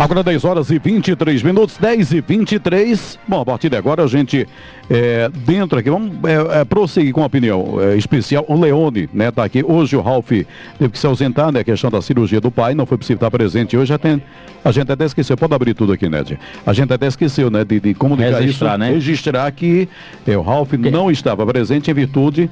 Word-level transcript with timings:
Agora 0.00 0.22
10 0.22 0.46
horas 0.46 0.70
e 0.70 0.78
23 0.78 1.42
minutos, 1.42 1.76
10 1.76 2.12
e 2.12 2.20
23. 2.22 3.18
Bom, 3.28 3.42
a 3.42 3.44
partir 3.44 3.68
de 3.68 3.76
agora 3.76 4.02
a 4.02 4.06
gente, 4.06 4.48
é, 4.88 5.28
dentro 5.44 5.78
aqui, 5.78 5.90
vamos 5.90 6.12
é, 6.24 6.60
é, 6.60 6.64
prosseguir 6.64 7.12
com 7.12 7.22
a 7.22 7.26
opinião 7.26 7.78
é, 7.78 7.98
especial. 7.98 8.42
O 8.48 8.58
Leone, 8.58 9.10
né, 9.12 9.30
tá 9.30 9.44
aqui. 9.44 9.62
Hoje 9.62 9.94
o 9.96 10.00
Ralf 10.00 10.30
teve 10.30 10.88
que 10.88 10.98
se 10.98 11.06
ausentar, 11.06 11.52
né, 11.52 11.60
a 11.60 11.64
questão 11.64 11.90
da 11.90 12.00
cirurgia 12.00 12.40
do 12.40 12.50
pai, 12.50 12.74
não 12.74 12.86
foi 12.86 12.96
possível 12.96 13.16
estar 13.16 13.30
presente 13.30 13.76
hoje. 13.76 13.96
Tem, 13.98 14.22
a 14.64 14.72
gente 14.72 14.90
até 14.90 15.04
esqueceu, 15.04 15.36
pode 15.36 15.52
abrir 15.52 15.74
tudo 15.74 15.92
aqui, 15.92 16.08
Ned. 16.08 16.38
A 16.64 16.72
gente 16.72 16.90
até 16.90 17.06
esqueceu, 17.06 17.50
né, 17.50 17.62
de, 17.62 17.78
de 17.78 17.92
comunicar 17.92 18.40
registrar, 18.40 18.70
isso, 18.70 18.78
né? 18.78 18.90
registrar 18.92 19.52
que 19.52 19.86
é, 20.26 20.34
o 20.34 20.40
Ralf 20.40 20.70
que... 20.70 20.78
não 20.78 21.10
estava 21.10 21.44
presente 21.44 21.90
em 21.90 21.94
virtude 21.94 22.48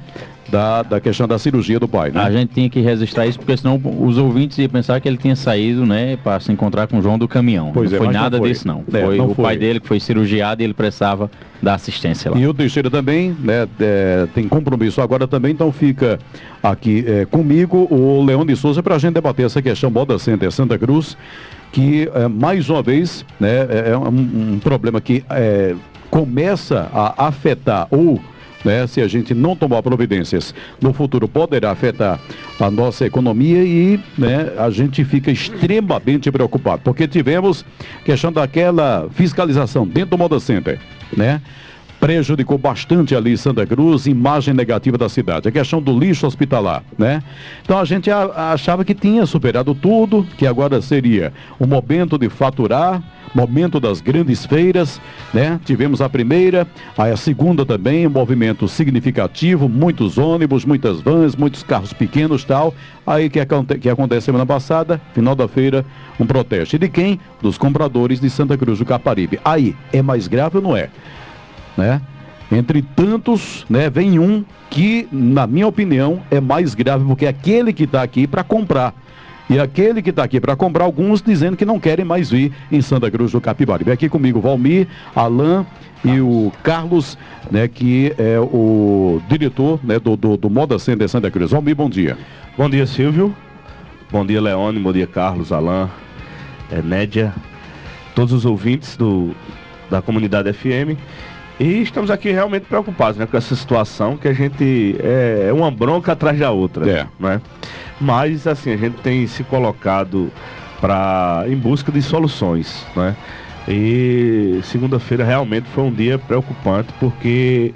da, 0.51 0.83
da 0.83 0.99
questão 0.99 1.27
da 1.27 1.37
cirurgia 1.37 1.79
do 1.79 1.87
pai, 1.87 2.11
né? 2.11 2.21
A 2.21 2.31
gente 2.31 2.53
tinha 2.53 2.69
que 2.69 2.79
registrar 2.79 3.27
isso, 3.27 3.37
porque 3.39 3.55
senão 3.55 3.81
os 3.99 4.17
ouvintes 4.17 4.57
iam 4.57 4.69
pensar 4.69 4.99
que 4.99 5.07
ele 5.07 5.17
tinha 5.17 5.35
saído, 5.35 5.85
né, 5.85 6.17
para 6.17 6.39
se 6.39 6.51
encontrar 6.51 6.87
com 6.87 6.97
o 6.97 7.01
João 7.01 7.17
do 7.17 7.27
caminhão. 7.27 7.71
Pois 7.73 7.91
não 7.91 7.97
é, 7.97 8.01
foi 8.01 8.13
nada 8.13 8.37
não 8.37 8.43
foi. 8.43 8.49
disso, 8.49 8.67
não. 8.67 8.83
É, 8.91 9.05
foi 9.05 9.17
não 9.17 9.27
o 9.27 9.35
foi. 9.35 9.45
pai 9.45 9.57
dele 9.57 9.79
que 9.79 9.87
foi 9.87 9.99
cirurgiado 9.99 10.61
e 10.61 10.65
ele 10.65 10.73
precisava 10.73 11.29
da 11.61 11.75
assistência 11.75 12.31
lá. 12.31 12.37
E 12.37 12.47
o 12.47 12.53
Teixeira 12.53 12.89
também, 12.89 13.35
né, 13.39 13.67
é, 13.79 14.27
tem 14.33 14.47
compromisso 14.47 15.01
agora 15.01 15.27
também, 15.27 15.51
então 15.51 15.71
fica 15.71 16.19
aqui 16.63 17.03
é, 17.07 17.25
comigo 17.25 17.87
o 17.89 18.23
Leão 18.23 18.45
de 18.45 18.55
Souza 18.55 18.81
para 18.81 18.95
a 18.95 18.99
gente 18.99 19.13
debater 19.13 19.45
essa 19.45 19.61
questão 19.61 19.89
Moda 19.89 20.17
Center 20.17 20.51
Santa 20.51 20.77
Cruz, 20.77 21.17
que 21.71 22.09
é, 22.13 22.27
mais 22.27 22.69
uma 22.69 22.81
vez, 22.81 23.25
né, 23.39 23.67
é, 23.69 23.91
é 23.91 23.97
um, 23.97 24.53
um 24.53 24.59
problema 24.59 24.99
que 24.99 25.23
começa 26.09 26.89
a 26.91 27.27
afetar 27.27 27.87
ou 27.91 28.19
né, 28.63 28.85
se 28.87 29.01
a 29.01 29.07
gente 29.07 29.33
não 29.33 29.55
tomar 29.55 29.81
providências 29.81 30.53
no 30.81 30.93
futuro, 30.93 31.27
poderá 31.27 31.71
afetar 31.71 32.19
a 32.59 32.71
nossa 32.71 33.05
economia 33.05 33.63
e 33.63 33.99
né, 34.17 34.51
a 34.57 34.69
gente 34.69 35.03
fica 35.03 35.31
extremamente 35.31 36.31
preocupado, 36.31 36.81
porque 36.83 37.07
tivemos 37.07 37.65
questão 38.03 38.31
daquela 38.31 39.07
fiscalização 39.11 39.87
dentro 39.87 40.11
do 40.11 40.17
Moda 40.17 40.39
Center, 40.39 40.79
né? 41.15 41.41
prejudicou 41.99 42.57
bastante 42.57 43.15
ali 43.15 43.37
Santa 43.37 43.65
Cruz, 43.65 44.07
imagem 44.07 44.53
negativa 44.53 44.97
da 44.97 45.09
cidade. 45.09 45.49
A 45.49 45.51
questão 45.51 45.81
do 45.81 45.97
lixo 45.97 46.25
hospitalar, 46.25 46.83
né? 46.97 47.21
Então 47.61 47.77
a 47.77 47.85
gente 47.85 48.09
achava 48.09 48.85
que 48.85 48.95
tinha 48.95 49.25
superado 49.25 49.75
tudo, 49.75 50.25
que 50.37 50.47
agora 50.47 50.81
seria 50.81 51.33
o 51.59 51.67
momento 51.67 52.17
de 52.17 52.29
faturar, 52.29 53.03
momento 53.33 53.79
das 53.79 54.01
grandes 54.01 54.45
feiras, 54.45 54.99
né? 55.33 55.59
Tivemos 55.65 56.01
a 56.01 56.09
primeira, 56.09 56.67
a 56.97 57.15
segunda 57.15 57.65
também, 57.65 58.07
um 58.07 58.09
movimento 58.09 58.67
significativo, 58.67 59.69
muitos 59.69 60.17
ônibus, 60.17 60.65
muitas 60.65 61.01
vans, 61.01 61.35
muitos 61.35 61.63
carros 61.63 61.93
pequenos 61.93 62.43
tal. 62.43 62.73
Aí 63.05 63.29
que, 63.29 63.39
que 63.79 63.89
acontece 63.89 64.25
semana 64.25 64.45
passada, 64.45 65.01
final 65.13 65.35
da 65.35 65.47
feira, 65.47 65.85
um 66.19 66.25
protesto. 66.25 66.75
E 66.75 66.79
de 66.79 66.89
quem? 66.89 67.19
Dos 67.41 67.57
compradores 67.57 68.19
de 68.19 68.29
Santa 68.29 68.57
Cruz 68.57 68.79
do 68.79 68.85
Caparibe. 68.85 69.39
Aí, 69.43 69.75
é 69.91 70.01
mais 70.01 70.27
grave 70.27 70.57
ou 70.57 70.63
não 70.63 70.77
é? 70.77 70.89
Né? 71.77 72.01
Entre 72.51 72.81
tantos, 72.81 73.65
né, 73.69 73.89
vem 73.89 74.17
um 74.17 74.43
que, 74.69 75.07
na 75.11 75.45
minha 75.45 75.67
opinião, 75.67 76.21
é 76.31 76.39
mais 76.39 76.73
grave, 76.73 77.05
porque 77.05 77.25
é 77.25 77.29
aquele 77.29 77.71
que 77.71 77.83
está 77.83 78.01
aqui 78.01 78.25
para 78.25 78.43
comprar. 78.43 78.93
E 79.49 79.59
aquele 79.59 80.01
que 80.01 80.11
está 80.11 80.23
aqui 80.23 80.39
para 80.39 80.55
comprar, 80.55 80.83
alguns 80.83 81.21
dizendo 81.21 81.57
que 81.57 81.65
não 81.65 81.79
querem 81.79 82.05
mais 82.05 82.29
vir 82.29 82.51
em 82.71 82.81
Santa 82.81 83.09
Cruz 83.09 83.31
do 83.31 83.41
Capibari. 83.41 83.83
Vem 83.83 83.93
aqui 83.93 84.07
comigo 84.07 84.39
Valmir, 84.39 84.87
Alain 85.15 85.65
e 86.05 86.21
o 86.21 86.51
Carlos, 86.61 87.17
né, 87.49 87.67
que 87.67 88.13
é 88.19 88.39
o 88.39 89.19
diretor 89.27 89.79
né, 89.83 89.97
do, 89.97 90.15
do, 90.15 90.37
do 90.37 90.49
Moda 90.51 90.77
Center 90.77 91.09
Santa 91.09 91.31
Cruz. 91.31 91.49
Valmir, 91.49 91.75
bom 91.75 91.89
dia. 91.89 92.15
Bom 92.55 92.69
dia, 92.69 92.85
Silvio. 92.85 93.35
Bom 94.11 94.23
dia, 94.23 94.39
Leone. 94.39 94.79
Bom 94.79 94.93
dia, 94.93 95.07
Carlos, 95.07 95.51
Alain, 95.51 95.89
é, 96.71 96.81
Nédia, 96.83 97.33
todos 98.13 98.33
os 98.33 98.45
ouvintes 98.45 98.95
do, 98.95 99.35
da 99.89 99.99
comunidade 99.99 100.53
FM. 100.53 100.95
E 101.59 101.81
estamos 101.81 102.09
aqui 102.09 102.31
realmente 102.31 102.63
preocupados 102.67 103.17
né, 103.17 103.25
com 103.25 103.35
essa 103.35 103.55
situação 103.55 104.15
que 104.15 104.27
a 104.27 104.33
gente 104.33 104.95
é, 104.99 105.47
é 105.49 105.53
uma 105.53 105.69
bronca 105.69 106.13
atrás 106.13 106.39
da 106.39 106.51
outra. 106.51 106.89
É. 106.89 107.07
Né? 107.19 107.41
Mas 107.99 108.47
assim, 108.47 108.71
a 108.71 108.77
gente 108.77 108.97
tem 109.01 109.27
se 109.27 109.43
colocado 109.43 110.31
para 110.79 111.43
em 111.47 111.55
busca 111.55 111.91
de 111.91 112.01
soluções. 112.01 112.85
Né? 112.95 113.15
E 113.67 114.61
segunda-feira 114.63 115.23
realmente 115.23 115.67
foi 115.69 115.83
um 115.83 115.91
dia 115.91 116.17
preocupante 116.17 116.93
porque 116.99 117.73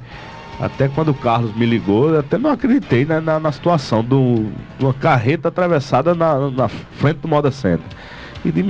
até 0.60 0.88
quando 0.88 1.10
o 1.10 1.14
Carlos 1.14 1.56
me 1.56 1.66
ligou, 1.66 2.18
até 2.18 2.38
não 2.38 2.52
acreditei 2.52 3.06
né, 3.06 3.20
na, 3.20 3.40
na, 3.40 3.52
situação 3.52 4.04
de 4.04 4.16
uma 4.80 4.94
carreta 4.94 5.50
atravessada 5.50 6.14
na, 6.14 6.50
na 6.52 6.68
frente 6.68 7.18
do 7.18 7.28
Moda 7.28 7.52
Center. 7.52 7.86
E 8.46 8.52
de, 8.52 8.62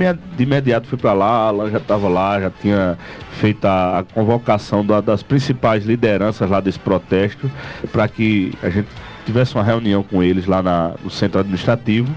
imediato 0.42 0.86
fui 0.86 0.96
para 0.96 1.12
lá, 1.12 1.48
ela 1.48 1.70
já 1.70 1.78
estava 1.78 2.08
lá, 2.08 2.40
já 2.40 2.50
tinha 2.50 2.96
feito 3.32 3.64
a, 3.64 3.98
a 3.98 4.04
convocação 4.04 4.86
da, 4.86 5.00
das 5.00 5.22
principais 5.22 5.84
lideranças 5.84 6.48
lá 6.48 6.60
desse 6.60 6.78
protesto, 6.78 7.50
para 7.90 8.06
que 8.08 8.52
a 8.62 8.70
gente 8.70 8.88
tivesse 9.24 9.54
uma 9.54 9.64
reunião 9.64 10.02
com 10.02 10.22
eles 10.22 10.46
lá 10.46 10.62
na, 10.62 10.94
no 11.02 11.10
centro 11.10 11.40
administrativo. 11.40 12.12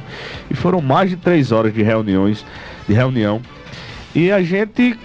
E 0.50 0.56
foram 0.56 0.82
mais 0.82 1.10
de 1.10 1.16
três 1.16 1.52
horas 1.52 1.74
de 1.74 1.82
reuniões, 1.82 2.46
de 2.88 2.94
reunião. 2.94 3.42
E 4.16 4.32
a 4.32 4.42
gente 4.42 4.98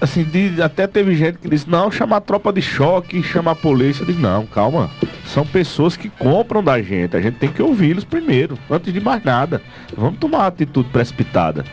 assim, 0.00 0.24
de, 0.24 0.60
até 0.60 0.86
teve 0.86 1.14
gente 1.14 1.38
que 1.38 1.48
disse, 1.48 1.68
não, 1.68 1.90
chama 1.90 2.16
a 2.16 2.20
tropa 2.20 2.52
de 2.52 2.60
choque, 2.60 3.22
chama 3.22 3.52
a 3.52 3.54
polícia. 3.54 4.02
Eu 4.02 4.06
disse, 4.06 4.20
não, 4.20 4.46
calma. 4.46 4.90
São 5.26 5.46
pessoas 5.46 5.96
que 5.96 6.08
compram 6.08 6.62
da 6.62 6.80
gente. 6.80 7.16
A 7.16 7.20
gente 7.20 7.38
tem 7.38 7.50
que 7.50 7.62
ouvi-los 7.62 8.04
primeiro, 8.04 8.58
antes 8.70 8.92
de 8.92 9.00
mais 9.00 9.22
nada. 9.24 9.62
Vamos 9.96 10.18
tomar 10.18 10.38
uma 10.38 10.46
atitude 10.46 10.88
precipitada. 10.90 11.64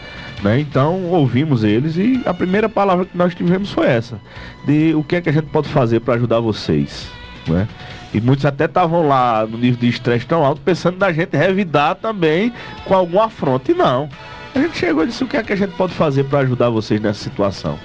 Né? 0.41 0.59
Então 0.59 1.05
ouvimos 1.05 1.63
eles 1.63 1.95
e 1.95 2.21
a 2.25 2.33
primeira 2.33 2.67
palavra 2.67 3.05
que 3.05 3.17
nós 3.17 3.33
tivemos 3.33 3.71
foi 3.71 3.87
essa. 3.87 4.19
De 4.65 4.93
o 4.93 5.03
que 5.03 5.15
é 5.15 5.21
que 5.21 5.29
a 5.29 5.33
gente 5.33 5.47
pode 5.47 5.69
fazer 5.69 6.01
para 6.01 6.15
ajudar 6.15 6.39
vocês. 6.39 7.09
Né? 7.47 7.67
E 8.13 8.21
muitos 8.21 8.45
até 8.45 8.65
estavam 8.65 9.07
lá 9.07 9.45
no 9.45 9.57
nível 9.57 9.79
de 9.79 9.89
estresse 9.89 10.25
tão 10.25 10.45
alto, 10.45 10.61
pensando 10.61 10.97
da 10.97 11.11
gente 11.11 11.35
revidar 11.35 11.95
também 11.95 12.53
com 12.85 12.93
algum 12.93 13.19
afronto. 13.19 13.71
E 13.71 13.73
não. 13.73 14.09
A 14.53 14.59
gente 14.59 14.77
chegou 14.77 15.03
e 15.03 15.07
disse 15.07 15.23
o 15.23 15.27
que 15.27 15.35
é 15.35 15.43
que 15.43 15.51
a 15.51 15.55
gente 15.55 15.73
pode 15.75 15.93
fazer 15.93 16.25
para 16.25 16.39
ajudar 16.39 16.69
vocês 16.69 17.01
nessa 17.01 17.23
situação. 17.23 17.77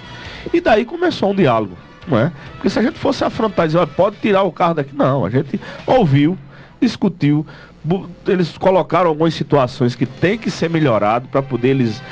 E 0.53 0.61
daí 0.61 0.85
começou 0.85 1.31
um 1.31 1.35
diálogo, 1.35 1.77
não 2.07 2.19
é? 2.19 2.33
Porque 2.53 2.69
se 2.69 2.79
a 2.79 2.83
gente 2.83 2.99
fosse 2.99 3.25
afrontar 3.25 3.65
e 3.65 3.69
dizer, 3.69 3.87
pode 3.89 4.17
tirar 4.17 4.43
o 4.43 4.53
carro 4.53 4.75
daqui, 4.75 4.95
não. 4.95 5.25
A 5.25 5.31
gente 5.31 5.59
ouviu, 5.87 6.37
discutiu, 6.81 7.47
eles 8.27 8.59
colocaram 8.59 9.09
algumas 9.09 9.35
situações 9.35 9.95
que 9.95 10.05
tem 10.05 10.37
que 10.37 10.51
ser 10.51 10.69
melhorado 10.69 11.29
para 11.29 11.43
poder 11.43 11.69
eles 11.69 12.03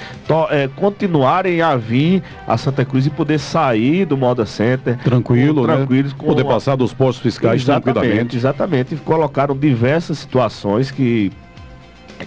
é, 0.51 0.69
continuarem 0.69 1.61
a 1.61 1.77
vir 1.77 2.23
a 2.47 2.57
Santa 2.57 2.85
Cruz 2.85 3.07
e 3.07 3.11
poder 3.11 3.39
sair 3.39 4.07
do 4.07 4.17
Moda 4.17 4.47
Center 4.47 4.97
tranquilo, 4.99 5.67
né? 5.67 5.77
tranquilos, 5.77 6.13
né? 6.13 6.19
poder 6.19 6.45
passar 6.45 6.77
dos 6.77 6.93
postos 6.93 7.23
fiscais 7.23 7.63
exatamente, 7.63 7.95
tranquilamente. 7.95 8.37
Exatamente, 8.37 8.95
e 8.95 8.99
colocaram 8.99 9.57
diversas 9.57 10.19
situações 10.19 10.91
que 10.91 11.33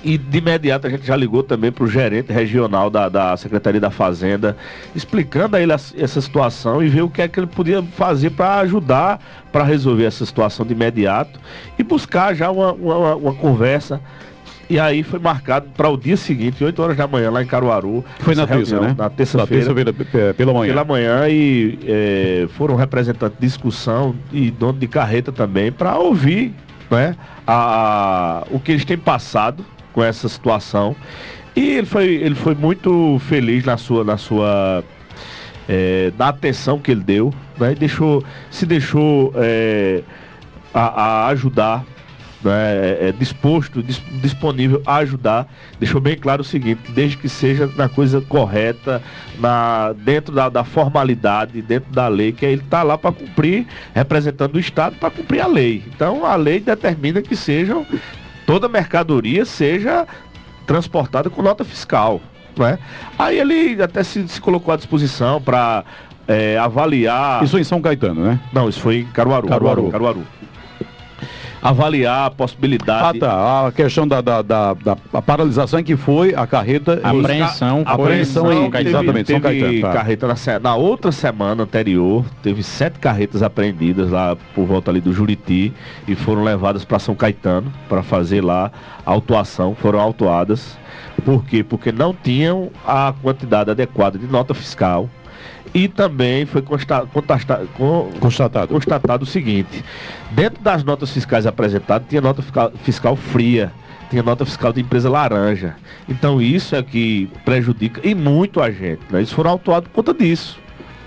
e 0.03 0.17
de 0.17 0.37
imediato 0.37 0.87
a 0.87 0.89
gente 0.89 1.05
já 1.05 1.15
ligou 1.15 1.43
também 1.43 1.71
para 1.71 1.83
o 1.83 1.87
gerente 1.87 2.31
regional 2.31 2.89
da, 2.89 3.09
da 3.09 3.35
Secretaria 3.37 3.81
da 3.81 3.89
Fazenda, 3.89 4.55
explicando 4.95 5.55
a 5.55 5.61
ele 5.61 5.73
essa 5.73 6.21
situação 6.21 6.83
e 6.83 6.87
ver 6.87 7.01
o 7.01 7.09
que 7.09 7.21
é 7.21 7.27
que 7.27 7.39
ele 7.39 7.47
podia 7.47 7.81
fazer 7.81 8.29
para 8.31 8.59
ajudar 8.59 9.19
para 9.51 9.63
resolver 9.63 10.05
essa 10.05 10.25
situação 10.25 10.65
de 10.65 10.73
imediato 10.73 11.39
e 11.77 11.83
buscar 11.83 12.33
já 12.33 12.51
uma, 12.51 12.71
uma, 12.73 13.15
uma 13.15 13.33
conversa. 13.33 13.99
E 14.69 14.79
aí 14.79 15.01
foi 15.01 15.17
marcado 15.17 15.67
para 15.75 15.89
o 15.89 15.97
dia 15.97 16.15
seguinte, 16.15 16.63
8 16.63 16.79
horas 16.79 16.95
da 16.95 17.07
manhã, 17.07 17.31
lá 17.31 17.41
em 17.41 17.47
Caruaru. 17.47 18.05
Foi 18.19 18.35
na 18.35 18.45
terça, 18.45 18.79
né? 18.79 18.95
Na 18.95 19.09
terça-feira. 19.09 19.73
Terça 19.83 20.33
pela 20.35 20.53
manhã. 20.53 20.71
Pela 20.71 20.85
manhã 20.85 21.27
e 21.27 21.79
é, 21.87 22.47
foram 22.49 22.75
representantes 22.75 23.39
de 23.39 23.47
discussão 23.47 24.15
e 24.31 24.51
dono 24.51 24.77
de 24.77 24.87
carreta 24.87 25.31
também 25.31 25.71
para 25.71 25.97
ouvir 25.97 26.53
né, 26.91 27.15
a, 27.47 28.45
o 28.51 28.59
que 28.59 28.71
eles 28.71 28.85
têm 28.85 28.97
passado 28.97 29.65
com 29.93 30.03
essa 30.03 30.27
situação. 30.29 30.95
E 31.55 31.71
ele 31.71 31.85
foi, 31.85 32.07
ele 32.07 32.35
foi 32.35 32.55
muito 32.55 33.19
feliz 33.27 33.65
na 33.65 33.77
sua, 33.77 34.03
na 34.03 34.17
sua 34.17 34.83
é, 35.67 36.11
atenção 36.17 36.79
que 36.79 36.91
ele 36.91 37.03
deu, 37.03 37.33
né? 37.59 37.75
deixou, 37.75 38.23
se 38.49 38.65
deixou 38.65 39.33
é, 39.35 40.01
a, 40.73 40.81
a, 40.81 41.27
ajudar, 41.27 41.85
né? 42.43 42.51
é, 42.51 43.09
é 43.09 43.11
disposto, 43.11 43.83
dis, 43.83 44.01
disponível 44.21 44.81
a 44.85 44.97
ajudar. 44.97 45.47
Deixou 45.79 45.99
bem 45.99 46.17
claro 46.17 46.41
o 46.41 46.45
seguinte, 46.45 46.91
desde 46.91 47.17
que 47.17 47.27
seja 47.27 47.67
na 47.75 47.89
coisa 47.89 48.21
correta, 48.21 49.01
na, 49.37 49.93
dentro 49.93 50.33
da, 50.33 50.49
da 50.49 50.63
formalidade, 50.63 51.61
dentro 51.61 51.91
da 51.91 52.07
lei, 52.07 52.31
que 52.31 52.45
ele 52.45 52.61
está 52.61 52.81
lá 52.83 52.97
para 52.97 53.11
cumprir, 53.11 53.67
representando 53.93 54.55
o 54.55 54.59
Estado 54.59 54.95
para 54.95 55.11
cumprir 55.11 55.41
a 55.41 55.47
lei. 55.47 55.83
Então 55.93 56.25
a 56.25 56.35
lei 56.35 56.59
determina 56.59 57.21
que 57.21 57.35
sejam 57.35 57.85
toda 58.49 58.67
mercadoria 58.67 59.45
seja 59.45 60.07
transportada 60.65 61.29
com 61.29 61.39
nota 61.39 61.63
fiscal. 61.63 62.19
Né? 62.57 62.79
Aí 63.17 63.37
ele 63.37 63.79
até 63.79 64.01
se, 64.01 64.27
se 64.27 64.41
colocou 64.41 64.73
à 64.73 64.77
disposição 64.77 65.39
para 65.39 65.83
é, 66.27 66.57
avaliar. 66.57 67.43
Isso 67.43 67.59
em 67.59 67.63
São 67.63 67.79
Caetano, 67.79 68.25
né? 68.25 68.39
Não, 68.51 68.67
isso 68.67 68.79
foi 68.79 69.01
em 69.01 69.05
Caruaru. 69.05 69.47
Caruaru. 69.47 69.91
Caruaru. 69.91 70.23
Avaliar 71.61 72.27
a 72.27 72.31
possibilidade. 72.31 73.17
Ah, 73.17 73.19
tá. 73.19 73.67
A 73.67 73.71
questão 73.71 74.07
da, 74.07 74.21
da, 74.21 74.41
da, 74.41 74.73
da 74.73 74.97
a 75.13 75.21
paralisação 75.21 75.83
que 75.83 75.95
foi 75.95 76.33
a 76.33 76.47
carreta. 76.47 76.99
A 77.03 77.11
apreensão. 77.11 77.83
A 77.85 77.93
apreensão 77.93 78.51
em 78.51 78.71
teve, 78.71 78.89
exatamente, 78.89 79.25
teve 79.25 79.39
Caetano, 79.39 79.81
tá. 79.81 79.93
carreta 79.93 80.27
na, 80.27 80.59
na 80.59 80.75
outra 80.75 81.11
semana 81.11 81.63
anterior, 81.63 82.25
teve 82.41 82.63
sete 82.63 82.99
carretas 82.99 83.43
apreendidas 83.43 84.09
lá 84.09 84.35
por 84.55 84.65
volta 84.65 84.91
ali 84.91 85.01
do 85.01 85.13
Juriti 85.13 85.73
e 86.07 86.15
foram 86.15 86.43
levadas 86.43 86.85
para 86.85 86.99
São 86.99 87.15
Caetano 87.15 87.71
para 87.87 88.03
fazer 88.03 88.41
lá 88.41 88.71
a 89.05 89.11
autuação, 89.11 89.75
foram 89.75 89.99
autuadas. 89.99 90.77
Por 91.25 91.43
quê? 91.45 91.63
Porque 91.63 91.91
não 91.91 92.13
tinham 92.13 92.69
a 92.85 93.13
quantidade 93.21 93.69
adequada 93.69 94.17
de 94.17 94.25
nota 94.25 94.53
fiscal 94.53 95.09
e 95.73 95.87
também 95.87 96.45
foi 96.45 96.61
consta, 96.61 97.05
contasta, 97.05 97.67
con, 97.77 98.11
constatado. 98.19 98.73
constatado 98.73 99.23
o 99.23 99.25
seguinte: 99.25 99.83
dentro 100.31 100.61
das 100.63 100.83
notas 100.83 101.11
fiscais 101.11 101.45
apresentadas, 101.45 102.07
tinha 102.07 102.21
nota 102.21 102.41
fiscal, 102.41 102.71
fiscal 102.83 103.15
fria, 103.15 103.71
tinha 104.09 104.23
nota 104.23 104.45
fiscal 104.45 104.73
de 104.73 104.81
empresa 104.81 105.09
laranja. 105.09 105.75
Então 106.07 106.41
isso 106.41 106.75
é 106.75 106.81
que 106.81 107.29
prejudica 107.45 108.01
e 108.07 108.15
muito 108.15 108.61
a 108.61 108.71
gente. 108.71 109.01
Né? 109.09 109.19
Eles 109.19 109.31
foram 109.31 109.51
autuados 109.51 109.89
por 109.89 110.03
conta 110.03 110.13
disso. 110.13 110.59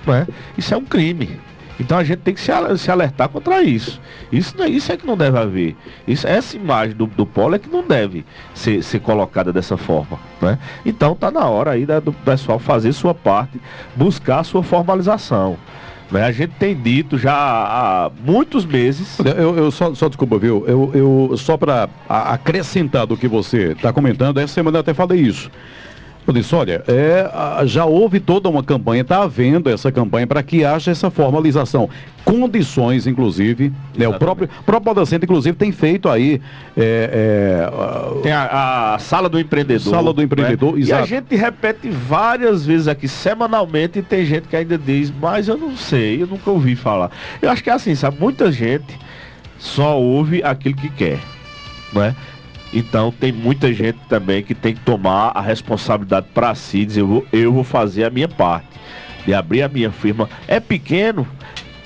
Né? 0.06 0.26
Isso 0.56 0.72
é 0.74 0.76
um 0.76 0.84
crime. 0.84 1.38
Então 1.82 1.98
a 1.98 2.04
gente 2.04 2.20
tem 2.20 2.32
que 2.32 2.40
se, 2.40 2.90
alertar 2.90 3.28
contra 3.28 3.60
isso. 3.60 4.00
Isso, 4.30 4.54
é, 4.62 4.68
isso 4.68 4.92
é 4.92 4.96
que 4.96 5.04
não 5.04 5.16
deve 5.16 5.36
haver. 5.36 5.76
Isso, 6.06 6.26
essa 6.26 6.56
imagem 6.56 6.94
do, 6.96 7.06
do 7.06 7.26
polo 7.26 7.56
é 7.56 7.58
que 7.58 7.68
não 7.68 7.86
deve 7.86 8.24
ser, 8.54 8.82
ser 8.84 9.00
colocada 9.00 9.52
dessa 9.52 9.76
forma. 9.76 10.18
Né? 10.40 10.58
Então 10.86 11.12
está 11.12 11.30
na 11.30 11.44
hora 11.46 11.72
aí 11.72 11.84
da, 11.84 11.98
do 11.98 12.12
pessoal 12.12 12.60
fazer 12.60 12.92
sua 12.92 13.12
parte, 13.12 13.60
buscar 13.96 14.38
a 14.38 14.44
sua 14.44 14.62
formalização. 14.62 15.58
Né? 16.08 16.22
A 16.22 16.30
gente 16.30 16.52
tem 16.58 16.74
dito 16.74 17.18
já 17.18 17.34
há 17.34 18.10
muitos 18.24 18.64
meses. 18.64 19.18
Eu, 19.18 19.56
eu 19.56 19.70
só, 19.72 19.92
só 19.92 20.08
desculpa, 20.08 20.38
viu? 20.38 20.64
Eu, 20.68 20.90
eu 20.94 21.36
só 21.36 21.56
para 21.56 21.88
acrescentar 22.08 23.06
do 23.06 23.16
que 23.16 23.26
você 23.26 23.72
está 23.72 23.92
comentando, 23.92 24.38
essa 24.38 24.54
semana 24.54 24.76
eu 24.76 24.80
até 24.82 24.94
falei 24.94 25.20
isso. 25.20 25.50
Eu 26.24 26.32
disse, 26.32 26.54
olha, 26.54 26.84
é, 26.86 27.28
já 27.66 27.84
houve 27.84 28.20
toda 28.20 28.48
uma 28.48 28.62
campanha, 28.62 29.02
está 29.02 29.22
havendo 29.22 29.68
essa 29.68 29.90
campanha 29.90 30.26
para 30.26 30.42
que 30.42 30.64
haja 30.64 30.92
essa 30.92 31.10
formalização. 31.10 31.90
Condições, 32.24 33.08
inclusive, 33.08 33.72
né, 33.96 34.06
o 34.06 34.14
próprio, 34.14 34.48
próprio 34.64 34.92
inclusive, 35.20 35.56
tem 35.56 35.72
feito 35.72 36.08
aí... 36.08 36.40
É, 36.76 37.66
é, 37.66 38.20
tem 38.22 38.30
a, 38.30 38.94
a, 38.94 38.98
sala 39.00 39.28
do 39.28 39.40
empreendedor. 39.40 39.92
Sala 39.92 40.12
do 40.12 40.22
empreendedor, 40.22 40.74
né? 40.76 40.84
E 40.86 40.92
a 40.92 41.04
gente 41.04 41.34
repete 41.34 41.90
várias 41.90 42.64
vezes 42.64 42.86
aqui, 42.86 43.08
semanalmente, 43.08 43.98
e 43.98 44.02
tem 44.02 44.24
gente 44.24 44.46
que 44.46 44.54
ainda 44.54 44.78
diz, 44.78 45.12
mas 45.20 45.48
eu 45.48 45.56
não 45.56 45.76
sei, 45.76 46.22
eu 46.22 46.28
nunca 46.28 46.48
ouvi 46.50 46.76
falar. 46.76 47.10
Eu 47.40 47.50
acho 47.50 47.64
que 47.64 47.70
é 47.70 47.72
assim, 47.72 47.96
sabe, 47.96 48.18
muita 48.20 48.52
gente 48.52 48.96
só 49.58 49.98
ouve 49.98 50.40
aquilo 50.44 50.76
que 50.76 50.88
quer, 50.88 51.18
não 51.92 52.04
é? 52.04 52.14
Então 52.72 53.12
tem 53.12 53.30
muita 53.30 53.72
gente 53.72 53.98
também 54.08 54.42
que 54.42 54.54
tem 54.54 54.74
que 54.74 54.80
tomar 54.80 55.32
a 55.34 55.40
responsabilidade 55.40 56.26
para 56.32 56.54
si, 56.54 56.86
dizer 56.86 57.02
eu 57.02 57.06
vou, 57.06 57.26
eu 57.32 57.52
vou 57.52 57.64
fazer 57.64 58.04
a 58.04 58.10
minha 58.10 58.28
parte, 58.28 58.68
de 59.26 59.34
abrir 59.34 59.62
a 59.62 59.68
minha 59.68 59.90
firma. 59.90 60.28
É 60.48 60.58
pequeno, 60.58 61.26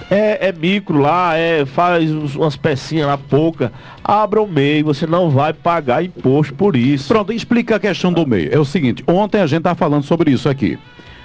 é, 0.08 0.48
é, 0.48 0.52
micro 0.52 0.98
lá, 0.98 1.36
é, 1.36 1.66
faz 1.66 2.10
umas 2.36 2.56
pecinhas 2.56 3.08
lá 3.08 3.18
pouca, 3.18 3.72
abra 4.04 4.40
o 4.40 4.46
MEI, 4.46 4.84
você 4.84 5.06
não 5.06 5.28
vai 5.28 5.52
pagar 5.52 6.04
imposto 6.04 6.54
por 6.54 6.76
isso. 6.76 7.08
Pronto, 7.08 7.32
explica 7.32 7.76
a 7.76 7.80
questão 7.80 8.12
do 8.12 8.24
MEI. 8.24 8.50
É 8.52 8.58
o 8.58 8.64
seguinte, 8.64 9.02
ontem 9.08 9.40
a 9.40 9.46
gente 9.46 9.62
tá 9.62 9.74
falando 9.74 10.04
sobre 10.04 10.30
isso 10.30 10.48
aqui, 10.48 10.78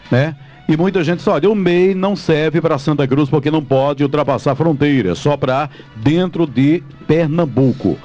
né? 0.09 0.35
E 0.67 0.77
muita 0.77 1.03
gente 1.03 1.17
diz, 1.17 1.27
olha, 1.27 1.49
o 1.49 1.55
MEI 1.55 1.93
não 1.93 2.15
serve 2.15 2.61
para 2.61 2.77
Santa 2.77 3.07
Cruz 3.07 3.29
porque 3.29 3.51
não 3.51 3.63
pode 3.63 4.03
ultrapassar 4.03 4.55
fronteiras, 4.55 5.19
só 5.19 5.35
para 5.35 5.69
dentro 5.97 6.47
de 6.47 6.81
Pernambuco 7.05 7.99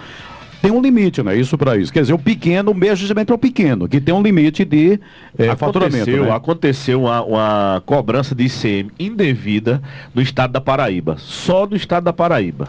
tem 0.66 0.72
um 0.72 0.82
limite, 0.82 1.22
né? 1.22 1.36
Isso 1.36 1.56
para 1.56 1.76
isso. 1.76 1.92
Quer 1.92 2.00
dizer, 2.00 2.12
o 2.12 2.18
pequeno, 2.18 2.74
mesmo 2.74 3.06
também 3.06 3.24
para 3.24 3.36
o 3.36 3.38
pequeno, 3.38 3.88
que 3.88 4.00
tem 4.00 4.12
um 4.12 4.20
limite 4.20 4.64
de 4.64 4.98
é, 5.38 5.54
faturamento. 5.54 6.10
Né? 6.10 6.30
Aconteceu 6.30 7.02
uma, 7.02 7.22
uma 7.22 7.82
cobrança 7.86 8.34
de 8.34 8.44
ICM 8.44 8.90
indevida 8.98 9.80
no 10.12 10.20
estado 10.20 10.50
da 10.50 10.60
Paraíba. 10.60 11.16
Só 11.18 11.66
no 11.66 11.76
estado 11.76 12.04
da 12.04 12.12
Paraíba. 12.12 12.68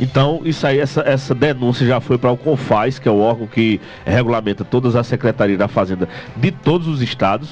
Então, 0.00 0.42
isso 0.44 0.66
aí, 0.66 0.80
essa, 0.80 1.02
essa 1.02 1.34
denúncia 1.34 1.86
já 1.86 2.00
foi 2.00 2.18
para 2.18 2.32
o 2.32 2.36
CONFAS, 2.36 2.98
que 2.98 3.08
é 3.08 3.12
o 3.12 3.18
órgão 3.18 3.46
que 3.46 3.80
regulamenta 4.04 4.64
todas 4.64 4.96
as 4.96 5.06
secretarias 5.06 5.58
da 5.58 5.68
Fazenda 5.68 6.08
de 6.36 6.50
todos 6.50 6.88
os 6.88 7.00
estados. 7.00 7.48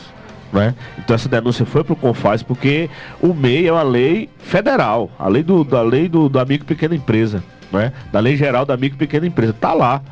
Né? 0.52 0.74
Então 0.98 1.14
essa 1.14 1.28
denúncia 1.28 1.64
foi 1.64 1.82
para 1.82 1.92
o 1.92 1.96
CONFAS 1.96 2.42
porque 2.42 2.88
o 3.20 3.32
MEI 3.32 3.66
é 3.68 3.72
uma 3.72 3.82
lei 3.82 4.28
federal, 4.38 5.10
a 5.18 5.28
lei 5.28 5.42
do, 5.42 5.64
da 5.64 5.82
lei 5.82 6.08
do, 6.08 6.28
do 6.28 6.38
amigo 6.38 6.64
pequena 6.64 6.94
empresa 6.94 7.42
né? 7.74 7.92
Da 8.12 8.20
Lei 8.20 8.36
Geral 8.36 8.64
da 8.64 8.76
Micro 8.76 8.96
e 8.96 8.98
Pequena 8.98 9.26
Empresa. 9.26 9.52
Está 9.52 9.72
lá. 9.72 10.02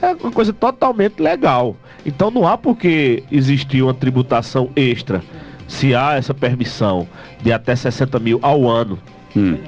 É 0.00 0.12
uma 0.14 0.32
coisa 0.32 0.52
totalmente 0.52 1.20
legal. 1.20 1.76
Então 2.06 2.30
não 2.30 2.46
há 2.46 2.56
por 2.56 2.76
que 2.76 3.22
existir 3.30 3.82
uma 3.82 3.92
tributação 3.92 4.70
extra 4.74 5.22
se 5.68 5.94
há 5.94 6.14
essa 6.14 6.34
permissão 6.34 7.06
de 7.42 7.52
até 7.52 7.76
60 7.76 8.18
mil 8.18 8.38
ao 8.42 8.68
ano. 8.68 8.98
Hum. 9.36 9.58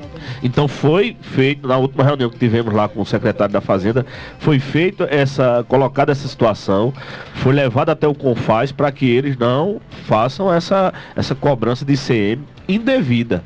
Então 0.43 0.67
foi 0.67 1.17
feito, 1.21 1.67
na 1.69 1.77
última 1.77 2.05
reunião 2.05 2.29
que 2.29 2.39
tivemos 2.39 2.73
lá 2.75 2.89
com 2.89 3.01
o 3.01 3.07
secretário 3.07 3.53
da 3.53 3.61
Fazenda, 3.61 4.05
foi 4.39 4.59
feito 4.59 5.05
essa, 5.09 5.65
colocada 5.69 6.13
essa 6.13 6.27
situação, 6.27 6.93
foi 7.35 7.53
levado 7.53 7.91
até 7.91 8.07
o 8.07 8.15
Confaz 8.15 8.73
para 8.73 8.91
que 8.91 9.09
eles 9.09 9.37
não 9.37 9.81
façam 10.07 10.53
essa, 10.53 10.93
essa 11.15 11.35
cobrança 11.35 11.85
de 11.85 11.95
ICM 11.95 12.43
indevida. 12.69 13.43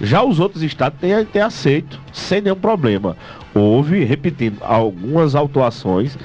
Já 0.00 0.22
os 0.22 0.40
outros 0.40 0.62
estados 0.62 0.98
têm, 0.98 1.24
têm 1.24 1.42
aceito, 1.42 2.00
sem 2.12 2.40
nenhum 2.40 2.56
problema. 2.56 3.16
Houve, 3.54 4.04
repetindo, 4.04 4.58
algumas 4.60 5.34
autuações 5.34 6.16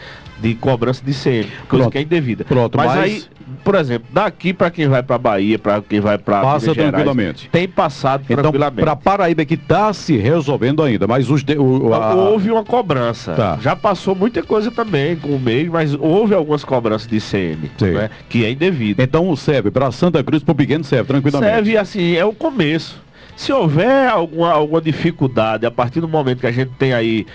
de 0.43 0.55
cobrança 0.55 1.01
de 1.03 1.11
ICM, 1.11 1.47
coisa 1.69 1.83
Pronto. 1.85 1.91
que 1.91 1.97
é 1.97 2.01
indevida. 2.01 2.43
Pronto, 2.43 2.77
mas, 2.77 2.87
mas 2.87 2.99
aí, 2.99 3.23
por 3.63 3.75
exemplo, 3.75 4.09
daqui 4.11 4.53
para 4.53 4.69
quem 4.69 4.89
vai 4.89 5.01
para 5.01 5.17
Bahia, 5.17 5.57
para 5.57 5.81
quem 5.81 6.01
vai 6.01 6.17
para 6.17 6.41
passa 6.41 6.73
Gerais, 6.73 6.91
tranquilamente. 6.91 7.49
Tem 7.49 7.65
passado 7.65 8.23
então, 8.25 8.43
tranquilamente. 8.43 8.81
Para 8.81 8.95
Paraíba 8.95 9.45
que 9.45 9.53
está 9.53 9.93
se 9.93 10.17
resolvendo 10.17 10.83
ainda, 10.83 11.07
mas 11.07 11.29
os 11.29 11.45
de, 11.45 11.57
o, 11.57 11.93
a... 11.93 12.13
houve 12.13 12.51
uma 12.51 12.63
cobrança. 12.63 13.33
Tá. 13.33 13.57
Já 13.61 13.73
passou 13.73 14.13
muita 14.15 14.43
coisa 14.43 14.69
também 14.69 15.15
com 15.15 15.29
o 15.29 15.39
mês, 15.39 15.69
mas 15.69 15.93
houve 15.93 16.35
algumas 16.35 16.65
cobranças 16.65 17.07
de 17.07 17.15
ICM, 17.17 17.71
né, 17.79 18.09
que 18.27 18.43
é 18.43 18.51
indevida. 18.51 19.01
Então 19.01 19.33
serve 19.37 19.71
para 19.71 19.91
Santa 19.91 20.21
Cruz, 20.23 20.43
para 20.43 20.51
o 20.51 20.55
pequeno 20.55 20.83
serve 20.83 21.07
tranquilamente. 21.07 21.53
Serve 21.53 21.77
assim, 21.77 22.15
é 22.15 22.25
o 22.25 22.33
começo. 22.33 23.01
Se 23.35 23.51
houver 23.51 24.07
alguma, 24.09 24.51
alguma 24.51 24.81
dificuldade, 24.81 25.65
a 25.65 25.71
partir 25.71 26.01
do 26.01 26.07
momento 26.07 26.39
que 26.39 26.47
a 26.47 26.51
gente 26.51 26.71
tem 26.77 26.93
aí 26.93 27.25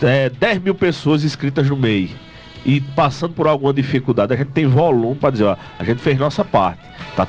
é, 0.00 0.30
10 0.30 0.62
mil 0.62 0.74
pessoas 0.74 1.24
inscritas 1.24 1.68
no 1.68 1.76
MEI 1.76 2.14
e 2.64 2.80
passando 2.80 3.34
por 3.34 3.46
alguma 3.46 3.72
dificuldade, 3.72 4.32
a 4.32 4.36
gente 4.36 4.50
tem 4.52 4.66
volume 4.66 5.16
para 5.16 5.30
dizer, 5.30 5.44
ó, 5.44 5.56
a 5.78 5.84
gente 5.84 6.00
fez 6.00 6.18
nossa 6.18 6.44
parte. 6.44 6.80
Tá, 7.16 7.26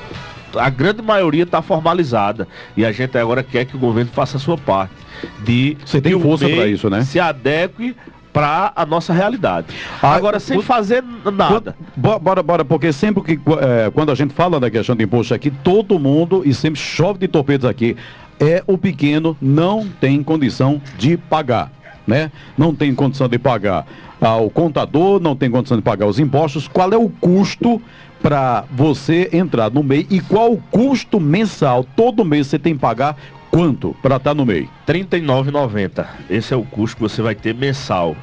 a 0.56 0.70
grande 0.70 1.02
maioria 1.02 1.44
está 1.44 1.62
formalizada 1.62 2.48
e 2.76 2.86
a 2.86 2.92
gente 2.92 3.18
agora 3.18 3.44
quer 3.44 3.66
que 3.66 3.76
o 3.76 3.80
governo 3.80 4.12
faça 4.12 4.38
a 4.38 4.40
sua 4.40 4.58
parte. 4.58 4.94
De 5.44 5.78
Você 5.86 6.02
tem 6.02 6.20
força 6.20 6.48
para 6.50 6.68
isso, 6.68 6.90
né? 6.90 7.04
Se 7.04 7.20
adeque 7.20 7.96
para 8.34 8.74
a 8.76 8.86
nossa 8.86 9.14
realidade. 9.14 9.68
Ah, 10.02 10.16
Agora, 10.16 10.40
sem 10.40 10.60
fazer 10.62 11.04
nada. 11.32 11.76
Bora, 11.96 12.42
bora, 12.42 12.66
porque 12.66 12.92
sempre 12.92 13.22
que 13.24 13.40
é, 13.60 13.92
quando 13.92 14.12
a 14.12 14.16
gente 14.16 14.34
fala 14.34 14.60
da 14.60 14.72
questão 14.72 14.96
de 14.96 15.04
imposto 15.04 15.34
aqui, 15.36 15.52
todo 15.52 16.00
mundo, 16.00 16.42
e 16.44 16.54
sempre 16.54 16.80
chove 16.80 17.20
de 17.20 17.28
torpedos 17.28 17.70
aqui, 17.70 17.96
é 18.40 18.64
o 18.66 18.78
pequeno 18.78 19.38
não 19.40 19.88
tem 19.88 20.24
condição 20.24 20.82
de 20.98 21.16
pagar. 21.16 21.72
Né? 22.06 22.32
Não 22.58 22.76
tem 22.76 22.94
condição 22.94 23.30
de 23.30 23.38
pagar 23.38 23.86
ao 24.20 24.50
contador, 24.50 25.22
não 25.22 25.36
tem 25.36 25.50
condição 25.50 25.78
de 25.78 25.84
pagar 25.84 26.06
os 26.08 26.20
impostos. 26.20 26.68
Qual 26.68 26.92
é 26.92 26.98
o 26.98 27.08
custo 27.08 27.82
para 28.24 28.64
você 28.72 29.30
entrar 29.34 29.70
no 29.70 29.84
MEI 29.84 30.08
e 30.10 30.22
qual 30.22 30.54
o 30.54 30.58
custo 30.72 31.20
mensal? 31.20 31.86
Todo 31.96 32.26
mês 32.26 32.48
você 32.48 32.58
tem 32.58 32.74
que 32.74 32.80
pagar 32.80 33.18
Quanto 33.54 33.96
para 34.02 34.16
estar 34.16 34.32
tá 34.32 34.34
no 34.34 34.48
MEI? 34.48 34.68
R$ 34.88 34.94
39,90. 35.06 36.08
Esse 36.28 36.56
é 36.56 36.58
o 36.58 36.64
custo 36.64 36.96
que 36.96 37.04
você 37.04 37.22
vai 37.22 37.36
ter 37.36 37.54
mensal. 37.54 38.16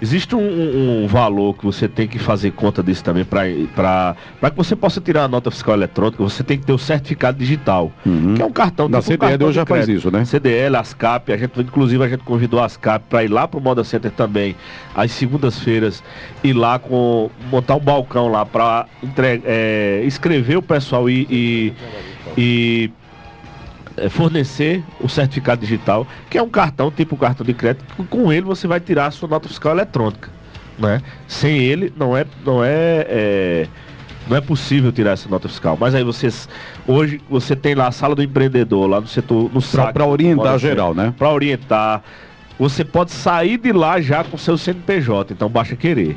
Existe 0.00 0.36
um, 0.36 1.02
um, 1.02 1.06
valor 1.08 1.54
que 1.54 1.64
você 1.64 1.88
tem 1.88 2.06
que 2.06 2.18
fazer 2.18 2.52
conta 2.52 2.82
disso 2.82 3.02
também 3.02 3.24
para 3.24 4.14
que 4.40 4.56
você 4.56 4.76
possa 4.76 5.00
tirar 5.00 5.24
a 5.24 5.28
nota 5.28 5.50
fiscal 5.50 5.74
eletrônica, 5.74 6.22
você 6.22 6.44
tem 6.44 6.56
que 6.58 6.64
ter 6.64 6.72
o 6.72 6.78
certificado 6.78 7.38
digital, 7.38 7.90
uhum. 8.06 8.34
que 8.34 8.42
é 8.42 8.44
um 8.44 8.52
cartão. 8.52 8.88
Da 8.88 9.02
CDL 9.02 9.18
cartão 9.18 9.52
já 9.52 9.66
faz 9.66 9.88
isso, 9.88 10.10
né? 10.10 10.24
CDL, 10.24 10.76
ASCAP, 10.76 11.32
a 11.32 11.36
gente, 11.36 11.60
inclusive 11.60 12.04
a 12.04 12.08
gente 12.08 12.22
convidou 12.22 12.60
a 12.60 12.66
ASCAP 12.66 13.06
para 13.08 13.24
ir 13.24 13.28
lá 13.28 13.48
para 13.48 13.58
o 13.58 13.62
Moda 13.62 13.82
Center 13.82 14.12
também, 14.12 14.54
às 14.94 15.10
segundas-feiras, 15.10 16.02
ir 16.44 16.52
lá 16.52 16.78
com 16.78 17.28
montar 17.50 17.74
um 17.74 17.80
balcão 17.80 18.28
lá 18.28 18.46
para 18.46 18.86
é, 19.44 20.02
escrever 20.04 20.58
o 20.58 20.62
pessoal 20.62 21.10
e, 21.10 21.26
e, 21.28 21.72
e 22.36 22.90
fornecer 24.08 24.82
o 25.00 25.08
certificado 25.08 25.60
digital, 25.60 26.06
que 26.30 26.38
é 26.38 26.42
um 26.42 26.48
cartão, 26.48 26.90
tipo 26.90 27.16
cartão 27.16 27.44
de 27.44 27.54
crédito, 27.54 27.84
com 28.08 28.32
ele 28.32 28.42
você 28.42 28.66
vai 28.66 28.80
tirar 28.80 29.06
a 29.06 29.10
sua 29.10 29.28
nota 29.28 29.48
fiscal 29.48 29.72
eletrônica. 29.72 30.30
Né? 30.78 31.02
Sem 31.26 31.58
ele 31.58 31.92
não 31.96 32.16
é, 32.16 32.24
não 32.44 32.62
é, 32.62 33.06
é 33.08 33.66
não 34.28 34.36
é 34.36 34.40
possível 34.40 34.92
tirar 34.92 35.12
essa 35.12 35.28
nota 35.28 35.48
fiscal. 35.48 35.76
Mas 35.80 35.94
aí 35.94 36.04
vocês 36.04 36.48
hoje 36.86 37.20
você 37.28 37.56
tem 37.56 37.74
lá 37.74 37.88
a 37.88 37.92
sala 37.92 38.14
do 38.14 38.22
empreendedor 38.22 38.86
lá 38.86 39.00
no 39.00 39.06
setor 39.06 39.50
no 39.52 39.60
para 39.92 40.06
orientar 40.06 40.58
geral, 40.58 40.94
né? 40.94 41.12
Para 41.16 41.30
orientar 41.30 42.02
você 42.58 42.84
pode 42.84 43.12
sair 43.12 43.56
de 43.56 43.72
lá 43.72 44.00
já 44.00 44.24
com 44.24 44.36
seu 44.36 44.58
CNPJ, 44.58 45.32
então 45.32 45.48
basta 45.48 45.76
querer. 45.76 46.16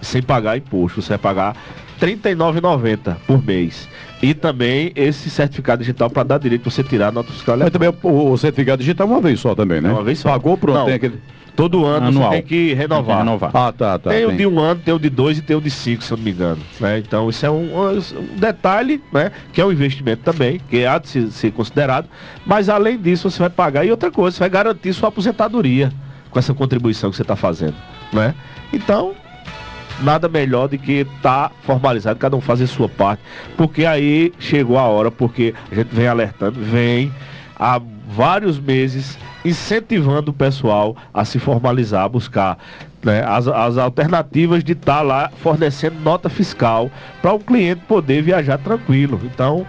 Sem 0.00 0.22
pagar 0.22 0.56
imposto, 0.56 1.00
você 1.02 1.10
vai 1.10 1.18
pagar 1.18 1.56
R$ 2.00 2.16
39,90 2.16 3.16
por 3.26 3.44
mês. 3.44 3.88
E 4.22 4.34
também 4.34 4.92
esse 4.94 5.28
certificado 5.28 5.80
digital 5.80 6.08
para 6.08 6.22
dar 6.22 6.38
direito 6.38 6.70
você 6.70 6.82
tirar 6.82 7.08
a 7.08 7.12
nota 7.12 7.32
fiscal. 7.32 7.56
Mas 7.56 7.70
também 7.70 7.88
o, 7.88 8.30
o, 8.32 8.36
certificado 8.38 8.80
digital 8.80 9.06
uma 9.06 9.20
vez 9.20 9.40
só 9.40 9.54
também, 9.54 9.80
né? 9.80 9.90
Uma 9.90 10.02
vez 10.02 10.18
só. 10.18 10.30
Pagou, 10.30 10.56
pronto, 10.56 10.78
Não. 10.78 10.84
tem 10.86 10.94
aquele... 10.94 11.20
Todo 11.56 11.86
ano 11.86 12.08
Anual. 12.08 12.30
você 12.30 12.36
tem 12.36 12.46
que 12.46 12.74
renovar. 12.74 13.04
Tem 13.06 13.14
que 13.14 13.18
renovar. 13.22 13.50
Ah, 13.54 13.72
tá, 13.72 13.98
tá. 13.98 14.10
Tem 14.10 14.26
o 14.26 14.36
de 14.36 14.46
um 14.46 14.60
ano, 14.60 14.78
tem 14.84 14.92
o 14.92 14.98
de 14.98 15.08
dois 15.08 15.38
e 15.38 15.42
tem 15.42 15.56
o 15.56 15.60
de 15.60 15.70
cinco, 15.70 16.04
se 16.04 16.12
eu 16.12 16.18
não 16.18 16.24
me 16.24 16.30
engano. 16.30 16.60
Né? 16.78 16.98
Então, 16.98 17.30
isso 17.30 17.46
é 17.46 17.50
um, 17.50 17.98
detalhe, 18.36 19.02
né? 19.10 19.32
Que 19.54 19.62
é 19.62 19.64
um 19.64 19.72
investimento 19.72 20.22
também, 20.22 20.60
que 20.68 20.84
há 20.84 20.98
de 20.98 21.08
ser, 21.08 21.30
ser 21.30 21.52
considerado. 21.52 22.08
Mas 22.44 22.68
além 22.68 22.98
disso, 22.98 23.30
você 23.30 23.38
vai 23.38 23.48
pagar. 23.48 23.86
E 23.86 23.90
outra 23.90 24.10
coisa, 24.10 24.36
você 24.36 24.40
vai 24.40 24.50
garantir 24.50 24.92
sua 24.92 25.08
aposentadoria 25.08 25.90
com 26.30 26.38
essa 26.38 26.52
contribuição 26.52 27.08
que 27.08 27.16
você 27.16 27.22
está 27.22 27.36
fazendo. 27.36 27.76
Né? 28.12 28.34
Então, 28.70 29.14
nada 30.00 30.28
melhor 30.28 30.68
do 30.68 30.78
que 30.78 31.00
estar 31.00 31.48
tá 31.48 31.52
formalizado, 31.62 32.18
cada 32.18 32.36
um 32.36 32.40
fazer 32.40 32.66
sua 32.66 32.88
parte. 32.88 33.22
Porque 33.56 33.84
aí 33.84 34.32
chegou 34.38 34.78
a 34.78 34.84
hora, 34.84 35.10
porque 35.10 35.54
a 35.70 35.74
gente 35.74 35.88
vem 35.94 36.06
alertando, 36.06 36.60
vem 36.60 37.12
há 37.58 37.80
vários 38.08 38.58
meses 38.58 39.18
incentivando 39.44 40.30
o 40.30 40.34
pessoal 40.34 40.96
a 41.12 41.24
se 41.24 41.38
formalizar, 41.38 42.04
a 42.04 42.08
buscar 42.08 42.58
né, 43.02 43.24
as, 43.24 43.46
as 43.46 43.78
alternativas 43.78 44.62
de 44.64 44.72
estar 44.72 44.96
tá 44.96 45.02
lá 45.02 45.30
fornecendo 45.42 45.98
nota 46.00 46.28
fiscal 46.28 46.90
para 47.22 47.32
o 47.32 47.38
cliente 47.38 47.82
poder 47.86 48.22
viajar 48.22 48.58
tranquilo. 48.58 49.20
Então, 49.24 49.66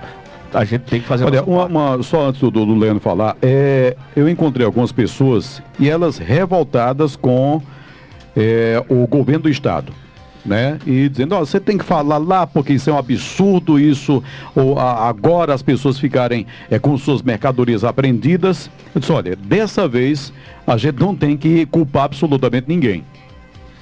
a 0.53 0.63
gente 0.63 0.81
tem 0.83 1.01
que 1.01 1.07
fazer 1.07 1.25
Olha, 1.25 1.43
uma, 1.43 1.65
uma, 1.65 2.03
só 2.03 2.27
antes 2.27 2.41
do, 2.41 2.49
do 2.49 2.75
Leandro 2.75 2.99
falar, 2.99 3.35
é, 3.41 3.95
eu 4.15 4.27
encontrei 4.27 4.65
algumas 4.65 4.91
pessoas 4.91 5.61
e 5.79 5.89
elas 5.89 6.17
revoltadas 6.17 7.15
com 7.15 7.61
é, 8.35 8.83
o 8.89 9.05
governo 9.07 9.43
do 9.43 9.49
estado 9.49 9.93
né? 10.47 10.79
E 10.87 11.09
dizendo, 11.09 11.35
ó, 11.35 11.39
você 11.39 11.59
tem 11.59 11.77
que 11.77 11.83
falar 11.83 12.17
lá 12.17 12.47
porque 12.47 12.73
isso 12.73 12.89
é 12.89 12.93
um 12.93 12.97
absurdo, 12.97 13.79
isso, 13.79 14.23
ou 14.55 14.79
a, 14.79 15.07
agora 15.07 15.53
as 15.53 15.61
pessoas 15.61 15.99
ficarem 15.99 16.47
é, 16.71 16.79
com 16.79 16.97
suas 16.97 17.21
mercadorias 17.21 17.83
apreendidas. 17.83 18.69
Eu 18.95 19.01
disse, 19.01 19.11
olha, 19.11 19.35
dessa 19.35 19.87
vez 19.87 20.31
a 20.65 20.77
gente 20.77 20.99
não 20.99 21.13
tem 21.13 21.35
que 21.37 21.65
culpar 21.65 22.05
absolutamente 22.05 22.65
ninguém. 22.67 23.03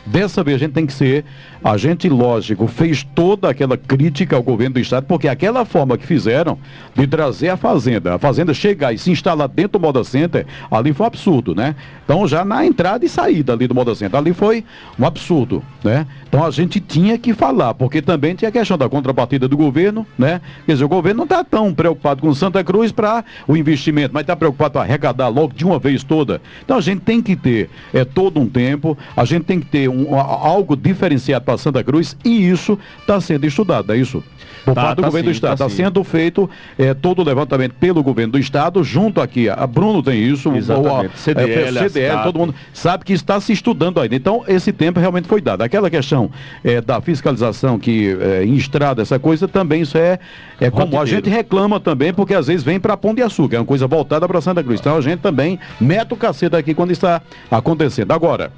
Dessa 0.05 0.43
vez 0.43 0.57
a 0.57 0.59
gente 0.59 0.74
tem 0.74 0.85
que 0.85 0.93
ser, 0.93 1.25
a 1.63 1.77
gente, 1.77 2.07
lógico, 2.07 2.67
fez 2.67 3.03
toda 3.15 3.50
aquela 3.50 3.75
crítica 3.75 4.35
ao 4.35 4.43
governo 4.43 4.75
do 4.75 4.79
Estado, 4.79 5.05
porque 5.07 5.27
aquela 5.27 5.65
forma 5.65 5.97
que 5.97 6.05
fizeram 6.05 6.59
de 6.93 7.07
trazer 7.07 7.50
a 7.50 7.57
Fazenda, 7.57 8.13
a 8.13 8.19
Fazenda 8.19 8.53
chegar 8.53 8.93
e 8.93 9.00
se 9.00 9.09
instalar 9.09 9.47
dentro 9.47 9.79
do 9.79 9.79
Moda 9.79 10.03
Center, 10.03 10.45
ali 10.69 10.93
foi 10.93 11.05
um 11.05 11.07
absurdo, 11.07 11.55
né? 11.55 11.75
Então 12.03 12.27
já 12.27 12.45
na 12.45 12.63
entrada 12.63 13.03
e 13.03 13.09
saída 13.09 13.53
ali 13.53 13.67
do 13.67 13.74
Moda 13.74 13.95
Center, 13.95 14.19
ali 14.19 14.31
foi 14.31 14.63
um 15.00 15.05
absurdo, 15.05 15.63
né? 15.83 16.05
Então 16.27 16.45
a 16.45 16.51
gente 16.51 16.79
tinha 16.79 17.17
que 17.17 17.33
falar, 17.33 17.74
porque 17.74 18.00
também 18.00 18.35
tinha 18.35 18.50
a 18.50 18.51
questão 18.51 18.77
da 18.77 18.88
contrapartida 18.88 19.47
do 19.47 19.57
governo, 19.57 20.05
né? 20.17 20.39
Quer 20.67 20.74
dizer, 20.74 20.85
o 20.85 20.89
governo 20.89 21.19
não 21.19 21.24
está 21.24 21.43
tão 21.43 21.74
preocupado 21.74 22.21
com 22.21 22.31
Santa 22.33 22.63
Cruz 22.63 22.91
para 22.91 23.24
o 23.47 23.57
investimento, 23.57 24.13
mas 24.13 24.21
está 24.21 24.35
preocupado 24.35 24.74
para 24.74 24.81
arrecadar 24.81 25.29
logo 25.29 25.53
de 25.53 25.65
uma 25.65 25.79
vez 25.79 26.03
toda. 26.03 26.39
Então 26.63 26.77
a 26.77 26.81
gente 26.81 27.01
tem 27.01 27.24
que 27.24 27.35
ter 27.35 27.71
é, 27.91 28.05
todo 28.05 28.39
um 28.39 28.47
tempo, 28.47 28.95
a 29.17 29.25
gente 29.25 29.45
tem 29.45 29.59
que 29.59 29.65
ter 29.65 29.94
algo 30.11 30.75
diferenciado 30.75 31.45
para 31.45 31.57
Santa 31.57 31.83
Cruz 31.83 32.15
e 32.23 32.49
isso 32.49 32.77
está 32.99 33.19
sendo 33.19 33.45
estudado, 33.45 33.93
é 33.93 33.97
isso? 33.97 34.23
Por 34.65 34.73
tá, 34.73 34.81
parte 34.81 34.95
do 34.97 35.01
tá 35.03 35.07
governo 35.07 35.27
sim, 35.27 35.31
do 35.31 35.35
Estado. 35.35 35.53
Está 35.53 35.65
tá 35.65 35.69
sendo 35.69 36.03
feito 36.03 36.49
é, 36.77 36.93
todo 36.95 37.19
o 37.19 37.23
levantamento 37.23 37.73
pelo 37.73 38.01
governo 38.01 38.33
do 38.33 38.39
Estado, 38.39 38.83
junto 38.83 39.21
aqui. 39.21 39.47
A 39.47 39.67
Bruno 39.67 40.01
tem 40.01 40.19
isso, 40.19 40.51
Exatamente. 40.55 41.13
o, 41.13 41.17
CDL, 41.17 41.77
é, 41.77 41.89
CDL 41.89 42.23
todo 42.23 42.39
mundo 42.39 42.55
sabe 42.73 43.05
que 43.05 43.13
está 43.13 43.39
se 43.39 43.53
estudando 43.53 43.99
ainda. 43.99 44.15
Então, 44.15 44.43
esse 44.47 44.73
tempo 44.73 44.99
realmente 44.99 45.27
foi 45.27 45.39
dado. 45.39 45.61
Aquela 45.61 45.89
questão 45.89 46.31
é, 46.63 46.81
da 46.81 46.99
fiscalização 46.99 47.77
que 47.77 48.17
é, 48.19 48.43
em 48.43 48.55
estrada, 48.55 49.03
essa 49.03 49.19
coisa, 49.19 49.47
também 49.47 49.81
isso 49.81 49.99
é, 49.99 50.17
é 50.59 50.71
como 50.71 50.99
a 50.99 51.05
gente 51.05 51.29
reclama 51.29 51.79
também, 51.79 52.11
porque 52.11 52.33
às 52.33 52.47
vezes 52.47 52.63
vem 52.63 52.79
para 52.79 52.97
Pão 52.97 53.13
de 53.13 53.21
Açúcar, 53.21 53.57
é 53.57 53.59
uma 53.59 53.65
coisa 53.65 53.85
voltada 53.85 54.27
para 54.27 54.41
Santa 54.41 54.63
Cruz. 54.63 54.79
Então 54.79 54.97
a 54.97 55.01
gente 55.01 55.19
também 55.19 55.59
mete 55.79 56.13
o 56.13 56.17
cacete 56.17 56.55
aqui 56.55 56.73
quando 56.73 56.89
está 56.89 57.21
acontecendo. 57.51 58.11
Agora, 58.11 58.51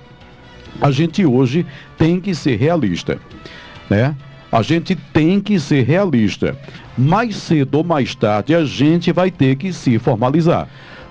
a 0.82 0.92
gente 0.92 1.26
hoje 1.26 1.66
tem 1.98 2.20
que 2.20 2.34
ser 2.36 2.58
realista, 2.58 3.20
né? 3.90 4.16
A 4.52 4.62
gente 4.62 4.96
tem 4.96 5.40
que 5.40 5.60
ser 5.60 5.84
realista. 5.84 6.58
Mais 6.98 7.36
cedo 7.36 7.76
ou 7.76 7.84
mais 7.84 8.16
tarde 8.16 8.56
a 8.56 8.64
gente 8.64 9.12
vai 9.12 9.30
ter 9.30 9.56
que 9.56 9.74
se 9.74 10.00
formalizar. 10.00 10.68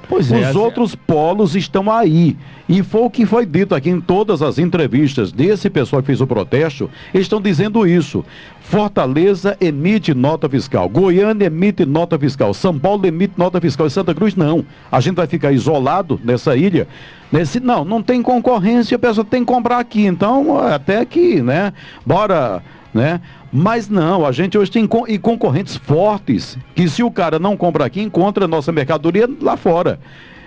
Pois 0.08 0.30
é, 0.30 0.38
Os 0.38 0.46
assim... 0.46 0.58
outros 0.58 0.94
polos 0.94 1.56
estão 1.56 1.90
aí. 1.90 2.36
E 2.68 2.82
foi 2.82 3.02
o 3.02 3.10
que 3.10 3.24
foi 3.24 3.46
dito 3.46 3.74
aqui 3.74 3.90
em 3.90 4.00
todas 4.00 4.42
as 4.42 4.58
entrevistas 4.58 5.30
desse 5.32 5.70
pessoal 5.70 6.02
que 6.02 6.06
fez 6.06 6.20
o 6.20 6.26
protesto, 6.26 6.90
estão 7.14 7.40
dizendo 7.40 7.86
isso. 7.86 8.24
Fortaleza 8.60 9.56
emite 9.60 10.12
nota 10.12 10.48
fiscal, 10.48 10.88
Goiânia 10.88 11.46
emite 11.46 11.84
nota 11.84 12.18
fiscal, 12.18 12.52
São 12.52 12.76
Paulo 12.76 13.06
emite 13.06 13.34
nota 13.36 13.60
fiscal 13.60 13.86
e 13.86 13.90
Santa 13.90 14.14
Cruz 14.14 14.34
não. 14.34 14.64
A 14.90 15.00
gente 15.00 15.14
vai 15.14 15.26
ficar 15.26 15.52
isolado 15.52 16.20
nessa 16.24 16.56
ilha. 16.56 16.88
Nesse, 17.30 17.60
não, 17.60 17.84
não 17.84 18.02
tem 18.02 18.22
concorrência, 18.22 18.96
a 18.96 18.98
pessoa 18.98 19.24
tem 19.24 19.44
que 19.44 19.52
comprar 19.52 19.78
aqui. 19.78 20.06
Então, 20.06 20.58
até 20.58 20.98
aqui, 21.00 21.40
né? 21.40 21.72
Bora 22.04 22.62
né? 22.96 23.20
Mas 23.52 23.88
não, 23.88 24.24
a 24.24 24.32
gente 24.32 24.56
hoje 24.56 24.70
tem 24.70 24.88
e 25.06 25.18
concorrentes 25.18 25.76
fortes, 25.76 26.58
que 26.74 26.88
se 26.88 27.02
o 27.02 27.10
cara 27.10 27.38
não 27.38 27.56
compra 27.56 27.84
aqui, 27.84 28.00
encontra 28.00 28.46
a 28.46 28.48
nossa 28.48 28.72
mercadoria 28.72 29.28
lá 29.40 29.56
fora. 29.56 30.00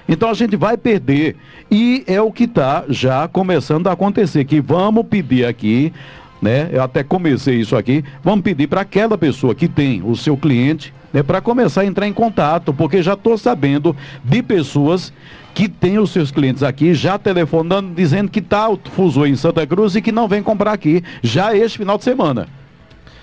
Então 0.07 0.29
a 0.29 0.33
gente 0.33 0.57
vai 0.57 0.75
perder. 0.75 1.35
E 1.69 2.03
é 2.07 2.19
o 2.19 2.31
que 2.31 2.45
está 2.45 2.83
já 2.89 3.27
começando 3.27 3.87
a 3.87 3.91
acontecer, 3.91 4.43
que 4.43 4.59
vamos 4.59 5.05
pedir 5.05 5.45
aqui, 5.45 5.93
né? 6.41 6.69
Eu 6.71 6.81
até 6.81 7.03
comecei 7.03 7.59
isso 7.59 7.77
aqui, 7.77 8.03
vamos 8.23 8.41
pedir 8.41 8.67
para 8.67 8.81
aquela 8.81 9.17
pessoa 9.17 9.53
que 9.53 9.67
tem 9.67 10.01
o 10.03 10.15
seu 10.15 10.35
cliente, 10.35 10.91
né, 11.13 11.21
para 11.21 11.41
começar 11.41 11.81
a 11.81 11.85
entrar 11.85 12.07
em 12.07 12.13
contato, 12.13 12.73
porque 12.73 13.03
já 13.03 13.13
estou 13.13 13.37
sabendo 13.37 13.95
de 14.23 14.41
pessoas 14.41 15.13
que 15.53 15.67
têm 15.67 15.99
os 15.99 16.11
seus 16.11 16.31
clientes 16.31 16.63
aqui 16.63 16.93
já 16.93 17.17
telefonando, 17.17 17.93
dizendo 17.93 18.29
que 18.29 18.39
está 18.39 18.69
o 18.69 18.79
fuso 18.91 19.25
em 19.25 19.35
Santa 19.35 19.65
Cruz 19.65 19.95
e 19.95 20.01
que 20.01 20.11
não 20.11 20.27
vem 20.27 20.41
comprar 20.41 20.73
aqui 20.73 21.03
já 21.21 21.55
este 21.55 21.79
final 21.79 21.97
de 21.97 22.03
semana. 22.03 22.47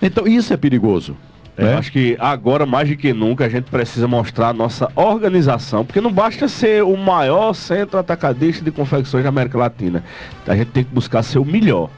Então 0.00 0.26
isso 0.26 0.52
é 0.52 0.56
perigoso. 0.56 1.16
É? 1.56 1.72
Acho 1.72 1.90
que 1.90 2.16
agora, 2.20 2.66
mais 2.66 2.86
do 2.88 2.96
que 2.96 3.14
nunca, 3.14 3.46
a 3.46 3.48
gente 3.48 3.70
precisa 3.70 4.06
mostrar 4.06 4.48
a 4.48 4.52
nossa 4.52 4.90
organização, 4.94 5.86
porque 5.86 6.02
não 6.02 6.12
basta 6.12 6.46
ser 6.48 6.84
o 6.84 6.96
maior 6.98 7.54
centro 7.54 7.98
atacadista 7.98 8.62
de 8.62 8.70
confecções 8.70 9.22
da 9.22 9.30
América 9.30 9.56
Latina. 9.56 10.04
A 10.46 10.54
gente 10.54 10.68
tem 10.68 10.84
que 10.84 10.92
buscar 10.92 11.22
ser 11.22 11.38
o 11.38 11.44
melhor 11.46 11.88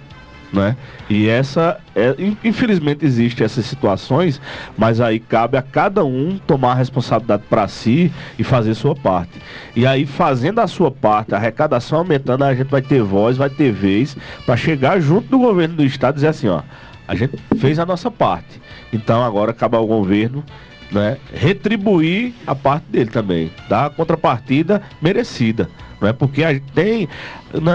né? 0.53 0.77
E 1.09 1.29
essa, 1.29 1.79
é, 1.95 2.15
infelizmente, 2.45 3.05
existe 3.05 3.43
essas 3.43 3.67
situações, 3.67 4.41
mas 4.77 5.01
aí 5.01 5.19
cabe 5.19 5.57
a 5.57 5.63
cada 5.63 6.05
um 6.05 6.39
tomar 6.47 6.73
a 6.73 6.75
responsabilidade 6.75 7.43
para 7.49 7.69
si 7.69 8.13
e 8.39 8.45
fazer 8.45 8.75
sua 8.75 8.95
parte. 8.95 9.41
E 9.77 9.87
aí, 9.87 10.07
fazendo 10.07 10.61
a 10.61 10.67
sua 10.67 10.91
parte, 10.91 11.35
a 11.35 11.39
arrecadação 11.39 11.99
aumentando, 11.99 12.45
a 12.45 12.55
gente 12.55 12.69
vai 12.69 12.83
ter 12.83 13.03
voz, 13.03 13.37
vai 13.37 13.51
ter 13.51 13.73
vez 13.73 14.17
para 14.45 14.57
chegar 14.57 15.01
junto 15.01 15.29
do 15.29 15.39
governo 15.39 15.77
do 15.77 15.85
estado 15.85 16.15
e 16.15 16.17
dizer 16.17 16.29
assim, 16.29 16.49
ó, 16.49 16.63
a 17.07 17.15
gente 17.15 17.37
fez 17.59 17.79
a 17.79 17.87
nossa 17.87 18.11
parte. 18.11 18.61
Então 18.93 19.25
agora 19.25 19.53
cabe 19.53 19.77
ao 19.77 19.87
governo 19.87 20.45
né, 20.91 21.19
retribuir 21.33 22.33
a 22.47 22.55
parte 22.55 22.85
dele 22.91 23.11
também, 23.11 23.51
dar 23.69 23.87
a 23.87 23.91
contrapartida 23.91 24.83
merecida. 25.01 25.69
Não 26.01 26.09
é 26.09 26.13
porque 26.13 26.45
a 26.45 26.53
gente 26.53 26.71
tem 26.73 27.09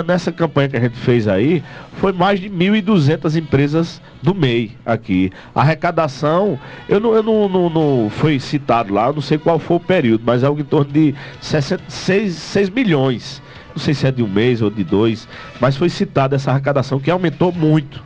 nessa 0.08 0.32
campanha 0.32 0.70
que 0.70 0.78
a 0.78 0.80
gente 0.80 0.96
fez 0.96 1.28
aí, 1.28 1.62
foi 1.98 2.14
mais 2.14 2.40
de 2.40 2.50
1.200 2.50 3.36
empresas 3.36 4.02
do 4.22 4.34
MEI 4.34 4.72
aqui. 4.86 5.32
A 5.54 5.62
arrecadação, 5.62 6.58
eu 6.88 7.00
não, 7.00 7.14
eu 7.14 7.22
não, 7.22 7.50
não, 7.50 7.70
não 7.70 8.10
foi 8.10 8.40
citado 8.40 8.94
lá, 8.94 9.12
não 9.12 9.22
sei 9.22 9.38
qual 9.38 9.60
foi 9.60 9.78
o 9.78 9.80
período, 9.80 10.24
mas 10.26 10.42
é 10.42 10.46
algo 10.46 10.62
em 10.62 10.66
torno 10.66 10.92
de 10.92 11.14
66, 11.42 12.34
6 12.34 12.70
milhões. 12.70 13.42
Não 13.76 13.82
sei 13.82 13.94
se 13.94 14.08
é 14.08 14.12
de 14.12 14.24
um 14.24 14.28
mês 14.28 14.62
ou 14.62 14.70
de 14.70 14.84
dois, 14.84 15.28
mas 15.60 15.76
foi 15.76 15.90
citada 15.90 16.36
essa 16.36 16.52
arrecadação 16.52 17.00
que 17.00 17.12
aumentou 17.12 17.52
muito 17.52 18.02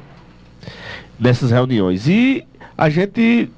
nessas 1.20 1.52
reuniões. 1.52 2.08
E 2.08 2.44
a 2.78 2.90
gente 2.90 3.52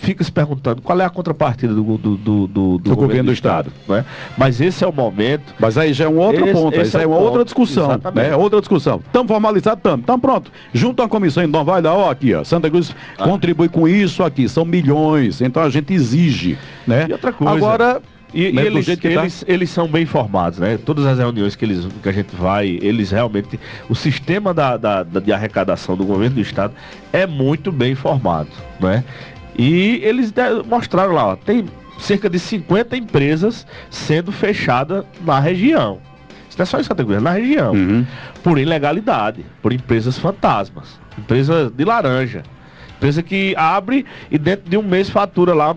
fica 0.00 0.24
se 0.24 0.32
perguntando 0.32 0.82
qual 0.82 0.98
é 1.00 1.04
a 1.04 1.10
contrapartida 1.10 1.74
do, 1.74 1.82
do, 1.82 2.16
do, 2.16 2.46
do, 2.46 2.78
do 2.78 2.96
governo, 2.96 3.24
do 3.24 3.32
Estado. 3.32 3.68
Estado 3.68 3.98
né? 3.98 4.04
Mas 4.36 4.60
esse 4.60 4.82
é 4.82 4.86
o 4.86 4.92
momento. 4.92 5.54
Mas 5.58 5.76
aí 5.76 5.92
já 5.92 6.06
é 6.06 6.08
um 6.08 6.18
outro 6.18 6.44
esse, 6.44 6.52
ponto, 6.52 6.80
esse 6.80 6.96
é, 6.96 7.02
é 7.02 7.06
uma 7.06 7.16
ponto. 7.16 7.26
outra 7.26 7.44
discussão. 7.44 8.00
Né? 8.14 8.34
Outra 8.34 8.60
discussão. 8.60 9.00
Estamos 9.04 9.28
formalizados, 9.28 9.78
estamos. 9.78 10.00
Então 10.00 10.18
pronto. 10.18 10.50
Junto 10.72 11.02
à 11.02 11.08
comissão 11.08 11.44
então 11.44 11.64
vai 11.64 11.82
lá, 11.82 11.94
ó, 11.94 12.10
aqui, 12.10 12.34
ó. 12.34 12.42
Santa 12.42 12.70
Cruz 12.70 12.94
ah. 13.18 13.24
contribui 13.24 13.68
com 13.68 13.86
isso 13.86 14.22
aqui. 14.22 14.48
São 14.48 14.64
milhões. 14.64 15.40
Então 15.40 15.62
a 15.62 15.68
gente 15.68 15.92
exige. 15.92 16.58
Né? 16.86 17.06
E 17.08 17.12
outra 17.12 17.32
coisa. 17.32 17.52
Agora. 17.52 18.02
E, 18.32 18.52
né, 18.52 18.62
e 18.62 18.66
eles, 18.66 18.86
tá. 18.86 18.92
eles, 19.08 19.40
tá... 19.40 19.46
eles, 19.52 19.70
são 19.70 19.88
bem 19.88 20.04
informados, 20.04 20.58
né? 20.58 20.78
Todas 20.78 21.04
as 21.04 21.18
reuniões 21.18 21.56
que, 21.56 21.64
eles, 21.64 21.86
que 22.00 22.08
a 22.08 22.12
gente 22.12 22.34
vai, 22.36 22.78
eles 22.80 23.10
realmente. 23.10 23.58
O 23.88 23.94
sistema 23.94 24.54
da, 24.54 24.76
da, 24.76 25.02
da 25.02 25.20
de 25.20 25.32
arrecadação 25.32 25.96
do 25.96 26.04
governo 26.04 26.36
do 26.36 26.40
estado 26.40 26.72
é 27.12 27.26
muito 27.26 27.72
bem 27.72 27.92
informado, 27.92 28.50
né? 28.78 29.04
E 29.56 30.00
eles 30.02 30.32
mostraram 30.66 31.12
lá, 31.12 31.26
ó, 31.28 31.36
tem 31.36 31.66
cerca 31.98 32.28
de 32.30 32.38
50 32.38 32.96
empresas 32.96 33.66
sendo 33.90 34.32
fechadas 34.32 35.04
na 35.22 35.38
região. 35.38 35.98
Esse 36.48 36.58
não 36.58 36.62
é 36.62 36.66
só 36.66 36.80
em 36.80 36.82
Santa 36.82 37.04
Cruz, 37.04 37.18
é 37.18 37.20
na 37.20 37.32
região, 37.32 37.72
uhum. 37.72 38.06
por 38.42 38.58
ilegalidade, 38.58 39.44
por 39.62 39.72
empresas 39.72 40.18
fantasmas, 40.18 40.98
empresa 41.16 41.70
de 41.74 41.84
laranja, 41.84 42.42
empresa 42.96 43.22
que 43.22 43.54
abre 43.56 44.04
e 44.30 44.38
dentro 44.38 44.68
de 44.68 44.76
um 44.76 44.82
mês 44.82 45.08
fatura 45.08 45.54
lá 45.54 45.76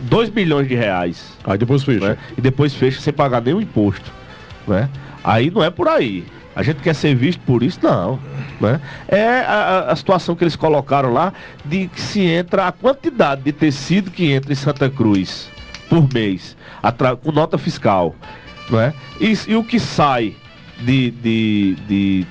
2 0.00 0.30
milhões 0.30 0.68
de 0.68 0.74
reais. 0.74 1.36
Aí 1.44 1.58
depois 1.58 1.82
fecha. 1.82 2.10
Né? 2.10 2.18
E 2.36 2.40
depois 2.40 2.74
fecha 2.74 3.00
sem 3.00 3.12
pagar 3.12 3.40
nenhum 3.42 3.60
imposto. 3.60 4.12
Né? 4.66 4.88
Aí 5.22 5.50
não 5.50 5.64
é 5.64 5.70
por 5.70 5.88
aí. 5.88 6.24
A 6.56 6.62
gente 6.62 6.80
quer 6.80 6.94
ser 6.94 7.14
visto 7.14 7.40
por 7.40 7.62
isso? 7.62 7.80
Não. 7.82 8.18
Né? 8.60 8.80
É 9.08 9.40
a, 9.40 9.86
a, 9.90 9.96
situação 9.96 10.36
que 10.36 10.44
eles 10.44 10.54
colocaram 10.54 11.12
lá 11.12 11.32
de 11.64 11.88
que 11.88 12.00
se 12.00 12.20
entra 12.20 12.68
a 12.68 12.72
quantidade 12.72 13.42
de 13.42 13.52
tecido 13.52 14.10
que 14.10 14.30
entra 14.30 14.52
em 14.52 14.56
Santa 14.56 14.88
Cruz 14.88 15.50
por 15.88 16.12
mês, 16.12 16.56
com 17.22 17.32
nota 17.32 17.58
fiscal. 17.58 18.14
Né? 18.70 18.94
E, 19.20 19.32
e 19.48 19.56
o 19.56 19.64
que 19.64 19.80
sai 19.80 20.36
de, 20.80 21.10
de, 21.10 21.76
de 21.88 22.26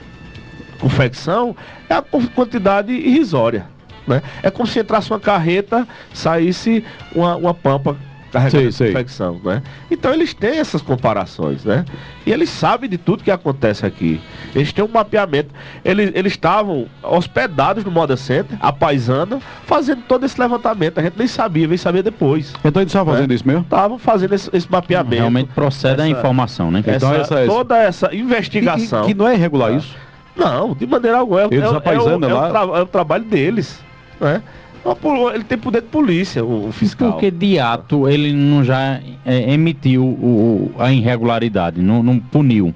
confecção 0.80 1.56
é 1.90 1.96
a 1.96 2.02
quantidade 2.02 2.94
irrisória. 2.94 3.68
Né? 4.08 4.22
É 4.42 4.50
como 4.50 4.68
se 4.68 4.80
entrasse 4.80 5.12
uma 5.12 5.20
carreta, 5.20 5.88
saísse 6.14 6.84
uma, 7.14 7.36
uma 7.36 7.54
pampa 7.54 7.98
carregando 8.34 8.72
sei, 8.72 8.90
infecção, 8.90 9.40
né? 9.44 9.62
Então 9.92 10.12
eles 10.12 10.34
têm 10.34 10.58
essas 10.58 10.82
comparações, 10.82 11.64
né? 11.64 11.86
E 12.26 12.32
eles 12.32 12.50
sabem 12.50 12.90
de 12.90 12.98
tudo 12.98 13.24
que 13.24 13.30
acontece 13.30 13.86
aqui. 13.86 14.20
Eles 14.56 14.74
têm 14.74 14.84
um 14.84 14.88
mapeamento. 14.88 15.54
Eles, 15.86 16.12
eles 16.16 16.34
estavam 16.34 16.88
hospedados 17.04 17.84
no 17.84 17.92
Moda 17.92 18.18
Center, 18.18 18.58
a 18.60 18.74
paisana, 18.74 19.40
fazendo 19.66 20.02
todo 20.08 20.26
esse 20.26 20.40
levantamento. 20.40 21.00
A 21.00 21.04
gente 21.04 21.18
nem 21.18 21.28
sabia, 21.28 21.68
veio 21.68 21.78
saber 21.78 22.02
depois. 22.02 22.54
Então 22.66 22.82
eles 22.82 22.90
estavam 22.90 23.14
né? 23.14 23.20
fazendo 23.20 23.34
isso 23.34 23.48
mesmo? 23.48 23.62
Estavam 23.62 24.00
fazendo 24.00 24.34
esse, 24.34 24.50
esse, 24.52 24.72
mapeamento. 24.72 25.16
Realmente 25.16 25.52
procede 25.54 25.94
essa, 25.94 26.04
a 26.04 26.10
informação, 26.10 26.72
né? 26.72 26.80
Então 26.80 27.14
essa, 27.14 27.40
essa, 27.40 27.46
toda 27.46 27.78
essa 27.78 28.16
investigação. 28.16 29.04
E, 29.04 29.08
que 29.08 29.14
não 29.14 29.28
é 29.28 29.36
irregular 29.36 29.70
tá? 29.70 29.78
isso? 29.78 29.96
Não, 30.36 30.74
de 30.74 30.88
maneira 30.88 31.20
alguma. 31.20 31.42
É, 31.42 31.46
eles 31.46 31.60
é, 31.60 31.66
é, 31.66 31.70
o, 31.70 31.76
é, 31.76 32.16
o, 32.16 32.50
tra 32.50 32.60
é 32.80 32.82
o 32.82 32.88
trabalho 32.88 33.26
deles. 33.26 33.80
Né? 34.20 34.42
Ele 35.34 35.44
tem 35.46 35.58
poder 35.58 35.82
de 35.82 35.88
polícia, 35.88 36.44
o, 36.44 36.72
fiscal. 36.72 37.14
Porque 37.14 37.32
de 37.32 37.58
ato 37.58 38.08
ele 38.10 38.34
não 38.34 38.64
já 38.64 39.00
é, 39.26 39.54
emitiu 39.54 40.04
o, 40.04 40.72
a 40.78 40.92
irregularidade, 40.92 41.82
não, 41.82 42.04
não 42.04 42.20
puniu. 42.20 42.74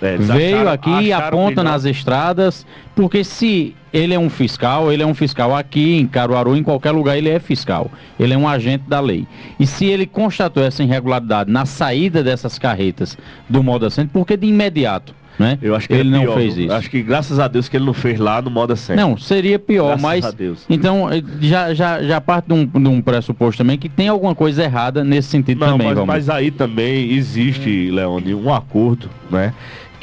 É, 0.00 0.16
Veio 0.16 0.56
acharam, 0.56 0.72
aqui 0.72 1.06
e 1.06 1.12
aponta 1.12 1.62
nas 1.62 1.84
estradas, 1.84 2.66
porque 2.94 3.22
se 3.22 3.74
ele 3.92 4.12
é 4.12 4.18
um 4.18 4.28
fiscal, 4.28 4.90
ele 4.90 5.02
é 5.02 5.06
um 5.06 5.14
fiscal 5.14 5.54
aqui 5.54 5.98
em 5.98 6.06
Caruaru, 6.06 6.56
em 6.56 6.62
qualquer 6.62 6.90
lugar 6.90 7.16
ele 7.16 7.28
é 7.28 7.38
fiscal. 7.38 7.90
Ele 8.18 8.34
é 8.34 8.36
um 8.36 8.48
agente 8.48 8.84
da 8.88 9.00
lei. 9.00 9.26
E 9.58 9.66
se 9.66 9.86
ele 9.86 10.06
constatou 10.06 10.62
essa 10.62 10.82
irregularidade 10.82 11.50
na 11.50 11.64
saída 11.64 12.22
dessas 12.22 12.58
carretas 12.58 13.16
do 13.48 13.62
modo 13.62 13.86
assento, 13.86 14.10
porque 14.12 14.36
de 14.36 14.46
imediato 14.46 15.14
né? 15.38 15.58
Eu 15.60 15.74
acho 15.74 15.88
que 15.88 15.94
ele 15.94 16.10
não 16.10 16.32
fez 16.34 16.56
isso. 16.56 16.72
Acho 16.72 16.90
que 16.90 17.02
graças 17.02 17.38
a 17.38 17.48
Deus 17.48 17.68
que 17.68 17.76
ele 17.76 17.84
não 17.84 17.94
fez 17.94 18.18
lá 18.18 18.40
no 18.40 18.50
modo 18.50 18.74
certo. 18.76 18.98
Não, 18.98 19.16
seria 19.16 19.58
pior, 19.58 19.86
graças 19.86 20.02
mas. 20.02 20.24
A 20.24 20.30
Deus. 20.30 20.64
Então, 20.68 21.10
eh, 21.12 21.22
já, 21.40 21.74
já, 21.74 22.02
já 22.02 22.20
parte 22.20 22.46
de 22.46 22.54
um, 22.54 22.66
de 22.66 22.88
um 22.88 23.02
pressuposto 23.02 23.58
também 23.58 23.78
que 23.78 23.88
tem 23.88 24.08
alguma 24.08 24.34
coisa 24.34 24.62
errada 24.62 25.02
nesse 25.02 25.28
sentido 25.28 25.60
não, 25.60 25.78
também. 25.78 25.94
Mas, 25.94 26.06
mas 26.06 26.30
aí 26.30 26.50
também 26.50 27.12
existe, 27.12 27.90
Leone, 27.90 28.34
um 28.34 28.52
acordo, 28.52 29.08
né? 29.30 29.52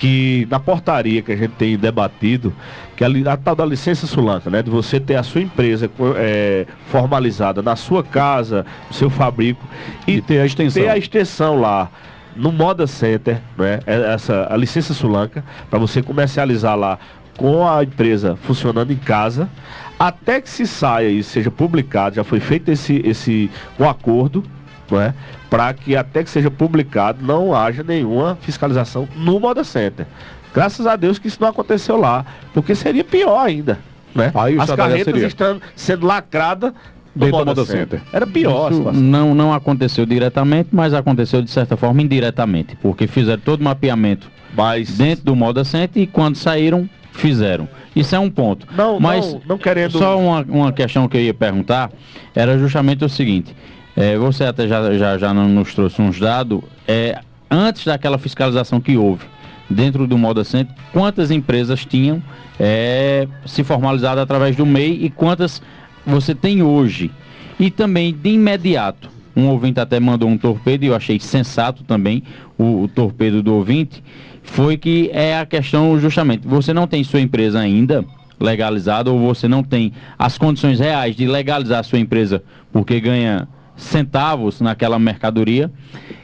que 0.01 0.47
na 0.49 0.59
portaria 0.59 1.21
que 1.21 1.31
a 1.31 1.35
gente 1.35 1.51
tem 1.51 1.77
debatido, 1.77 2.51
que 2.95 3.03
a, 3.03 3.33
a 3.33 3.37
tal 3.37 3.55
da 3.55 3.63
licença 3.63 4.07
sulanca, 4.07 4.49
né, 4.49 4.63
de 4.63 4.69
você 4.71 4.99
ter 4.99 5.15
a 5.15 5.21
sua 5.21 5.41
empresa 5.41 5.91
é, 6.17 6.65
formalizada 6.87 7.61
na 7.61 7.75
sua 7.75 8.03
casa, 8.03 8.65
no 8.87 8.95
seu 8.95 9.11
fabrico 9.11 9.63
e, 10.07 10.13
e 10.13 10.21
ter 10.21 10.39
a 10.39 10.45
extensão, 10.47 10.81
ter 10.81 10.89
a 10.89 10.97
extensão 10.97 11.61
lá 11.61 11.87
no 12.35 12.51
Moda 12.51 12.87
Center, 12.87 13.41
né, 13.57 13.79
essa 13.85 14.47
a 14.49 14.57
licença 14.57 14.93
Sulanca, 14.93 15.43
para 15.69 15.79
você 15.79 16.01
comercializar 16.01 16.75
lá 16.75 16.97
com 17.37 17.67
a 17.67 17.83
empresa 17.83 18.37
funcionando 18.43 18.91
em 18.91 18.97
casa, 18.97 19.49
até 19.97 20.41
que 20.41 20.49
se 20.49 20.65
saia 20.65 21.09
e 21.09 21.23
seja 21.23 21.49
publicado, 21.49 22.15
já 22.15 22.23
foi 22.23 22.39
feito 22.39 22.69
esse, 22.69 23.01
esse 23.05 23.49
um 23.79 23.87
acordo, 23.87 24.43
né, 24.89 25.13
para 25.49 25.73
que 25.73 25.95
até 25.95 26.23
que 26.23 26.29
seja 26.29 26.51
publicado 26.51 27.25
não 27.25 27.55
haja 27.55 27.83
nenhuma 27.83 28.37
fiscalização 28.41 29.07
no 29.15 29.39
Moda 29.39 29.63
Center. 29.63 30.05
Graças 30.53 30.85
a 30.85 30.95
Deus 30.95 31.17
que 31.17 31.27
isso 31.27 31.37
não 31.39 31.47
aconteceu 31.47 31.97
lá, 31.97 32.25
porque 32.53 32.75
seria 32.75 33.03
pior 33.03 33.39
ainda. 33.39 33.79
Né? 34.13 34.31
Aí 34.35 34.59
As 34.59 34.69
carretas 34.71 35.21
estão 35.21 35.61
sendo 35.75 36.05
lacradas 36.05 36.73
dentro 37.15 37.39
do 37.39 37.45
Moda 37.45 37.65
Center. 37.65 37.99
Center. 37.99 38.01
Era 38.13 38.25
pior 38.25 38.71
Isso 38.71 38.91
não, 38.93 39.35
não 39.35 39.53
aconteceu 39.53 40.05
diretamente, 40.05 40.69
mas 40.71 40.93
aconteceu 40.93 41.41
de 41.41 41.49
certa 41.49 41.75
forma 41.75 42.01
indiretamente, 42.01 42.75
porque 42.81 43.07
fizeram 43.07 43.41
todo 43.41 43.61
o 43.61 43.63
mapeamento 43.63 44.31
mas... 44.55 44.97
dentro 44.97 45.25
do 45.25 45.35
Moda 45.35 45.63
Center 45.63 46.01
e 46.01 46.07
quando 46.07 46.35
saíram, 46.35 46.89
fizeram. 47.11 47.67
Isso 47.95 48.15
é 48.15 48.19
um 48.19 48.29
ponto. 48.29 48.65
Não, 48.75 48.99
mas 48.99 49.33
não, 49.33 49.41
não 49.49 49.57
querendo. 49.57 49.97
Só 49.97 50.17
uma, 50.17 50.41
uma 50.47 50.71
questão 50.71 51.07
que 51.07 51.17
eu 51.17 51.21
ia 51.21 51.33
perguntar 51.33 51.91
era 52.33 52.57
justamente 52.57 53.03
o 53.03 53.09
seguinte. 53.09 53.55
É, 53.95 54.17
você 54.17 54.45
até 54.45 54.67
já, 54.67 54.97
já, 54.97 55.17
já 55.17 55.33
nos 55.33 55.73
trouxe 55.73 56.01
uns 56.01 56.19
dados. 56.19 56.61
É, 56.87 57.19
antes 57.49 57.83
daquela 57.85 58.17
fiscalização 58.17 58.79
que 58.79 58.95
houve 58.95 59.25
dentro 59.69 60.07
do 60.07 60.17
Moda 60.17 60.43
Center, 60.43 60.73
quantas 60.93 61.31
empresas 61.31 61.85
tinham 61.85 62.23
é, 62.59 63.27
se 63.45 63.63
formalizado 63.63 64.21
através 64.21 64.55
do 64.55 64.65
MEI 64.65 64.99
e 65.01 65.09
quantas 65.09 65.61
você 66.05 66.33
tem 66.33 66.61
hoje. 66.61 67.11
E 67.59 67.69
também 67.69 68.13
de 68.13 68.29
imediato, 68.29 69.09
um 69.35 69.47
ouvinte 69.47 69.79
até 69.79 69.99
mandou 69.99 70.27
um 70.27 70.37
torpedo 70.37 70.83
e 70.83 70.87
eu 70.87 70.95
achei 70.95 71.19
sensato 71.19 71.83
também 71.83 72.23
o, 72.57 72.83
o 72.83 72.87
torpedo 72.87 73.41
do 73.43 73.53
ouvinte, 73.53 74.03
foi 74.43 74.77
que 74.77 75.09
é 75.13 75.37
a 75.37 75.45
questão 75.45 75.99
justamente, 75.99 76.47
você 76.47 76.73
não 76.73 76.87
tem 76.87 77.03
sua 77.03 77.21
empresa 77.21 77.59
ainda 77.59 78.03
legalizada 78.39 79.11
ou 79.11 79.19
você 79.19 79.47
não 79.47 79.63
tem 79.63 79.93
as 80.17 80.37
condições 80.37 80.79
reais 80.79 81.15
de 81.15 81.27
legalizar 81.27 81.79
a 81.79 81.83
sua 81.83 81.99
empresa 81.99 82.43
porque 82.71 82.99
ganha 82.99 83.47
centavos 83.75 84.61
naquela 84.61 84.97
mercadoria, 84.97 85.71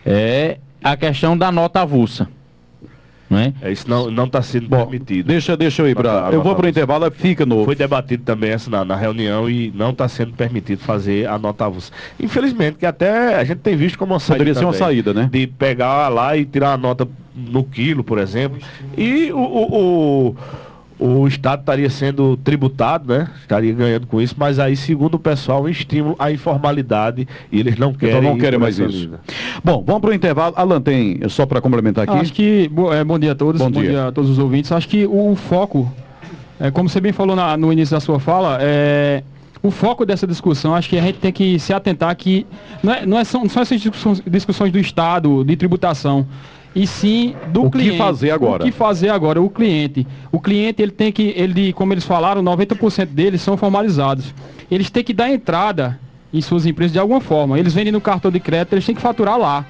é 0.05 0.57
a 0.83 0.95
questão 0.95 1.37
da 1.37 1.51
nota 1.51 1.81
avulsa. 1.81 2.27
Não 3.29 3.37
é? 3.37 3.53
é 3.61 3.71
isso 3.71 3.89
não 3.89 4.25
está 4.25 4.41
sendo 4.41 4.69
Bom, 4.69 4.83
permitido. 4.83 5.27
Deixa, 5.27 5.57
deixa 5.57 5.81
eu 5.81 5.89
ir 5.89 5.95
para. 5.95 6.29
Eu 6.31 6.41
vou 6.41 6.55
para 6.55 6.65
o 6.65 6.69
intervalo, 6.69 7.09
fica 7.11 7.45
no. 7.45 7.65
Foi 7.65 7.75
debatido 7.75 8.23
também 8.23 8.51
essa 8.51 8.69
na, 8.69 8.85
na 8.85 8.95
reunião 8.95 9.49
e 9.49 9.71
não 9.75 9.91
está 9.91 10.07
sendo 10.07 10.33
permitido 10.33 10.79
fazer 10.79 11.27
a 11.27 11.37
nota 11.37 11.65
avulsa. 11.65 11.91
Infelizmente, 12.19 12.77
que 12.77 12.85
até 12.85 13.35
a 13.35 13.43
gente 13.43 13.59
tem 13.59 13.75
visto 13.75 13.97
como 13.97 14.13
uma 14.13 14.19
saída. 14.19 14.43
Poderia 14.43 14.55
ser 14.55 14.65
uma 14.65 14.73
saída, 14.73 15.13
né? 15.13 15.29
De 15.31 15.45
pegar 15.47 16.07
lá 16.07 16.37
e 16.37 16.45
tirar 16.45 16.73
a 16.73 16.77
nota 16.77 17.07
no 17.35 17.63
quilo, 17.63 18.03
por 18.03 18.17
exemplo. 18.17 18.59
E 18.97 19.31
o, 19.31 19.37
o, 19.37 20.27
o 20.29 20.35
o 20.99 21.27
Estado 21.27 21.59
estaria 21.59 21.89
sendo 21.89 22.37
tributado, 22.37 23.13
né? 23.13 23.29
Estaria 23.41 23.73
ganhando 23.73 24.07
com 24.07 24.19
isso, 24.19 24.35
mas 24.37 24.57
aí, 24.57 24.75
segundo 24.75 25.15
o 25.15 25.19
pessoal, 25.19 25.63
um 25.63 25.69
estímulo 25.69 26.15
à 26.17 26.31
informalidade 26.31 27.27
e 27.51 27.59
eles 27.59 27.77
não 27.77 27.93
querem. 27.93 28.17
Então 28.17 28.31
não 28.31 28.37
querem 28.37 28.59
mais 28.59 28.79
isso. 28.79 29.05
Linha. 29.05 29.19
Bom, 29.63 29.83
vamos 29.85 30.01
para 30.01 30.09
o 30.09 30.13
intervalo. 30.13 30.53
Alan, 30.57 30.81
tem, 30.81 31.19
só 31.29 31.45
para 31.45 31.61
complementar 31.61 32.03
aqui. 32.03 32.17
Acho 32.17 32.33
que, 32.33 32.71
é, 32.93 33.03
bom 33.03 33.19
dia 33.19 33.33
a 33.33 33.35
todos, 33.35 33.61
bom, 33.61 33.69
bom 33.69 33.79
dia. 33.79 33.91
dia. 33.91 34.07
a 34.07 34.11
todos 34.11 34.29
os 34.29 34.39
ouvintes. 34.39 34.71
Acho 34.71 34.87
que 34.87 35.05
o 35.05 35.35
foco, 35.35 35.91
é, 36.59 36.71
como 36.71 36.89
você 36.89 36.99
bem 36.99 37.11
falou 37.11 37.35
na, 37.35 37.55
no 37.55 37.71
início 37.71 37.95
da 37.95 37.99
sua 37.99 38.19
fala, 38.19 38.57
é, 38.59 39.21
o 39.61 39.69
foco 39.69 40.03
dessa 40.03 40.25
discussão, 40.25 40.73
acho 40.73 40.89
que 40.89 40.97
a 40.97 41.01
gente 41.01 41.19
tem 41.19 41.31
que 41.31 41.59
se 41.59 41.73
atentar 41.73 42.15
que 42.15 42.47
não, 42.81 42.93
é, 42.93 43.05
não, 43.05 43.19
é, 43.19 43.23
são, 43.23 43.47
são 43.47 43.61
essas 43.61 43.79
discussões, 43.79 44.23
discussões 44.25 44.71
do 44.71 44.79
Estado, 44.79 45.43
de 45.43 45.55
tributação 45.55 46.25
e 46.75 46.85
sim 46.85 47.35
do 47.47 47.65
o 47.65 47.71
cliente. 47.71 47.89
O 47.89 47.93
que 47.93 47.97
fazer 47.97 48.31
agora? 48.31 48.63
O 48.63 48.65
que 48.65 48.71
fazer 48.71 49.09
agora? 49.09 49.41
O 49.41 49.49
cliente. 49.49 50.05
O 50.31 50.39
cliente, 50.39 50.81
ele 50.81 50.91
tem 50.91 51.11
que, 51.11 51.33
ele, 51.35 51.73
como 51.73 51.93
eles 51.93 52.05
falaram, 52.05 52.43
90% 52.43 53.07
deles 53.07 53.41
são 53.41 53.57
formalizados. 53.57 54.33
Eles 54.69 54.89
têm 54.89 55.03
que 55.03 55.13
dar 55.13 55.31
entrada 55.31 55.99
em 56.33 56.41
suas 56.41 56.65
empresas 56.65 56.91
de 56.91 56.99
alguma 56.99 57.21
forma. 57.21 57.59
Eles 57.59 57.73
vendem 57.73 57.91
no 57.91 58.01
cartão 58.01 58.29
de 58.29 58.39
crédito, 58.39 58.73
eles 58.73 58.85
têm 58.85 58.95
que 58.95 59.01
faturar 59.01 59.37
lá. 59.37 59.65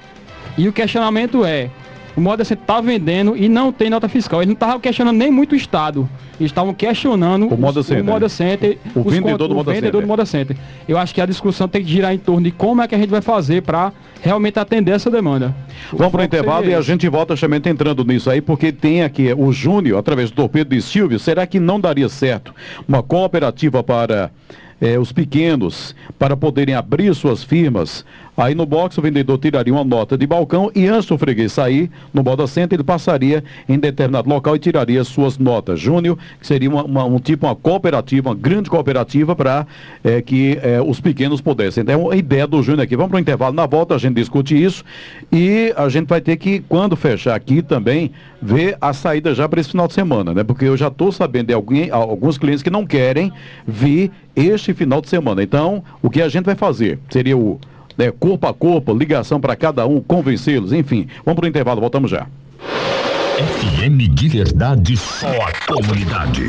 E 0.56 0.66
o 0.68 0.72
questionamento 0.72 1.44
é, 1.44 1.70
o 2.18 2.20
Moda 2.20 2.44
Center 2.44 2.62
está 2.62 2.80
vendendo 2.80 3.36
e 3.36 3.48
não 3.48 3.72
tem 3.72 3.88
nota 3.88 4.08
fiscal. 4.08 4.40
Eles 4.40 4.48
não 4.48 4.54
estavam 4.54 4.80
questionando 4.80 5.16
nem 5.16 5.30
muito 5.30 5.52
o 5.52 5.54
Estado. 5.54 6.08
Eles 6.40 6.50
estavam 6.50 6.74
questionando 6.74 7.46
o 7.46 7.56
Moda 7.56 7.80
Center. 7.80 8.02
O, 8.02 8.06
Moda 8.06 8.28
Center, 8.28 8.78
o 8.92 9.04
vendedor, 9.04 9.46
do, 9.46 9.54
o 9.54 9.56
Moda 9.58 9.72
vendedor 9.72 10.02
do 10.02 10.08
Moda 10.08 10.26
Center. 10.26 10.56
Eu 10.88 10.98
acho 10.98 11.14
que 11.14 11.20
a 11.20 11.26
discussão 11.26 11.68
tem 11.68 11.84
que 11.84 11.88
girar 11.88 12.12
em 12.12 12.18
torno 12.18 12.42
de 12.42 12.50
como 12.50 12.82
é 12.82 12.88
que 12.88 12.94
a 12.96 12.98
gente 12.98 13.10
vai 13.10 13.20
fazer 13.22 13.62
para 13.62 13.92
realmente 14.20 14.58
atender 14.58 14.90
essa 14.90 15.08
demanda. 15.08 15.54
Vamos 15.92 16.10
para 16.10 16.22
o 16.22 16.24
intervalo 16.24 16.66
e 16.66 16.74
a 16.74 16.80
gente 16.80 17.08
volta 17.08 17.36
também 17.36 17.62
entrando 17.64 18.04
nisso 18.04 18.28
aí, 18.28 18.40
porque 18.40 18.72
tem 18.72 19.04
aqui 19.04 19.32
o 19.32 19.52
Júnior, 19.52 19.96
através 19.96 20.28
do 20.30 20.34
torpedo 20.34 20.74
de 20.74 20.82
Silvio. 20.82 21.20
Será 21.20 21.46
que 21.46 21.60
não 21.60 21.78
daria 21.78 22.08
certo 22.08 22.52
uma 22.88 23.00
cooperativa 23.00 23.80
para 23.80 24.32
eh, 24.80 24.98
os 24.98 25.12
pequenos, 25.12 25.94
para 26.18 26.36
poderem 26.36 26.74
abrir 26.74 27.14
suas 27.14 27.44
firmas 27.44 28.04
Aí 28.38 28.54
no 28.54 28.64
box 28.64 28.96
o 28.96 29.02
vendedor 29.02 29.36
tiraria 29.36 29.74
uma 29.74 29.82
nota 29.82 30.16
de 30.16 30.24
balcão 30.24 30.70
e 30.72 30.86
antes 30.86 31.06
do 31.06 31.18
freguês 31.18 31.52
sair 31.52 31.90
no 32.14 32.22
Moda 32.22 32.46
Center, 32.46 32.76
ele 32.76 32.84
passaria 32.84 33.42
em 33.68 33.76
determinado 33.76 34.28
local 34.28 34.54
e 34.54 34.60
tiraria 34.60 35.02
suas 35.02 35.38
notas. 35.38 35.80
Júnior, 35.80 36.16
que 36.40 36.46
seria 36.46 36.70
uma, 36.70 36.84
uma, 36.84 37.04
um 37.04 37.18
tipo, 37.18 37.46
uma 37.46 37.56
cooperativa, 37.56 38.28
uma 38.28 38.36
grande 38.36 38.70
cooperativa 38.70 39.34
para 39.34 39.66
é, 40.04 40.22
que 40.22 40.56
é, 40.62 40.80
os 40.80 41.00
pequenos 41.00 41.40
pudessem. 41.40 41.82
Então, 41.82 42.12
a 42.12 42.16
ideia 42.16 42.46
do 42.46 42.62
Júnior 42.62 42.84
aqui. 42.84 42.94
Vamos 42.94 43.10
para 43.10 43.16
o 43.16 43.20
intervalo. 43.20 43.56
Na 43.56 43.66
volta 43.66 43.96
a 43.96 43.98
gente 43.98 44.14
discute 44.14 44.62
isso 44.62 44.84
e 45.32 45.74
a 45.76 45.88
gente 45.88 46.06
vai 46.06 46.20
ter 46.20 46.36
que, 46.36 46.60
quando 46.60 46.94
fechar 46.94 47.34
aqui 47.34 47.60
também, 47.60 48.12
ver 48.40 48.76
a 48.80 48.92
saída 48.92 49.34
já 49.34 49.48
para 49.48 49.60
esse 49.60 49.70
final 49.70 49.88
de 49.88 49.94
semana, 49.94 50.32
né? 50.32 50.44
Porque 50.44 50.64
eu 50.64 50.76
já 50.76 50.86
estou 50.86 51.10
sabendo 51.10 51.48
de 51.48 51.54
alguém, 51.54 51.90
alguns 51.90 52.38
clientes 52.38 52.62
que 52.62 52.70
não 52.70 52.86
querem 52.86 53.32
vir 53.66 54.12
este 54.36 54.72
final 54.72 55.00
de 55.00 55.08
semana. 55.08 55.42
Então, 55.42 55.82
o 56.00 56.08
que 56.08 56.22
a 56.22 56.28
gente 56.28 56.44
vai 56.44 56.54
fazer 56.54 57.00
seria 57.10 57.36
o 57.36 57.58
né, 57.98 58.12
corpo 58.12 58.46
a 58.46 58.54
corpo, 58.54 58.94
ligação 58.94 59.40
para 59.40 59.56
cada 59.56 59.84
um, 59.86 60.00
convencê-los, 60.00 60.72
enfim. 60.72 61.08
Vamos 61.24 61.36
para 61.36 61.46
o 61.46 61.48
intervalo, 61.48 61.80
voltamos 61.80 62.10
já. 62.10 62.26
FM 63.36 64.14
de 64.14 64.28
verdade, 64.28 64.96
só 64.96 65.28
a 65.28 65.52
comunidade. 65.66 66.44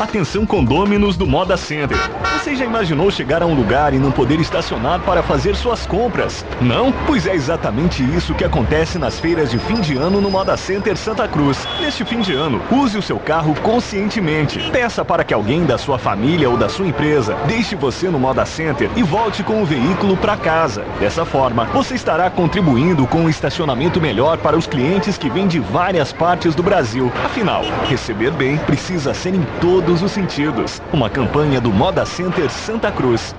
Atenção 0.00 0.46
condôminos 0.46 1.14
do 1.14 1.26
Moda 1.26 1.58
Center. 1.58 1.98
Você 2.38 2.56
já 2.56 2.64
imaginou 2.64 3.10
chegar 3.10 3.42
a 3.42 3.46
um 3.46 3.52
lugar 3.52 3.92
e 3.92 3.98
não 3.98 4.10
poder 4.10 4.40
estacionar 4.40 4.98
para 5.00 5.22
fazer 5.22 5.54
suas 5.54 5.84
compras? 5.84 6.42
Não? 6.58 6.90
Pois 7.06 7.26
é 7.26 7.34
exatamente 7.34 8.02
isso 8.02 8.34
que 8.34 8.42
acontece 8.42 8.98
nas 8.98 9.20
feiras 9.20 9.50
de 9.50 9.58
fim 9.58 9.78
de 9.78 9.98
ano 9.98 10.18
no 10.18 10.30
Moda 10.30 10.56
Center 10.56 10.96
Santa 10.96 11.28
Cruz. 11.28 11.68
Neste 11.78 12.02
fim 12.02 12.22
de 12.22 12.32
ano, 12.32 12.62
use 12.70 12.96
o 12.96 13.02
seu 13.02 13.18
carro 13.18 13.54
conscientemente. 13.56 14.70
Peça 14.70 15.04
para 15.04 15.22
que 15.22 15.34
alguém 15.34 15.66
da 15.66 15.76
sua 15.76 15.98
família 15.98 16.48
ou 16.48 16.56
da 16.56 16.70
sua 16.70 16.86
empresa 16.86 17.36
deixe 17.46 17.76
você 17.76 18.08
no 18.08 18.18
Moda 18.18 18.46
Center 18.46 18.90
e 18.96 19.02
volte 19.02 19.42
com 19.42 19.60
o 19.60 19.66
veículo 19.66 20.16
para 20.16 20.34
casa. 20.34 20.82
Dessa 20.98 21.26
forma, 21.26 21.66
você 21.74 21.94
estará 21.94 22.30
contribuindo 22.30 23.06
com 23.06 23.18
um 23.18 23.28
estacionamento 23.28 24.00
melhor 24.00 24.38
para 24.38 24.56
os 24.56 24.66
clientes 24.66 25.18
que 25.18 25.28
vêm 25.28 25.46
de 25.46 25.60
várias 25.60 26.10
partes 26.10 26.54
do 26.54 26.62
Brasil. 26.62 27.12
Afinal, 27.22 27.64
receber 27.86 28.30
bem 28.30 28.56
precisa 28.56 29.12
ser 29.12 29.34
em 29.34 29.46
todo 29.60 29.89
todos 29.90 30.02
os 30.04 30.12
sentidos. 30.12 30.80
Uma 30.92 31.10
campanha 31.10 31.60
do 31.60 31.72
Moda 31.72 32.06
Center 32.06 32.48
Santa 32.48 32.92
Cruz. 32.92 33.34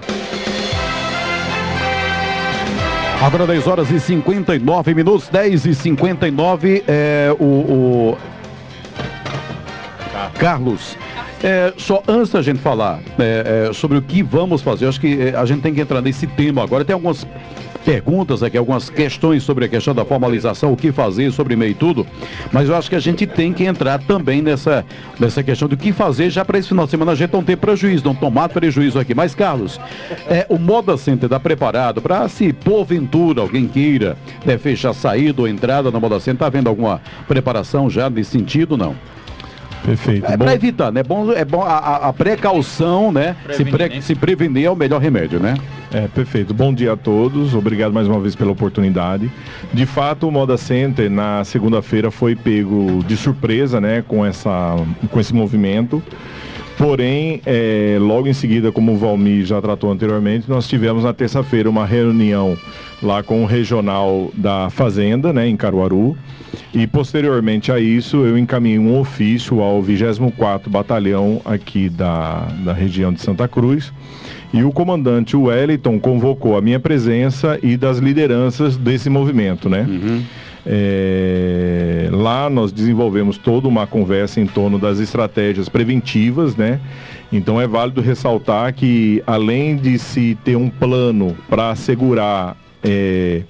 Agora 3.22 3.48
10 3.48 3.68
horas 3.68 3.90
e 3.90 3.98
59 4.02 4.94
minutos, 4.94 5.30
10 5.30 5.66
e 5.66 5.74
59, 5.74 6.84
é, 6.86 7.34
o, 7.40 7.46
o... 7.46 8.18
Carlos, 10.38 10.98
é, 11.43 11.73
só 11.77 12.04
antes 12.08 12.32
da 12.32 12.41
gente 12.41 12.60
falar 12.60 12.99
é, 13.17 13.67
é, 13.69 13.73
sobre 13.73 13.97
o 13.97 14.01
que 14.01 14.21
vamos 14.21 14.62
fazer, 14.62 14.88
acho 14.88 14.99
que 14.99 15.19
é, 15.21 15.36
a 15.36 15.45
gente 15.45 15.62
tem 15.62 15.73
que 15.73 15.82
entrar 15.82 16.01
nesse 16.01 16.27
tema 16.27 16.63
agora. 16.63 16.86
Tem 16.86 16.93
algumas 16.93 17.25
perguntas 17.84 18.43
aqui, 18.43 18.58
algumas 18.58 18.89
questões 18.89 19.41
sobre 19.41 19.65
a 19.65 19.67
questão 19.67 19.93
da 19.93 20.06
formalização, 20.06 20.71
o 20.71 20.77
que 20.77 20.91
fazer 20.91 21.32
sobre 21.32 21.56
e-mail 21.56 21.71
e 21.71 21.73
tudo, 21.73 22.06
mas 22.51 22.69
eu 22.69 22.75
acho 22.75 22.89
que 22.89 22.95
a 22.95 22.99
gente 22.99 23.25
tem 23.25 23.51
que 23.54 23.63
entrar 23.63 23.99
também 23.99 24.41
nessa, 24.41 24.86
nessa 25.19 25.41
questão 25.41 25.67
do 25.67 25.75
que 25.75 25.91
fazer 25.91 26.30
já 26.30 26.45
para 26.45 26.60
esse 26.60 26.67
final 26.67 26.86
de 26.86 26.91
semana 26.91 27.13
a 27.13 27.15
gente 27.15 27.34
não 27.34 27.43
ter 27.43 27.58
prejuízo, 27.58 28.06
não 28.06 28.13
tomar 28.15 28.49
prejuízo 28.49 28.99
aqui. 28.99 29.15
Mas, 29.15 29.34
Carlos, 29.34 29.80
é, 30.30 30.45
o 30.47 30.60
Moda 30.60 30.95
Center 30.95 31.25
está 31.25 31.39
preparado 31.39 32.01
para, 32.01 32.27
se 32.27 32.54
porventura 32.54 33.41
alguém 33.41 33.67
queira 33.67 34.15
né, 34.45 34.58
fechar 34.58 34.93
saída 34.93 35.41
ou 35.41 35.47
entrada 35.47 35.89
no 35.89 35.99
Moda 35.99 36.19
Center, 36.19 36.34
está 36.34 36.45
havendo 36.45 36.69
alguma 36.69 37.01
preparação 37.27 37.89
já 37.89 38.10
nesse 38.10 38.32
sentido, 38.32 38.77
não? 38.77 38.95
Perfeito. 39.84 40.26
É 40.26 40.38
para 40.38 40.54
evitar, 40.54 40.91
né? 40.91 41.04
Bom, 41.04 41.32
é 41.32 41.44
bom 41.44 41.63
a, 41.63 42.10
a 42.10 42.13
precaução, 42.13 43.12
né? 43.12 43.36
Se, 43.52 43.65
pre, 43.65 43.89
né? 43.89 44.02
se 44.02 44.15
prevenir 44.15 44.65
é 44.65 44.70
o 44.70 44.76
melhor 44.76 45.02
remédio, 45.02 45.39
né? 45.39 45.56
É, 45.94 46.08
perfeito. 46.08 46.54
Bom 46.54 46.74
dia 46.74 46.94
a 46.94 46.98
todos. 46.98 47.54
Obrigado 47.54 47.91
mais 47.91 48.08
uma 48.08 48.20
vez 48.20 48.36
pela 48.36 48.52
oportunidade. 48.52 49.30
De 49.74 49.86
fato, 49.86 50.28
o 50.28 50.32
Moda 50.32 50.56
Center 50.56 51.10
na 51.10 51.44
segunda-feira 51.44 52.12
foi 52.12 52.36
pego 52.36 53.04
de 53.06 53.17
surpresa, 53.17 53.82
né, 53.82 54.04
com 54.08 54.26
essa 54.26 54.76
com 55.10 55.20
esse 55.20 55.34
movimento. 55.34 56.02
Porém, 56.77 57.41
é, 57.45 57.97
logo 57.99 58.27
em 58.27 58.34
seguida, 58.34 58.71
como 58.71 58.93
o 58.93 58.97
Valmir 58.97 59.45
já 59.45 59.62
tratou 59.62 59.91
anteriormente, 59.91 60.49
nós 60.49 60.67
tivemos 60.67 61.03
na 61.03 61.13
terça-feira 61.13 61.69
uma 61.69 61.86
reunião 61.86 62.57
lá 63.01 63.21
com 63.23 63.43
o 63.43 63.45
regional 63.45 64.31
da 64.34 64.69
Fazenda, 64.69 65.31
né, 65.34 65.47
em 65.47 65.55
Caruaru. 65.55 66.17
E 66.73 66.88
posteriormente 66.88 67.71
a 67.71 67.79
isso, 67.79 68.17
eu 68.25 68.38
encaminhei 68.38 68.79
um 68.79 68.99
ofício 68.99 69.62
ao 69.62 69.81
24º 69.81 70.69
Batalhão 70.69 71.41
aqui 71.43 71.89
da, 71.89 72.47
da 72.63 72.73
região 72.73 73.12
de 73.12 73.21
Santa 73.21 73.47
Cruz. 73.47 73.91
E 74.53 74.63
o 74.63 74.71
comandante 74.71 75.36
Wellington 75.36 75.99
convocou 75.99 76.57
a 76.57 76.62
minha 76.62 76.79
presença 76.79 77.57
e 77.63 77.77
das 77.77 77.99
lideranças 77.99 78.75
desse 78.75 79.10
movimento, 79.10 79.69
né? 79.69 79.86
Uhum. 79.88 80.23
É, 80.65 82.08
lá 82.12 82.50
nós 82.50 82.71
desenvolvemos 82.71 83.38
toda 83.38 83.67
uma 83.67 83.88
conversa 83.88 84.39
em 84.39 84.45
torno 84.45 84.78
das 84.78 85.00
estratégias 85.00 85.67
preventivas, 85.67 86.56
né? 86.56 86.80
Então 87.32 87.60
é 87.60 87.67
válido 87.67 88.02
ressaltar 88.02 88.74
que 88.74 89.24
além 89.26 89.76
de 89.76 89.97
se 89.97 90.38
ter 90.43 90.56
um 90.56 90.69
plano 90.69 91.36
para 91.50 91.71
assegurar 91.71 92.56
é, 92.84 93.43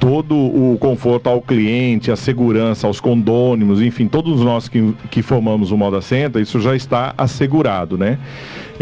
todo 0.00 0.34
o 0.34 0.78
conforto 0.80 1.28
ao 1.28 1.42
cliente, 1.42 2.10
a 2.10 2.16
segurança, 2.16 2.86
aos 2.86 2.98
condôminos, 2.98 3.82
enfim, 3.82 4.08
todos 4.08 4.40
nós 4.40 4.66
que, 4.66 4.94
que 5.10 5.20
formamos 5.20 5.70
o 5.70 5.76
Moda 5.76 6.00
Center, 6.00 6.40
isso 6.40 6.58
já 6.58 6.74
está 6.74 7.12
assegurado, 7.18 7.98
né? 7.98 8.18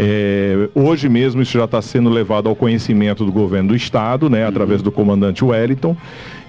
É, 0.01 0.69
hoje 0.73 1.09
mesmo 1.09 1.41
isso 1.41 1.57
já 1.57 1.65
está 1.65 1.81
sendo 1.81 2.09
levado 2.09 2.47
ao 2.47 2.55
conhecimento 2.55 3.25
do 3.25 3.33
governo 3.33 3.69
do 3.69 3.75
estado, 3.75 4.29
né, 4.29 4.47
através 4.47 4.81
do 4.81 4.93
comandante 4.93 5.43
Wellington. 5.43 5.95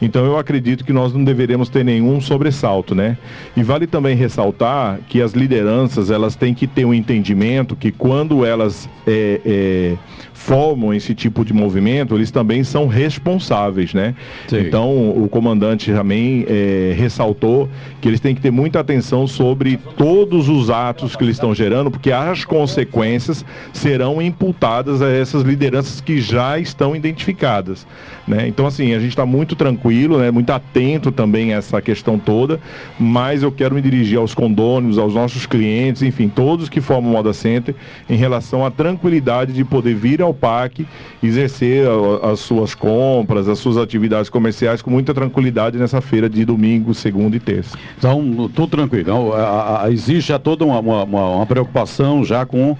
Então 0.01 0.25
eu 0.25 0.39
acredito 0.39 0.85
que 0.85 0.93
nós 0.93 1.13
não 1.13 1.25
deveremos 1.25 1.69
ter 1.69 1.85
nenhum 1.85 2.21
sobressalto, 2.21 2.95
né? 2.95 3.19
E 3.57 3.63
vale 3.65 3.89
também 3.89 4.15
ressaltar 4.15 5.01
que 5.09 5.21
as 5.21 5.33
lideranças 5.33 6.13
elas 6.13 6.37
têm 6.37 6.55
que 6.55 6.69
ter 6.69 6.85
um 6.85 6.95
entendimento 6.95 7.75
que 7.75 7.91
quando 7.91 8.45
elas 8.47 8.89
é, 9.05 9.41
é, 9.45 9.97
formam 10.41 10.93
esse 10.95 11.15
tipo 11.15 11.45
de 11.45 11.53
movimento, 11.53 12.15
eles 12.15 12.31
também 12.31 12.65
são 12.65 12.87
responsáveis, 12.87 13.93
né? 13.93 14.15
Sim. 14.49 14.61
Então 14.61 15.11
o 15.11 15.29
comandante 15.29 15.93
também 15.93 16.47
é, 16.49 16.95
ressaltou 16.97 17.69
que 18.01 18.09
eles 18.09 18.21
têm 18.21 18.35
que 18.35 18.41
ter 18.41 18.51
muita 18.51 18.81
atenção 18.81 19.27
sobre 19.27 19.79
todos 19.99 20.49
os 20.49 20.71
atos 20.71 21.15
que 21.15 21.23
eles 21.23 21.37
estão 21.37 21.55
gerando, 21.55 21.91
porque 21.91 22.11
as 22.11 22.45
consequências 22.47 23.45
serão 23.73 24.21
imputadas 24.21 25.03
a 25.03 25.11
essas 25.11 25.43
lideranças 25.43 26.01
que 26.01 26.21
já 26.21 26.59
estão 26.59 26.97
identificadas. 26.97 27.87
Né? 28.27 28.49
Então, 28.49 28.67
assim, 28.67 28.95
a 28.95 28.99
gente 28.99 29.11
está 29.11 29.27
muito 29.27 29.55
tranquilo, 29.55 30.19
né? 30.19 30.31
muito 30.31 30.51
atento 30.51 31.13
também 31.13 31.53
a 31.53 31.59
essa 31.59 31.83
questão 31.83 32.19
toda, 32.19 32.59
mas 32.99 33.43
eu 33.43 33.53
quero 33.53 33.75
me 33.75 33.83
dirigir 33.83 34.19
aos 34.19 34.35
condôminos, 34.35 34.97
aos 34.97 35.15
nossos 35.15 35.45
clientes, 35.45 36.01
enfim, 36.01 36.29
todos 36.29 36.69
que 36.69 36.81
formam 36.81 37.11
o 37.11 37.15
Moda 37.15 37.35
Center, 37.35 37.75
em 38.09 38.17
relação 38.17 38.65
à 38.65 38.71
tranquilidade 38.71 39.53
de 39.53 39.65
poder 39.65 39.95
vir 39.95 40.23
ao 40.23 40.30
parque, 40.35 40.87
exercer 41.23 41.87
as 42.23 42.41
suas 42.41 42.75
compras, 42.75 43.49
as 43.49 43.59
suas 43.59 43.77
atividades 43.77 44.31
comerciais 44.31 44.83
com 44.83 44.91
muita 44.91 45.15
tranquilidade 45.15 45.79
nessa 45.79 46.01
feira 46.01 46.29
de 46.29 46.45
domingo, 46.45 46.95
segunda 46.95 47.37
e 47.37 47.41
terça. 47.41 47.77
Então, 47.99 48.51
tudo 48.55 48.69
tranquilo. 48.69 49.03
Então, 49.03 49.33
a, 49.33 49.85
a, 49.85 49.91
existe 49.91 50.29
já 50.29 50.39
toda 50.39 50.65
uma, 50.65 50.81
uma, 50.81 51.05
uma 51.05 51.47
preocupação 51.47 52.25
já 52.25 52.45
com 52.47 52.77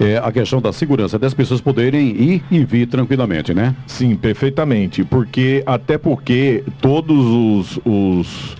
é, 0.00 0.16
a 0.18 0.32
questão 0.32 0.60
da 0.60 0.72
segurança 0.72 1.18
das 1.18 1.34
pessoas 1.34 1.60
poderem 1.60 2.08
ir 2.08 2.42
e 2.50 2.64
vir 2.64 2.86
tranquilamente, 2.86 3.54
né? 3.54 3.74
Sim, 3.86 4.16
perfeitamente. 4.16 5.04
Porque, 5.04 5.62
até 5.66 5.96
porque 5.98 6.64
todos 6.80 7.16
os, 7.16 7.80
os 7.84 8.56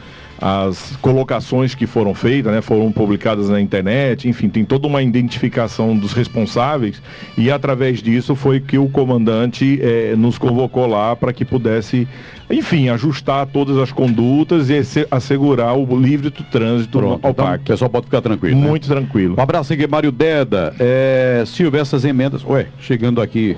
as 0.46 0.94
colocações 0.96 1.74
que 1.74 1.86
foram 1.86 2.14
feitas, 2.14 2.52
né, 2.52 2.60
foram 2.60 2.92
publicadas 2.92 3.48
na 3.48 3.58
internet, 3.58 4.28
enfim, 4.28 4.50
tem 4.50 4.62
toda 4.62 4.86
uma 4.86 5.02
identificação 5.02 5.96
dos 5.96 6.12
responsáveis 6.12 7.00
e 7.38 7.50
através 7.50 8.02
disso 8.02 8.34
foi 8.34 8.60
que 8.60 8.76
o 8.76 8.86
comandante 8.90 9.80
eh, 9.80 10.14
nos 10.18 10.36
convocou 10.36 10.86
lá 10.86 11.16
para 11.16 11.32
que 11.32 11.46
pudesse, 11.46 12.06
enfim, 12.50 12.90
ajustar 12.90 13.46
todas 13.46 13.78
as 13.78 13.90
condutas 13.90 14.68
e 14.68 14.74
assegurar 15.10 15.78
o 15.78 15.98
livre 15.98 16.30
trânsito 16.30 16.98
Pronto, 16.98 17.24
ao 17.24 17.30
então, 17.30 17.46
parque. 17.46 17.64
O 17.64 17.68
pessoal 17.68 17.88
pode 17.88 18.04
ficar 18.04 18.20
tranquilo. 18.20 18.60
Né? 18.60 18.68
Muito 18.68 18.86
né? 18.86 18.96
tranquilo. 18.96 19.36
Um 19.38 19.42
abraço 19.42 19.72
aqui, 19.72 19.86
Mário 19.86 20.12
Deda. 20.12 20.74
É, 20.78 21.42
Silvio, 21.46 21.80
essas 21.80 22.04
emendas. 22.04 22.44
Ué, 22.44 22.66
chegando 22.78 23.22
aqui 23.22 23.56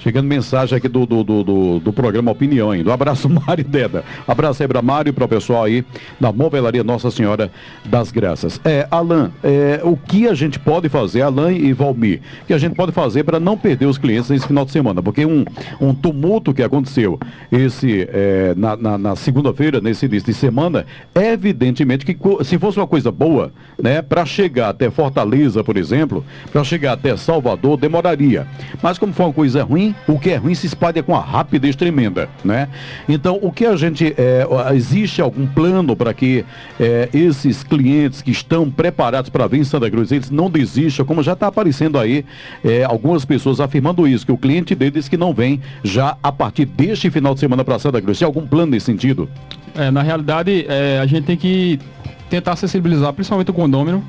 Chegando 0.00 0.26
mensagem 0.26 0.76
aqui 0.76 0.88
do, 0.88 1.04
do, 1.06 1.24
do, 1.24 1.44
do, 1.44 1.80
do 1.80 1.92
programa 1.92 2.30
Opinião 2.30 2.70
ainda. 2.70 2.92
Abraço, 2.92 3.28
Mário 3.30 3.64
Deda. 3.64 4.04
Abraço 4.26 4.62
aí 4.62 4.68
para 4.68 4.80
Mário 4.82 5.10
e 5.10 5.12
para 5.12 5.24
o 5.24 5.28
pessoal 5.28 5.64
aí 5.64 5.84
da 6.20 6.32
Movelaria 6.32 6.84
Nossa 6.84 7.10
Senhora 7.10 7.50
das 7.84 8.10
Graças. 8.10 8.60
É, 8.64 8.86
Alain, 8.90 9.30
é, 9.42 9.80
o 9.82 9.96
que 9.96 10.28
a 10.28 10.34
gente 10.34 10.58
pode 10.58 10.88
fazer, 10.88 11.22
Alain 11.22 11.56
e 11.56 11.72
Valmir, 11.72 12.20
que 12.46 12.52
a 12.52 12.58
gente 12.58 12.74
pode 12.74 12.92
fazer 12.92 13.24
para 13.24 13.40
não 13.40 13.56
perder 13.56 13.86
os 13.86 13.98
clientes 13.98 14.30
nesse 14.30 14.46
final 14.46 14.64
de 14.64 14.72
semana? 14.72 15.02
Porque 15.02 15.24
um, 15.26 15.44
um 15.80 15.94
tumulto 15.94 16.54
que 16.54 16.62
aconteceu 16.62 17.18
esse 17.50 18.08
é, 18.10 18.54
na, 18.56 18.76
na, 18.76 18.98
na 18.98 19.16
segunda-feira, 19.16 19.80
nesse 19.80 20.06
início 20.06 20.26
de 20.26 20.34
semana, 20.34 20.86
é 21.14 21.32
evidentemente 21.32 22.04
que 22.04 22.16
se 22.44 22.58
fosse 22.58 22.78
uma 22.78 22.86
coisa 22.86 23.10
boa, 23.10 23.52
né, 23.80 24.02
para 24.02 24.24
chegar 24.24 24.70
até 24.70 24.90
Fortaleza, 24.90 25.62
por 25.62 25.76
exemplo, 25.76 26.24
para 26.52 26.64
chegar 26.64 26.92
até 26.92 27.16
Salvador, 27.16 27.76
demoraria. 27.76 28.46
Mas 28.82 28.98
como 28.98 29.12
foi 29.12 29.26
uma 29.26 29.32
coisa 29.32 29.62
ruim, 29.62 29.87
o 30.06 30.18
que 30.18 30.30
é 30.30 30.36
ruim 30.36 30.54
se 30.54 30.66
espalha 30.66 31.02
com 31.02 31.14
a 31.14 31.20
rapidez 31.20 31.76
tremenda, 31.76 32.28
né? 32.44 32.68
Então, 33.08 33.38
o 33.42 33.52
que 33.52 33.66
a 33.66 33.76
gente, 33.76 34.14
é, 34.16 34.46
existe 34.74 35.20
algum 35.20 35.46
plano 35.46 35.96
para 35.96 36.12
que 36.14 36.44
é, 36.78 37.08
esses 37.12 37.62
clientes 37.62 38.22
que 38.22 38.30
estão 38.30 38.70
preparados 38.70 39.30
para 39.30 39.46
vir 39.46 39.60
em 39.60 39.64
Santa 39.64 39.90
Cruz, 39.90 40.12
eles 40.12 40.30
não 40.30 40.50
desistam, 40.50 41.04
como 41.04 41.22
já 41.22 41.32
está 41.32 41.48
aparecendo 41.48 41.98
aí 41.98 42.24
é, 42.64 42.84
algumas 42.84 43.24
pessoas 43.24 43.60
afirmando 43.60 44.06
isso, 44.06 44.24
que 44.24 44.32
o 44.32 44.38
cliente 44.38 44.74
deles 44.74 45.08
que 45.08 45.16
não 45.16 45.32
vem 45.32 45.60
já 45.82 46.16
a 46.22 46.32
partir 46.32 46.64
deste 46.64 47.10
final 47.10 47.34
de 47.34 47.40
semana 47.40 47.64
para 47.64 47.78
Santa 47.78 48.00
Cruz. 48.00 48.18
Tem 48.18 48.26
algum 48.26 48.46
plano 48.46 48.72
nesse 48.72 48.86
sentido? 48.86 49.28
É, 49.74 49.90
na 49.90 50.02
realidade, 50.02 50.66
é, 50.68 50.98
a 51.00 51.06
gente 51.06 51.24
tem 51.24 51.36
que 51.36 51.78
tentar 52.28 52.56
sensibilizar, 52.56 53.12
principalmente 53.12 53.50
o 53.50 53.54
condômino, 53.54 54.04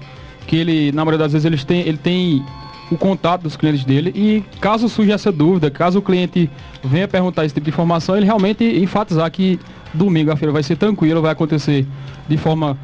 que 0.47 0.55
ele, 0.55 0.91
na 0.91 1.05
maioria 1.05 1.19
das 1.19 1.33
vezes, 1.33 1.45
eles 1.45 1.63
têm, 1.63 1.81
ele 1.81 1.97
tem 1.97 2.43
o 2.91 2.97
contato 2.97 3.43
dos 3.43 3.55
clientes 3.55 3.85
dele 3.85 4.11
e 4.15 4.43
caso 4.59 4.89
surja 4.89 5.13
essa 5.13 5.31
dúvida, 5.31 5.69
caso 5.69 5.99
o 5.99 6.01
cliente 6.01 6.49
venha 6.83 7.07
perguntar 7.07 7.45
esse 7.45 7.53
tipo 7.53 7.65
de 7.65 7.71
informação, 7.71 8.15
ele 8.15 8.25
realmente 8.25 8.63
enfatizar 8.63 9.29
que 9.31 9.59
domingo 9.93 10.31
a 10.31 10.35
feira 10.35 10.51
vai 10.51 10.63
ser 10.63 10.75
tranquilo, 10.75 11.21
vai 11.21 11.31
acontecer 11.31 11.85
de 12.27 12.37
forma 12.37 12.77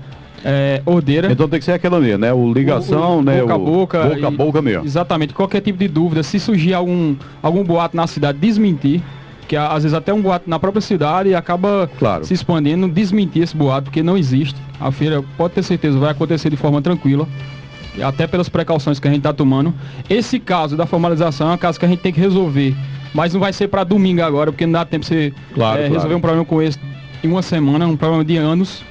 é, 0.44 0.82
ordeira. 0.86 1.32
Então 1.32 1.50
tem 1.50 1.60
que 1.60 1.66
ser 1.66 1.72
aquela 1.72 1.98
ali, 1.98 2.16
né? 2.18 2.32
O 2.32 2.54
ligação, 2.54 3.18
o, 3.18 3.20
o, 3.20 3.22
né? 3.24 3.42
Boca 3.42 3.54
a 3.54 3.58
boca. 3.58 4.04
Boca 4.04 4.28
a 4.28 4.32
boca 4.32 4.62
mesmo. 4.62 4.86
Exatamente. 4.86 5.34
Qualquer 5.34 5.62
tipo 5.62 5.80
de 5.80 5.88
dúvida, 5.88 6.22
se 6.22 6.40
surgir 6.40 6.74
algum, 6.74 7.16
algum 7.42 7.64
boato 7.64 7.98
na 7.98 8.06
cidade, 8.06 8.38
desmentir. 8.38 9.02
Que 9.48 9.56
às 9.56 9.84
vezes 9.84 9.94
até 9.94 10.12
um 10.12 10.22
boato 10.22 10.50
na 10.50 10.58
própria 10.58 10.82
cidade 10.82 11.36
acaba 11.36 11.88
claro. 12.00 12.26
se 12.26 12.34
expandindo, 12.34 12.88
desmentir 12.88 13.44
esse 13.44 13.56
boato, 13.56 13.86
porque 13.86 14.02
não 14.02 14.18
existe. 14.18 14.60
A 14.80 14.92
feira, 14.92 15.24
pode 15.38 15.54
ter 15.54 15.62
certeza, 15.62 16.00
vai 16.00 16.10
acontecer 16.10 16.50
de 16.50 16.58
forma 16.58 16.82
tranquila 16.82 17.28
até 18.04 18.28
pelas 18.28 18.50
precauções 18.50 19.00
que 19.00 19.08
a 19.08 19.12
gente 19.12 19.20
está 19.20 19.34
tomando. 19.34 19.74
Esse 20.10 20.40
caso 20.40 20.76
da 20.76 20.86
formalização 20.86 21.52
é 21.52 21.54
um 21.54 21.58
caso 21.58 21.80
que 21.80 21.86
a 21.86 21.90
gente 21.90 22.00
tem 22.00 22.14
que 22.14 22.20
resolver, 22.20 22.76
mas 23.14 23.34
não 23.34 23.40
vai 23.40 23.54
ser 23.54 23.68
para 23.68 23.84
domingo 23.84 24.22
agora, 24.22 24.52
porque 24.52 24.66
não 24.66 24.74
dá 24.74 24.86
tempo 24.86 25.04
de 25.04 25.08
você 25.08 25.34
claro, 25.54 25.78
é, 25.78 25.82
claro. 25.82 25.94
resolver 25.94 26.16
um 26.16 26.22
problema 26.22 26.46
com 26.46 26.62
esse 26.62 26.80
em 27.24 27.28
uma 27.30 27.42
semana, 27.42 27.88
um 27.88 27.98
problema 27.98 28.24
de 28.24 28.38
anos. 28.38 28.84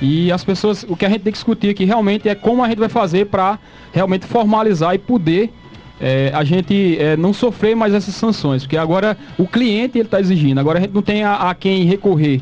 E 0.00 0.30
as 0.30 0.44
pessoas, 0.44 0.84
o 0.88 0.96
que 0.96 1.04
a 1.04 1.08
gente 1.08 1.22
tem 1.22 1.32
que 1.32 1.38
discutir 1.38 1.70
aqui 1.70 1.84
realmente 1.84 2.28
é 2.28 2.34
como 2.34 2.62
a 2.62 2.68
gente 2.68 2.78
vai 2.78 2.88
fazer 2.88 3.26
para 3.26 3.58
realmente 3.92 4.26
formalizar 4.26 4.94
e 4.94 4.98
poder 4.98 5.52
é, 6.00 6.30
a 6.32 6.44
gente 6.44 6.96
é, 7.00 7.16
não 7.16 7.32
sofrer 7.32 7.74
mais 7.74 7.92
essas 7.92 8.14
sanções, 8.14 8.62
porque 8.62 8.76
agora 8.76 9.16
o 9.36 9.46
cliente 9.48 9.98
ele 9.98 10.06
está 10.06 10.20
exigindo, 10.20 10.58
agora 10.58 10.78
a 10.78 10.82
gente 10.82 10.94
não 10.94 11.02
tem 11.02 11.24
a, 11.24 11.50
a 11.50 11.54
quem 11.54 11.84
recorrer. 11.84 12.40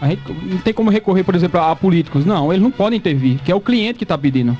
A 0.00 0.08
gente 0.08 0.22
não 0.28 0.58
tem 0.58 0.72
como 0.72 0.90
recorrer, 0.90 1.22
por 1.22 1.34
exemplo, 1.34 1.60
a, 1.60 1.70
a 1.70 1.76
políticos. 1.76 2.24
Não, 2.24 2.52
eles 2.52 2.62
não 2.62 2.70
podem 2.70 2.96
intervir, 2.96 3.38
que 3.44 3.52
é 3.52 3.54
o 3.54 3.60
cliente 3.60 3.98
que 3.98 4.04
está 4.04 4.16
pedindo 4.18 4.56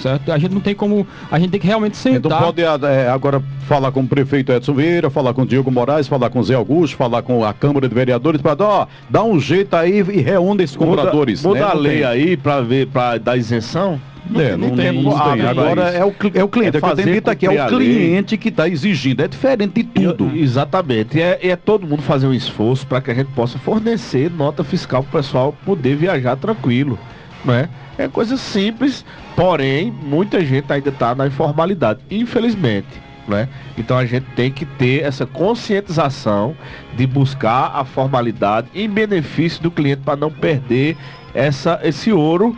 certo? 0.00 0.32
A 0.32 0.38
gente 0.38 0.52
não 0.52 0.60
tem 0.60 0.74
como, 0.74 1.06
a 1.30 1.38
gente 1.38 1.50
tem 1.50 1.60
que 1.60 1.66
realmente 1.66 1.96
sentar. 1.96 2.18
Então 2.18 2.38
pode 2.38 2.62
é, 2.62 3.08
agora 3.08 3.42
falar 3.66 3.92
com 3.92 4.00
o 4.00 4.06
prefeito 4.06 4.52
Edson 4.52 4.74
Vieira, 4.74 5.10
falar 5.10 5.32
com 5.34 5.42
o 5.42 5.46
Diego 5.46 5.70
Moraes, 5.70 6.08
falar 6.08 6.30
com 6.30 6.40
o 6.40 6.42
Zé 6.42 6.54
Augusto, 6.54 6.96
falar 6.96 7.22
com 7.22 7.44
a 7.44 7.52
Câmara 7.52 7.88
de 7.88 7.94
Vereadores 7.94 8.40
para 8.40 8.54
dar, 8.54 8.88
dar 9.08 9.24
um 9.24 9.38
jeito 9.38 9.74
aí 9.74 9.98
e 9.98 10.20
reúne 10.20 10.64
esses 10.64 10.76
compradores. 10.76 11.42
Muda, 11.42 11.60
muda 11.60 11.66
né? 11.66 11.72
a 11.72 11.74
lei 11.74 11.98
tem. 11.98 12.04
aí 12.04 12.36
para 12.36 12.60
ver, 12.60 12.86
para 12.88 13.18
dar 13.18 13.36
isenção. 13.36 14.00
É, 14.34 14.56
não, 14.56 14.68
não, 14.68 14.76
tem, 14.76 15.02
não 15.02 15.18
tem. 15.18 15.46
Agora 15.46 15.90
é 15.90 16.04
o, 16.04 16.14
é 16.34 16.44
o 16.44 16.48
cliente, 16.48 16.76
é, 16.76 16.78
é 16.78 16.94
que 16.94 17.02
dito 17.04 17.30
aqui, 17.30 17.46
é 17.46 17.64
o 17.64 17.68
cliente 17.68 18.36
que 18.36 18.48
está 18.48 18.68
exigindo, 18.68 19.22
é 19.22 19.28
diferente 19.28 19.82
de 19.82 19.84
tudo. 19.84 20.30
E, 20.34 20.42
exatamente, 20.42 21.18
e 21.18 21.22
é, 21.22 21.38
é, 21.48 21.56
todo 21.56 21.86
mundo 21.86 22.02
fazer 22.02 22.26
um 22.26 22.34
esforço 22.34 22.86
para 22.86 23.00
que 23.00 23.10
a 23.10 23.14
gente 23.14 23.30
possa 23.32 23.58
fornecer 23.58 24.30
nota 24.30 24.62
fiscal 24.62 25.02
para 25.02 25.18
o 25.18 25.22
pessoal 25.22 25.54
poder 25.64 25.96
viajar 25.96 26.36
tranquilo, 26.36 26.98
não 27.44 27.54
é? 27.54 27.68
É 27.98 28.08
coisa 28.08 28.36
simples, 28.36 29.04
porém, 29.36 29.90
muita 29.90 30.44
gente 30.44 30.72
ainda 30.72 30.88
está 30.88 31.14
na 31.14 31.26
informalidade, 31.26 32.00
infelizmente. 32.10 32.88
Né? 33.28 33.48
Então 33.78 33.96
a 33.96 34.06
gente 34.06 34.26
tem 34.34 34.50
que 34.50 34.64
ter 34.64 35.02
essa 35.04 35.26
conscientização 35.26 36.56
de 36.96 37.06
buscar 37.06 37.70
a 37.74 37.84
formalidade 37.84 38.68
em 38.74 38.88
benefício 38.88 39.62
do 39.62 39.70
cliente 39.70 40.02
para 40.04 40.16
não 40.16 40.30
perder 40.30 40.96
essa, 41.34 41.78
esse 41.82 42.10
ouro 42.10 42.56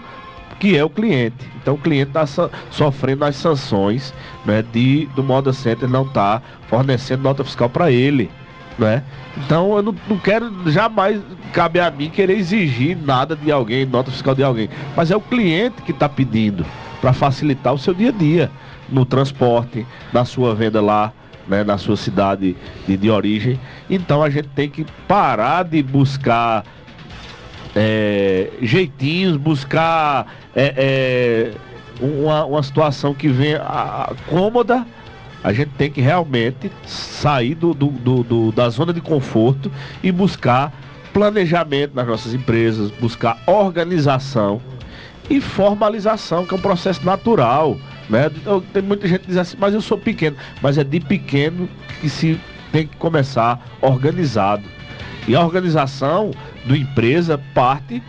que 0.59 0.77
é 0.77 0.85
o 0.85 0.89
cliente. 0.89 1.45
Então 1.61 1.75
o 1.75 1.79
cliente 1.79 2.11
está 2.11 2.25
so, 2.25 2.51
sofrendo 2.71 3.25
as 3.25 3.37
sanções 3.37 4.15
né, 4.47 4.63
de 4.73 5.07
do 5.17 5.23
Moda 5.23 5.53
Center 5.53 5.89
não 5.89 6.07
estar 6.07 6.41
tá 6.41 6.47
fornecendo 6.69 7.25
nota 7.25 7.45
fiscal 7.45 7.69
para 7.69 7.91
ele. 7.91 8.31
Né? 8.79 9.03
Então 9.37 9.77
eu 9.77 9.83
não, 9.83 9.95
não, 10.09 10.19
quero 10.19 10.51
jamais 10.71 11.21
cabe 11.53 11.79
a 11.79 11.91
mim 11.91 12.09
querer 12.09 12.39
exigir 12.39 12.97
nada 12.97 13.37
de 13.37 13.53
alguém, 13.53 13.85
nota 13.85 14.11
fiscal 14.11 14.35
de 14.35 14.43
alguém, 14.43 14.69
mas 14.97 15.11
é 15.11 15.17
o 15.17 15.21
cliente 15.21 15.83
que 15.83 15.93
está 15.93 16.09
pedindo 16.09 16.65
para 17.01 17.13
facilitar 17.13 17.75
o 17.75 17.79
seu 17.79 17.93
dia 17.93 18.09
a 18.09 18.13
dia 18.13 18.51
no 18.89 19.05
transporte, 19.05 19.87
na 20.13 20.25
sua 20.25 20.55
venda 20.55 20.81
lá, 20.81 21.13
né, 21.47 21.63
na 21.63 21.77
sua 21.77 21.97
cidade 21.97 22.57
de, 22.87 22.97
de 22.97 23.11
origem. 23.11 23.61
Então 23.91 24.23
a 24.23 24.31
gente 24.31 24.49
tem 24.49 24.71
que 24.71 24.87
parar 25.07 25.65
de 25.65 25.83
buscar 25.83 26.65
é, 27.75 28.51
jeitinhos, 28.61 29.37
buscar 29.37 30.27
é, 30.55 30.75
é, 30.77 31.55
uma, 32.01 32.45
uma 32.45 32.63
situação 32.63 33.15
que 33.15 33.29
venha 33.29 33.61
cômoda 34.29 34.87
a 35.43 35.53
gente 35.53 35.71
tem 35.71 35.91
que 35.91 36.01
realmente 36.01 36.71
sair 36.87 37.55
do, 37.55 37.75
do, 37.75 37.89
do, 37.89 38.23
do, 38.23 38.53
da 38.53 38.69
zona 38.69 38.93
de 38.93 39.01
conforto 39.01 39.71
e 40.03 40.13
buscar 40.13 40.73
planejamento 41.13 41.95
nas 41.95 42.07
nossas 42.07 42.33
empresas, 42.33 42.91
buscar 42.93 43.39
organização 43.47 44.61
e 45.29 45.41
formalização, 45.41 46.47
que 46.47 46.55
é 46.55 46.57
um 46.57 46.61
processo 46.61 47.05
natural. 47.05 47.77
Né? 48.09 48.31
Tem 48.73 48.83
muita 48.83 49.07
gente 49.07 49.21
que 49.23 49.29
diz 49.29 49.37
assim, 49.37 49.57
mas 49.59 49.75
eu 49.75 49.81
sou 49.81 49.99
pequeno. 49.99 50.37
Mas 50.61 50.79
é 50.79 50.85
de 50.85 51.01
pequeno 51.01 51.69
que 52.01 52.09
se 52.09 52.41
tem 52.71 52.87
que 52.87 52.97
começar 52.97 53.65
organizado. 53.81 54.65
E 55.29 55.37
a 55.37 55.45
organização 55.45 56.31
do 56.65 56.75
empresa 56.75 57.41
parte 57.55 58.03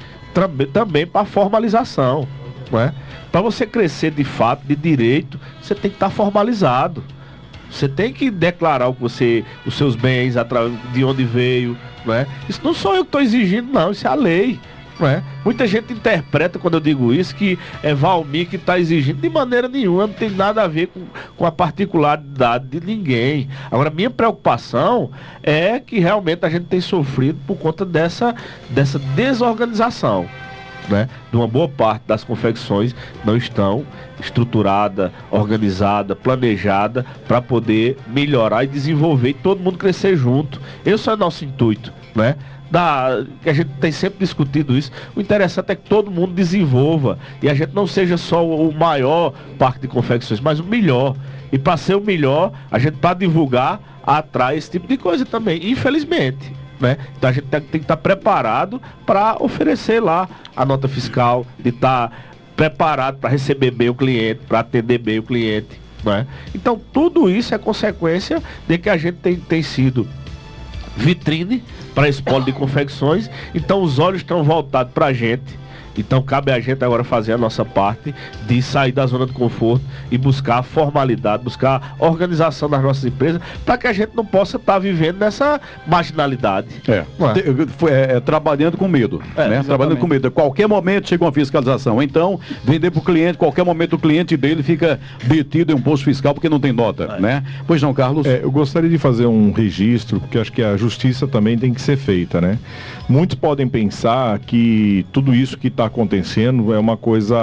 também 0.71 1.05
para 1.05 1.21
a 1.21 1.25
formalização. 1.25 2.27
Né? 2.71 2.93
Para 3.31 3.41
você 3.41 3.65
crescer 3.65 4.11
de 4.11 4.23
fato, 4.23 4.65
de 4.65 4.75
direito, 4.75 5.39
você 5.61 5.75
tem 5.75 5.91
que 5.91 5.97
estar 5.97 6.09
formalizado. 6.09 7.03
Você 7.73 7.89
tem 7.89 8.13
que 8.13 8.29
declarar 8.29 8.87
o 8.87 8.93
que 8.93 9.01
você, 9.01 9.43
os 9.65 9.75
seus 9.75 9.95
bens, 9.95 10.35
de 10.93 11.03
onde 11.03 11.23
veio, 11.23 11.75
não 12.05 12.13
é? 12.13 12.27
Isso 12.47 12.61
não 12.63 12.73
sou 12.73 12.93
eu 12.95 13.03
que 13.03 13.09
estou 13.09 13.21
exigindo, 13.21 13.73
não, 13.73 13.91
isso 13.91 14.05
é 14.05 14.11
a 14.11 14.13
lei. 14.13 14.59
É? 15.01 15.23
Muita 15.43 15.65
gente 15.65 15.91
interpreta 15.91 16.59
quando 16.59 16.75
eu 16.75 16.79
digo 16.79 17.11
isso 17.11 17.35
que 17.35 17.57
é 17.81 17.95
Valmir 17.95 18.47
que 18.47 18.57
está 18.57 18.77
exigindo. 18.77 19.19
De 19.19 19.27
maneira 19.27 19.67
nenhuma, 19.67 20.05
não 20.05 20.13
tem 20.13 20.29
nada 20.29 20.61
a 20.61 20.67
ver 20.67 20.87
com, 20.87 21.01
com 21.35 21.45
a 21.47 21.51
particularidade 21.51 22.67
de 22.67 22.79
ninguém. 22.79 23.49
Agora, 23.71 23.89
minha 23.89 24.11
preocupação 24.11 25.09
é 25.41 25.79
que 25.79 25.99
realmente 25.99 26.45
a 26.45 26.49
gente 26.49 26.67
tem 26.67 26.79
sofrido 26.79 27.39
por 27.47 27.57
conta 27.57 27.83
dessa, 27.83 28.35
dessa 28.69 28.99
desorganização 28.99 30.29
né, 30.89 31.07
de 31.31 31.37
uma 31.37 31.47
boa 31.47 31.67
parte 31.67 32.03
das 32.07 32.23
confecções 32.23 32.95
não 33.23 33.35
estão 33.35 33.85
estruturada, 34.19 35.11
organizada, 35.31 36.15
planejada 36.15 37.05
para 37.27 37.41
poder 37.41 37.97
melhorar 38.07 38.63
e 38.63 38.67
desenvolver 38.67 39.29
e 39.29 39.33
todo 39.33 39.61
mundo 39.61 39.77
crescer 39.77 40.15
junto. 40.15 40.61
Esse 40.85 41.09
é 41.09 41.13
o 41.13 41.17
nosso 41.17 41.43
intuito, 41.43 41.93
né? 42.15 42.35
Da, 42.71 43.23
que 43.43 43.49
a 43.49 43.53
gente 43.53 43.69
tem 43.79 43.91
sempre 43.91 44.19
discutido 44.19 44.75
isso. 44.75 44.91
O 45.15 45.21
interessante 45.21 45.71
é 45.71 45.75
que 45.75 45.87
todo 45.87 46.09
mundo 46.09 46.33
desenvolva 46.33 47.19
e 47.41 47.47
a 47.47 47.53
gente 47.53 47.73
não 47.75 47.85
seja 47.85 48.17
só 48.17 48.43
o 48.43 48.73
maior 48.73 49.33
parque 49.59 49.81
de 49.81 49.87
confecções, 49.87 50.39
mas 50.39 50.59
o 50.59 50.63
melhor. 50.63 51.15
E 51.51 51.59
para 51.59 51.77
ser 51.77 51.95
o 51.95 52.01
melhor, 52.01 52.51
a 52.71 52.79
gente 52.79 52.97
para 52.97 53.13
divulgar 53.13 53.79
atrai 54.05 54.57
esse 54.57 54.71
tipo 54.71 54.87
de 54.87 54.97
coisa 54.97 55.23
também, 55.23 55.69
infelizmente. 55.69 56.51
Né? 56.83 56.97
Então 57.17 57.29
a 57.29 57.33
gente 57.33 57.45
tem, 57.45 57.61
que 57.61 57.77
estar 57.77 57.95
tá 57.95 57.97
preparado 57.97 58.81
para 59.05 59.37
oferecer 59.39 60.01
lá 60.01 60.27
a 60.53 60.65
nota 60.65 60.85
fiscal, 60.89 61.45
de 61.57 61.69
estar 61.69 62.09
tá 62.09 62.15
preparado 62.57 63.19
para 63.19 63.29
receber 63.29 63.71
bem 63.71 63.87
o 63.87 63.95
cliente, 63.95 64.41
para 64.45 64.59
atender 64.59 64.97
bem 64.97 65.17
o 65.17 65.23
cliente. 65.23 65.79
Né? 66.03 66.27
Então 66.53 66.77
tudo 66.91 67.29
isso 67.29 67.55
é 67.55 67.57
consequência 67.57 68.43
de 68.67 68.77
que 68.77 68.89
a 68.89 68.97
gente 68.97 69.15
tem, 69.15 69.37
tem 69.37 69.63
sido 69.63 70.05
vitrine 70.97 71.63
para 71.95 72.09
esse 72.09 72.21
polo 72.21 72.43
de 72.43 72.51
confecções. 72.51 73.29
Então 73.55 73.81
os 73.81 73.97
olhos 73.97 74.19
estão 74.19 74.43
voltados 74.43 74.91
para 74.91 75.05
a 75.05 75.13
gente 75.13 75.62
então 75.97 76.21
cabe 76.21 76.51
a 76.51 76.59
gente 76.59 76.83
agora 76.83 77.03
fazer 77.03 77.33
a 77.33 77.37
nossa 77.37 77.63
parte 77.63 78.13
de 78.47 78.61
sair 78.61 78.91
da 78.91 79.05
zona 79.05 79.25
de 79.25 79.33
conforto 79.33 79.83
e 80.11 80.17
buscar 80.17 80.59
a 80.59 80.63
formalidade, 80.63 81.43
buscar 81.43 81.95
a 81.99 82.05
organização 82.05 82.69
das 82.69 82.81
nossas 82.81 83.05
empresas, 83.05 83.41
para 83.65 83.77
que 83.77 83.87
a 83.87 83.93
gente 83.93 84.11
não 84.15 84.25
possa 84.25 84.57
estar 84.57 84.73
tá 84.73 84.79
vivendo 84.79 85.19
nessa 85.19 85.59
marginalidade. 85.87 86.67
É. 86.87 86.91
é? 86.91 87.05
é, 87.89 88.17
é 88.17 88.19
trabalhando 88.19 88.77
com 88.77 88.87
medo. 88.87 89.21
É, 89.35 89.47
né? 89.47 89.63
Trabalhando 89.63 89.97
com 89.97 90.07
medo. 90.07 90.27
A 90.27 90.31
qualquer 90.31 90.67
momento 90.67 91.09
chega 91.09 91.23
uma 91.23 91.31
fiscalização. 91.31 92.01
Então, 92.01 92.39
vender 92.63 92.91
para 92.91 92.99
o 92.99 93.03
cliente, 93.03 93.37
qualquer 93.37 93.63
momento 93.63 93.93
o 93.93 93.99
cliente 93.99 94.35
dele 94.35 94.63
fica 94.63 94.99
detido 95.23 95.71
em 95.71 95.75
um 95.75 95.81
posto 95.81 96.05
fiscal 96.05 96.33
porque 96.33 96.49
não 96.49 96.59
tem 96.59 96.71
nota. 96.71 97.15
É. 97.17 97.21
Né? 97.21 97.43
Pois 97.67 97.81
não, 97.81 97.93
Carlos? 97.93 98.25
É, 98.25 98.41
eu 98.43 98.51
gostaria 98.51 98.89
de 98.89 98.97
fazer 98.97 99.25
um 99.25 99.51
registro, 99.51 100.19
porque 100.19 100.37
acho 100.37 100.51
que 100.51 100.63
a 100.63 100.77
justiça 100.77 101.27
também 101.27 101.57
tem 101.57 101.73
que 101.73 101.81
ser 101.81 101.97
feita, 101.97 102.39
né? 102.39 102.57
Muitos 103.07 103.35
podem 103.35 103.67
pensar 103.67 104.39
que 104.39 105.05
tudo 105.11 105.35
isso 105.35 105.57
que 105.57 105.67
está 105.67 105.82
está 105.83 105.85
acontecendo 105.85 106.73
é 106.73 106.79
uma 106.79 106.95
coisa 106.95 107.37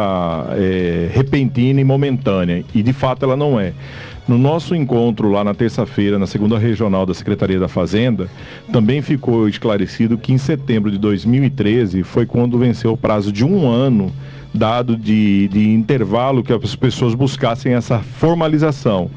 é, 0.52 1.08
repentina 1.12 1.80
e 1.80 1.84
momentânea, 1.84 2.64
e 2.74 2.82
de 2.82 2.92
fato 2.92 3.24
ela 3.24 3.36
não 3.36 3.60
é. 3.60 3.72
No 4.26 4.38
nosso 4.38 4.74
encontro 4.74 5.30
lá 5.30 5.42
na 5.42 5.54
terça-feira, 5.54 6.18
na 6.18 6.26
segunda 6.26 6.56
regional 6.58 7.04
da 7.04 7.12
Secretaria 7.12 7.58
da 7.58 7.68
Fazenda, 7.68 8.28
também 8.72 9.02
ficou 9.02 9.48
esclarecido 9.48 10.16
que 10.16 10.32
em 10.32 10.38
setembro 10.38 10.90
de 10.90 10.98
2013 10.98 12.02
foi 12.02 12.26
quando 12.26 12.58
venceu 12.58 12.92
o 12.92 12.96
prazo 12.96 13.32
de 13.32 13.44
um 13.44 13.68
ano 13.68 14.12
dado 14.52 14.96
de, 14.96 15.48
de 15.48 15.70
intervalo 15.70 16.42
que 16.42 16.52
as 16.52 16.74
pessoas 16.74 17.14
buscassem 17.14 17.72
essa 17.74 17.98
formalização. 17.98 19.10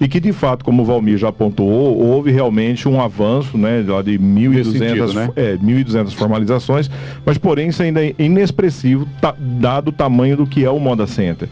E 0.00 0.08
que, 0.08 0.18
de 0.18 0.32
fato, 0.32 0.64
como 0.64 0.82
o 0.82 0.84
Valmir 0.84 1.18
já 1.18 1.28
apontou, 1.28 1.68
houve 1.68 2.30
realmente 2.30 2.88
um 2.88 3.00
avanço 3.00 3.58
né, 3.58 3.82
de 3.82 4.18
1.200 4.18 5.12
né? 5.14 5.30
é, 5.36 5.56
1.200 5.56 6.14
formalizações, 6.14 6.90
mas, 7.24 7.36
porém, 7.36 7.68
isso 7.68 7.82
ainda 7.82 8.02
é 8.04 8.14
inexpressivo, 8.18 9.06
ta- 9.20 9.34
dado 9.38 9.88
o 9.88 9.92
tamanho 9.92 10.38
do 10.38 10.46
que 10.46 10.64
é 10.64 10.70
o 10.70 10.80
Moda 10.80 11.06
Center. 11.06 11.48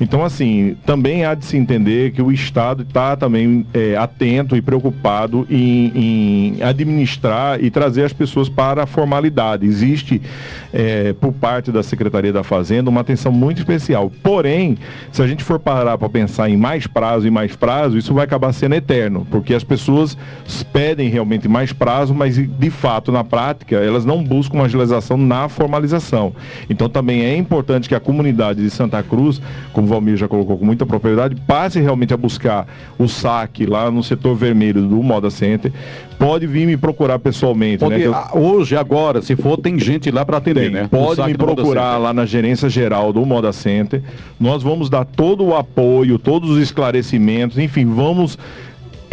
Então, 0.00 0.24
assim, 0.24 0.76
também 0.84 1.24
há 1.24 1.34
de 1.34 1.44
se 1.44 1.56
entender 1.56 2.10
que 2.10 2.20
o 2.20 2.32
Estado 2.32 2.82
está 2.82 3.14
também 3.16 3.64
é, 3.72 3.96
atento 3.96 4.56
e 4.56 4.60
preocupado 4.60 5.46
em, 5.48 5.92
em 5.94 6.62
administrar 6.62 7.62
e 7.62 7.70
trazer 7.70 8.02
as 8.02 8.12
pessoas 8.12 8.48
para 8.48 8.82
a 8.82 8.86
formalidade. 8.86 9.64
Existe, 9.64 10.20
é, 10.72 11.12
por 11.12 11.32
parte 11.32 11.70
da 11.70 11.84
Secretaria 11.84 12.32
da 12.32 12.42
Fazenda, 12.42 12.81
uma 12.88 13.00
atenção 13.00 13.32
muito 13.32 13.58
especial. 13.58 14.10
Porém, 14.22 14.76
se 15.10 15.22
a 15.22 15.26
gente 15.26 15.42
for 15.42 15.58
parar 15.58 15.98
para 15.98 16.08
pensar 16.08 16.48
em 16.48 16.56
mais 16.56 16.86
prazo 16.86 17.26
e 17.26 17.30
mais 17.30 17.54
prazo, 17.56 17.98
isso 17.98 18.14
vai 18.14 18.24
acabar 18.24 18.52
sendo 18.52 18.74
eterno, 18.74 19.26
porque 19.30 19.54
as 19.54 19.64
pessoas 19.64 20.16
pedem 20.72 21.08
realmente 21.08 21.48
mais 21.48 21.72
prazo, 21.72 22.14
mas 22.14 22.36
de 22.36 22.70
fato, 22.70 23.12
na 23.12 23.24
prática, 23.24 23.76
elas 23.76 24.04
não 24.04 24.22
buscam 24.22 24.62
agilização 24.62 25.16
na 25.16 25.48
formalização. 25.48 26.32
Então, 26.68 26.88
também 26.88 27.22
é 27.22 27.36
importante 27.36 27.88
que 27.88 27.94
a 27.94 28.00
comunidade 28.00 28.62
de 28.62 28.70
Santa 28.70 29.02
Cruz, 29.02 29.40
como 29.72 29.86
o 29.86 29.90
Valmir 29.90 30.16
já 30.16 30.28
colocou 30.28 30.58
com 30.58 30.64
muita 30.64 30.86
propriedade, 30.86 31.36
passe 31.46 31.80
realmente 31.80 32.14
a 32.14 32.16
buscar 32.16 32.66
o 32.98 33.08
saque 33.08 33.66
lá 33.66 33.90
no 33.90 34.02
setor 34.02 34.34
vermelho 34.34 34.82
do 34.82 35.02
Moda 35.02 35.30
Center. 35.30 35.72
Pode 36.24 36.46
vir 36.46 36.66
me 36.66 36.76
procurar 36.76 37.18
pessoalmente, 37.18 37.82
né? 37.82 37.88
Pode, 37.90 38.00
que 38.00 38.06
eu- 38.06 38.14
ah, 38.14 38.30
Hoje, 38.32 38.76
agora, 38.76 39.20
se 39.20 39.34
for, 39.34 39.56
tem 39.58 39.76
gente 39.76 40.08
lá 40.10 40.24
para 40.24 40.36
atender, 40.36 40.60
tem. 40.62 40.70
né? 40.70 40.88
Pode 40.88 41.20
me 41.24 41.34
procurar 41.34 41.98
lá 41.98 42.12
na 42.12 42.24
gerência 42.24 42.68
geral 42.68 43.12
do 43.12 43.26
Moda 43.26 43.52
Center. 43.52 44.00
Nós 44.38 44.62
vamos 44.62 44.88
dar 44.88 45.04
todo 45.04 45.44
o 45.44 45.56
apoio, 45.56 46.20
todos 46.20 46.48
os 46.50 46.58
esclarecimentos, 46.62 47.58
enfim, 47.58 47.86
vamos 47.86 48.38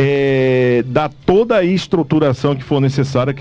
é, 0.01 0.81
dar 0.87 1.09
toda 1.25 1.57
a 1.57 1.63
estruturação 1.63 2.55
que 2.55 2.63
for 2.63 2.79
necessária 2.79 3.35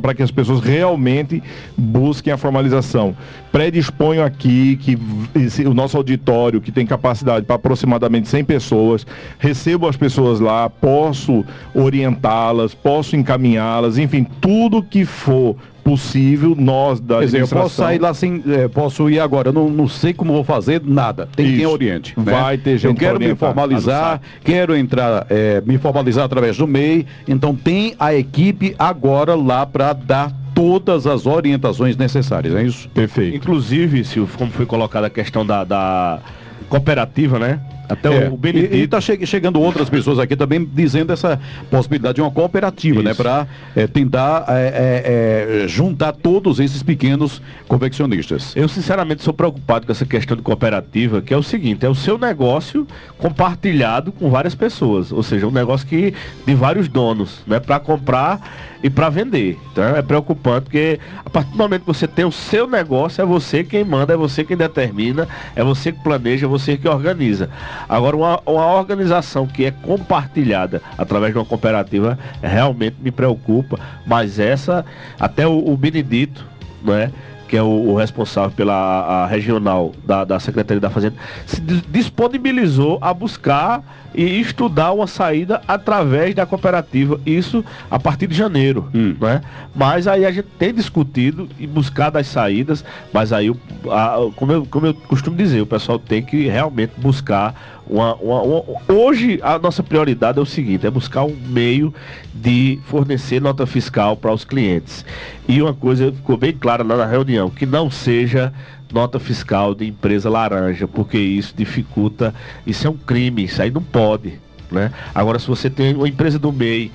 para 0.00 0.14
que 0.14 0.22
as 0.22 0.30
pessoas 0.30 0.60
realmente 0.60 1.42
busquem 1.76 2.32
a 2.32 2.36
formalização. 2.36 3.16
Predisponho 3.50 4.24
aqui 4.24 4.76
que 4.76 4.96
esse- 5.34 5.66
o 5.66 5.74
nosso 5.74 5.96
auditório, 5.96 6.60
que 6.60 6.70
tem 6.70 6.86
capacidade 6.86 7.44
para 7.44 7.56
aproximadamente 7.56 8.28
100 8.28 8.44
pessoas, 8.44 9.04
recebo 9.40 9.88
as 9.88 9.96
pessoas 9.96 10.38
lá, 10.38 10.70
posso 10.70 11.44
orientá-las, 11.74 12.74
posso 12.74 13.16
encaminhá-las, 13.16 13.98
enfim, 13.98 14.24
tudo 14.40 14.84
que 14.84 15.04
for 15.04 15.56
possível, 15.84 16.56
nós 16.58 16.98
da 16.98 17.18
Quer 17.18 17.24
dizer, 17.26 17.40
eu 17.42 17.48
posso 17.48 17.76
sair 17.76 18.00
lá 18.00 18.14
sem. 18.14 18.42
eh, 18.48 18.68
posso 18.68 19.08
ir 19.10 19.20
agora, 19.20 19.50
eu 19.50 19.52
não, 19.52 19.68
não 19.68 19.86
sei 19.86 20.14
como 20.14 20.32
vou 20.32 20.42
fazer 20.42 20.80
nada. 20.82 21.28
Tem 21.36 21.44
quem 21.46 21.56
Isso. 21.56 21.70
oriente. 21.70 22.14
né? 22.16 22.32
Vai 22.32 22.56
ter 22.56 22.78
gente 22.78 22.86
Eu 22.86 22.94
quero 22.94 23.18
me 23.20 23.34
formalizar, 23.34 24.20
quero 24.42 24.74
entrar, 24.74 25.26
eh, 25.28 25.62
me 25.66 25.76
formalizar 25.76 26.24
através 26.24 26.56
do 26.56 26.66
MEI. 26.66 27.06
Então 27.28 27.54
tem 27.54 27.94
a 27.98 28.14
equipe 28.14 28.74
agora 28.78 29.34
lá 29.34 29.66
para 29.66 29.92
dar 29.92 30.32
todas 30.54 31.06
as 31.06 31.26
orientações 31.26 31.96
necessárias, 31.96 32.54
é 32.54 32.62
isso? 32.62 32.88
Perfeito. 32.88 33.36
Inclusive, 33.36 34.04
Silvio, 34.04 34.36
como 34.38 34.50
foi 34.52 34.64
colocada 34.64 35.08
a 35.08 35.10
questão 35.10 35.44
da, 35.44 35.64
da 35.64 36.20
cooperativa, 36.68 37.38
né? 37.38 37.60
Até 37.88 38.26
É, 38.26 38.28
o 38.28 38.36
Benedito. 38.36 38.74
E 38.74 38.82
está 38.82 39.00
chegando 39.00 39.60
outras 39.60 39.88
pessoas 39.88 40.18
aqui 40.18 40.36
também 40.36 40.64
dizendo 40.64 41.12
essa 41.12 41.40
possibilidade 41.70 42.16
de 42.16 42.20
uma 42.20 42.30
cooperativa, 42.30 43.02
né? 43.02 43.10
Isso. 43.10 43.22
Para 43.22 43.46
tentar 43.92 44.44
eh, 44.48 44.72
eh, 44.74 45.62
eh, 45.64 45.68
juntar 45.68 46.12
todos 46.12 46.60
esses 46.60 46.82
pequenos 46.82 47.42
confeccionistas. 47.68 48.54
Eu 48.56 48.68
sinceramente 48.68 49.22
sou 49.22 49.34
preocupado 49.34 49.86
com 49.86 49.92
essa 49.92 50.06
questão 50.06 50.36
de 50.36 50.42
cooperativa, 50.42 51.20
que 51.20 51.34
é 51.34 51.36
o 51.36 51.42
seguinte, 51.42 51.84
é 51.84 51.88
o 51.88 51.94
seu 51.94 52.18
negócio 52.18 52.86
compartilhado 53.18 54.12
com 54.12 54.30
várias 54.30 54.54
pessoas, 54.54 55.12
ou 55.12 55.22
seja, 55.22 55.46
um 55.46 55.50
negócio 55.50 55.86
que 55.86 56.14
de 56.46 56.54
vários 56.54 56.88
donos, 56.88 57.42
né, 57.46 57.60
para 57.60 57.78
comprar 57.80 58.73
e 58.84 58.90
para 58.90 59.08
vender. 59.08 59.58
Então 59.72 59.82
é 59.82 60.02
preocupante 60.02 60.64
porque 60.64 61.00
a 61.24 61.30
partir 61.30 61.52
do 61.52 61.56
momento 61.56 61.80
que 61.80 61.86
você 61.86 62.06
tem 62.06 62.26
o 62.26 62.30
seu 62.30 62.68
negócio, 62.68 63.22
é 63.22 63.24
você 63.24 63.64
quem 63.64 63.82
manda, 63.82 64.12
é 64.12 64.16
você 64.16 64.44
quem 64.44 64.58
determina, 64.58 65.26
é 65.56 65.64
você 65.64 65.90
que 65.90 66.02
planeja, 66.02 66.44
é 66.44 66.48
você 66.48 66.76
que 66.76 66.86
organiza. 66.86 67.48
Agora 67.88 68.14
uma, 68.14 68.40
uma 68.44 68.66
organização 68.74 69.46
que 69.46 69.64
é 69.64 69.70
compartilhada 69.70 70.82
através 70.98 71.32
de 71.32 71.38
uma 71.38 71.46
cooperativa 71.46 72.18
realmente 72.42 72.96
me 73.00 73.10
preocupa, 73.10 73.80
mas 74.06 74.38
essa 74.38 74.84
até 75.18 75.46
o, 75.46 75.66
o 75.66 75.74
Benedito, 75.78 76.44
né? 76.82 77.10
Que 77.54 77.58
é 77.58 77.62
o, 77.62 77.66
o 77.90 77.94
responsável 77.96 78.50
pela 78.50 79.28
regional 79.28 79.92
da, 80.04 80.24
da 80.24 80.40
Secretaria 80.40 80.80
da 80.80 80.90
Fazenda, 80.90 81.14
se 81.46 81.60
dis- 81.60 81.84
disponibilizou 81.88 82.98
a 83.00 83.14
buscar 83.14 83.80
e 84.12 84.40
estudar 84.40 84.90
uma 84.92 85.06
saída 85.06 85.60
através 85.68 86.34
da 86.34 86.44
cooperativa, 86.46 87.20
isso 87.24 87.64
a 87.88 87.96
partir 87.98 88.26
de 88.26 88.34
janeiro, 88.34 88.88
Hum. 88.92 89.14
né? 89.20 89.40
Mas 89.72 90.08
aí 90.08 90.24
a 90.26 90.32
gente 90.32 90.48
tem 90.58 90.74
discutido 90.74 91.48
e 91.56 91.64
buscado 91.66 92.18
as 92.18 92.26
saídas, 92.26 92.84
mas 93.12 93.32
aí, 93.32 93.54
a- 93.88 94.16
como, 94.34 94.50
eu, 94.50 94.66
como 94.66 94.86
eu 94.86 94.94
costumo 94.94 95.36
dizer, 95.36 95.60
o 95.60 95.66
pessoal 95.66 95.96
tem 95.98 96.22
que 96.22 96.48
realmente 96.48 96.92
buscar 96.96 97.73
uma, 97.86 98.14
uma- 98.16 98.42
uma- 98.42 98.64
Hoje 98.88 99.38
a 99.42 99.58
nossa 99.58 99.82
prioridade 99.82 100.38
é 100.38 100.42
o 100.42 100.46
seguinte, 100.46 100.86
é 100.86 100.90
buscar 100.90 101.24
um 101.24 101.36
meio 101.48 101.92
de 102.34 102.78
fornecer 102.86 103.40
nota 103.40 103.66
fiscal 103.66 104.16
para 104.16 104.32
os 104.32 104.44
clientes. 104.44 105.04
E 105.48 105.60
uma 105.60 105.74
coisa 105.74 106.12
ficou 106.12 106.36
bem 106.36 106.52
clara 106.52 106.82
lá 106.82 106.96
na 106.96 107.06
reunião, 107.06 107.50
que 107.50 107.66
não 107.66 107.90
seja 107.90 108.52
nota 108.92 109.18
fiscal 109.18 109.74
de 109.74 109.86
empresa 109.86 110.30
laranja, 110.30 110.86
porque 110.86 111.18
isso 111.18 111.52
dificulta, 111.56 112.34
isso 112.66 112.86
é 112.86 112.90
um 112.90 112.96
crime, 112.96 113.44
isso 113.44 113.60
aí 113.60 113.70
não 113.70 113.82
pode. 113.82 114.34
Né? 114.70 114.90
Agora, 115.14 115.38
se 115.38 115.46
você 115.46 115.68
tem 115.68 115.94
uma 115.94 116.08
empresa 116.08 116.38
do 116.38 116.52
MEI, 116.52 116.90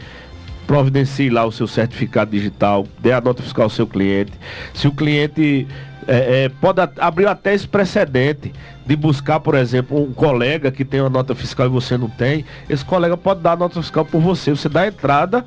providencie 0.65 1.29
lá 1.29 1.45
o 1.45 1.51
seu 1.51 1.67
certificado 1.67 2.31
digital, 2.31 2.85
dê 2.99 3.11
a 3.11 3.19
nota 3.19 3.41
fiscal 3.41 3.63
ao 3.63 3.69
seu 3.69 3.87
cliente. 3.87 4.31
Se 4.73 4.87
o 4.87 4.91
cliente 4.91 5.67
é, 6.09 6.45
é, 6.45 6.49
pode 6.49 6.81
abrir 6.97 7.27
até 7.27 7.53
esse 7.53 7.67
precedente 7.67 8.51
de 8.83 8.95
buscar, 8.95 9.39
por 9.39 9.53
exemplo, 9.53 10.01
um 10.01 10.11
colega 10.11 10.71
que 10.71 10.83
tem 10.83 10.99
uma 10.99 11.09
nota 11.09 11.35
fiscal 11.35 11.67
e 11.67 11.69
você 11.69 11.95
não 11.97 12.09
tem, 12.09 12.43
esse 12.67 12.83
colega 12.83 13.15
pode 13.15 13.41
dar 13.41 13.51
a 13.51 13.55
nota 13.55 13.79
fiscal 13.79 14.03
por 14.03 14.19
você. 14.19 14.49
Você 14.49 14.67
dá 14.67 14.81
a 14.81 14.87
entrada 14.87 15.45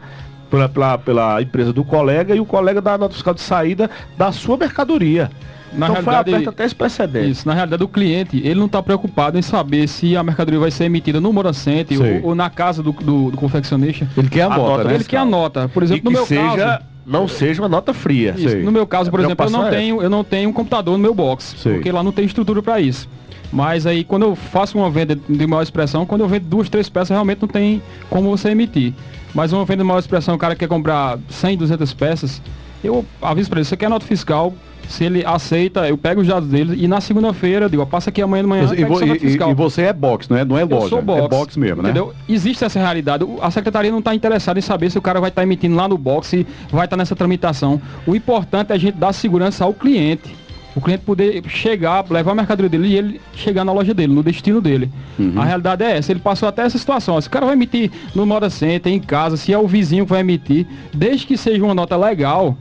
pela, 0.49 0.69
pela, 0.69 0.99
pela 0.99 1.43
empresa 1.43 1.73
do 1.73 1.83
colega 1.83 2.37
e 2.37 2.39
o 2.39 2.47
colega 2.47 2.81
dá 2.81 2.95
a 2.95 2.99
nota 2.99 3.15
fiscal 3.15 3.35
de 3.35 3.41
saída 3.41 3.91
da 4.17 4.31
sua 4.31 4.57
mercadoria. 4.57 5.29
Na 5.73 5.87
então 5.87 6.03
foi 6.03 6.13
realidade, 6.13 6.35
aberto 6.37 6.49
até 6.51 6.65
esse 6.65 6.75
precedente. 6.75 7.31
Isso, 7.31 7.49
na 7.49 7.55
realidade, 7.55 7.83
o 7.83 7.89
cliente, 7.89 8.37
ele 8.45 8.57
não 8.57 8.67
está 8.67 8.83
preocupado 8.83 9.39
em 9.39 9.43
saber 9.43 9.89
se 9.89 10.17
a 10.17 10.23
mercadoria 10.23 10.61
vai 10.61 10.71
ser 10.71 10.85
emitida 10.85 11.21
no 11.21 11.33
Moracente 11.33 11.97
ou, 11.97 12.29
ou 12.29 12.35
na 12.35 12.51
casa 12.51 12.83
do, 12.83 12.93
do, 12.93 13.31
do 13.31 13.37
confeccionista. 13.37 14.07
Ele 14.17 14.29
quer 14.29 14.43
a, 14.43 14.47
A 14.47 14.49
nota, 14.51 14.63
nota 14.63 14.85
né? 14.85 14.95
Ele 14.95 15.05
quer 15.05 15.17
a 15.17 15.25
nota. 15.25 15.69
Por 15.69 15.83
e 15.83 15.87
exemplo, 15.87 16.03
que 16.03 16.09
no 16.09 16.13
meu 16.13 16.27
seja, 16.27 16.57
caso... 16.57 16.92
não 17.07 17.27
seja 17.27 17.63
uma 17.63 17.69
nota 17.69 17.93
fria. 17.93 18.35
No 18.63 18.73
meu 18.73 18.87
caso, 18.87 19.11
por 19.11 19.21
A 19.21 19.25
exemplo, 19.25 19.47
eu 19.47 19.51
não 19.51 19.67
é 19.67 19.71
tenho, 19.71 20.03
eu 20.03 20.11
não 20.11 20.25
tenho 20.25 20.51
um 20.51 20.53
computador 20.53 20.97
no 20.97 21.03
meu 21.03 21.15
box, 21.15 21.55
Sei. 21.59 21.75
porque 21.75 21.91
lá 21.91 22.03
não 22.03 22.13
tem 22.13 22.25
estrutura 22.25 22.63
para 22.63 22.81
isso. 22.81 23.09
Mas 23.53 23.87
aí 23.87 24.03
quando 24.03 24.23
eu 24.23 24.35
faço 24.35 24.79
uma 24.79 24.91
venda 24.91 25.15
de 25.15 25.47
maior 25.47 25.63
expressão, 25.63 26.07
quando 26.07 26.23
eu 26.23 26.29
vendo 26.29 26.45
duas, 26.45 26.69
três 26.69 26.89
peças, 26.89 27.11
realmente 27.11 27.43
não 27.43 27.49
tem 27.49 27.83
como 28.09 28.31
você 28.31 28.51
emitir. 28.51 28.95
Mas 29.35 29.53
uma 29.53 29.65
venda 29.65 29.83
de 29.83 29.89
maior 29.89 29.99
expressão, 29.99 30.35
o 30.35 30.39
cara 30.39 30.55
quer 30.55 30.69
comprar 30.69 31.19
100, 31.29 31.57
200 31.59 31.93
peças, 31.95 32.43
eu 32.83 33.05
aviso 33.21 33.49
para 33.51 33.61
ele, 33.61 33.65
você 33.65 33.77
quer 33.77 33.89
nota 33.89 34.07
fiscal, 34.07 34.55
se 34.89 35.05
ele 35.05 35.25
aceita, 35.25 35.89
eu 35.89 35.97
pego 35.97 36.21
os 36.21 36.27
dados 36.27 36.49
dele 36.49 36.77
e 36.83 36.87
na 36.87 37.01
segunda-feira, 37.01 37.67
eu 37.67 37.69
digo, 37.69 37.83
ó, 37.83 37.87
passa 37.87 38.11
aqui 38.11 38.21
amanhã 38.21 38.43
de 38.43 38.49
manhã, 38.49 38.63
E, 38.77 38.85
vo- 38.85 39.03
e- 39.05 39.37
e 39.51 39.55
você 39.55 39.83
é 39.83 39.93
box, 39.93 40.29
não 40.29 40.37
é? 40.37 40.45
Não 40.45 40.59
é 40.59 40.63
Eu 40.63 40.69
loja. 40.69 40.89
sou 40.89 41.03
box. 41.03 41.25
É 41.25 41.29
box 41.29 41.57
mesmo, 41.59 41.83
né? 41.83 41.91
Entendeu? 41.91 42.13
Existe 42.29 42.65
essa 42.65 42.79
realidade. 42.79 43.25
A 43.41 43.51
secretaria 43.51 43.91
não 43.91 44.01
está 44.01 44.15
interessada 44.15 44.59
em 44.59 44.63
saber 44.63 44.91
se 44.91 44.99
o 44.99 45.03
cara 45.03 45.21
vai 45.21 45.31
estar 45.31 45.43
emitindo 45.43 45.75
lá 45.77 45.89
no 45.89 45.97
box, 45.97 46.29
se 46.29 46.47
vai 46.71 46.85
estar 46.85 46.97
nessa 46.97 47.17
tramitação. 47.17 47.81
O 48.07 48.15
importante 48.15 48.71
é 48.71 48.75
a 48.75 48.79
gente 48.79 48.97
dar 48.97 49.13
segurança 49.13 49.65
ao 49.65 49.73
cliente. 49.73 50.35
O 50.75 50.81
cliente 50.81 51.05
poder 51.05 51.43
chegar, 51.49 52.03
levar 52.11 52.33
a 52.33 52.35
mercadoria 52.35 52.71
dele 52.71 52.89
e 52.89 52.97
ele 52.97 53.21
chegar 53.35 53.63
na 53.63 53.73
loja 53.73 53.93
dele, 53.93 54.15
no 54.15 54.23
destino 54.23 54.59
dele. 54.59 54.91
Uhum. 55.19 55.35
A 55.39 55.45
realidade 55.45 55.85
é 55.85 55.99
essa. 55.99 56.11
Ele 56.11 56.21
passou 56.21 56.49
até 56.49 56.63
essa 56.63 56.79
situação. 56.79 57.21
Se 57.21 57.29
o 57.29 57.31
cara 57.31 57.45
vai 57.45 57.55
emitir 57.55 57.91
no 58.15 58.25
Moda 58.25 58.49
Center, 58.49 58.91
em 58.91 58.99
casa, 58.99 59.37
se 59.37 59.53
é 59.53 59.59
o 59.59 59.67
vizinho 59.67 60.05
que 60.07 60.11
vai 60.13 60.21
emitir, 60.21 60.67
desde 60.95 61.27
que 61.27 61.37
seja 61.37 61.63
uma 61.63 61.75
nota 61.75 61.95
legal, 61.95 62.57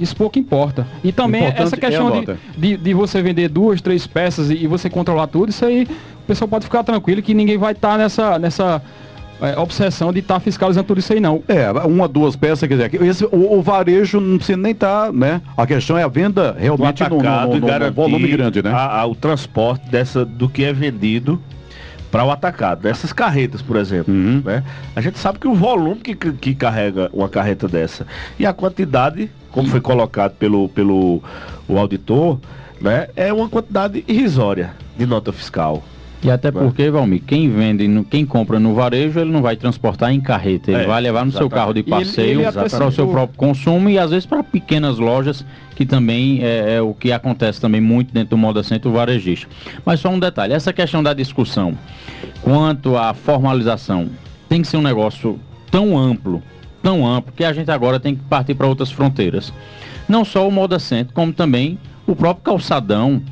isso 0.00 0.14
pouco 0.16 0.38
importa. 0.38 0.86
E 1.02 1.12
também 1.12 1.42
Importante 1.42 1.62
essa 1.66 1.76
é 1.76 1.78
questão 1.78 2.10
de, 2.10 2.16
nota. 2.18 2.38
de, 2.56 2.76
de 2.76 2.94
você 2.94 3.22
vender 3.22 3.48
duas, 3.48 3.80
três 3.80 4.06
peças 4.06 4.50
e, 4.50 4.54
e 4.54 4.66
você 4.66 4.88
controlar 4.90 5.26
tudo, 5.26 5.50
isso 5.50 5.64
aí 5.64 5.84
o 5.84 6.26
pessoal 6.26 6.48
pode 6.48 6.64
ficar 6.64 6.82
tranquilo 6.84 7.22
que 7.22 7.34
ninguém 7.34 7.56
vai 7.58 7.72
estar 7.72 7.96
nessa, 7.98 8.38
nessa 8.38 8.82
é, 9.40 9.58
obsessão 9.58 10.12
de 10.12 10.18
estar 10.20 10.40
fiscalizando 10.40 10.86
tudo 10.86 10.98
isso 10.98 11.12
aí 11.12 11.20
não. 11.20 11.42
É, 11.48 11.70
uma, 11.86 12.06
duas 12.08 12.36
peças, 12.36 12.68
quer 12.68 12.74
dizer, 12.88 13.02
esse, 13.02 13.24
o, 13.24 13.58
o 13.58 13.62
varejo 13.62 14.20
não 14.20 14.36
precisa 14.36 14.58
nem 14.58 14.72
estar, 14.72 15.12
né? 15.12 15.40
A 15.56 15.66
questão 15.66 15.96
é 15.96 16.02
a 16.02 16.08
venda 16.08 16.56
realmente 16.58 17.02
no, 17.04 17.16
no- 17.16 17.22
no- 17.22 17.56
e 17.56 17.60
no 17.60 17.92
volume 17.92 18.28
grande, 18.28 18.62
né? 18.62 18.70
a- 18.72 19.00
a- 19.00 19.06
o 19.06 19.14
transporte 19.14 19.88
dessa, 19.90 20.24
do 20.24 20.48
que 20.48 20.64
é 20.64 20.72
vendido 20.72 21.40
para 22.10 22.24
o 22.24 22.30
atacado. 22.30 22.86
Essas 22.88 23.12
carretas, 23.12 23.60
por 23.62 23.76
exemplo, 23.76 24.12
Uhum. 24.12 24.42
né? 24.44 24.64
A 24.96 25.00
gente 25.00 25.18
sabe 25.18 25.38
que 25.38 25.46
o 25.48 25.54
volume 25.54 25.96
que, 26.00 26.14
que 26.14 26.54
carrega 26.54 27.10
uma 27.12 27.28
carreta 27.28 27.68
dessa 27.68 28.06
e 28.38 28.46
a 28.46 28.52
quantidade, 28.52 29.30
como 29.50 29.68
foi 29.68 29.80
colocado 29.80 30.32
pelo, 30.36 30.68
pelo 30.68 31.22
o 31.68 31.78
auditor, 31.78 32.38
né? 32.80 33.08
É 33.16 33.32
uma 33.32 33.48
quantidade 33.48 34.04
irrisória 34.08 34.70
de 34.96 35.04
nota 35.06 35.32
fiscal. 35.32 35.82
E 36.20 36.30
até 36.30 36.50
porque, 36.50 36.90
Valmir, 36.90 37.22
quem 37.24 37.48
vende, 37.48 37.86
no, 37.86 38.02
quem 38.04 38.26
compra 38.26 38.58
no 38.58 38.74
varejo, 38.74 39.20
ele 39.20 39.30
não 39.30 39.40
vai 39.40 39.54
transportar 39.54 40.12
em 40.12 40.20
carreta, 40.20 40.72
ele 40.72 40.82
É, 40.82 40.86
vai 40.86 41.00
levar 41.00 41.24
no 41.24 41.30
seu 41.30 41.42
exatamente. 41.42 41.60
carro 41.60 41.72
de 41.72 41.82
passeio 41.84 42.40
para 42.52 42.86
o 42.86 42.90
seu 42.90 43.06
próprio 43.06 43.38
consumo 43.38 43.88
e 43.88 43.98
às 43.98 44.10
vezes 44.10 44.26
para 44.26 44.42
pequenas 44.42 44.98
lojas, 44.98 45.46
que 45.76 45.86
também 45.86 46.40
é, 46.42 46.74
é 46.76 46.82
o 46.82 46.92
que 46.92 47.12
acontece 47.12 47.60
também 47.60 47.80
muito 47.80 48.12
dentro 48.12 48.30
do 48.30 48.36
Moda 48.36 48.64
Center 48.64 48.90
varejista. 48.90 49.46
Mas 49.86 50.00
só 50.00 50.08
um 50.08 50.18
detalhe, 50.18 50.52
essa 50.52 50.72
questão 50.72 51.04
da 51.04 51.14
discussão 51.14 51.78
quanto 52.42 52.96
à 52.96 53.14
formalização 53.14 54.08
tem 54.48 54.60
que 54.62 54.66
ser 54.66 54.76
um 54.76 54.82
negócio 54.82 55.38
tão 55.70 55.96
amplo, 55.96 56.42
tão 56.82 57.06
amplo, 57.06 57.32
que 57.36 57.44
a 57.44 57.52
gente 57.52 57.70
agora 57.70 58.00
tem 58.00 58.16
que 58.16 58.22
partir 58.24 58.54
para 58.54 58.66
outras 58.66 58.90
fronteiras. 58.90 59.52
Não 60.08 60.24
só 60.24 60.48
o 60.48 60.50
Moda 60.50 60.80
Center, 60.80 61.14
como 61.14 61.32
também 61.32 61.78
o 62.08 62.16
próprio 62.16 62.42
calçadão, 62.42 63.22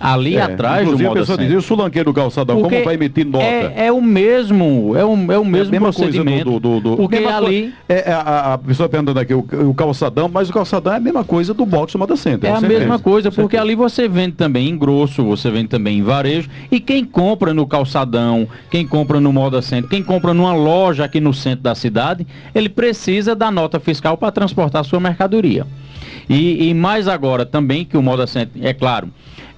ali 0.00 0.36
É, 0.36 0.42
atrás 0.42 0.86
do 0.88 0.94
a 0.94 0.98
Moda 0.98 1.08
pessoa 1.20 1.26
Center. 1.26 1.44
dizia, 1.44 1.58
o 1.58 1.62
sulanqueiro 1.62 2.10
do 2.10 2.14
calçadão, 2.14 2.56
Porque 2.60 2.74
como 2.76 2.84
vai 2.84 2.94
emitir 2.94 3.26
nota? 3.26 3.44
É, 3.44 3.86
é 3.86 3.92
o 3.92 4.00
mesmo, 4.00 4.94
é 4.96 5.04
o, 5.04 5.10
é 5.32 5.38
o 5.38 5.44
mesmo 5.44 5.70
mesma 5.72 5.92
coisa 5.92 6.12
procedimento. 6.12 6.44
do- 6.58 6.60
do- 6.60 6.80
do- 6.80 6.96
porque 6.96 7.16
ali 7.16 7.74
É, 7.88 8.10
é, 8.10 8.12
a, 8.12 8.54
a 8.54 8.58
pessoa 8.58 8.88
perguntando 8.88 9.18
aqui 9.18 9.34
o, 9.34 9.44
o 9.68 9.74
calçadão, 9.74 10.28
mas 10.32 10.48
o 10.48 10.52
calçadão 10.52 10.92
é 10.92 10.96
a 10.96 11.00
mesma 11.00 11.24
coisa 11.24 11.52
do 11.52 11.66
box 11.66 11.92
do 11.92 11.98
Moda 11.98 12.16
Center. 12.16 12.50
é 12.50 12.54
a 12.54 12.60
mesma 12.60 12.98
coisa, 12.98 13.30
porque 13.30 13.56
ali 13.56 13.74
você 13.74 14.06
vende 14.08 14.32
também 14.36 14.68
em 14.68 14.76
grosso, 14.78 15.24
você 15.24 15.50
vende 15.50 15.68
também 15.68 15.98
em 15.98 16.02
varejo. 16.02 16.48
E 16.70 16.78
quem 16.80 17.04
compra 17.04 17.52
no 17.52 17.66
calçadão, 17.66 18.46
quem 18.70 18.86
compra 18.86 19.20
no 19.20 19.32
Moda 19.32 19.60
Center, 19.62 19.88
quem 19.90 20.02
compra 20.02 20.32
numa 20.32 20.54
loja 20.54 21.04
aqui 21.04 21.20
no 21.20 21.34
centro 21.34 21.62
da 21.64 21.74
cidade, 21.74 22.26
ele 22.54 22.68
precisa 22.68 23.34
da 23.34 23.50
nota 23.50 23.80
fiscal 23.80 24.16
para 24.16 24.30
transportar 24.30 24.84
sua 24.84 25.00
mercadoria. 25.00 25.66
E, 26.28 26.68
e 26.68 26.74
mais 26.74 27.08
agora 27.08 27.44
também 27.46 27.84
que 27.84 27.96
o 27.96 28.02
Moda 28.02 28.26
Center, 28.26 28.64
é 28.64 28.72
claro, 28.74 29.08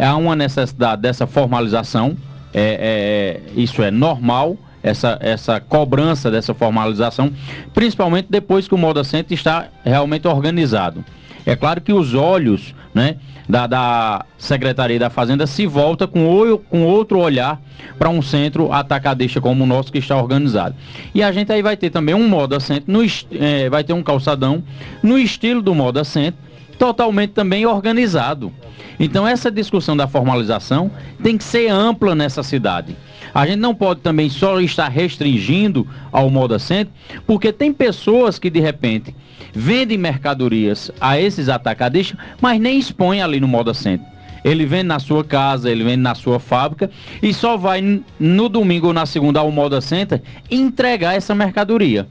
há 0.01 0.17
uma 0.17 0.35
necessidade 0.37 1.03
dessa 1.03 1.27
formalização, 1.27 2.17
é, 2.53 3.41
é- 3.55 3.61
isso 3.61 3.83
é 3.83 3.91
normal, 3.91 4.57
essa, 4.83 5.19
essa 5.21 5.61
cobrança 5.61 6.31
dessa 6.31 6.55
formalização, 6.55 7.31
principalmente 7.75 8.29
depois 8.31 8.67
que 8.67 8.75
o 8.75 8.79
Moda 8.79 9.05
Center 9.05 9.37
está 9.37 9.69
realmente 9.85 10.27
organizado. 10.27 11.05
É 11.45 11.55
claro 11.55 11.81
que 11.81 11.93
os 11.93 12.15
olhos 12.15 12.75
né, 12.95 13.17
da, 13.49 13.67
da 13.67 14.25
Secretaria 14.39 14.99
da 14.99 15.11
Fazenda 15.11 15.47
se 15.47 15.67
volta 15.67 16.07
com, 16.07 16.27
o- 16.29 16.59
com 16.59 16.83
outro 16.85 17.19
olhar 17.19 17.61
para 17.99 18.09
um 18.09 18.23
centro 18.23 18.73
atacadista 18.73 19.41
como 19.41 19.65
o 19.65 19.67
nosso 19.67 19.93
que 19.93 19.99
está 19.99 20.17
organizado. 20.17 20.75
E 21.15 21.23
a 21.23 21.31
gente 21.31 21.53
aí 21.53 21.63
vai 21.63 21.77
ter 21.77 21.91
também 21.91 22.15
um 22.15 22.27
Moda 22.29 22.59
Center, 22.59 22.85
no, 22.87 23.03
eh, 23.05 23.69
vai 23.71 23.85
ter 23.85 23.93
um 23.93 24.03
calçadão 24.03 24.63
no 25.03 25.19
estilo 25.19 25.61
do 25.63 25.75
Moda 25.75 26.05
Center, 26.05 26.35
totalmente 26.81 27.33
também 27.33 27.67
organizado. 27.67 28.51
Então 28.99 29.29
essa 29.29 29.51
discussão 29.51 29.95
da 29.95 30.09
formalização 30.09 30.91
tem 31.23 31.37
que 31.37 31.45
ser 31.45 31.69
ampla 31.71 32.15
nessa 32.15 32.43
cidade. 32.43 32.97
A 33.35 33.47
gente 33.47 33.59
não 33.59 33.75
pode 33.75 34.01
também 34.01 34.31
só 34.31 34.59
estar 34.61 34.89
restringindo 34.89 35.87
ao 36.11 36.31
Moda 36.31 36.59
Center, 36.59 36.91
porque 37.27 37.53
tem 37.53 37.71
pessoas 37.71 38.39
que 38.39 38.49
de 38.49 38.61
repente 38.61 39.15
vendem 39.53 39.99
mercadorias 39.99 40.91
a 40.99 41.21
esses 41.21 41.51
atacadistas, 41.51 42.19
mas 42.41 42.59
nem 42.59 42.79
expõem 42.79 43.21
ali 43.21 43.39
no 43.39 43.47
Moda 43.47 43.75
Center. 43.75 44.07
Ele 44.43 44.65
vende 44.65 44.85
na 44.85 44.99
sua 44.99 45.23
casa, 45.23 45.71
ele 45.71 45.85
vende 45.85 45.99
na 45.99 46.15
sua 46.15 46.41
fábrica 46.41 46.91
e 47.23 47.35
só 47.35 47.59
vai 47.59 48.01
no 48.19 48.49
domingo 48.49 48.87
ou 48.87 48.95
na 48.95 49.05
segunda 49.05 49.41
ao 49.41 49.53
Moda 49.53 49.83
Center 49.83 50.23
entregar 50.51 51.15
essa 51.15 51.35
mercadoria. 51.35 52.09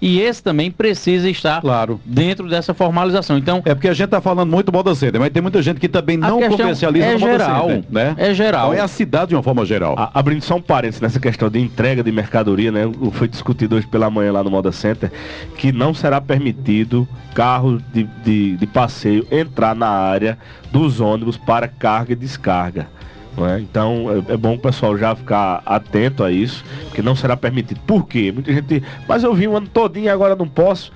E 0.00 0.20
esse 0.20 0.42
também 0.42 0.70
precisa 0.70 1.28
estar 1.28 1.60
Claro. 1.60 2.00
dentro 2.04 2.48
dessa 2.48 2.72
formalização. 2.72 3.36
Então, 3.36 3.62
É 3.66 3.74
porque 3.74 3.88
a 3.88 3.92
gente 3.92 4.06
está 4.06 4.20
falando 4.20 4.48
muito 4.50 4.72
Moda 4.72 4.94
Center, 4.94 5.20
mas 5.20 5.30
tem 5.30 5.42
muita 5.42 5.60
gente 5.60 5.78
que 5.78 5.88
também 5.88 6.16
não 6.16 6.40
comercializa 6.40 7.04
é 7.06 7.12
no 7.14 7.20
Moda 7.20 7.32
geral, 7.32 7.68
Center, 7.68 7.84
né? 7.90 8.14
é 8.16 8.32
geral. 8.34 8.68
Então 8.70 8.80
é 8.80 8.84
a 8.84 8.88
cidade 8.88 9.28
de 9.28 9.34
uma 9.34 9.42
forma 9.42 9.64
geral. 9.66 9.94
A- 9.98 10.10
abrindo 10.14 10.42
só 10.42 10.56
um 10.56 10.62
parênteses 10.62 11.00
nessa 11.02 11.20
questão 11.20 11.50
de 11.50 11.58
entrega 11.60 12.02
de 12.02 12.10
mercadoria, 12.10 12.72
né? 12.72 12.90
Foi 13.12 13.28
discutido 13.28 13.76
hoje 13.76 13.86
pela 13.86 14.08
manhã 14.08 14.32
lá 14.32 14.42
no 14.42 14.50
Moda 14.50 14.72
Center 14.72 15.12
que 15.58 15.70
não 15.72 15.92
será 15.92 16.20
permitido 16.20 17.06
carro 17.34 17.78
de, 17.92 18.04
de, 18.24 18.56
de 18.56 18.66
passeio 18.66 19.26
entrar 19.30 19.74
na 19.74 19.88
área 19.88 20.38
dos 20.72 20.98
ônibus 21.00 21.36
para 21.36 21.68
carga 21.68 22.12
e 22.12 22.16
descarga. 22.16 22.88
Não 23.36 23.46
é? 23.46 23.60
Então 23.60 24.06
é, 24.28 24.34
é 24.34 24.36
bom 24.36 24.54
o 24.54 24.58
pessoal 24.58 24.96
já 24.96 25.14
ficar 25.14 25.62
atento 25.64 26.22
a 26.24 26.30
isso, 26.30 26.64
porque 26.84 27.02
não 27.02 27.14
será 27.14 27.36
permitido. 27.36 27.80
Por 27.86 28.06
quê? 28.06 28.30
Muita 28.32 28.52
gente. 28.52 28.82
Mas 29.08 29.22
eu 29.24 29.34
vim 29.34 29.46
o 29.46 29.56
ano 29.56 29.68
todinho 29.68 30.06
e 30.06 30.08
agora 30.08 30.34
não 30.36 30.48
posso. 30.48 30.92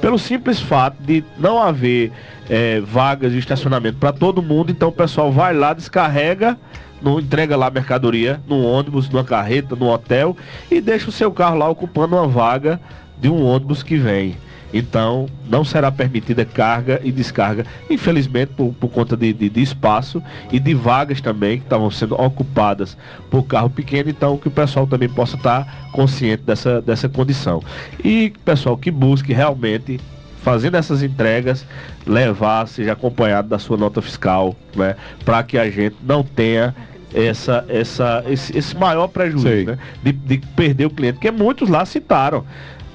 Pelo 0.00 0.18
simples 0.18 0.60
fato 0.60 0.96
de 1.02 1.24
não 1.38 1.62
haver 1.62 2.12
é, 2.48 2.80
vagas 2.80 3.32
de 3.32 3.38
estacionamento 3.38 3.98
para 3.98 4.12
todo 4.12 4.42
mundo, 4.42 4.70
então 4.70 4.88
o 4.88 4.92
pessoal 4.92 5.30
vai 5.30 5.54
lá, 5.54 5.72
descarrega 5.72 6.58
não 7.04 7.20
entrega 7.20 7.54
lá 7.54 7.70
mercadoria 7.70 8.40
no 8.48 8.62
ônibus, 8.62 9.10
numa 9.10 9.22
carreta, 9.22 9.76
no 9.76 9.90
hotel 9.90 10.34
e 10.70 10.80
deixa 10.80 11.10
o 11.10 11.12
seu 11.12 11.30
carro 11.30 11.58
lá 11.58 11.68
ocupando 11.68 12.16
uma 12.16 12.26
vaga 12.26 12.80
de 13.18 13.28
um 13.28 13.44
ônibus 13.44 13.82
que 13.82 13.96
vem. 13.96 14.36
Então, 14.76 15.26
não 15.48 15.64
será 15.64 15.92
permitida 15.92 16.44
carga 16.44 17.00
e 17.04 17.12
descarga, 17.12 17.64
infelizmente, 17.88 18.52
por, 18.56 18.74
por 18.74 18.88
conta 18.88 19.16
de, 19.16 19.32
de- 19.32 19.48
de 19.48 19.62
espaço 19.62 20.20
e 20.50 20.58
de 20.58 20.74
vagas 20.74 21.20
também 21.20 21.58
que 21.58 21.64
estavam 21.64 21.90
sendo 21.92 22.14
ocupadas 22.20 22.96
por 23.30 23.44
carro 23.44 23.70
pequeno. 23.70 24.10
Então, 24.10 24.36
que 24.36 24.48
o 24.48 24.50
pessoal 24.50 24.84
também 24.86 25.08
possa 25.08 25.36
estar 25.36 25.88
consciente 25.92 26.42
dessa, 26.42 26.82
dessa 26.82 27.08
condição. 27.08 27.62
E, 28.04 28.32
pessoal, 28.44 28.76
que 28.76 28.90
busque 28.90 29.32
realmente 29.32 30.00
fazendo 30.42 30.76
essas 30.76 31.02
entregas, 31.04 31.64
levar, 32.04 32.66
seja 32.66 32.92
acompanhado 32.92 33.48
da 33.48 33.58
sua 33.60 33.76
nota 33.76 34.02
fiscal, 34.02 34.54
né? 34.74 34.96
Para 35.24 35.42
que 35.44 35.56
a 35.56 35.70
gente 35.70 35.96
não 36.02 36.22
tenha 36.24 36.74
essa, 37.14 37.64
essa, 37.68 38.24
esse, 38.28 38.58
esse 38.58 38.76
maior 38.76 39.06
prejuízo, 39.06 39.46
né? 39.66 39.78
De, 40.02 40.10
de 40.12 40.38
perder 40.56 40.86
o 40.86 40.90
cliente, 40.90 41.14
porque 41.14 41.30
muitos 41.30 41.68
lá 41.68 41.86
citaram. 41.86 42.44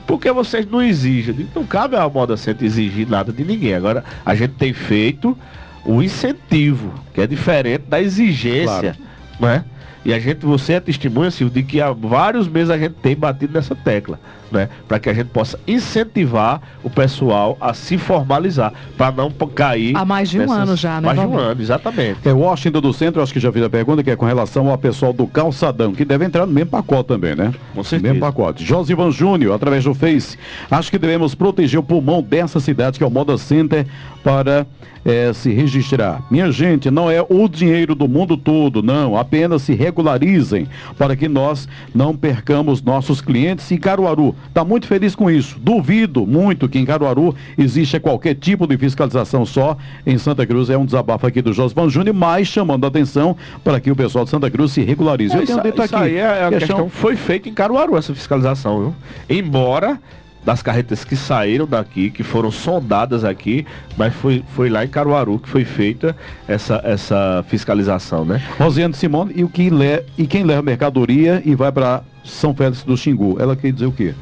Porque 0.10 0.32
vocês 0.32 0.66
não 0.66 0.82
exigem, 0.82 1.36
digo, 1.36 1.52
não 1.54 1.64
cabe 1.64 1.96
a 1.96 2.10
moda 2.10 2.36
center 2.36 2.66
exigir 2.66 3.08
nada 3.08 3.32
de 3.32 3.44
ninguém. 3.44 3.76
Agora, 3.76 4.04
a 4.26 4.34
gente 4.34 4.56
tem 4.56 4.74
feito 4.74 5.38
o 5.86 6.02
incentivo, 6.02 6.92
que 7.14 7.22
é 7.22 7.28
diferente 7.28 7.84
da 7.88 8.02
exigência, 8.02 8.98
né? 9.40 9.64
E 10.04 10.12
a 10.12 10.18
gente, 10.18 10.44
você 10.48 10.74
é 10.74 10.80
testemunha, 10.80 11.30
Silvio, 11.30 11.62
de 11.62 11.62
que 11.62 11.80
há 11.80 11.92
vários 11.92 12.48
meses 12.48 12.72
a 12.72 12.78
gente 12.80 12.96
tem 12.96 13.16
batido 13.16 13.54
nessa 13.54 13.76
tecla, 13.76 14.20
né? 14.52 14.70
Para 14.88 15.00
que 15.00 15.10
a 15.10 15.14
gente 15.14 15.28
possa 15.28 15.60
incentivar 15.68 16.62
o 16.84 16.90
pessoal 16.90 17.58
a 17.60 17.74
se 17.74 17.98
formalizar, 17.98 18.74
para 18.98 19.12
não 19.12 19.30
cair. 19.32 19.96
Há 19.96 20.06
mais 20.06 20.30
de 20.30 20.40
um 20.40 20.52
ano 20.52 20.76
já, 20.76 21.02
né, 21.02 21.08
Mais 21.08 21.20
de 21.20 21.26
um 21.26 21.38
ano, 21.38 21.62
exatamente. 21.62 22.28
É 22.28 22.34
Washington 22.34 22.82
do 22.82 22.94
Centro, 22.94 23.22
acho 23.22 23.34
que 23.34 23.40
já 23.40 23.52
fiz 23.52 23.64
a 23.64 23.70
pergunta, 23.70 24.04
que 24.04 24.12
é 24.12 24.16
com 24.16 24.26
relação 24.26 24.70
ao 24.70 24.78
pessoal 24.78 25.14
do 25.14 25.28
calçadão, 25.28 25.94
que 25.94 26.06
deve 26.06 26.26
entrar 26.26 26.46
no 26.46 26.54
mesmo 26.54 26.72
pacote 26.72 27.08
também, 27.08 27.36
né? 27.36 27.54
Com 27.74 27.84
certeza. 27.84 28.14
Mesmo 28.14 28.26
pacote. 28.26 28.64
Josivan 28.64 29.12
Júnior, 29.12 29.56
através 29.56 29.84
do 29.84 29.94
Face, 29.94 30.38
acho 30.70 30.92
que 30.92 30.98
devemos 30.98 31.36
proteger 31.36 31.80
o 31.80 31.84
pulmão 31.84 32.22
dessa 32.22 32.60
cidade, 32.60 32.98
que 32.98 33.04
é 33.04 33.08
o 33.08 33.12
Moda 33.12 33.38
Center, 33.38 33.86
para 34.24 34.66
eh, 35.06 35.32
se 35.34 35.52
registrar. 35.52 36.22
Minha 36.30 36.52
gente, 36.52 36.92
não 36.92 37.10
é 37.10 37.26
o 37.28 37.48
dinheiro 37.48 37.96
do 37.96 38.08
mundo 38.08 38.36
todo, 38.36 38.84
não. 38.84 39.18
Apenas 39.18 39.62
se 39.62 39.74
regularizem 39.74 40.68
para 40.98 41.16
que 41.16 41.28
nós 41.28 41.68
não 41.96 42.16
percamos 42.16 42.82
nossos 42.82 43.22
clientes. 43.22 43.70
E 43.72 43.78
Caruaru 43.78 44.36
está 44.48 44.64
muito 44.64 44.88
feliz 44.88 45.16
com 45.16 45.30
isso. 45.30 45.58
Duvido 45.60 46.26
muito 46.26 46.68
que 46.70 46.80
em 46.80 46.86
Caruaru 46.86 47.36
exista 47.58 48.00
qualquer 48.00 48.36
tipo 48.36 48.66
de 48.66 48.78
fiscalização 48.78 49.46
só. 49.46 49.78
Em 50.06 50.18
Santa 50.18 50.46
Cruz 50.46 50.70
é 50.70 50.78
um 50.78 50.86
desabafo 50.86 51.28
aqui 51.28 51.42
do 51.42 51.54
Josivan 51.54 51.90
Júnior, 51.90 52.16
mas 52.16 52.48
chamando 52.48 52.86
a 52.86 52.88
atenção 52.88 53.36
para 53.64 53.80
que 53.80 53.92
o 53.92 53.96
pessoal 53.96 54.24
de 54.26 54.32
Santa 54.32 54.50
Cruz 54.50 54.72
se 54.72 54.82
regularize. 54.82 55.36
Eu 55.36 55.44
isso, 55.44 55.54
tenho 55.54 55.64
dito 55.64 55.84
isso 55.84 55.96
aqui. 55.96 56.06
aí 56.06 56.16
é 56.18 56.46
a 56.46 56.50
questão- 56.50 56.60
questão. 56.60 56.90
Foi 56.90 57.16
feita 57.16 57.50
em 57.50 57.54
Caruaru 57.54 57.98
essa 57.98 58.14
fiscalização, 58.14 58.80
viu? 58.80 58.96
Embora 59.30 60.00
das 60.44 60.62
carretas 60.64 61.04
que 61.04 61.16
saíram 61.18 61.68
daqui, 61.68 62.10
que 62.10 62.24
foram 62.24 62.50
sondadas 62.50 63.26
aqui, 63.26 63.66
mas 63.98 64.14
foi, 64.14 64.42
foi 64.56 64.70
lá 64.70 64.86
em 64.86 64.88
Caruaru 64.88 65.38
que 65.38 65.50
foi 65.50 65.66
feita 65.66 66.16
essa, 66.48 66.82
essa 66.86 67.44
fiscalização, 67.48 68.24
né? 68.24 68.42
Rosiane 68.58 68.94
Simone, 68.94 69.34
e, 69.36 69.44
o 69.44 69.50
que 69.50 69.70
le... 69.70 70.02
e 70.18 70.26
quem 70.26 70.44
leva 70.44 70.62
mercadoria 70.62 71.42
e 71.46 71.54
vai 71.56 71.72
para 71.72 72.02
São 72.24 72.54
Félix 72.54 72.84
do 72.84 72.96
Xingu? 72.98 73.38
Ela 73.40 73.56
quer 73.56 73.72
dizer 73.72 73.86
o 73.86 73.92
quê? 73.92 74.14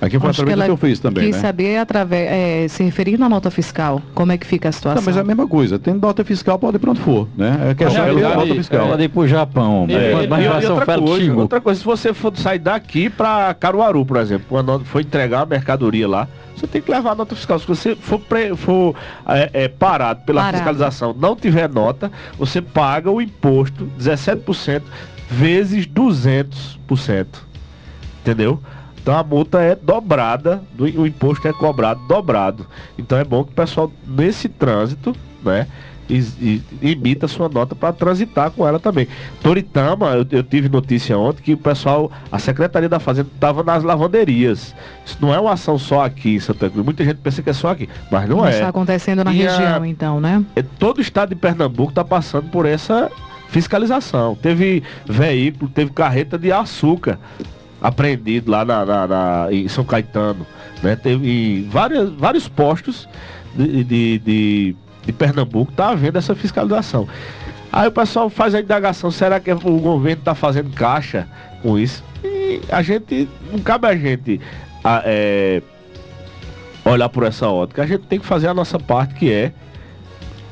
Aqui 0.00 0.18
foi 0.18 0.30
Acho 0.30 0.38
que 0.38 0.50
através 0.50 0.56
do 0.56 0.62
ela 0.62 0.66
seu 0.66 0.76
Face 0.78 1.02
também, 1.02 1.26
quis 1.26 1.36
né? 1.36 1.42
saber, 1.42 1.76
através, 1.76 2.26
é, 2.30 2.68
se 2.68 2.82
referindo 2.82 3.22
à 3.22 3.28
nota 3.28 3.50
fiscal, 3.50 4.00
como 4.14 4.32
é 4.32 4.38
que 4.38 4.46
fica 4.46 4.68
a 4.68 4.70
Não, 4.70 4.72
situação. 4.72 5.02
mas 5.04 5.14
é 5.14 5.20
a 5.20 5.24
mesma 5.24 5.46
coisa. 5.46 5.78
Tem 5.78 5.92
nota 5.92 6.24
fiscal, 6.24 6.58
pode 6.58 6.78
ir 6.78 6.88
onde 6.88 7.00
for, 7.00 7.28
né? 7.36 7.68
É 7.70 7.74
questão 7.74 8.06
de 8.14 8.22
nota 8.22 8.54
fiscal. 8.54 8.86
Ela 8.92 9.04
ir 9.04 9.08
pro 9.10 9.28
Japão, 9.28 9.86
É, 9.90 10.14
mas 10.14 10.24
e- 10.24 10.26
mas 10.26 10.40
e, 10.40 10.66
e 10.66 10.70
outra, 10.70 10.86
Félix 10.86 11.06
coisa, 11.10 11.24
xingou. 11.26 11.42
outra 11.42 11.60
coisa, 11.60 11.78
se 11.80 11.84
você 11.84 12.14
for 12.14 12.34
sair 12.34 12.58
daqui 12.58 13.10
para 13.10 13.52
Caruaru, 13.52 14.06
por 14.06 14.16
exemplo, 14.16 14.46
quando 14.48 14.82
for 14.86 15.02
entregar 15.02 15.42
a 15.42 15.46
mercadoria 15.46 16.08
lá, 16.08 16.26
você 16.56 16.66
tem 16.66 16.80
que 16.80 16.90
levar 16.90 17.10
a 17.10 17.14
nota 17.14 17.36
fiscal. 17.36 17.58
Se 17.58 17.66
você 17.66 17.94
for, 17.94 18.18
pre- 18.20 18.56
for 18.56 18.94
é, 19.28 19.50
é, 19.52 19.68
parado 19.68 20.22
pela 20.24 20.40
Parado. 20.40 20.56
fiscalização, 20.56 21.14
não 21.18 21.36
tiver 21.36 21.68
nota, 21.68 22.10
você 22.38 22.62
paga 22.62 23.10
o 23.10 23.20
imposto, 23.20 23.86
17%, 23.98 24.80
vezes 25.30 25.86
200%. 25.86 27.26
Entendeu? 28.20 28.60
Então 29.00 29.16
a 29.16 29.22
multa 29.22 29.60
é 29.60 29.74
dobrada, 29.74 30.62
do, 30.72 30.84
o 30.84 31.06
imposto 31.06 31.48
é 31.48 31.52
cobrado 31.52 32.00
dobrado. 32.06 32.66
Então 32.98 33.16
é 33.18 33.24
bom 33.24 33.44
que 33.44 33.52
o 33.52 33.54
pessoal 33.54 33.90
nesse 34.06 34.48
trânsito, 34.48 35.16
né, 35.42 35.66
e, 36.10 36.62
e, 36.82 36.90
imita 36.90 37.28
sua 37.28 37.48
nota 37.48 37.74
para 37.74 37.92
transitar 37.92 38.50
com 38.50 38.66
ela 38.66 38.78
também. 38.78 39.06
Toritama, 39.42 40.08
eu, 40.08 40.26
eu, 40.30 40.42
tive 40.42 40.68
notícia 40.68 41.16
ontem 41.16 41.42
que 41.42 41.54
o 41.54 41.58
pessoal, 41.58 42.10
a 42.30 42.38
Secretaria 42.38 42.88
da 42.88 42.98
Fazenda 42.98 43.30
estava 43.32 43.62
nas 43.62 43.84
lavanderias. 43.84 44.74
Isso 45.06 45.16
não 45.20 45.32
é 45.32 45.38
uma 45.38 45.52
ação 45.52 45.78
só 45.78 46.04
aqui 46.04 46.34
em 46.34 46.40
Santa 46.40 46.68
Cruz. 46.68 46.84
Muita 46.84 47.04
gente 47.04 47.18
pensa 47.18 47.42
que 47.42 47.50
é 47.50 47.52
só 47.52 47.68
aqui, 47.68 47.88
mas 48.10 48.28
não, 48.28 48.44
é. 48.44 48.50
Está 48.50 48.68
acontecendo 48.68 49.24
na 49.24 49.32
e 49.32 49.38
região, 49.38 49.82
a, 49.82 49.88
então, 49.88 50.20
né? 50.20 50.44
É, 50.56 50.62
todo 50.62 50.98
o 50.98 51.00
estado 51.00 51.30
de 51.30 51.36
Pernambuco 51.36 51.90
está 51.90 52.04
passando 52.04 52.50
por 52.50 52.66
essa 52.66 53.10
fiscalização. 53.50 54.34
Teve 54.34 54.82
veículo, 55.06 55.70
teve 55.70 55.90
carreta 55.90 56.38
de 56.38 56.50
açúcar 56.50 57.18
apreendido 57.80 58.50
lá 58.50 58.64
na, 58.64 58.84
na, 58.84 59.06
na, 59.06 59.48
em 59.50 59.68
São 59.68 59.84
Caetano. 59.84 60.46
Né? 60.82 60.96
Teve 60.96 61.66
várias, 61.70 62.10
vários 62.10 62.48
postos 62.48 63.08
de, 63.54 63.84
de, 63.84 64.18
de 64.18 64.76
de 65.04 65.12
Pernambuco 65.12 65.70
está 65.70 65.90
havendo 65.90 66.18
essa 66.18 66.34
fiscalização. 66.34 67.08
Aí 67.72 67.88
o 67.88 67.92
pessoal 67.92 68.28
faz 68.28 68.54
a 68.54 68.60
indagação, 68.60 69.10
será 69.10 69.38
que 69.38 69.52
o 69.52 69.78
governo 69.78 70.20
está 70.20 70.34
fazendo 70.34 70.70
caixa 70.70 71.26
com 71.62 71.78
isso? 71.78 72.02
E 72.24 72.60
a 72.70 72.82
gente, 72.82 73.28
não 73.50 73.60
cabe 73.60 73.86
a 73.86 73.96
gente 73.96 74.40
a, 74.82 75.02
é, 75.04 75.62
olhar 76.84 77.08
por 77.08 77.24
essa 77.24 77.48
ótica, 77.48 77.82
a 77.82 77.86
gente 77.86 78.02
tem 78.06 78.18
que 78.18 78.26
fazer 78.26 78.48
a 78.48 78.54
nossa 78.54 78.78
parte 78.78 79.14
que 79.14 79.32
é 79.32 79.52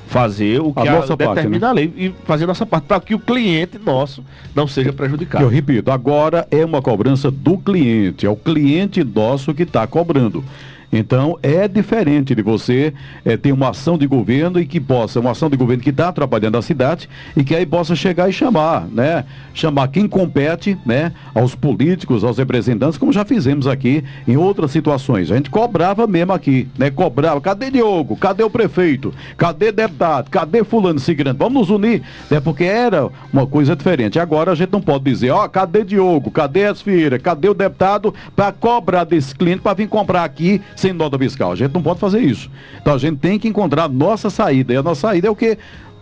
fazer 0.08 0.60
o 0.60 0.72
que 0.72 0.88
a, 0.88 0.92
nossa 0.92 1.14
determina 1.14 1.34
parte, 1.34 1.60
né? 1.60 1.66
a 1.66 1.72
lei 1.72 1.92
e 1.96 2.14
fazer 2.24 2.44
a 2.44 2.46
nossa 2.46 2.64
parte 2.64 2.84
para 2.84 2.98
que 2.98 3.14
o 3.14 3.18
cliente 3.18 3.78
nosso 3.78 4.24
não 4.54 4.66
seja 4.66 4.92
prejudicado. 4.92 5.44
Eu 5.44 5.48
repito, 5.48 5.90
agora 5.90 6.48
é 6.50 6.64
uma 6.64 6.80
cobrança 6.80 7.30
do 7.30 7.58
cliente, 7.58 8.24
é 8.24 8.30
o 8.30 8.36
cliente 8.36 9.04
nosso 9.04 9.54
que 9.54 9.64
está 9.64 9.86
cobrando. 9.86 10.42
Então, 10.92 11.38
é 11.42 11.68
diferente 11.68 12.34
de 12.34 12.42
você 12.42 12.94
é, 13.24 13.36
ter 13.36 13.52
uma 13.52 13.70
ação 13.70 13.98
de 13.98 14.06
governo 14.06 14.58
e 14.58 14.66
que 14.66 14.80
possa, 14.80 15.20
uma 15.20 15.32
ação 15.32 15.50
de 15.50 15.56
governo 15.56 15.82
que 15.82 15.90
está 15.90 16.08
atrapalhando 16.08 16.56
a 16.56 16.62
cidade 16.62 17.08
e 17.36 17.44
que 17.44 17.54
aí 17.54 17.66
possa 17.66 17.94
chegar 17.94 18.28
e 18.28 18.32
chamar, 18.32 18.86
né? 18.88 19.24
Chamar 19.52 19.88
quem 19.88 20.08
compete, 20.08 20.78
né? 20.86 21.12
Aos 21.34 21.54
políticos, 21.54 22.24
aos 22.24 22.38
representantes, 22.38 22.96
como 22.96 23.12
já 23.12 23.24
fizemos 23.24 23.66
aqui 23.66 24.02
em 24.26 24.36
outras 24.36 24.70
situações. 24.70 25.30
A 25.30 25.36
gente 25.36 25.50
cobrava 25.50 26.06
mesmo 26.06 26.32
aqui, 26.32 26.66
né? 26.78 26.90
Cobrava, 26.90 27.40
cadê 27.40 27.70
Diogo? 27.70 28.16
Cadê 28.16 28.42
o 28.42 28.50
prefeito? 28.50 29.12
Cadê 29.36 29.70
deputado? 29.70 30.30
Cadê 30.30 30.64
fulano 30.64 30.98
Cigrande? 30.98 31.38
Vamos 31.38 31.68
nos 31.68 31.70
unir, 31.70 32.02
né? 32.30 32.40
Porque 32.40 32.64
era 32.64 33.08
uma 33.30 33.46
coisa 33.46 33.76
diferente. 33.76 34.18
Agora 34.18 34.52
a 34.52 34.54
gente 34.54 34.72
não 34.72 34.80
pode 34.80 35.04
dizer, 35.04 35.30
ó, 35.30 35.44
oh, 35.44 35.48
cadê 35.48 35.84
Diogo? 35.84 36.30
Cadê 36.30 36.64
as? 36.64 36.78
Cadê 37.22 37.48
o 37.48 37.54
deputado 37.54 38.14
para 38.34 38.52
cobrar 38.52 39.04
desse 39.04 39.34
cliente 39.34 39.60
para 39.60 39.74
vir 39.74 39.88
comprar 39.88 40.24
aqui 40.24 40.62
sem 40.78 40.92
nota 40.92 41.18
fiscal. 41.18 41.52
A 41.52 41.56
gente 41.56 41.74
não 41.74 41.82
pode 41.82 41.98
fazer 41.98 42.20
isso. 42.20 42.48
Então 42.80 42.94
a 42.94 42.98
gente 42.98 43.18
tem 43.18 43.38
que 43.38 43.48
encontrar 43.48 43.84
a 43.84 43.88
nossa 43.88 44.30
saída. 44.30 44.72
E 44.72 44.76
a 44.76 44.82
nossa 44.82 45.08
saída 45.08 45.26
é 45.26 45.30
o 45.30 45.34
que? 45.34 45.58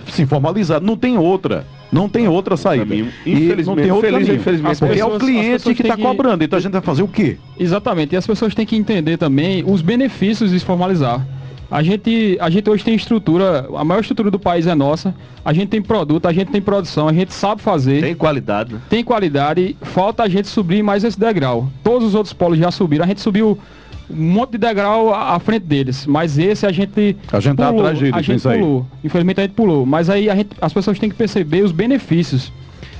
Se 0.08 0.26
formalizar. 0.26 0.82
Não 0.82 0.96
tem 0.96 1.16
outra. 1.16 1.66
Não 1.90 2.08
tem 2.08 2.28
outra 2.28 2.56
saída. 2.56 2.94
Infelizmente, 2.94 3.66
não 3.66 3.76
tem 3.76 3.90
outro 3.90 4.10
caminho. 4.12 4.34
Infelizmente, 4.34 4.78
porque 4.78 4.94
pessoas, 4.94 5.12
é 5.12 5.16
o 5.16 5.18
cliente 5.18 5.74
que 5.74 5.82
está 5.82 5.96
que... 5.96 6.02
cobrando. 6.02 6.44
Então 6.44 6.58
a 6.58 6.60
gente 6.60 6.72
vai 6.72 6.82
fazer 6.82 7.02
o 7.02 7.08
quê? 7.08 7.38
Exatamente. 7.58 8.14
E 8.14 8.16
as 8.18 8.26
pessoas 8.26 8.54
têm 8.54 8.66
que 8.66 8.76
entender 8.76 9.16
também 9.16 9.64
os 9.66 9.80
benefícios 9.80 10.50
de 10.50 10.58
se 10.58 10.64
formalizar. 10.64 11.26
A 11.70 11.82
gente, 11.82 12.36
a 12.40 12.48
gente 12.50 12.68
hoje 12.68 12.84
tem 12.84 12.94
estrutura, 12.94 13.66
a 13.74 13.84
maior 13.84 14.00
estrutura 14.00 14.30
do 14.30 14.38
país 14.38 14.66
é 14.66 14.74
nossa. 14.74 15.14
A 15.44 15.52
gente 15.52 15.68
tem 15.68 15.82
produto, 15.82 16.26
a 16.26 16.32
gente 16.32 16.50
tem 16.52 16.60
produção, 16.60 17.08
a 17.08 17.12
gente 17.12 17.32
sabe 17.32 17.62
fazer. 17.62 18.02
Tem 18.02 18.14
qualidade. 18.14 18.74
Né? 18.74 18.80
Tem 18.88 19.02
qualidade. 19.02 19.76
Falta 19.80 20.22
a 20.22 20.28
gente 20.28 20.48
subir 20.48 20.82
mais 20.82 21.02
esse 21.02 21.18
degrau. 21.18 21.68
Todos 21.82 22.08
os 22.08 22.14
outros 22.14 22.32
polos 22.32 22.58
já 22.58 22.70
subiram. 22.70 23.04
A 23.04 23.08
gente 23.08 23.20
subiu 23.20 23.58
um 24.08 24.16
monte 24.32 24.52
de 24.52 24.58
degrau 24.58 25.12
à 25.12 25.38
frente 25.38 25.64
deles. 25.64 26.06
Mas 26.06 26.38
esse 26.38 26.66
a 26.66 26.72
gente. 26.72 27.16
A 27.32 27.40
gente 27.40 27.56
pulou, 27.56 27.72
tá 27.72 27.78
atrás 27.78 27.98
deles, 27.98 28.14
a 28.14 28.22
gente 28.22 28.42
pulou. 28.42 28.86
Aí. 28.92 28.98
Infelizmente 29.04 29.40
a 29.40 29.42
gente 29.42 29.54
pulou. 29.54 29.86
Mas 29.86 30.08
aí 30.08 30.24
gente, 30.24 30.50
as 30.60 30.72
pessoas 30.72 30.98
têm 30.98 31.08
que 31.08 31.16
perceber 31.16 31.62
os 31.62 31.72
benefícios. 31.72 32.52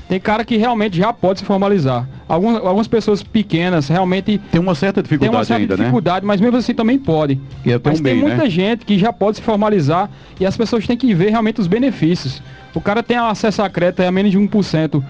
Tem 0.09 0.21
cara 0.21 0.45
que 0.45 0.57
realmente 0.57 0.97
já 0.97 1.13
pode 1.13 1.41
se 1.41 1.45
formalizar. 1.45 2.09
Algumas, 2.29 2.65
algumas 2.65 2.87
pessoas 2.87 3.23
pequenas 3.25 3.89
realmente. 3.89 4.39
Tem 4.53 4.61
uma 4.61 4.75
certa 4.75 5.03
dificuldade 5.03 5.31
tem 5.31 5.39
uma 5.39 5.45
certa 5.45 5.63
ainda, 5.63 5.77
né? 5.77 5.85
dificuldade, 5.85 6.25
né? 6.25 6.29
mas 6.29 6.41
mesmo 6.41 6.57
assim 6.57 6.75
também 6.75 6.99
pode. 6.99 7.41
E 7.65 7.73
é 7.73 7.81
mas 7.83 8.01
tem 8.01 8.03
bem, 8.03 8.17
muita 8.21 8.45
né? 8.45 8.51
gente 8.51 8.85
que 8.85 8.99
já 8.99 9.13
pode 9.13 9.39
se 9.39 9.43
formalizar 9.43 10.09
e 10.39 10.47
as 10.47 10.57
pessoas 10.57 10.87
têm 10.87 10.97
que 10.97 11.13
ver 11.13 11.31
realmente 11.31 11.61
os 11.61 11.67
benefícios. 11.67 12.41
O 12.73 12.81
cara 12.81 13.03
tem 13.03 13.17
acesso 13.17 13.63
a 13.63 13.71
crédito 13.71 14.01
a 14.01 14.13
menos 14.13 14.31
de 14.31 14.39
1%. 14.39 15.03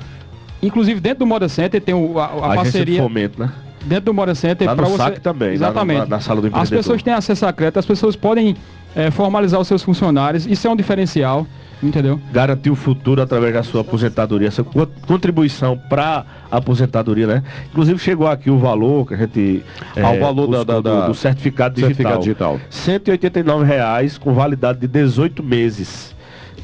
Inclusive 0.63 0.99
dentro 0.99 1.21
do 1.21 1.27
Moda 1.27 1.49
Center 1.49 1.81
tem 1.81 1.95
o, 1.95 2.19
a, 2.19 2.25
a, 2.25 2.53
a 2.53 2.55
parceria. 2.57 3.03
Fomento, 3.03 3.39
né? 3.39 3.53
Dentro 3.87 4.07
do 4.07 4.15
Mora 4.15 4.35
Center 4.35 4.75
para 4.75 4.87
você 4.87 5.13
também 5.13 5.55
exatamente. 5.55 5.99
na, 6.01 6.07
na, 6.07 6.21
sala 6.21 6.41
do 6.41 6.51
as 6.53 6.69
pessoas 6.69 7.03
têm 7.03 7.13
acesso 7.13 7.47
a 7.47 7.53
crédito 7.53 7.79
as 7.79 7.87
pessoas 7.87 8.17
podem 8.17 8.57
é, 8.95 9.11
formalizar 9.11 9.61
os 9.61 9.69
seus 9.69 9.83
funcionários. 9.83 10.47
Isso 10.47 10.67
é 10.67 10.71
um 10.71 10.77
diferencial 10.77 11.47
entendeu? 11.83 12.19
Garantir 12.33 12.71
o 12.71 12.75
futuro 12.75 13.21
através 13.21 13.53
da 13.53 13.63
sua 13.63 13.83
aposentadoria 13.83 14.49
essa 14.49 14.65
contribuição 14.65 15.77
para 15.77 16.25
aposentadoria 16.51 17.27
né? 17.27 17.43
Inclusive 17.71 17.99
chegou 17.99 18.27
aqui 18.27 18.51
o 18.51 18.59
valor 18.59 19.07
que 19.07 19.15
a 19.15 19.17
gente 19.19 19.63
é, 19.95 20.03
ah, 20.03 20.13
o 20.13 20.21
valor 20.21 20.47
da, 20.49 20.65
da, 20.65 20.81
do, 20.81 21.07
do, 21.09 21.15
certificado 21.15 21.75
digital, 21.75 21.89
certificado 21.89 22.23
digital. 22.23 22.61
189 22.71 23.65
reais 23.65 24.17
com 24.17 24.33
validade 24.33 24.79
de 24.81 24.89
18 24.89 25.43
meses 25.43 26.15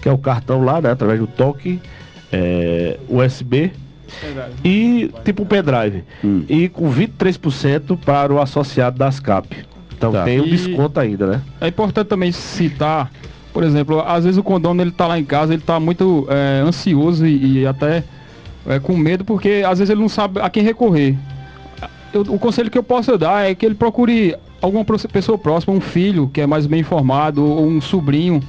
que 0.01 0.09
é 0.09 0.13
o 0.13 0.19
cartão 0.19 0.65
lá 0.65 0.81
né 0.81 0.91
através 0.91 1.21
do 1.21 1.27
toque 1.27 1.81
é, 2.33 2.99
USB 3.09 3.71
e 4.65 5.11
tipo 5.25 5.43
um 5.43 5.47
pendrive. 5.47 6.05
Hum. 6.25 6.45
E 6.49 6.69
com 6.69 6.93
23% 6.93 7.99
para 7.99 8.33
o 8.33 8.41
associado 8.41 8.99
das 8.99 9.21
CAP. 9.21 9.65
Então 9.97 10.13
tá. 10.13 10.25
tem 10.25 10.41
um 10.41 10.47
e 10.47 10.51
desconto 10.51 10.99
ainda, 10.99 11.27
né? 11.27 11.43
É 11.61 11.69
importante 11.69 12.09
também 12.09 12.33
citar, 12.33 13.11
por 13.53 13.63
exemplo, 13.63 14.01
às 14.01 14.25
vezes 14.25 14.39
o 14.39 14.43
condomínio 14.43 14.85
ele 14.85 14.91
tá 14.91 15.07
lá 15.07 15.19
em 15.19 15.25
casa, 15.25 15.53
ele 15.55 15.63
tá 15.63 15.79
muito 15.79 16.27
é, 16.29 16.61
ansioso 16.61 17.27
e, 17.27 17.61
e 17.61 17.67
até 17.67 18.03
é, 18.67 18.79
com 18.79 18.97
medo, 18.97 19.25
porque 19.25 19.63
às 19.67 19.79
vezes 19.79 19.91
ele 19.91 20.01
não 20.01 20.09
sabe 20.09 20.41
a 20.41 20.51
quem 20.51 20.63
recorrer. 20.63 21.17
Eu, 22.13 22.23
o 22.23 22.39
conselho 22.39 22.71
que 22.71 22.79
eu 22.79 22.83
posso 22.83 23.17
dar 23.17 23.49
é 23.49 23.55
que 23.55 23.65
ele 23.65 23.75
procure 23.75 24.37
alguma 24.61 24.85
pessoa 24.85 25.37
próxima, 25.37 25.75
um 25.75 25.81
filho 25.81 26.29
que 26.29 26.41
é 26.41 26.47
mais 26.47 26.67
bem 26.67 26.81
informado, 26.81 27.45
ou 27.45 27.67
um 27.67 27.81
sobrinho, 27.81 28.41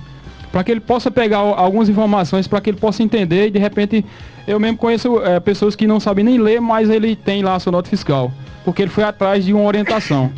para 0.54 0.64
que 0.64 0.70
ele 0.70 0.80
possa 0.80 1.10
pegar 1.10 1.40
algumas 1.40 1.90
informações, 1.90 2.48
para 2.48 2.62
que 2.62 2.70
ele 2.70 2.78
possa 2.78 3.02
entender 3.02 3.48
e 3.48 3.52
de 3.52 3.58
repente 3.58 4.06
eu 4.48 4.60
mesmo 4.60 4.78
conheço 4.78 5.20
é, 5.24 5.40
pessoas 5.40 5.76
que 5.76 5.88
não 5.88 6.00
sabem 6.00 6.24
nem 6.24 6.38
ler, 6.38 6.62
mas 6.62 6.92
ele 6.92 7.16
tem 7.16 7.42
lá 7.42 7.56
a 7.56 7.60
sua 7.60 7.72
nota 7.72 7.90
fiscal, 7.90 8.32
porque 8.64 8.84
ele 8.84 8.92
foi 8.92 9.04
atrás 9.04 9.44
de 9.44 9.52
uma 9.52 9.64
orientação. 9.64 10.32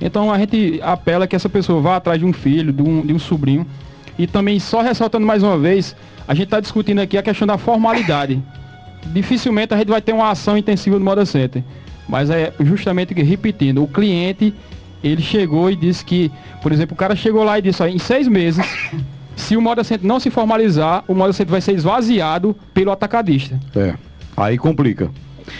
Então 0.00 0.32
a 0.32 0.36
gente 0.40 0.80
apela 0.82 1.24
que 1.24 1.36
essa 1.36 1.48
pessoa 1.48 1.80
vá 1.80 1.96
atrás 1.96 2.18
de 2.18 2.26
um 2.26 2.32
filho, 2.32 2.72
de 2.72 2.82
um, 2.82 3.06
de 3.06 3.12
um 3.12 3.18
sobrinho. 3.20 3.64
E 4.18 4.26
também, 4.26 4.58
só 4.58 4.82
ressaltando 4.82 5.24
mais 5.24 5.40
uma 5.40 5.56
vez, 5.56 5.94
a 6.26 6.34
gente 6.34 6.46
está 6.46 6.58
discutindo 6.58 6.98
aqui 6.98 7.16
a 7.16 7.22
questão 7.22 7.46
da 7.46 7.56
formalidade. 7.56 8.42
Dificilmente 9.12 9.72
a 9.72 9.76
gente 9.76 9.88
vai 9.88 10.02
ter 10.02 10.12
uma 10.12 10.30
ação 10.30 10.58
intensiva 10.58 10.98
no 10.98 11.04
Moda 11.04 11.24
Center. 11.24 11.62
Mas 12.08 12.28
é 12.28 12.52
justamente 12.58 13.14
repetindo, 13.14 13.84
o 13.84 13.86
cliente, 13.86 14.52
ele 15.00 15.22
chegou 15.22 15.70
e 15.70 15.76
disse 15.76 16.04
que, 16.04 16.28
por 16.60 16.72
exemplo, 16.72 16.94
o 16.94 16.96
cara 16.96 17.14
chegou 17.14 17.44
lá 17.44 17.56
e 17.60 17.62
disse, 17.62 17.80
ó, 17.84 17.86
em 17.86 17.98
seis 17.98 18.26
meses 18.26 18.66
se 19.40 19.56
o 19.56 19.60
moda 19.60 19.82
center 19.82 20.06
não 20.06 20.20
se 20.20 20.30
formalizar, 20.30 21.04
o 21.08 21.14
moda 21.14 21.32
center 21.32 21.50
vai 21.50 21.60
ser 21.60 21.72
esvaziado 21.72 22.56
pelo 22.72 22.92
atacadista. 22.92 23.58
É. 23.74 23.94
Aí 24.36 24.56
complica. 24.56 25.10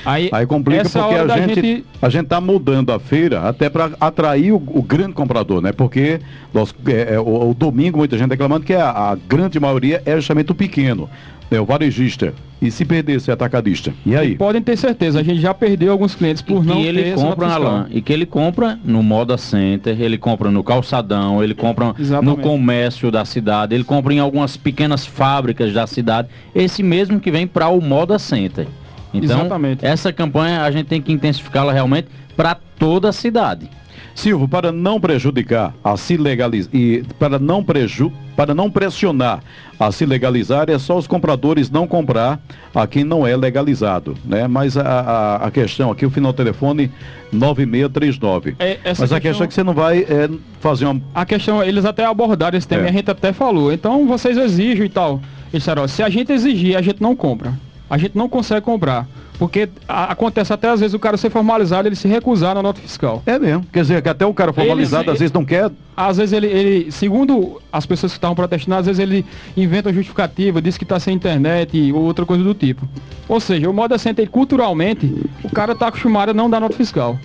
Aí, 0.04 0.28
Aí 0.32 0.46
complica 0.46 0.82
porque 0.82 1.14
a 1.14 1.38
gente, 1.38 1.54
gente, 1.54 1.84
a 2.00 2.08
gente 2.08 2.26
tá 2.26 2.40
mudando 2.40 2.90
a 2.92 2.98
feira 2.98 3.48
até 3.48 3.68
para 3.68 3.90
atrair 4.00 4.52
o, 4.52 4.56
o, 4.56 4.82
grande 4.82 5.12
comprador, 5.12 5.60
né? 5.60 5.72
Porque 5.72 6.20
nós, 6.52 6.74
é, 6.86 7.14
é, 7.14 7.20
o, 7.20 7.50
o, 7.50 7.54
domingo 7.54 7.98
muita 7.98 8.16
gente 8.16 8.30
reclamando 8.30 8.64
que 8.64 8.74
a, 8.74 8.90
a 8.90 9.14
grande 9.14 9.58
maioria 9.60 10.02
é 10.04 10.16
justamente 10.16 10.52
o 10.52 10.54
pequeno 10.54 11.08
é 11.50 11.60
o 11.60 11.64
varejista. 11.64 12.32
E 12.62 12.70
se 12.70 12.84
perder 12.84 13.14
esse 13.14 13.30
atacadista? 13.30 13.92
E 14.04 14.14
aí? 14.14 14.32
E 14.32 14.36
podem 14.36 14.60
ter 14.60 14.76
certeza, 14.76 15.18
a 15.18 15.22
gente 15.22 15.40
já 15.40 15.54
perdeu 15.54 15.92
alguns 15.92 16.14
clientes 16.14 16.42
por 16.42 16.62
e 16.62 16.66
não 16.66 16.76
que 16.76 16.86
ele 16.86 17.12
compra, 17.14 17.48
Alan, 17.48 17.88
e 17.90 18.02
que 18.02 18.12
ele 18.12 18.26
compra 18.26 18.78
no 18.84 19.02
Moda 19.02 19.38
Center, 19.38 20.00
ele 20.00 20.18
compra 20.18 20.50
no 20.50 20.62
calçadão, 20.62 21.42
ele 21.42 21.54
compra 21.54 21.94
Exatamente. 21.98 22.36
no 22.36 22.42
comércio 22.42 23.10
da 23.10 23.24
cidade, 23.24 23.74
ele 23.74 23.84
compra 23.84 24.12
em 24.12 24.18
algumas 24.18 24.56
pequenas 24.58 25.06
fábricas 25.06 25.72
da 25.72 25.86
cidade, 25.86 26.28
esse 26.54 26.82
mesmo 26.82 27.18
que 27.18 27.30
vem 27.30 27.46
para 27.46 27.68
o 27.68 27.80
Moda 27.80 28.18
Center. 28.18 28.66
Então, 29.12 29.40
Exatamente. 29.40 29.84
essa 29.84 30.12
campanha 30.12 30.62
a 30.62 30.70
gente 30.70 30.86
tem 30.86 31.02
que 31.02 31.12
intensificá-la 31.12 31.72
realmente 31.72 32.08
para 32.36 32.54
toda 32.54 33.08
a 33.08 33.12
cidade. 33.12 33.68
Silvio, 34.14 34.48
para 34.48 34.72
não 34.72 35.00
prejudicar 35.00 35.72
a 35.82 35.96
se 35.96 36.16
legalizar 36.16 36.74
e 36.74 37.04
para 37.18 37.38
não 37.38 37.62
preju 37.62 38.12
para 38.40 38.54
não 38.54 38.70
pressionar 38.70 39.42
a 39.78 39.92
se 39.92 40.06
legalizar, 40.06 40.70
é 40.70 40.78
só 40.78 40.96
os 40.96 41.06
compradores 41.06 41.70
não 41.70 41.86
comprar 41.86 42.40
a 42.74 42.86
quem 42.86 43.04
não 43.04 43.26
é 43.26 43.36
legalizado, 43.36 44.16
né? 44.24 44.48
Mas 44.48 44.78
a, 44.78 44.82
a, 44.82 45.36
a 45.46 45.50
questão 45.50 45.90
aqui, 45.90 46.06
o 46.06 46.10
final 46.10 46.32
do 46.32 46.36
telefone 46.36 46.90
9639. 47.30 48.56
É, 48.58 48.78
Mas 48.82 48.98
questão... 48.98 49.16
a 49.16 49.20
questão 49.20 49.44
é 49.44 49.48
que 49.48 49.52
você 49.52 49.62
não 49.62 49.74
vai 49.74 49.98
é, 50.00 50.30
fazer 50.58 50.86
uma... 50.86 51.02
A 51.14 51.26
questão, 51.26 51.62
eles 51.62 51.84
até 51.84 52.06
abordaram 52.06 52.56
esse 52.56 52.66
tema 52.66 52.84
é. 52.84 52.86
e 52.86 52.88
a 52.88 52.92
gente 52.92 53.10
até 53.10 53.30
falou, 53.30 53.70
então 53.70 54.06
vocês 54.06 54.38
exigem 54.38 54.86
e 54.86 54.88
tal. 54.88 55.20
Eles 55.52 55.62
disseram, 55.62 55.86
se 55.86 56.02
a 56.02 56.08
gente 56.08 56.32
exigir, 56.32 56.78
a 56.78 56.82
gente 56.82 57.02
não 57.02 57.14
compra. 57.14 57.52
A 57.90 57.98
gente 57.98 58.16
não 58.16 58.28
consegue 58.28 58.62
comprar. 58.62 59.06
Porque 59.38 59.70
a- 59.88 60.12
acontece 60.12 60.52
até 60.52 60.68
às 60.68 60.80
vezes 60.80 60.92
o 60.94 60.98
cara 60.98 61.16
ser 61.16 61.30
formalizado, 61.30 61.88
ele 61.88 61.96
se 61.96 62.06
recusar 62.06 62.54
na 62.54 62.62
nota 62.62 62.78
fiscal. 62.78 63.22
É 63.24 63.38
mesmo. 63.38 63.64
Quer 63.72 63.80
dizer, 63.80 64.02
que 64.02 64.08
até 64.10 64.24
o 64.26 64.34
cara 64.34 64.52
formalizado 64.52 65.04
Ele- 65.04 65.10
às 65.12 65.18
vezes 65.18 65.32
não 65.32 65.44
quer. 65.46 65.70
Às 65.96 66.18
vezes 66.18 66.32
ele, 66.34 66.46
ele- 66.46 66.92
segundo 66.92 67.58
as 67.72 67.86
pessoas 67.86 68.12
que 68.12 68.18
estavam 68.18 68.34
protestando, 68.36 68.76
às 68.76 68.84
vezes 68.86 69.00
ele 69.00 69.24
inventa 69.56 69.88
uma 69.88 69.94
justificativa, 69.94 70.60
diz 70.60 70.76
que 70.76 70.84
está 70.84 71.00
sem 71.00 71.14
internet 71.16 71.90
ou 71.92 72.02
outra 72.02 72.26
coisa 72.26 72.44
do 72.44 72.52
tipo. 72.54 72.86
Ou 73.26 73.40
seja, 73.40 73.68
o 73.68 73.72
modo 73.72 73.94
assente 73.94 74.26
culturalmente, 74.26 75.10
o 75.42 75.48
cara 75.50 75.72
está 75.72 75.88
acostumado 75.88 76.28
a 76.30 76.34
não 76.34 76.50
dar 76.50 76.60
nota 76.60 76.76
fiscal. 76.76 77.18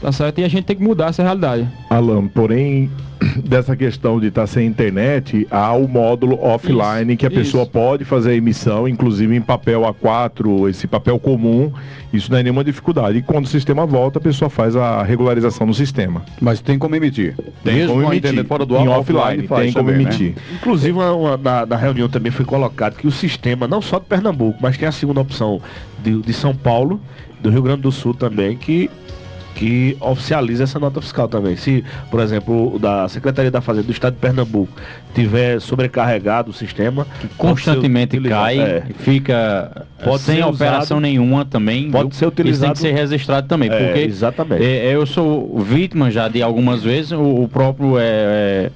Tá 0.00 0.10
certo? 0.12 0.38
E 0.38 0.44
a 0.44 0.48
gente 0.48 0.64
tem 0.64 0.76
que 0.76 0.82
mudar 0.82 1.08
essa 1.08 1.22
realidade. 1.24 1.68
Alan, 1.90 2.28
porém, 2.28 2.88
dessa 3.44 3.76
questão 3.76 4.18
de 4.20 4.26
estar 4.28 4.46
sem 4.46 4.66
internet, 4.66 5.46
há 5.50 5.72
o 5.72 5.86
módulo 5.88 6.38
offline 6.42 7.16
que 7.16 7.26
a 7.26 7.30
pessoa 7.30 7.62
isso. 7.64 7.72
pode 7.72 8.04
fazer 8.04 8.30
a 8.30 8.34
emissão, 8.34 8.86
inclusive 8.88 9.34
em 9.34 9.40
papel 9.40 9.82
A4, 9.82 10.68
esse 10.70 10.86
papel 10.86 11.18
comum, 11.18 11.72
isso 12.12 12.30
não 12.30 12.38
é 12.38 12.42
nenhuma 12.42 12.64
dificuldade. 12.64 13.18
E 13.18 13.22
quando 13.22 13.44
o 13.44 13.48
sistema 13.48 13.84
volta, 13.86 14.18
a 14.18 14.22
pessoa 14.22 14.48
faz 14.48 14.74
a 14.76 15.02
regularização 15.02 15.66
no 15.66 15.74
sistema. 15.74 16.22
Mas 16.40 16.60
tem 16.60 16.78
como 16.78 16.94
emitir. 16.96 17.36
Tem 17.64 17.74
Mesmo 17.74 17.90
como 17.94 18.02
emitir. 18.04 18.18
internet 18.18 18.46
fora 18.48 18.64
do 18.66 18.76
Em 18.76 18.88
offline, 18.88 19.46
faz 19.46 19.64
tem 19.64 19.72
como 19.72 19.88
também, 19.90 20.04
né? 20.06 20.10
emitir. 20.10 20.34
Inclusive, 20.54 20.92
uma- 20.92 21.12
uma- 21.12 21.36
na, 21.36 21.66
na 21.66 21.76
reunião 21.76 22.08
também 22.08 22.32
foi 22.32 22.44
colocado 22.44 22.96
que 22.96 23.06
o 23.06 23.10
sistema, 23.10 23.66
não 23.68 23.80
só 23.82 23.98
de 23.98 24.06
Pernambuco, 24.06 24.58
mas 24.60 24.76
tem 24.76 24.88
a 24.88 24.92
segunda 24.92 25.20
opção 25.20 25.60
de, 26.02 26.20
de 26.22 26.32
São 26.32 26.54
Paulo, 26.54 27.00
do 27.40 27.50
Rio 27.50 27.62
Grande 27.62 27.82
do 27.82 27.92
Sul 27.92 28.14
também, 28.14 28.56
que, 28.56 28.90
que 29.58 29.96
oficializa 30.00 30.62
essa 30.62 30.78
nota 30.78 31.00
fiscal 31.02 31.26
também. 31.26 31.56
Se, 31.56 31.84
por 32.12 32.20
exemplo, 32.20 32.76
o 32.76 32.78
da 32.78 33.08
Secretaria 33.08 33.50
da 33.50 33.60
Fazenda 33.60 33.86
do 33.86 33.92
Estado 33.92 34.14
de 34.14 34.20
Pernambuco 34.20 34.72
tiver 35.16 35.60
sobrecarregado 35.60 36.50
o 36.50 36.54
sistema, 36.54 37.04
Constantemente 37.36 38.12
ser 38.12 38.18
utilizado- 38.18 38.44
cai, 38.44 38.58
é, 38.60 38.82
fica 39.00 39.86
Pode 40.04 40.22
sem 40.22 40.40
operação 40.44 40.98
usado- 40.98 41.00
nenhuma 41.00 41.44
também. 41.44 41.90
pode 41.90 42.04
viu? 42.04 42.12
ser 42.12 42.26
Isso 42.26 42.30
tem 42.36 42.44
utilizado- 42.44 42.72
que 42.74 42.78
ser 42.78 42.92
registrado 42.94 43.48
também, 43.48 43.68
É, 43.68 43.84
porque 43.84 43.98
exatamente. 44.00 44.64
é, 44.64 44.94
eu 44.94 45.04
sou 45.04 45.58
vítima 45.58 46.08
já 46.08 46.28
de 46.28 46.40
algumas 46.40 46.84
vezes, 46.84 47.10
o, 47.10 47.20
o 47.42 47.48
próprio 47.48 47.98
é, 47.98 48.04
é, 48.04 48.70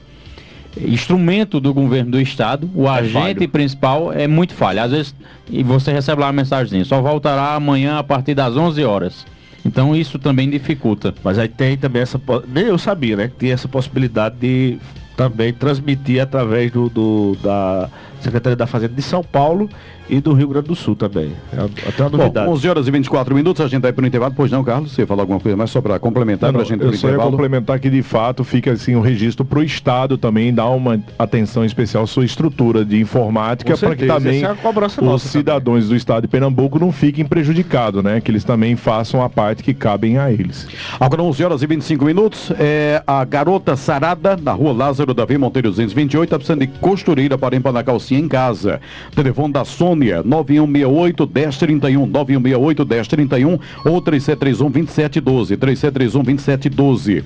instrumento 0.85 1.61
do 1.61 1.73
governo 1.73 2.11
do 2.11 2.21
estado, 2.21 2.69
o 2.75 2.89
agente 2.89 3.13
falho. 3.37 3.49
principal 3.49 4.13
é 4.13 4.27
muito 4.27 4.53
falho. 4.55 4.81
Às 4.83 4.91
vezes 4.91 5.15
e 5.49 5.63
você 5.63 5.93
recebe 5.93 6.21
lá 6.21 6.27
uma 6.27 6.33
mensagem, 6.33 6.83
só 6.83 7.01
voltará 7.01 7.55
amanhã 7.55 7.99
a 7.99 8.03
partir 8.03 8.35
das 8.35 8.57
11 8.57 8.83
horas. 8.85 9.25
Então 9.65 9.95
isso 9.95 10.19
também 10.19 10.51
dificulta. 10.51 11.15
Mas 11.23 11.39
aí 11.39 11.49
tem 11.49 11.77
também 11.77 12.03
essa. 12.03 12.21
Nem 12.49 12.65
eu 12.67 12.79
sabia, 12.79 13.17
né? 13.17 13.29
Que 13.29 13.37
tinha 13.41 13.55
essa 13.55 13.69
possibilidade 13.69 14.37
de 14.41 14.79
também 15.17 15.53
transmitir 15.53 16.21
através 16.23 16.71
do, 16.73 16.89
do- 16.89 17.37
da 17.43 17.89
Secretaria 18.23 18.57
da 18.57 18.67
Fazenda 18.67 18.95
de 18.95 19.03
São 19.03 19.23
Paulo 19.23 19.69
e 20.09 20.21
do 20.21 20.33
Rio 20.33 20.49
Grande 20.49 20.69
do 20.69 20.75
Sul 20.75 20.95
também. 20.95 21.33
É 21.53 21.89
até 21.89 22.03
uma 22.03 22.11
Bom, 22.11 22.17
novidade. 22.19 22.51
11 22.51 22.69
horas 22.69 22.89
e 22.89 22.91
24 22.91 23.35
minutos, 23.35 23.65
a 23.65 23.69
gente 23.69 23.83
vai 23.83 23.93
para 23.93 24.05
o 24.05 24.07
intervalo. 24.07 24.35
Pois 24.37 24.51
não, 24.51 24.63
Carlos? 24.63 24.93
Você 24.93 25.07
fala 25.07 25.23
alguma 25.23 25.41
coisa 25.41 25.57
mais 25.57 25.71
só 25.71 25.81
para 25.81 25.99
complementar 25.99 26.53
para 26.53 26.63
a 26.63 26.65
gente 26.65 26.83
eu 26.83 26.93
só 26.93 27.07
ia 27.07 27.13
intervalo? 27.15 27.31
complementar 27.31 27.81
que 27.81 27.89
de 27.89 28.03
fato 28.03 28.45
fica 28.45 28.73
assim 28.73 28.95
o 28.95 29.01
registro 29.01 29.45
para 29.45 29.59
o 29.59 29.63
Estado 29.63 30.19
também 30.19 30.53
dar 30.53 30.69
uma 30.69 31.01
atenção 31.19 31.65
especial 31.65 32.05
à 32.05 32.07
sua 32.07 32.25
estrutura 32.25 32.85
de 32.85 33.01
informática 33.01 33.77
para 33.77 33.97
que 33.97 34.07
também 34.07 34.43
é 34.43 34.47
a 34.47 35.13
os 35.15 35.23
cidadãos 35.23 35.89
do 35.89 35.97
Estado 35.97 36.23
de 36.23 36.29
Pernambuco 36.29 36.79
não 36.79 36.93
fiquem 36.93 37.25
prejudicados, 37.25 38.03
né? 38.03 38.21
Que 38.21 38.31
eles 38.31 38.45
também 38.45 38.77
façam 38.77 39.23
a 39.23 39.29
parte 39.29 39.63
que 39.63 39.73
cabem 39.73 40.19
a 40.19 40.31
eles. 40.31 40.69
Agora 41.01 41.23
11 41.23 41.45
horas 41.45 41.63
e 41.63 41.67
25 41.67 42.05
minutos, 42.05 42.53
é 42.59 43.03
a 43.07 43.25
garota 43.25 43.77
sarada 43.77 44.37
na 44.37 44.53
rua 44.53 44.73
Lázaro 44.73 45.15
Davi 45.15 45.39
Monteiro 45.39 45.71
228, 45.71 46.31
tá 46.31 46.37
precisando 46.37 46.61
de 46.61 46.67
costureira 46.67 47.39
para 47.39 47.57
empanar 47.57 47.85
calcinha 47.85 48.12
em 48.17 48.29
casa. 48.29 48.81
Telefone 49.15 49.53
da 49.53 49.65
Sônia, 49.65 50.23
9168 50.25 51.31
1031, 51.33 52.07
9168 52.07 52.87
1031 52.87 53.59
ou 53.85 54.01
3731 54.01 54.71
2712, 54.71 55.57
3731 55.57 56.23
2712. 56.23 57.25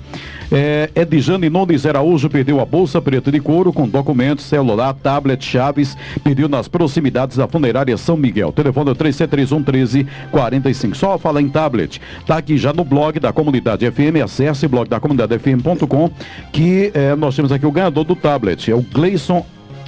É, 0.51 0.91
é 0.95 1.05
de 1.05 1.21
Jane 1.21 1.51
Nunes 1.51 1.85
Araújo, 1.85 2.31
perdeu 2.31 2.61
a 2.61 2.65
bolsa 2.65 3.01
preta 3.01 3.33
de 3.33 3.41
couro 3.41 3.73
com 3.73 3.89
documentos, 3.89 4.45
celular, 4.45 4.95
tablet, 4.95 5.45
chaves, 5.45 5.97
pediu 6.23 6.49
nas 6.49 6.69
proximidades 6.69 7.37
da 7.37 7.49
funerária 7.49 7.97
São 7.97 8.17
Miguel. 8.17 8.53
Telefone 8.53 8.91
é 8.91 8.95
3731 8.95 9.59
1345. 9.59 10.97
Só 10.97 11.19
falar 11.19 11.41
em 11.41 11.49
tablet. 11.49 12.01
Tá 12.27 12.39
aqui 12.39 12.57
já 12.57 12.73
no 12.73 12.85
blog 12.85 13.19
da 13.19 13.33
comunidade 13.33 13.91
FM, 13.91 14.23
acesse 14.23 14.69
blog 14.69 14.89
da 14.89 15.01
comunidade 15.01 15.37
FM.com 15.39 16.11
que 16.53 16.91
é, 16.95 17.15
nós 17.17 17.35
temos 17.35 17.53
aqui 17.53 17.67
o 17.67 17.73
ganhador 17.73 18.05
do 18.05 18.15
tablet, 18.15 18.71
é 18.71 18.75
o 18.75 18.83
Gleison, 18.83 19.45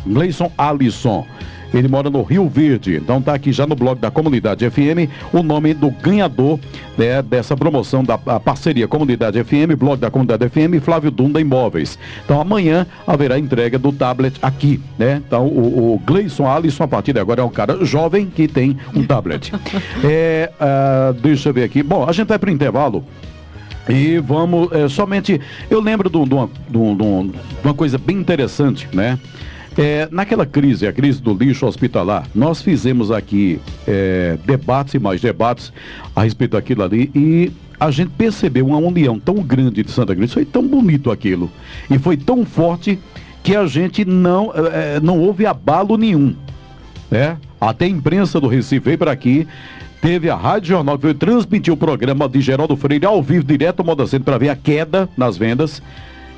Gleison 0.09 0.51
Alisson. 0.57 1.27
Ele 1.73 1.87
mora 1.87 2.09
no 2.09 2.23
Rio 2.23 2.49
Verde, 2.49 2.97
então 2.97 3.21
tá 3.21 3.35
aqui 3.35 3.53
já 3.53 3.67
no 3.67 3.75
blog 3.75 4.01
da 4.01 4.11
Comunidade 4.11 4.69
FM 4.69 5.11
o 5.33 5.43
nome 5.43 5.75
do 5.75 5.91
ganhador 5.91 6.59
né, 6.97 7.21
dessa 7.21 7.57
promoção 7.57 8.03
da 8.03 8.19
a 8.27 8.41
parceria 8.41 8.89
Comunidade 8.89 9.43
FM, 9.45 9.77
blog 9.77 10.01
da 10.01 10.11
Comunidade 10.11 10.49
FM, 10.49 10.83
Flávio 10.83 11.11
Dunda 11.11 11.41
Imóveis. 11.41 11.99
Então 12.25 12.41
amanhã 12.41 12.87
haverá 13.07 13.39
entrega 13.39 13.79
do 13.79 13.93
tablet 13.93 14.39
aqui, 14.41 14.81
né? 14.99 15.23
Então 15.27 15.47
o, 15.47 15.95
o 15.95 15.99
Gleison 15.99 16.47
Alisson 16.47 16.85
a 16.85 16.89
partir 16.89 17.13
de 17.13 17.21
agora 17.21 17.43
é 17.43 17.45
um 17.45 17.51
cara 17.51 17.85
jovem 17.85 18.27
que 18.27 18.49
tem 18.49 18.77
um 18.95 19.05
tablet. 19.05 19.53
É, 20.05 20.51
ah, 20.61 21.15
deixa 21.21 21.49
eu 21.49 21.55
ver 21.55 21.65
aqui. 21.65 21.83
Bom, 21.83 22.09
a 22.09 22.13
gente 22.13 22.29
vai 22.29 22.39
para 22.39 22.49
o 22.49 22.53
intervalo. 22.53 23.05
E 23.89 24.19
vamos, 24.19 24.71
é, 24.73 24.89
somente, 24.89 25.41
eu 25.71 25.81
lembro 25.81 26.09
de, 26.09 26.25
de 26.25 26.35
uma, 26.35 26.47
de 26.47 26.79
de 26.79 27.65
uma 27.65 27.75
coisa 27.75 27.99
bem 27.99 28.17
interessante, 28.17 28.89
né? 28.93 29.19
É, 29.79 30.09
naquela 30.11 30.45
crise, 30.45 30.87
a 30.87 30.93
crise 30.93 31.23
do 31.23 31.33
lixo 31.33 31.65
hospitalar, 31.65 32.27
nós 32.35 32.61
fizemos 32.61 33.13
aqui 33.13 33.61
é, 33.87 34.37
debates 34.45 34.95
e 34.95 34.99
mais 34.99 35.21
debates 35.21 35.73
a 36.17 36.25
respeito 36.25 36.53
daquilo 36.53 36.83
ali 36.83 37.11
e 37.15 37.53
a 37.79 37.91
gente 37.93 38.11
percebeu 38.11 38.67
uma 38.67 38.79
união 38.79 39.21
tão 39.21 39.37
grande 39.37 39.85
de 39.85 39.91
Santa 39.93 40.17
Cruz, 40.17 40.33
foi 40.33 40.45
tão 40.45 40.67
bonito 40.67 41.13
aquilo 41.13 41.49
e 41.89 41.97
foi 41.97 42.17
tão 42.17 42.45
forte 42.45 42.99
que 43.45 43.55
a 43.55 43.67
gente 43.67 44.05
não, 44.05 44.53
é, 44.53 44.97
é, 44.97 45.01
não 45.01 45.21
houve 45.21 45.47
abalo 45.47 45.97
nenhum 45.97 46.35
né? 47.11 47.37
Até 47.61 47.87
a 47.87 47.89
imprensa 47.89 48.41
do 48.41 48.49
Recife 48.49 48.81
veio 48.81 48.99
para 48.99 49.13
aqui. 49.13 49.47
Teve 50.01 50.31
a 50.31 50.37
Rádio 50.37 50.69
Jornal 50.69 50.97
que 50.97 51.05
veio 51.05 51.15
transmitir 51.15 51.73
o 51.73 51.77
programa 51.77 52.29
de 52.29 52.41
Geraldo 52.41 52.77
Freire 52.77 53.05
ao 53.05 53.23
vivo, 53.23 53.45
direto 53.45 53.81
ao 53.81 53.87
Moda 53.87 54.07
Centro, 54.07 54.27
para 54.27 54.39
ver 54.39 54.49
a 54.49 54.57
queda 54.57 55.09
nas 55.17 55.37
vendas. 55.37 55.83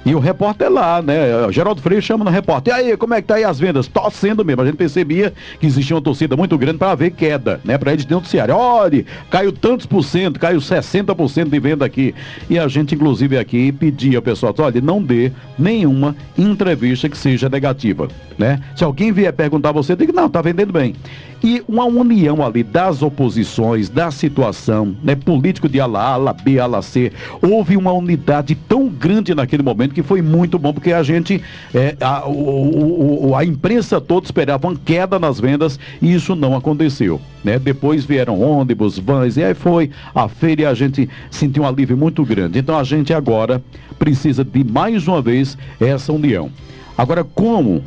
E 0.04 0.14
o 0.14 0.18
repórter 0.18 0.70
lá, 0.70 1.02
né? 1.02 1.14
Geraldo 1.50 1.82
Freire 1.82 2.00
chama 2.00 2.24
no 2.24 2.30
repórter. 2.30 2.72
E 2.72 2.76
aí, 2.76 2.96
como 2.96 3.12
é 3.12 3.20
que 3.20 3.28
tá 3.28 3.34
aí 3.34 3.44
as 3.44 3.60
vendas? 3.60 3.86
Torcendo 3.86 4.42
mesmo. 4.44 4.62
A 4.62 4.64
gente 4.64 4.76
percebia 4.76 5.32
que 5.58 5.66
existia 5.66 5.94
uma 5.94 6.00
torcida 6.00 6.36
muito 6.36 6.56
grande 6.56 6.78
para 6.78 6.94
ver 6.94 7.10
queda, 7.10 7.60
né? 7.64 7.76
Para 7.76 7.92
eles 7.92 8.06
denunciarem. 8.06 8.54
Olha, 8.54 9.04
caiu 9.30 9.52
tantos 9.52 9.84
por 9.84 10.02
cento, 10.02 10.40
caiu 10.40 10.58
60% 10.58 11.50
de 11.50 11.60
venda 11.60 11.84
aqui. 11.84 12.14
E 12.48 12.58
a 12.58 12.66
gente, 12.66 12.94
inclusive, 12.94 13.36
aqui 13.36 13.70
pedia 13.72 14.18
ao 14.18 14.22
pessoal, 14.22 14.54
olha, 14.58 14.80
não 14.80 15.02
dê 15.02 15.32
nenhuma 15.58 16.16
entrevista 16.36 17.08
que 17.08 17.18
seja 17.18 17.50
negativa, 17.50 18.08
né? 18.38 18.60
Se 18.74 18.84
alguém 18.84 19.12
vier 19.12 19.32
perguntar 19.32 19.68
a 19.68 19.72
você, 19.72 19.94
diga, 19.94 20.12
não, 20.12 20.30
tá 20.30 20.40
vendendo 20.40 20.72
bem. 20.72 20.94
E 21.42 21.62
uma 21.66 21.84
união 21.84 22.44
ali 22.44 22.62
das 22.62 23.02
oposições, 23.02 23.88
da 23.88 24.10
situação, 24.10 24.94
né? 25.02 25.14
Político 25.14 25.68
de 25.68 25.80
ala 25.80 26.00
A, 26.00 26.12
ala 26.12 26.32
B, 26.32 26.58
ala 26.58 26.82
C. 26.82 27.12
Houve 27.42 27.76
uma 27.76 27.92
unidade 27.92 28.54
tão 28.54 28.88
grande 28.88 29.34
naquele 29.34 29.62
momento 29.62 29.89
que 29.94 30.02
foi 30.02 30.22
muito 30.22 30.58
bom, 30.58 30.72
porque 30.72 30.92
a 30.92 31.02
gente, 31.02 31.42
é, 31.74 31.96
a, 32.00 32.26
o- 32.28 33.28
o- 33.30 33.36
a 33.36 33.44
imprensa 33.44 34.00
toda 34.00 34.24
esperava 34.26 34.68
uma 34.68 34.76
queda 34.76 35.18
nas 35.18 35.38
vendas 35.40 35.78
e 36.00 36.12
isso 36.14 36.34
não 36.34 36.56
aconteceu. 36.56 37.20
Né? 37.44 37.58
Depois 37.58 38.04
vieram 38.04 38.40
ônibus, 38.40 38.98
vans, 38.98 39.36
e 39.36 39.42
aí 39.44 39.54
foi 39.54 39.90
a 40.14 40.28
feira 40.28 40.62
e 40.62 40.66
a 40.66 40.74
gente 40.74 41.08
sentiu 41.30 41.62
um 41.62 41.66
alívio 41.66 41.96
muito 41.96 42.24
grande. 42.24 42.58
Então 42.58 42.78
a 42.78 42.84
gente 42.84 43.12
agora 43.14 43.62
precisa 43.98 44.44
de 44.44 44.62
mais 44.64 45.06
uma 45.08 45.20
vez 45.22 45.56
essa 45.80 46.12
união. 46.12 46.50
Agora, 46.96 47.24
como 47.24 47.82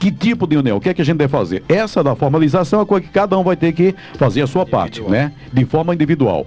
que 0.00 0.10
tipo 0.10 0.46
de 0.46 0.56
união? 0.56 0.78
O 0.78 0.80
que 0.80 0.88
é 0.88 0.94
que 0.94 1.02
a 1.02 1.04
gente 1.04 1.18
deve 1.18 1.30
fazer? 1.30 1.62
Essa 1.68 2.02
da 2.02 2.16
formalização 2.16 2.80
é 2.80 2.84
coisa 2.84 3.06
que 3.06 3.12
cada 3.12 3.38
um 3.38 3.44
vai 3.44 3.54
ter 3.54 3.72
que 3.72 3.94
fazer 4.14 4.42
a 4.42 4.46
sua 4.46 4.66
parte, 4.66 5.00
né? 5.02 5.32
De 5.52 5.64
forma 5.64 5.94
individual. 5.94 6.46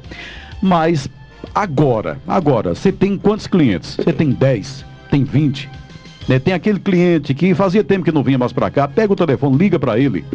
Mas 0.61 1.07
agora, 1.53 2.19
agora, 2.27 2.73
você 2.73 2.91
tem 2.91 3.17
quantos 3.17 3.47
clientes? 3.47 3.95
Você 3.95 4.13
tem 4.13 4.31
10, 4.31 4.85
tem 5.11 5.23
20. 5.23 5.69
Né? 6.27 6.39
Tem 6.39 6.53
aquele 6.53 6.79
cliente 6.79 7.33
que 7.33 7.53
fazia 7.53 7.83
tempo 7.83 8.03
que 8.03 8.11
não 8.11 8.23
vinha 8.23 8.37
mais 8.37 8.51
para 8.51 8.69
cá, 8.69 8.87
pega 8.87 9.13
o 9.13 9.15
telefone, 9.15 9.57
liga 9.57 9.79
para 9.79 9.99
ele. 9.99 10.25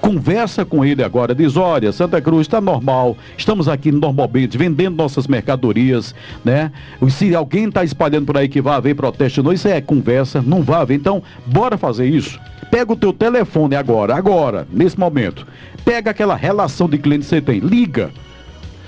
Conversa 0.00 0.64
com 0.64 0.84
ele 0.84 1.04
agora, 1.04 1.32
diz: 1.32 1.56
olha, 1.56 1.92
Santa 1.92 2.20
Cruz 2.20 2.42
está 2.42 2.60
normal, 2.60 3.16
estamos 3.38 3.68
aqui 3.68 3.92
normalmente 3.92 4.58
vendendo 4.58 4.96
nossas 4.96 5.28
mercadorias, 5.28 6.12
né? 6.44 6.72
Se 7.08 7.34
alguém 7.36 7.68
está 7.68 7.84
espalhando 7.84 8.26
por 8.26 8.36
aí 8.36 8.48
que 8.48 8.60
vai 8.60 8.74
haver 8.74 8.96
protesto, 8.96 9.44
não, 9.44 9.52
isso 9.52 9.68
é 9.68 9.80
conversa, 9.80 10.42
não 10.42 10.60
vai 10.60 10.80
haver. 10.80 10.96
Então, 10.96 11.22
bora 11.46 11.78
fazer 11.78 12.06
isso. 12.06 12.40
Pega 12.68 12.92
o 12.92 12.96
teu 12.96 13.12
telefone 13.12 13.76
agora, 13.76 14.16
agora, 14.16 14.66
nesse 14.72 14.98
momento. 14.98 15.46
Pega 15.84 16.10
aquela 16.10 16.34
relação 16.34 16.88
de 16.88 16.98
cliente 16.98 17.22
que 17.22 17.28
você 17.28 17.40
tem, 17.40 17.60
liga. 17.60 18.10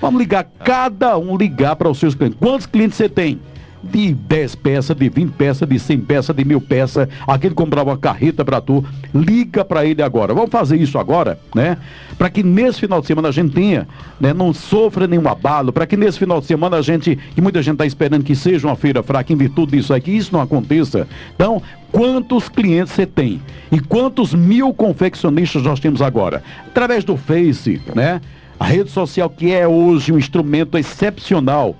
Vamos 0.05 0.19
ligar, 0.19 0.43
cada 0.63 1.17
um 1.17 1.35
ligar 1.35 1.75
para 1.75 1.89
os 1.89 1.97
seus 1.97 2.13
clientes. 2.13 2.37
Quantos 2.39 2.67
clientes 2.67 2.95
você 2.95 3.09
tem? 3.09 3.39
de 3.91 4.13
10 4.13 4.55
peças, 4.55 4.95
de 4.95 5.09
20 5.09 5.31
peças, 5.33 5.67
de 5.67 5.77
100 5.77 5.99
peças, 6.01 6.35
de 6.35 6.43
mil 6.43 6.59
peças, 6.59 7.07
aquele 7.27 7.53
comprava 7.53 7.91
uma 7.91 7.97
carreta 7.97 8.43
para 8.43 8.59
tu, 8.59 8.83
liga 9.13 9.63
para 9.63 9.85
ele 9.85 10.01
agora. 10.01 10.33
Vamos 10.33 10.49
fazer 10.49 10.77
isso 10.77 10.97
agora, 10.97 11.39
né? 11.53 11.77
Para 12.17 12.29
que 12.29 12.41
nesse 12.41 12.79
final 12.79 12.99
de 12.99 13.07
semana 13.07 13.27
a 13.27 13.31
gente 13.31 13.53
tenha, 13.53 13.87
né, 14.19 14.33
não 14.33 14.53
sofra 14.53 15.07
nenhum 15.07 15.27
abalo, 15.27 15.71
para 15.71 15.85
que 15.85 15.95
nesse 15.95 16.17
final 16.17 16.39
de 16.39 16.47
semana 16.47 16.77
a 16.77 16.81
gente, 16.81 17.15
que 17.35 17.41
muita 17.41 17.61
gente 17.61 17.73
está 17.73 17.85
esperando 17.85 18.23
que 18.23 18.35
seja 18.35 18.67
uma 18.67 18.75
feira 18.75 19.03
fraca 19.03 19.31
em 19.31 19.35
virtude 19.35 19.77
disso 19.77 19.93
aqui, 19.93 20.17
isso 20.17 20.33
não 20.33 20.41
aconteça. 20.41 21.07
Então, 21.35 21.61
quantos 21.91 22.49
clientes 22.49 22.93
você 22.93 23.05
tem 23.05 23.39
e 23.71 23.79
quantos 23.79 24.33
mil 24.33 24.73
confeccionistas 24.73 25.61
nós 25.63 25.79
temos 25.79 26.01
agora? 26.01 26.41
Através 26.67 27.03
do 27.03 27.15
Face, 27.15 27.81
né? 27.93 28.19
A 28.59 28.65
rede 28.65 28.89
social 28.89 29.29
que 29.29 29.51
é 29.51 29.67
hoje 29.67 30.11
um 30.11 30.17
instrumento 30.17 30.77
excepcional 30.77 31.75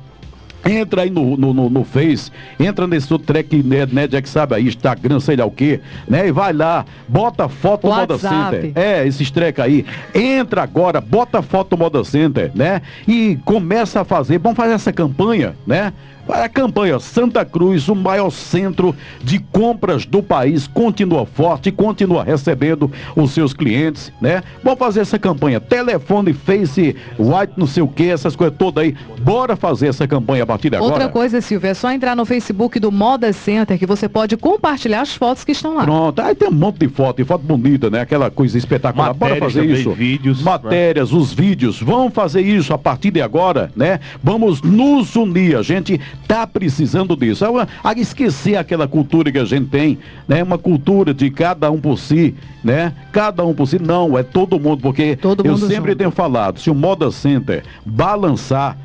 Entra 0.65 1.03
aí 1.03 1.11
no, 1.11 1.38
no, 1.38 1.53
no, 1.53 1.69
no, 1.69 1.84
Face, 1.84 2.32
entra 2.59 2.88
nesse 2.88 3.13
outro 3.13 3.28
track, 3.28 3.61
né, 3.61 3.86
né, 3.86 4.07
já 4.11 4.19
que 4.19 4.28
sabe 4.28 4.55
aí, 4.55 4.65
Instagram, 4.65 5.19
sei 5.19 5.36
lá 5.36 5.45
o 5.45 5.51
quê, 5.51 5.80
né? 6.07 6.28
E 6.28 6.32
vai 6.32 6.51
lá, 6.53 6.84
bota 7.07 7.47
foto 7.47 7.88
Moda 7.88 8.17
Center. 8.17 8.71
É, 8.73 9.05
esses 9.05 9.30
track 9.30 9.61
aí. 9.61 9.86
Entra 10.13 10.63
agora, 10.63 10.99
bota 10.99 11.43
foto 11.43 11.78
Moda 11.78 12.03
Center, 12.03 12.51
né? 12.55 12.82
E 13.07 13.38
começa 13.45 14.01
a 14.01 14.03
fazer, 14.03 14.39
vamos 14.39 14.57
fazer 14.57 14.73
essa 14.73 14.91
campanha, 14.91 15.55
né? 15.67 15.93
A 16.28 16.49
campanha 16.49 16.99
Santa 16.99 17.45
Cruz, 17.45 17.88
o 17.88 17.95
maior 17.95 18.30
centro 18.30 18.95
de 19.23 19.39
compras 19.39 20.05
do 20.05 20.23
país, 20.23 20.67
continua 20.67 21.26
forte, 21.26 21.71
continua 21.71 22.23
recebendo 22.23 22.91
os 23.15 23.32
seus 23.32 23.53
clientes, 23.53 24.11
né? 24.19 24.43
Vamos 24.63 24.80
fazer 24.80 25.01
essa 25.01 25.19
campanha. 25.19 25.59
Telefone, 25.59 26.34
Face, 26.34 26.95
White, 27.17 27.53
não 27.55 27.67
sei 27.67 27.84
o 27.84 27.88
que, 27.88 28.09
essas 28.09 28.36
coisas 28.36 28.57
todas 28.57 28.84
aí. 28.84 28.95
Bora 29.21 29.55
fazer 29.55 29.88
essa 29.88 30.07
campanha 30.07 30.43
a 30.43 30.45
partir 30.45 30.69
de 30.69 30.76
agora. 30.76 30.93
Outra 30.93 31.09
coisa, 31.09 31.41
Silvia, 31.41 31.69
é 31.69 31.73
só 31.73 31.91
entrar 31.91 32.15
no 32.15 32.26
Facebook 32.26 32.80
do 32.80 32.91
Moda 32.91 33.32
Center 33.32 33.78
que 33.78 33.86
você 33.86 34.09
pode 34.09 34.36
compartilhar 34.36 35.01
as 35.01 35.15
fotos 35.15 35.43
que 35.43 35.51
estão 35.51 35.76
lá. 35.76 35.84
Pronto, 35.84 36.21
aí 36.21 36.36
tem 36.36 36.49
um 36.49 36.51
monte 36.51 36.80
de 36.80 36.88
foto, 36.88 37.21
e 37.21 37.26
foto 37.26 37.43
bonita, 37.43 37.89
né? 37.89 38.01
Aquela 38.01 38.32
coisa 38.32 38.57
espetacular. 38.57 39.09
Matérias 39.09 39.39
Bora 39.39 39.51
fazer 39.51 39.65
isso. 39.65 39.91
vídeos, 39.91 40.41
Matérias, 40.41 41.13
os 41.13 41.34
vídeos. 41.34 41.82
Vamos 41.82 42.13
fazer 42.13 42.41
isso 42.41 42.73
a 42.73 42.78
partir 42.78 43.11
de 43.11 43.21
agora, 43.21 43.71
né? 43.76 43.99
Vamos 44.23 44.61
nos 44.61 45.15
unir. 45.15 45.55
A 45.55 45.61
gente 45.61 45.99
tá 46.28 46.45
precisando 46.47 47.16
disso. 47.16 47.45
A 47.84 47.93
esquecer 47.93 48.55
aquela 48.55 48.88
cultura 48.88 49.32
que 49.32 49.38
a 49.38 49.45
gente 49.45 49.68
tem, 49.68 49.97
né? 50.28 50.41
Uma 50.43 50.57
cultura 50.57 51.13
de 51.13 51.30
cada 51.30 51.70
um 51.72 51.80
por 51.80 51.97
si, 51.97 52.36
né? 52.63 52.93
Cada 53.11 53.45
um 53.45 53.53
por 53.53 53.68
si. 53.68 53.80
Não, 53.80 54.18
é 54.18 54.24
todo 54.24 54.59
mundo, 54.59 54.82
porque 54.82 55.16
Todo 55.16 55.45
eu 55.45 55.51
mundo 55.53 55.68
sempre 55.68 55.91
junto. 55.91 55.97
tenho 55.97 56.11
falado, 56.11 56.59
se 56.59 56.70
o 56.70 56.76
Moda 56.76 57.11
Center 57.11 57.63
balançar, 57.86 58.78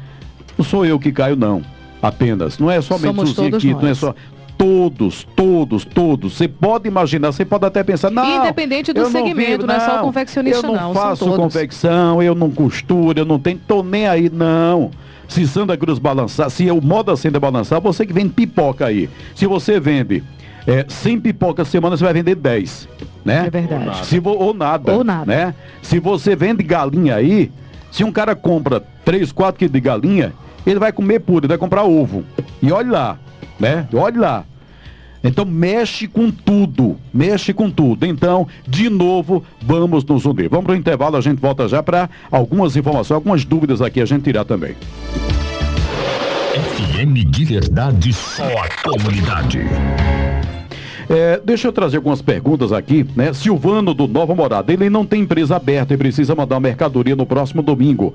não 0.56 0.64
sou 0.64 0.84
eu 0.84 0.98
que 0.98 1.12
caio, 1.12 1.36
não. 1.36 1.62
Apenas. 2.02 2.58
Não 2.58 2.70
é 2.70 2.80
somente 2.80 3.14
Somos 3.14 3.38
o 3.38 3.44
Ziquito, 3.44 3.82
não 3.82 3.88
é 3.88 3.94
só. 3.94 4.14
Todos, 4.56 5.26
todos, 5.34 5.86
todos. 5.86 6.34
Você 6.34 6.46
pode 6.46 6.86
imaginar, 6.86 7.32
você 7.32 7.46
pode 7.46 7.64
até 7.64 7.82
pensar, 7.82 8.10
não. 8.10 8.40
Independente 8.40 8.92
do 8.92 9.00
eu 9.00 9.04
não 9.04 9.10
segmento, 9.10 9.50
vivo, 9.50 9.66
não 9.66 9.74
é 9.74 9.80
só 9.80 10.00
o 10.00 10.02
confeccionista, 10.02 10.66
Eu 10.66 10.72
não, 10.72 10.82
não 10.82 10.94
faço 10.94 11.34
confecção, 11.34 12.22
eu 12.22 12.34
não 12.34 12.50
costuro, 12.50 13.18
eu 13.18 13.24
não 13.24 13.38
tenho, 13.38 13.58
tô 13.66 13.82
nem 13.82 14.06
aí, 14.06 14.28
não. 14.28 14.90
Se 15.30 15.46
Santa 15.46 15.76
Cruz 15.76 15.98
balançar, 15.98 16.50
se 16.50 16.70
o 16.70 16.80
Moda 16.82 17.16
Center 17.16 17.40
balançar, 17.40 17.80
você 17.80 18.04
que 18.04 18.12
vende 18.12 18.30
pipoca 18.30 18.86
aí. 18.86 19.08
Se 19.34 19.46
você 19.46 19.78
vende 19.80 20.22
é, 20.66 20.84
100 20.88 21.20
pipocas 21.20 21.68
semana, 21.68 21.96
você 21.96 22.04
vai 22.04 22.12
vender 22.12 22.34
10, 22.34 22.88
né? 23.24 23.44
É 23.46 23.50
verdade. 23.50 24.04
Se 24.06 24.18
vo- 24.18 24.36
ou 24.36 24.52
nada. 24.52 24.92
Ou 24.92 25.04
nada. 25.04 25.24
Né? 25.24 25.54
Se 25.82 25.98
você 26.00 26.34
vende 26.34 26.62
galinha 26.64 27.14
aí, 27.14 27.50
se 27.92 28.02
um 28.04 28.10
cara 28.12 28.34
compra 28.34 28.82
3, 29.04 29.30
4 29.32 29.58
quilos 29.58 29.72
de 29.72 29.80
galinha, 29.80 30.32
ele 30.66 30.78
vai 30.80 30.92
comer 30.92 31.20
puro, 31.20 31.40
ele 31.46 31.48
vai 31.48 31.58
comprar 31.58 31.84
ovo. 31.84 32.24
E 32.60 32.70
olhe 32.72 32.90
lá, 32.90 33.16
né? 33.58 33.86
Olhe 33.94 34.18
lá. 34.18 34.44
Então 35.22 35.44
mexe 35.44 36.06
com 36.08 36.30
tudo, 36.30 36.96
mexe 37.12 37.52
com 37.52 37.70
tudo. 37.70 38.06
Então, 38.06 38.48
de 38.66 38.88
novo, 38.88 39.44
vamos 39.60 40.04
nos 40.04 40.24
unir. 40.24 40.48
Vamos 40.48 40.64
para 40.64 40.72
o 40.72 40.76
intervalo, 40.76 41.16
a 41.16 41.20
gente 41.20 41.38
volta 41.38 41.68
já 41.68 41.82
para 41.82 42.08
algumas 42.30 42.76
informações, 42.76 43.16
algumas 43.16 43.44
dúvidas 43.44 43.82
aqui 43.82 44.00
a 44.00 44.06
gente 44.06 44.22
tirar 44.22 44.44
também. 44.44 44.74
FM 46.52 47.30
de 47.30 47.44
verdade, 47.44 48.12
só 48.12 48.44
a 48.44 48.68
comunidade. 48.82 49.60
É, 51.12 51.40
deixa 51.44 51.66
eu 51.66 51.72
trazer 51.72 51.96
algumas 51.96 52.22
perguntas 52.22 52.72
aqui, 52.72 53.04
né? 53.16 53.32
Silvano 53.32 53.92
do 53.92 54.06
Nova 54.06 54.32
Morada, 54.32 54.72
ele 54.72 54.88
não 54.88 55.04
tem 55.04 55.22
empresa 55.22 55.56
aberta 55.56 55.92
e 55.92 55.96
precisa 55.96 56.36
mandar 56.36 56.54
uma 56.54 56.60
mercadoria 56.60 57.16
no 57.16 57.26
próximo 57.26 57.62
domingo. 57.62 58.14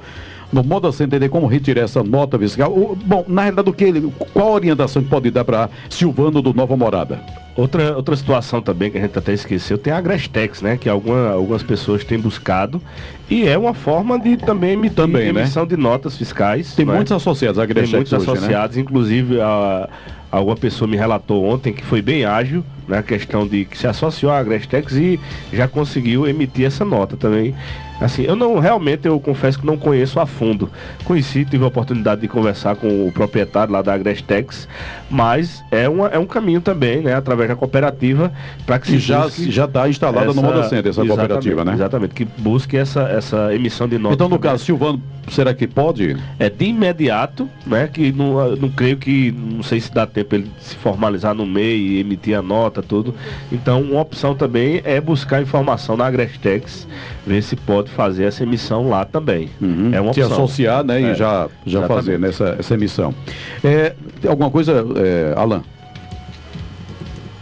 No 0.54 0.64
Moda 0.64 0.90
Center, 0.94 1.20
tem 1.20 1.28
como 1.28 1.46
retirar 1.46 1.82
essa 1.82 2.02
nota 2.02 2.40
fiscal? 2.40 2.72
O- 2.72 2.96
bom, 2.96 3.26
na 3.28 3.42
realidade, 3.42 3.70
o 3.70 3.74
que 3.74 3.84
ele, 3.84 4.14
qual 4.34 4.48
a 4.48 4.52
orientação 4.52 5.04
que 5.04 5.10
pode 5.10 5.30
dar 5.30 5.44
para 5.44 5.70
Silvano 5.90 6.42
do 6.42 6.54
Nova 6.54 6.78
Morada? 6.78 7.20
Outra, 7.58 7.98
outra 7.98 8.16
situação 8.16 8.62
também 8.62 8.90
que 8.90 8.98
a 8.98 9.02
gente 9.02 9.18
até 9.18 9.34
esqueceu, 9.34 9.78
tem 9.78 9.92
a 9.92 9.98
Agrestex, 9.98 10.62
né? 10.62 10.78
Que 10.78 10.88
alguma, 10.88 11.32
algumas 11.32 11.64
pessoas 11.64 12.06
têm 12.06 12.18
buscado. 12.18 12.82
E 13.30 13.46
é 13.46 13.58
uma 13.58 13.74
forma 13.74 14.18
de 14.18 14.38
também 14.38 14.72
emitir 14.72 14.96
Também, 14.96 15.34
né? 15.34 15.42
emissão 15.42 15.66
de 15.68 15.76
notas 15.76 16.16
fiscais. 16.18 16.74
Tem 16.76 16.86
não 16.86 16.94
é? 16.94 16.98
muitos 16.98 17.12
associados 17.12 17.60
à 17.60 17.68
Tem 17.68 17.76
muitos 17.88 18.14
hoje, 18.14 18.26
né? 18.26 18.34
associados, 18.34 18.78
inclusive 18.78 19.42
a, 19.42 19.90
alguma 20.32 20.56
pessoa 20.56 20.88
me 20.90 20.96
relatou 20.96 21.44
ontem 21.44 21.74
que 21.74 21.84
foi 21.84 22.02
bem 22.02 22.24
ágil 22.24 22.64
na 22.88 23.02
questão 23.04 23.48
de 23.48 23.66
que 23.66 23.78
se 23.78 23.88
associou 23.88 24.32
à 24.32 24.40
Agrestex 24.40 24.94
e 24.96 25.20
já 25.52 25.68
conseguiu 25.68 26.28
emitir 26.28 26.66
essa 26.66 26.86
nota 26.86 27.18
também. 27.18 27.54
Assim, 28.00 28.24
eu 28.24 28.36
não 28.36 28.60
realmente 28.60 29.08
eu 29.08 29.18
confesso 29.22 29.58
que 29.58 29.66
não 29.66 29.78
conheço 29.78 30.20
a 30.20 30.26
fundo. 30.26 30.70
Conheci, 31.06 31.46
tive 31.46 31.64
a 31.64 31.68
oportunidade 31.68 32.20
de 32.20 32.28
conversar 32.28 32.76
com 32.76 33.08
o 33.08 33.12
proprietário 33.12 33.72
lá 33.72 33.82
da 33.82 33.94
Agrestex, 33.94 34.68
mas 35.10 35.64
é, 35.72 35.88
uma, 35.88 36.10
é 36.10 36.20
um 36.20 36.26
caminho 36.26 36.60
também, 36.60 37.02
né, 37.02 37.14
através 37.16 37.48
da 37.50 37.56
cooperativa, 37.56 38.34
para 38.66 38.80
que 38.80 38.88
se 38.88 39.00
já 39.00 39.22
busque 39.22 39.50
já 39.50 39.64
está 39.64 39.88
instalada 39.88 40.26
no 40.26 40.32
essa- 40.34 40.42
Moda 40.42 40.64
Center, 40.68 40.90
essa 40.90 41.06
cooperativa, 41.06 41.64
né? 41.64 41.74
Exatamente, 41.74 42.14
que 42.14 42.26
busque 42.26 42.76
essa, 42.76 43.04
essa 43.04 43.56
emissão 43.56 43.88
de 43.88 43.98
nota. 43.98 44.16
Então, 44.16 44.28
no 44.28 44.36
também. 44.38 44.52
caso, 44.52 44.66
Silvano, 44.66 45.02
será 45.30 45.54
que 45.54 45.66
pode? 45.66 46.18
É 46.38 46.50
de 46.50 46.66
imediato, 46.66 47.50
né? 47.66 47.88
Que 47.92 48.12
não, 48.12 48.58
não 48.58 48.70
creio 48.70 48.98
que, 48.98 49.32
não 49.32 49.64
sei 49.64 49.80
se 49.80 49.90
dá 49.94 50.06
tempo 50.06 50.36
ele 50.36 50.52
se 50.60 50.76
formalizar 50.76 51.34
no 51.34 51.46
MEI 51.46 51.78
e 51.78 52.00
emitir 52.02 52.38
a 52.38 52.42
nota, 52.42 52.75
tudo. 52.82 53.14
Então, 53.52 53.82
uma 53.82 54.02
opção 54.02 54.36
também 54.36 54.82
é 54.84 55.00
buscar 55.02 55.42
informação 55.42 55.96
na 55.98 56.06
Agrestex, 56.06 56.88
ver 57.26 57.42
se 57.42 57.56
pode 57.56 57.90
fazer 57.92 58.26
essa 58.26 58.44
emissão 58.44 58.90
lá 58.90 59.06
também. 59.06 59.50
É 59.94 60.00
uma 60.02 60.14
Se 60.14 60.22
opção. 60.22 60.44
associar, 60.44 60.84
né? 60.84 61.02
E 61.02 61.06
É, 61.06 61.16
já, 61.16 61.48
já 61.66 61.80
exatamente. 61.80 61.88
fazer 62.06 62.20
nessa 62.20 62.56
essa 62.60 62.74
emissão. 62.74 63.14
É, 63.64 63.94
alguma 64.28 64.50
coisa, 64.50 64.86
é, 64.98 65.34
Alan? 65.38 65.64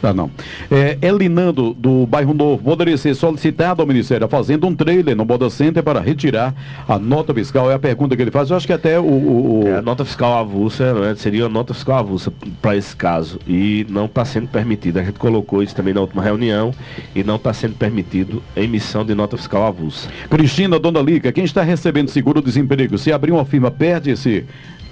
Ah, 0.05 0.13
não. 0.13 0.29
É, 0.69 0.97
Elinando, 1.01 1.73
do 1.73 2.05
bairro 2.05 2.33
Novo, 2.33 2.61
poderia 2.61 2.97
ser 2.97 3.15
solicitado 3.15 3.81
ao 3.81 3.87
Ministério 3.87 4.27
da 4.27 4.27
Fazenda 4.27 4.67
um 4.67 4.75
trailer 4.75 5.15
no 5.15 5.23
Moda 5.23 5.49
Center 5.49 5.81
para 5.81 6.01
retirar 6.01 6.53
a 6.87 6.99
nota 6.99 7.33
fiscal? 7.33 7.71
É 7.71 7.75
a 7.75 7.79
pergunta 7.79 8.13
que 8.15 8.21
ele 8.21 8.29
faz. 8.29 8.49
Eu 8.49 8.57
acho 8.57 8.67
que 8.67 8.73
até 8.73 8.99
o. 8.99 9.03
o- 9.03 9.61
o- 9.63 9.67
É, 9.67 9.77
a 9.77 9.81
nota 9.81 10.03
fiscal 10.03 10.33
avulsa 10.37 10.93
né, 10.93 11.15
seria 11.15 11.45
a 11.45 11.49
nota 11.49 11.73
fiscal 11.73 11.99
avulsa 11.99 12.33
para 12.61 12.75
esse 12.75 12.93
caso 12.95 13.39
e 13.47 13.85
não 13.89 14.05
está 14.05 14.25
sendo 14.25 14.47
permitido. 14.49 14.97
A 14.99 15.03
gente 15.03 15.17
colocou 15.17 15.63
isso 15.63 15.73
também 15.73 15.93
na 15.93 16.01
última 16.01 16.21
reunião 16.21 16.73
e 17.15 17.23
não 17.23 17.37
está 17.37 17.53
sendo 17.53 17.75
permitido 17.75 18.43
a 18.57 18.59
emissão 18.59 19.05
de 19.05 19.15
nota 19.15 19.37
fiscal 19.37 19.65
avulsa. 19.65 20.09
Cristina 20.29 20.77
Dona 20.77 20.99
Lica, 21.01 21.31
quem 21.31 21.45
está 21.45 21.61
recebendo 21.63 22.09
seguro-desemprego, 22.09 22.97
se 22.97 23.11
abrir 23.13 23.31
uma 23.31 23.45
firma, 23.45 23.71
perde 23.71 24.11
esse, 24.11 24.43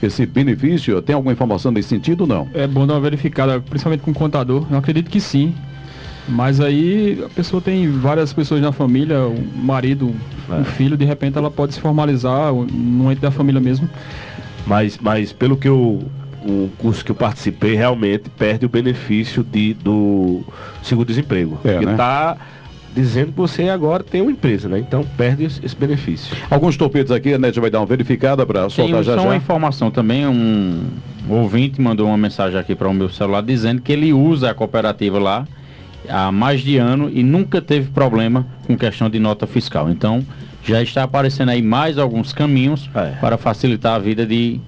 esse 0.06 0.26
benefício? 0.26 1.02
Tem 1.02 1.16
alguma 1.16 1.32
informação 1.34 1.72
nesse 1.72 1.90
sentido 1.90 2.22
ou 2.22 2.28
não? 2.28 2.48
É 2.54 2.68
bom 2.68 2.86
dar 2.88 2.96
uma 2.96 3.00
verificada, 3.02 3.60
principalmente 3.60 4.02
com 4.02 4.12
o 4.12 4.14
contador. 4.14 4.66
Eu 4.70 4.78
acredito 4.78 5.10
que 5.10 5.20
sim. 5.20 5.54
Mas 6.28 6.60
aí 6.60 7.22
a 7.26 7.30
pessoa 7.30 7.62
tem 7.62 7.90
várias 7.90 8.32
pessoas 8.32 8.62
na 8.62 8.72
família, 8.72 9.20
um 9.22 9.44
marido, 9.64 10.14
um 10.50 10.62
É. 10.62 10.64
filho, 10.64 10.96
de 10.96 11.04
repente 11.06 11.38
ela 11.38 11.50
pode 11.50 11.74
se 11.74 11.80
formalizar 11.80 12.54
no 12.54 13.12
ente 13.12 13.22
da 13.22 13.32
família 13.32 13.60
mesmo. 13.60 13.90
Mas, 14.66 14.98
mas 15.02 15.34
pelo 15.34 15.58
que 15.58 15.68
eu, 15.68 16.04
o 16.46 16.70
curso 16.78 17.04
que 17.04 17.12
eu 17.12 17.16
participei, 17.16 17.76
realmente 17.76 18.30
perde 18.30 18.66
o 18.66 18.70
benefício 18.70 19.44
de, 19.44 19.74
do 19.74 20.42
seguro-desemprego. 20.84 21.60
É, 21.64 21.72
porque 21.74 21.86
né? 21.88 21.92
está 21.94 22.38
dizendo 22.94 23.32
que 23.32 23.38
você 23.38 23.70
agora 23.70 24.04
tem 24.04 24.22
uma 24.22 24.32
empresa, 24.32 24.68
né? 24.68 24.80
Então 24.80 25.06
perde 25.18 25.46
esse, 25.46 25.66
esse 25.66 25.76
benefício. 25.76 26.36
Alguns 26.50 26.76
torpedos 26.78 27.12
aqui, 27.12 27.34
a 27.34 27.38
NET 27.38 27.60
vai 27.60 27.70
dar 27.70 27.80
uma 27.80 27.86
verificada 27.86 28.46
para 28.46 28.70
soltar 28.70 29.04
já 29.04 29.16
só 29.16 29.22
uma 29.24 29.32
já. 29.32 29.38
informação 29.38 29.90
também, 29.90 30.28
um 30.28 30.84
ouvinte 31.30 31.80
mandou 31.80 32.08
uma 32.08 32.18
mensagem 32.18 32.60
aqui 32.60 32.76
para 32.76 32.88
o 32.90 32.94
meu 32.94 33.10
celular 33.10 33.42
dizendo 33.44 33.82
que 33.82 33.92
ele 33.92 34.12
usa 34.12 34.50
a 34.50 34.54
cooperativa 34.54 35.18
lá 35.20 35.48
há 36.10 36.32
mais 36.32 36.62
de 36.62 36.78
ano 36.78 37.10
e 37.14 37.24
nunca 37.24 37.62
teve 37.62 37.90
problema 37.92 38.46
com 38.66 38.78
questão 38.78 39.10
de 39.10 39.20
nota 39.20 39.46
fiscal. 39.48 39.90
Então 39.90 40.26
já 40.64 40.82
está 40.82 41.04
aparecendo 41.04 41.50
aí 41.50 41.62
mais 41.62 41.98
alguns 41.98 42.34
caminhos 42.34 42.90
É. 42.94 43.12
para 43.22 43.38
facilitar 43.38 43.96
a 43.96 44.00
vida 44.00 44.26
de 44.26 44.60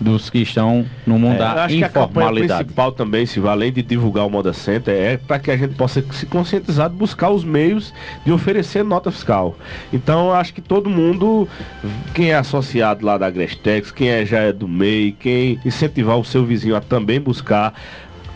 dos 0.00 0.30
que 0.30 0.38
estão 0.38 0.86
no 1.06 1.18
mundo 1.18 1.34
É, 1.34 1.38
da 1.38 1.64
acho 1.64 1.76
que 1.76 1.84
a 1.84 1.88
informalidade. 1.88 2.64
principal 2.64 2.92
também, 2.92 3.26
Silvio, 3.26 3.50
além 3.50 3.70
de 3.70 3.82
divulgar 3.82 4.26
o 4.26 4.30
Moda 4.30 4.52
Center, 4.52 4.94
é 4.94 5.16
para 5.18 5.38
que 5.38 5.50
a 5.50 5.56
gente 5.56 5.74
possa 5.74 6.02
se 6.12 6.24
conscientizar 6.26 6.88
de 6.88 6.96
buscar 6.96 7.28
os 7.30 7.44
meios 7.44 7.92
de 8.24 8.32
oferecer 8.32 8.82
nota 8.82 9.10
fiscal. 9.10 9.56
Então, 9.92 10.28
eu 10.28 10.34
acho 10.34 10.54
que 10.54 10.60
todo 10.62 10.88
mundo, 10.88 11.46
quem 12.14 12.30
é 12.30 12.36
associado 12.36 13.04
lá 13.04 13.18
da 13.18 13.26
Agrestex, 13.26 13.90
quem 13.90 14.08
é, 14.08 14.24
já 14.24 14.38
é 14.38 14.52
do 14.52 14.66
MEI, 14.66 15.12
quem 15.18 15.60
incentivar 15.64 16.18
o 16.18 16.24
seu 16.24 16.44
vizinho 16.44 16.76
a 16.76 16.80
também 16.80 17.20
buscar, 17.20 17.74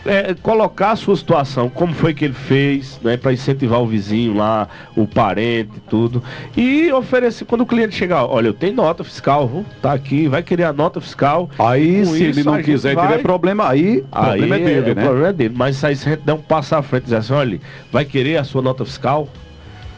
é, 0.05 0.33
colocar 0.41 0.91
a 0.91 0.95
sua 0.95 1.15
situação, 1.15 1.69
como 1.69 1.93
foi 1.93 2.13
que 2.13 2.25
ele 2.25 2.33
fez, 2.33 2.99
né, 3.03 3.17
para 3.17 3.33
incentivar 3.33 3.81
o 3.81 3.87
vizinho 3.87 4.35
lá, 4.35 4.67
o 4.95 5.07
parente, 5.07 5.71
tudo, 5.89 6.21
e 6.55 6.91
oferecer 6.91 7.45
quando 7.45 7.61
o 7.61 7.65
cliente 7.65 7.95
chegar, 7.95 8.25
olha, 8.25 8.47
eu 8.47 8.53
tenho 8.53 8.73
nota 8.75 9.03
fiscal, 9.03 9.47
viu? 9.47 9.65
tá 9.81 9.93
aqui, 9.93 10.27
vai 10.27 10.43
querer 10.43 10.63
a 10.65 10.73
nota 10.73 11.01
fiscal. 11.01 11.49
Aí, 11.57 12.05
se 12.05 12.23
ele 12.23 12.29
isso, 12.41 12.45
não 12.45 12.53
a 12.53 12.57
gente 12.57 12.65
quiser 12.65 12.91
e 12.91 12.95
vai- 12.95 13.07
tiver 13.07 13.21
problema, 13.21 13.67
aí 13.69 13.99
o 13.99 14.05
Aí 14.11 14.27
problema 14.39 14.55
é 14.55 14.59
dele, 14.59 14.91
o 14.91 14.95
né? 14.95 15.03
problema 15.03 15.27
é 15.29 15.33
dele. 15.33 15.53
Mas 15.57 15.83
aí 15.83 15.95
se 15.95 16.07
a 16.07 16.11
gente 16.13 16.23
der 16.23 16.33
um 16.33 16.41
passo 16.41 16.75
à 16.75 16.81
frente 16.81 17.03
e 17.03 17.05
dizer 17.05 17.17
assim, 17.17 17.33
olha, 17.33 17.59
vai 17.91 18.05
querer 18.05 18.37
a 18.37 18.43
sua 18.43 18.61
nota 18.61 18.85
fiscal? 18.85 19.27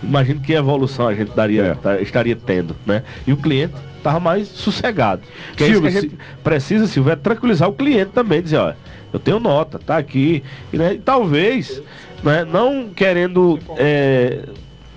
Imagina 0.02 0.40
que 0.40 0.54
evolução 0.54 1.08
a 1.08 1.14
gente 1.16 1.32
daria, 1.36 1.64
É. 1.64 1.74
tá- 1.74 2.00
estaria 2.00 2.36
tendo, 2.36 2.76
né? 2.86 3.04
E 3.26 3.34
o 3.34 3.38
cliente 3.38 3.74
estava 3.98 4.20
mais 4.20 4.48
sossegado. 4.48 5.22
Que 5.56 5.64
é 5.64 5.68
isso 5.70 5.82
que 5.82 5.90
Silvio, 5.92 6.00
a 6.00 6.02
gente 6.02 6.18
precisa, 6.44 6.88
Silvio, 6.88 7.12
é 7.12 7.16
tranquilizar 7.16 7.68
o 7.68 7.74
cliente 7.74 8.12
também, 8.12 8.42
dizer, 8.42 8.58
olha, 8.58 8.78
eu 9.14 9.20
tenho 9.20 9.40
nota, 9.40 9.80
tá 9.80 9.98
aqui. 9.98 10.44
E, 10.72 10.78
né, 10.78 10.94
e 10.94 11.00
talvez, 11.00 11.82
né, 12.24 12.46
não 12.46 12.90
querendo. 12.90 13.60
é, 13.78 14.44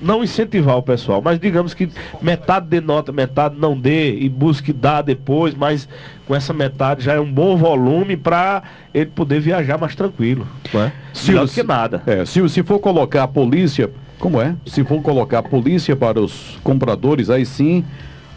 não 0.03 0.25
incentivar 0.25 0.79
o 0.79 0.83
pessoal, 0.83 1.21
mas 1.23 1.39
digamos 1.39 1.75
que 1.75 1.91
metade 2.23 2.67
dê 2.69 2.81
nota, 2.81 3.13
metade 3.13 3.55
não 3.59 3.79
dê 3.79 4.17
e 4.19 4.31
busque 4.31 4.73
dar 4.73 5.03
depois, 5.03 5.55
mas 5.55 5.87
com 6.27 6.35
essa 6.35 6.55
metade 6.55 7.05
já 7.05 7.13
é 7.13 7.21
um 7.21 7.31
bom 7.31 7.55
volume 7.55 8.17
para 8.17 8.63
ele 8.95 9.11
poder 9.11 9.41
viajar 9.41 9.77
mais 9.77 9.95
tranquilo, 9.95 10.47
é? 10.75 10.91
Se 11.13 11.33
Melhor 11.33 11.47
você- 11.47 11.61
que 11.61 11.67
nada. 11.67 12.03
É, 12.07 12.25
se, 12.25 12.49
se 12.49 12.63
for 12.63 12.79
colocar 12.79 13.25
a 13.25 13.29
polícia, 13.29 13.91
como 14.19 14.41
é? 14.41 14.55
Se 14.65 14.83
for 14.85 15.03
colocar 15.03 15.41
a 15.41 15.43
polícia 15.43 15.95
para 15.95 16.19
os 16.19 16.59
compradores, 16.65 17.29
aí 17.29 17.45
sim 17.45 17.85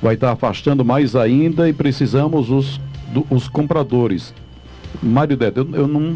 vai 0.02 0.16
estar 0.16 0.34
afastando 0.34 0.84
mais 0.84 1.16
ainda 1.16 1.70
e 1.70 1.72
precisamos 1.72 2.50
os, 2.50 2.78
do- 3.08 3.26
os 3.30 3.48
compradores. 3.48 4.34
Mário 5.02 5.36
Dedo, 5.38 5.70
eu, 5.74 5.82
eu 5.82 5.88
não. 5.88 6.16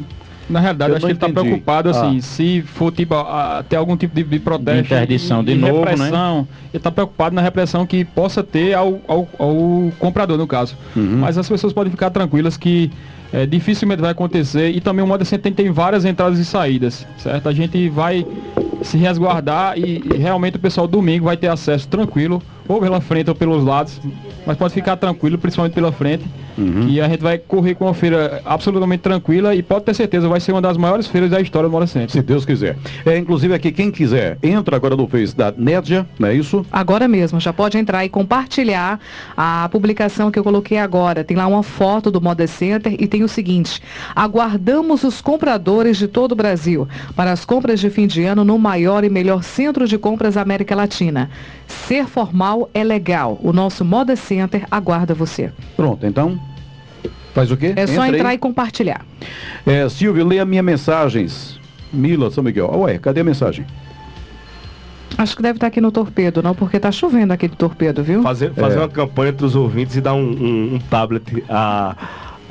Na 0.49 0.61
realidade, 0.61 0.91
Eu 0.91 0.95
acho 0.95 1.05
que 1.05 1.11
ele 1.11 1.17
está 1.17 1.27
preocupado 1.27 1.89
assim, 1.89 2.19
Ah. 2.19 2.21
se 2.21 2.61
for 2.61 2.89
tipo 2.89 3.13
a- 3.15 3.65
ter 3.67 3.75
algum 3.75 3.97
tipo 3.97 4.15
de, 4.15 4.23
de 4.23 4.39
protesto, 4.39 4.81
De 4.81 4.85
interdição 4.87 5.43
de 5.43 5.55
novo, 5.55 5.83
né? 5.83 5.89
repressão, 5.91 6.47
ele 6.73 6.77
está 6.77 6.89
preocupado 6.89 7.35
na 7.35 7.41
repressão 7.41 7.85
que 7.85 8.05
possa 8.05 8.41
ter 8.41 8.73
ao, 8.73 9.01
ao, 9.09 9.27
ao 9.37 9.91
comprador 9.99 10.37
no 10.37 10.47
caso. 10.47 10.77
Uhum. 10.95 11.17
Mas 11.17 11.37
as 11.37 11.49
pessoas 11.49 11.73
podem 11.73 11.91
ficar 11.91 12.11
tranquilas 12.11 12.55
que 12.55 12.89
é, 13.33 13.45
dificilmente 13.45 14.01
vai 14.01 14.11
acontecer 14.11 14.69
e 14.69 14.79
também 14.79 15.03
o 15.03 15.07
modo 15.07 15.25
Center 15.25 15.51
tem, 15.53 15.65
tem 15.65 15.69
várias 15.73 16.05
entradas 16.05 16.39
e 16.39 16.45
saídas, 16.45 17.05
certo? 17.17 17.49
A 17.49 17.53
gente 17.53 17.89
vai 17.89 18.25
se 18.83 18.95
resguardar 18.95 19.77
e, 19.77 20.01
e 20.13 20.17
realmente 20.17 20.55
o 20.55 20.59
pessoal 20.59 20.87
domingo 20.87 21.25
vai 21.25 21.35
ter 21.35 21.49
acesso 21.49 21.89
tranquilo, 21.89 22.41
ou 22.67 22.79
pela 22.79 23.01
frente 23.01 23.29
ou 23.29 23.35
pelos 23.35 23.63
lados, 23.63 23.99
mas 24.45 24.57
pode 24.57 24.73
ficar 24.73 24.97
tranquilo, 24.97 25.37
principalmente 25.37 25.73
pela 25.73 25.91
frente. 25.91 26.25
Uhum. 26.57 26.87
E 26.87 26.99
a 26.99 27.07
gente 27.07 27.21
vai 27.21 27.37
correr 27.37 27.75
com 27.75 27.85
uma 27.85 27.93
feira 27.93 28.41
absolutamente 28.43 29.01
tranquila 29.01 29.53
e 29.53 29.61
pode 29.61 29.85
ter 29.85 29.93
certeza, 29.93 30.27
vai 30.27 30.39
ser 30.39 30.51
uma 30.51 30.61
das 30.61 30.75
maiores 30.75 31.05
feiras 31.05 31.29
da 31.29 31.39
história 31.39 31.69
do 31.69 31.71
Moda 31.71 31.85
Center. 31.85 32.09
Se 32.09 32.21
Deus 32.21 32.45
quiser. 32.45 32.75
É, 33.05 33.17
inclusive 33.17 33.53
aqui, 33.53 33.71
quem 33.71 33.91
quiser, 33.91 34.39
entra 34.41 34.75
agora 34.75 34.95
no 34.95 35.07
Face 35.07 35.35
da 35.35 35.53
Nédia, 35.55 36.07
não 36.17 36.29
é 36.29 36.33
isso? 36.33 36.65
Agora 36.71 37.07
mesmo, 37.07 37.39
já 37.39 37.53
pode 37.53 37.77
entrar 37.77 38.03
e 38.05 38.09
compartilhar 38.09 38.99
a 39.35 39.69
publicação 39.71 40.31
que 40.31 40.39
eu 40.39 40.43
coloquei 40.43 40.79
agora. 40.79 41.23
Tem 41.23 41.37
lá 41.37 41.45
uma 41.45 41.61
foto 41.61 42.09
do 42.09 42.19
Moda 42.19 42.47
Center 42.47 42.95
e 42.97 43.05
tem 43.05 43.23
o 43.23 43.27
seguinte: 43.27 43.81
aguardamos 44.15 45.03
os 45.03 45.21
compradores 45.21 45.97
de 45.97 46.07
todo 46.07 46.31
o 46.31 46.35
Brasil 46.35 46.87
para 47.15 47.31
as 47.31 47.45
compras 47.45 47.79
de 47.79 47.89
fim 47.89 48.07
de 48.07 48.23
ano 48.23 48.43
no 48.43 48.57
maior 48.57 49.03
e 49.03 49.09
melhor 49.09 49.43
centro 49.43 49.87
de 49.87 49.97
compras 49.97 50.35
da 50.35 50.41
América 50.41 50.75
Latina. 50.75 51.29
Ser 51.67 52.05
formal 52.07 52.56
é 52.73 52.83
legal. 52.83 53.37
O 53.43 53.51
nosso 53.53 53.83
Moda 53.85 54.15
Center 54.15 54.65
aguarda 54.71 55.13
você. 55.13 55.51
Pronto, 55.75 56.05
então. 56.05 56.39
Faz 57.33 57.51
o 57.51 57.57
quê? 57.57 57.73
É 57.75 57.85
só 57.85 57.93
Entra 57.93 58.03
aí. 58.05 58.15
entrar 58.15 58.33
e 58.33 58.37
compartilhar. 58.37 59.05
É, 59.65 59.87
Silvio, 59.89 60.25
leia 60.25 60.43
minhas 60.45 60.65
mensagens. 60.65 61.59
Mila, 61.93 62.31
São 62.31 62.43
Miguel. 62.43 62.69
Ué, 62.79 62.97
cadê 62.97 63.21
a 63.21 63.23
mensagem? 63.23 63.65
Acho 65.17 65.35
que 65.35 65.41
deve 65.41 65.57
estar 65.57 65.67
aqui 65.67 65.81
no 65.81 65.91
torpedo, 65.91 66.43
não, 66.43 66.53
porque 66.53 66.79
tá 66.79 66.91
chovendo 66.91 67.33
aqui 67.33 67.47
de 67.47 67.55
torpedo, 67.55 68.03
viu? 68.03 68.21
Fazer, 68.21 68.53
fazer 68.53 68.75
É. 68.75 68.79
uma 68.81 68.89
campanha 68.89 69.29
entre 69.31 69.45
os 69.45 69.55
ouvintes 69.55 69.95
e 69.95 70.01
dar 70.01 70.13
um, 70.13 70.19
um- 70.29 70.75
um 70.75 70.79
tablet 70.89 71.43
a, 71.49 71.95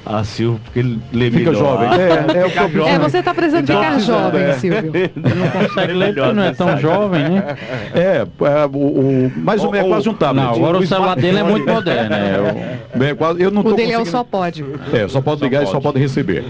a 0.09 0.23
Silvio, 0.23 0.61
porque 0.65 0.79
ele 0.79 1.01
lê 1.13 1.31
Fica 1.31 1.51
melhor. 1.51 1.55
jovem. 1.55 1.89
É, 2.01 2.39
é 2.39 2.47
o 2.47 2.49
Fica 2.49 2.61
problema. 2.69 2.89
É, 2.91 2.99
você 2.99 3.23
tá 3.23 3.35
precisando 3.35 3.65
Então, 3.65 3.77
ficar 3.83 3.93
precisando, 3.95 4.23
jovem, 4.23 4.43
é. 4.43 4.53
Silvio. 4.53 4.93
Não 5.17 5.51
consegue 5.51 5.93
ler 5.93 6.15
porque 6.15 6.33
não 6.33 6.43
é 6.45 6.53
tão 6.55 6.79
jovem, 6.79 7.23
né? 7.29 7.57
É, 7.95 8.01
é, 8.21 8.67
o, 8.73 8.79
o, 8.79 9.33
mais 9.37 9.65
ou 9.65 9.73
menos 9.73 9.87
é 9.87 9.91
quase 9.91 10.09
um 10.09 10.15
tablet. 10.15 10.47
Não, 10.47 10.55
agora 10.55 10.79
o 10.79 10.87
celular 10.87 11.17
dele 11.17 11.39
é 11.39 11.43
muito 11.43 11.67
moderno. 11.69 12.15
Eu- 12.17 12.77
É, 13.07 13.15
quase- 13.15 13.43
eu 13.43 13.51
não 13.51 13.63
tô 13.63 13.71
O 13.71 13.75
dele 13.75 13.93
é 13.93 13.99
o 13.99 14.07
só 14.07 14.25
pode. 14.25 14.65
É, 14.93 15.07
só 15.09 15.21
pode 15.21 15.43
ligar 15.43 15.63
e 15.63 15.67
só 15.67 15.73
pode. 15.73 15.83
pode 15.85 15.99
receber. 15.99 16.45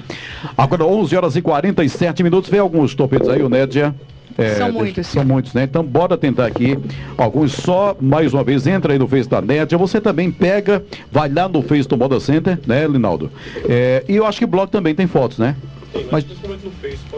Agora, 0.57 0.85
11 0.85 1.17
horas 1.17 1.35
e 1.37 1.43
47 1.43 2.23
minutos. 2.23 2.49
Vem 2.51 2.61
alguns 2.61 2.95
torpedos 2.95 3.29
aí, 3.29 3.43
o 3.43 3.49
Nédia. 3.49 3.93
É, 4.39 4.55
São 4.57 4.72
muitos, 4.72 5.07
São 5.07 5.24
muitos, 5.24 5.55
né? 5.55 5.64
Então, 5.64 5.82
bora 5.82 6.16
tentar 6.16 6.47
aqui. 6.47 6.78
Alguns 7.16 7.53
só, 7.53 7.97
mais 8.01 8.34
uma 8.34 8.45
vez, 8.45 8.66
entra 8.66 8.93
aí 8.93 8.99
no 8.99 9.09
Face 9.09 9.28
da 9.28 9.41
Nédia. 9.41 9.78
Você 9.78 10.01
também 10.01 10.30
pega, 10.30 10.84
vai 11.11 11.28
lá 11.28 11.49
no 11.49 11.62
Face 11.62 11.89
do 11.89 11.97
Moda 11.97 12.20
Center, 12.20 12.59
né, 12.66 12.87
Linaldo? 12.87 13.30
É, 13.68 14.05
e 14.09 14.16
eu 14.16 14.26
acho 14.26 14.39
que 14.39 14.45
o 14.45 14.49
blog 14.49 14.68
também 14.70 14.95
tem 14.95 15.07
fotos, 15.07 15.39
né? 15.39 15.57
Mas 16.11 16.24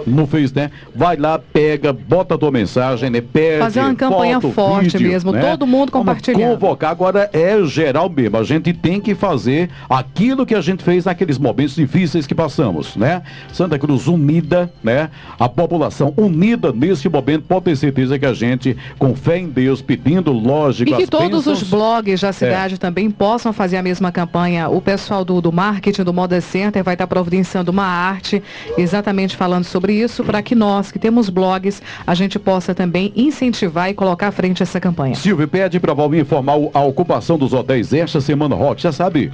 no 0.06 0.26
Face, 0.26 0.54
né? 0.54 0.70
Vai 0.94 1.16
lá, 1.16 1.38
pega, 1.38 1.92
bota 1.92 2.34
a 2.34 2.38
tua 2.38 2.50
mensagem, 2.50 3.10
né? 3.10 3.20
Pede, 3.20 3.58
Fazer 3.58 3.80
uma 3.80 3.94
campanha 3.94 4.40
foto, 4.40 4.54
forte 4.54 4.96
vídeo, 4.96 5.08
mesmo, 5.12 5.32
né? 5.32 5.40
todo 5.40 5.66
mundo 5.66 5.90
Vamos 5.90 6.06
compartilhando. 6.06 6.58
Convocar 6.58 6.90
agora 6.90 7.28
é 7.32 7.62
geral 7.64 8.08
mesmo. 8.08 8.36
A 8.36 8.44
gente 8.44 8.72
tem 8.72 9.00
que 9.00 9.14
fazer 9.14 9.68
aquilo 9.88 10.46
que 10.46 10.54
a 10.54 10.60
gente 10.60 10.82
fez 10.82 11.04
naqueles 11.04 11.38
momentos 11.38 11.74
difíceis 11.74 12.26
que 12.26 12.34
passamos, 12.34 12.96
né? 12.96 13.22
Santa 13.52 13.78
Cruz 13.78 14.06
unida, 14.06 14.72
né? 14.82 15.10
A 15.38 15.48
população 15.48 16.12
unida 16.16 16.72
nesse 16.72 17.08
momento, 17.08 17.44
pode 17.44 17.64
ter 17.66 17.76
certeza 17.76 18.18
que 18.18 18.26
a 18.26 18.32
gente, 18.32 18.76
com 18.98 19.14
fé 19.14 19.38
em 19.38 19.48
Deus, 19.48 19.82
pedindo 19.82 20.32
lógico, 20.32 20.90
E 20.90 20.96
que 20.96 21.02
as 21.04 21.08
todos 21.08 21.46
os 21.46 21.60
bênçãos- 21.60 21.70
blogs 21.70 22.20
da 22.20 22.32
cidade 22.32 22.78
também 22.78 23.10
possam 23.10 23.52
fazer 23.52 23.76
a 23.76 23.82
mesma 23.82 24.10
campanha. 24.12 24.68
O 24.68 24.80
pessoal 24.80 25.24
do, 25.24 25.40
do 25.40 25.52
marketing 25.52 26.02
do 26.02 26.12
Moda 26.12 26.40
Center 26.40 26.82
vai 26.82 26.94
estar 26.94 27.06
providenciando 27.06 27.70
uma 27.70 27.84
arte 27.84 28.42
exatamente 28.76 29.36
falando 29.36 29.64
sobre 29.64 29.92
isso, 29.94 30.24
para 30.24 30.42
que 30.42 30.54
nós, 30.54 30.90
que 30.90 30.98
temos 30.98 31.28
blogs, 31.28 31.82
a 32.06 32.14
gente 32.14 32.38
possa 32.38 32.74
também 32.74 33.12
incentivar 33.16 33.90
e 33.90 33.94
colocar 33.94 34.28
à 34.28 34.32
frente 34.32 34.62
essa 34.62 34.80
campanha. 34.80 35.14
Silvio 35.14 35.48
pede 35.48 35.78
para 35.80 35.94
Valmir 35.94 36.20
informar 36.20 36.54
a 36.74 36.80
ocupação 36.80 37.38
dos 37.38 37.52
hotéis 37.52 37.92
esta 37.92 38.20
semana, 38.20 38.54
Rock, 38.54 38.82
já 38.82 38.92
sabe? 38.92 39.32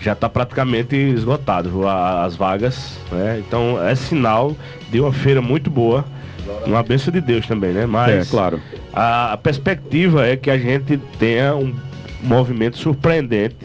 Já 0.00 0.12
está 0.12 0.28
praticamente 0.28 0.94
esgotado 0.96 1.88
as 1.88 2.36
vagas, 2.36 2.98
né? 3.10 3.42
Então 3.46 3.82
é 3.82 3.94
sinal 3.94 4.54
de 4.90 5.00
uma 5.00 5.12
feira 5.12 5.40
muito 5.40 5.70
boa. 5.70 6.04
Uma 6.66 6.82
benção 6.82 7.12
de 7.12 7.20
Deus 7.20 7.46
também, 7.46 7.72
né? 7.72 7.86
Mas 7.86 8.28
É, 8.28 8.30
claro. 8.30 8.60
a, 8.92 9.32
a 9.32 9.36
perspectiva 9.36 10.26
é 10.26 10.36
que 10.36 10.50
a 10.50 10.58
gente 10.58 10.98
tenha 11.18 11.54
um 11.54 11.74
movimento 12.22 12.76
surpreendente 12.78 13.56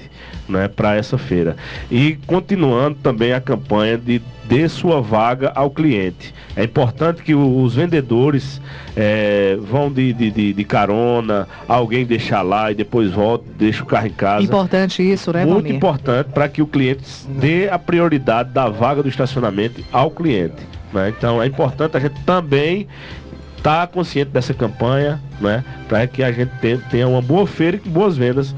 né, 0.50 0.68
para 0.68 0.96
essa 0.96 1.18
feira. 1.18 1.56
E 1.92 2.18
continuando 2.26 2.98
também 3.02 3.32
a 3.34 3.40
campanha 3.40 3.98
de 3.98 4.22
dê 4.46 4.68
sua 4.68 5.00
vaga 5.00 5.52
ao 5.54 5.70
cliente. 5.70 6.34
É 6.56 6.64
importante 6.64 7.22
que 7.22 7.36
os 7.36 7.76
vendedores 7.76 8.60
eh, 8.98 9.56
vão 9.62 9.92
de, 9.92 10.12
de, 10.12 10.32
de- 10.32 10.54
de 10.54 10.64
carona, 10.64 11.48
alguém 11.68 12.04
deixar 12.04 12.42
lá 12.42 12.72
e 12.72 12.74
depois 12.76 13.12
volta, 13.12 13.46
deixa 13.60 13.84
o 13.84 13.86
carro 13.86 14.08
em 14.08 14.12
casa. 14.12 14.44
Importante 14.44 15.04
isso, 15.04 15.32
né, 15.32 15.46
Muito 15.46 15.54
Valmir? 15.62 15.76
importante 15.76 16.30
para 16.34 16.50
que 16.50 16.64
o 16.64 16.66
cliente 16.68 17.04
dê 17.40 17.70
a 17.70 17.78
prioridade 17.78 18.50
da 18.52 18.68
vaga 18.70 19.04
do 19.04 19.10
estacionamento 19.10 19.84
ao 19.92 20.10
cliente. 20.10 20.56
né? 20.92 21.14
Então 21.16 21.40
é 21.40 21.46
importante 21.46 21.96
a 21.96 22.00
gente 22.00 22.20
também 22.26 22.88
estar 23.56 23.86
consciente 23.88 24.32
dessa 24.32 24.54
campanha, 24.54 25.22
né? 25.40 25.64
Para 25.88 26.08
que 26.08 26.24
a 26.24 26.32
gente 26.32 26.50
tenha, 26.90 27.08
uma 27.08 27.22
boa 27.22 27.46
feira 27.46 27.78
e 27.78 27.80
com 27.80 27.90
boas 27.92 28.18
vendas, 28.18 28.56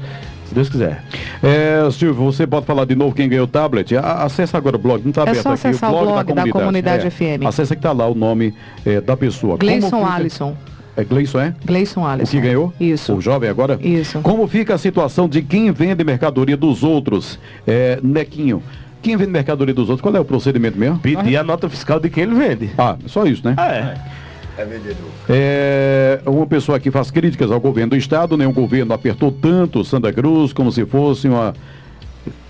se 0.52 0.54
Deus 0.54 0.68
quiser. 0.68 1.02
É, 1.42 1.88
Silvio, 1.90 2.14
você 2.24 2.46
pode 2.46 2.66
falar 2.66 2.84
de 2.84 2.94
novo 2.94 3.14
quem 3.14 3.28
ganhou 3.28 3.44
o 3.44 3.48
tablet? 3.48 3.96
Acesse 3.96 4.56
agora 4.56 4.76
o 4.76 4.78
blog, 4.78 5.02
não 5.02 5.10
está 5.10 5.22
É 5.22 5.24
aberto 5.30 5.42
só 5.42 5.52
aqui. 5.52 5.66
acessar 5.68 5.92
o 5.94 6.00
blog 6.00 6.32
da 6.34 6.48
Comunidade 6.48 7.06
É, 7.06 7.10
FM. 7.10 7.46
Acesse 7.46 7.74
que 7.74 7.78
está 7.78 7.92
lá 7.92 8.06
o 8.06 8.14
nome 8.14 8.54
é, 8.84 9.00
da 9.00 9.16
pessoa. 9.16 9.56
Gleison 9.56 10.04
Alisson. 10.06 10.56
É 10.94 11.02
Gleison, 11.04 11.40
é? 11.40 11.54
Gleison 11.64 12.02
O 12.02 12.06
Alisson. 12.06 12.30
que 12.30 12.40
ganhou? 12.40 12.72
Isso. 12.78 13.14
O 13.14 13.20
jovem 13.20 13.48
agora? 13.48 13.78
Isso. 13.80 14.20
Como 14.20 14.46
fica 14.46 14.74
a 14.74 14.78
situação 14.78 15.26
de 15.26 15.40
quem 15.40 15.70
vende 15.72 16.04
mercadoria 16.04 16.56
dos 16.56 16.82
outros? 16.82 17.38
É, 17.66 17.98
Nequinho, 18.02 18.62
quem 19.00 19.16
vende 19.16 19.30
mercadoria 19.30 19.72
dos 19.74 19.88
outros, 19.88 20.02
qual 20.02 20.14
é 20.14 20.20
o 20.20 20.24
procedimento 20.24 20.78
mesmo? 20.78 20.98
Pedir 20.98 21.36
a 21.38 21.42
nota 21.42 21.66
fiscal 21.70 21.98
de 21.98 22.10
quem 22.10 22.24
ele 22.24 22.34
vende. 22.34 22.70
Ah, 22.76 22.96
só 23.06 23.24
isso, 23.24 23.40
né? 23.42 23.54
É. 23.58 23.94
É, 25.28 26.20
uma 26.26 26.46
pessoa 26.46 26.78
que 26.78 26.90
faz 26.90 27.10
críticas 27.10 27.50
ao 27.50 27.60
governo 27.60 27.90
do 27.90 27.96
estado, 27.96 28.36
nenhum 28.36 28.52
governo 28.52 28.92
apertou 28.92 29.30
tanto 29.30 29.84
Santa 29.84 30.12
Cruz 30.12 30.52
como 30.52 30.70
se 30.70 30.84
fosse 30.84 31.28
uma 31.28 31.54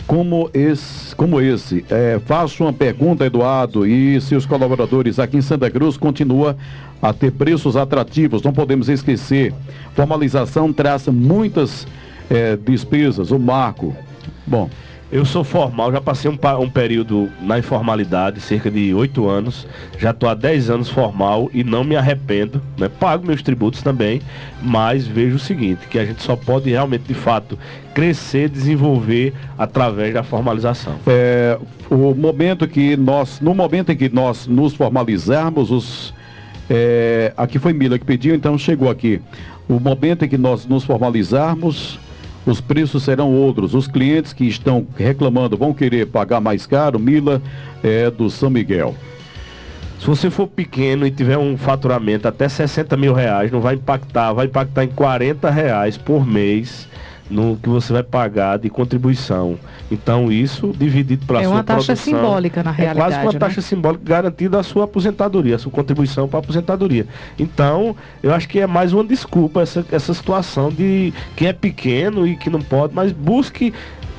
como 0.06 0.50
esse, 0.52 1.14
como 1.16 1.40
esse. 1.40 1.84
É, 1.88 2.20
faço 2.26 2.64
uma 2.64 2.72
pergunta, 2.72 3.24
Eduardo, 3.24 3.86
e 3.86 4.20
seus 4.20 4.44
colaboradores 4.44 5.18
aqui 5.18 5.36
em 5.36 5.42
Santa 5.42 5.70
Cruz 5.70 5.96
continua 5.96 6.56
a 7.00 7.12
ter 7.12 7.32
preços 7.32 7.76
atrativos. 7.76 8.42
Não 8.42 8.52
podemos 8.52 8.88
esquecer. 8.88 9.54
Formalização 9.94 10.72
traz 10.72 11.06
muitas 11.08 11.86
é, 12.28 12.56
despesas. 12.56 13.30
O 13.30 13.38
marco. 13.38 13.96
Bom. 14.46 14.68
Eu 15.12 15.26
sou 15.26 15.44
formal, 15.44 15.92
já 15.92 16.00
passei 16.00 16.30
um, 16.30 16.38
um 16.58 16.70
período 16.70 17.28
na 17.42 17.58
informalidade, 17.58 18.40
cerca 18.40 18.70
de 18.70 18.94
oito 18.94 19.28
anos. 19.28 19.66
Já 19.98 20.10
estou 20.10 20.26
há 20.26 20.32
10 20.32 20.70
anos 20.70 20.88
formal 20.88 21.50
e 21.52 21.62
não 21.62 21.84
me 21.84 21.94
arrependo. 21.94 22.62
Né? 22.78 22.88
Pago 22.88 23.26
meus 23.26 23.42
tributos 23.42 23.82
também, 23.82 24.22
mas 24.62 25.06
vejo 25.06 25.36
o 25.36 25.38
seguinte, 25.38 25.86
que 25.86 25.98
a 25.98 26.06
gente 26.06 26.22
só 26.22 26.34
pode 26.34 26.70
realmente, 26.70 27.02
de 27.02 27.12
fato, 27.12 27.58
crescer, 27.92 28.48
desenvolver 28.48 29.34
através 29.58 30.14
da 30.14 30.22
formalização. 30.22 30.94
É, 31.06 31.58
o 31.90 32.14
momento 32.14 32.66
que 32.66 32.96
nós, 32.96 33.38
no 33.38 33.52
momento 33.52 33.92
em 33.92 33.96
que 33.96 34.08
nós 34.08 34.46
nos 34.46 34.72
formalizarmos, 34.72 35.70
os, 35.70 36.14
é, 36.70 37.34
aqui 37.36 37.58
foi 37.58 37.74
Mila 37.74 37.98
que 37.98 38.06
pediu, 38.06 38.34
então 38.34 38.56
chegou 38.56 38.88
aqui. 38.88 39.20
O 39.68 39.78
momento 39.78 40.24
em 40.24 40.28
que 40.28 40.38
nós 40.38 40.64
nos 40.66 40.84
formalizarmos, 40.84 42.00
os 42.46 42.60
preços 42.60 43.02
serão 43.04 43.32
outros. 43.32 43.74
Os 43.74 43.86
clientes 43.86 44.32
que 44.32 44.44
estão 44.44 44.86
reclamando 44.96 45.56
vão 45.56 45.72
querer 45.72 46.06
pagar 46.06 46.40
mais 46.40 46.66
caro. 46.66 46.98
Mila 46.98 47.40
é 47.82 48.10
do 48.10 48.28
São 48.28 48.50
Miguel. 48.50 48.94
Se 50.00 50.06
você 50.06 50.28
for 50.28 50.48
pequeno 50.48 51.06
e 51.06 51.12
tiver 51.12 51.38
um 51.38 51.56
faturamento 51.56 52.26
até 52.26 52.48
60 52.48 52.96
mil 52.96 53.14
reais, 53.14 53.52
não 53.52 53.60
vai 53.60 53.76
impactar, 53.76 54.32
vai 54.32 54.46
impactar 54.46 54.82
em 54.82 54.88
40 54.88 55.48
reais 55.48 55.96
por 55.96 56.26
mês 56.26 56.88
no 57.32 57.56
que 57.56 57.68
você 57.68 57.92
vai 57.92 58.02
pagar 58.02 58.58
de 58.58 58.68
contribuição. 58.68 59.58
Então 59.90 60.30
isso 60.30 60.72
dividido 60.76 61.24
pela 61.26 61.40
É 61.40 61.44
sua 61.44 61.52
uma 61.54 61.64
taxa 61.64 61.86
produção, 61.86 62.04
simbólica, 62.14 62.62
na 62.62 62.70
É 62.70 62.74
quase 62.74 62.82
realidade, 62.82 63.26
uma 63.26 63.32
né? 63.32 63.38
taxa 63.38 63.60
simbólica 63.62 64.04
garantida 64.04 64.60
a 64.60 64.62
sua 64.62 64.84
aposentadoria, 64.84 65.56
a 65.56 65.58
sua 65.58 65.72
contribuição 65.72 66.28
para 66.28 66.38
a 66.38 66.42
aposentadoria. 66.42 67.06
Então, 67.38 67.96
eu 68.22 68.32
acho 68.34 68.48
que 68.48 68.60
é 68.60 68.66
mais 68.66 68.92
uma 68.92 69.02
desculpa 69.02 69.62
essa, 69.62 69.84
essa 69.90 70.12
situação 70.12 70.70
de 70.70 71.12
quem 71.34 71.48
é 71.48 71.52
pequeno 71.52 72.26
e 72.26 72.36
que 72.36 72.50
não 72.50 72.60
pode, 72.60 72.94
mas 72.94 73.12
busque 73.12 73.72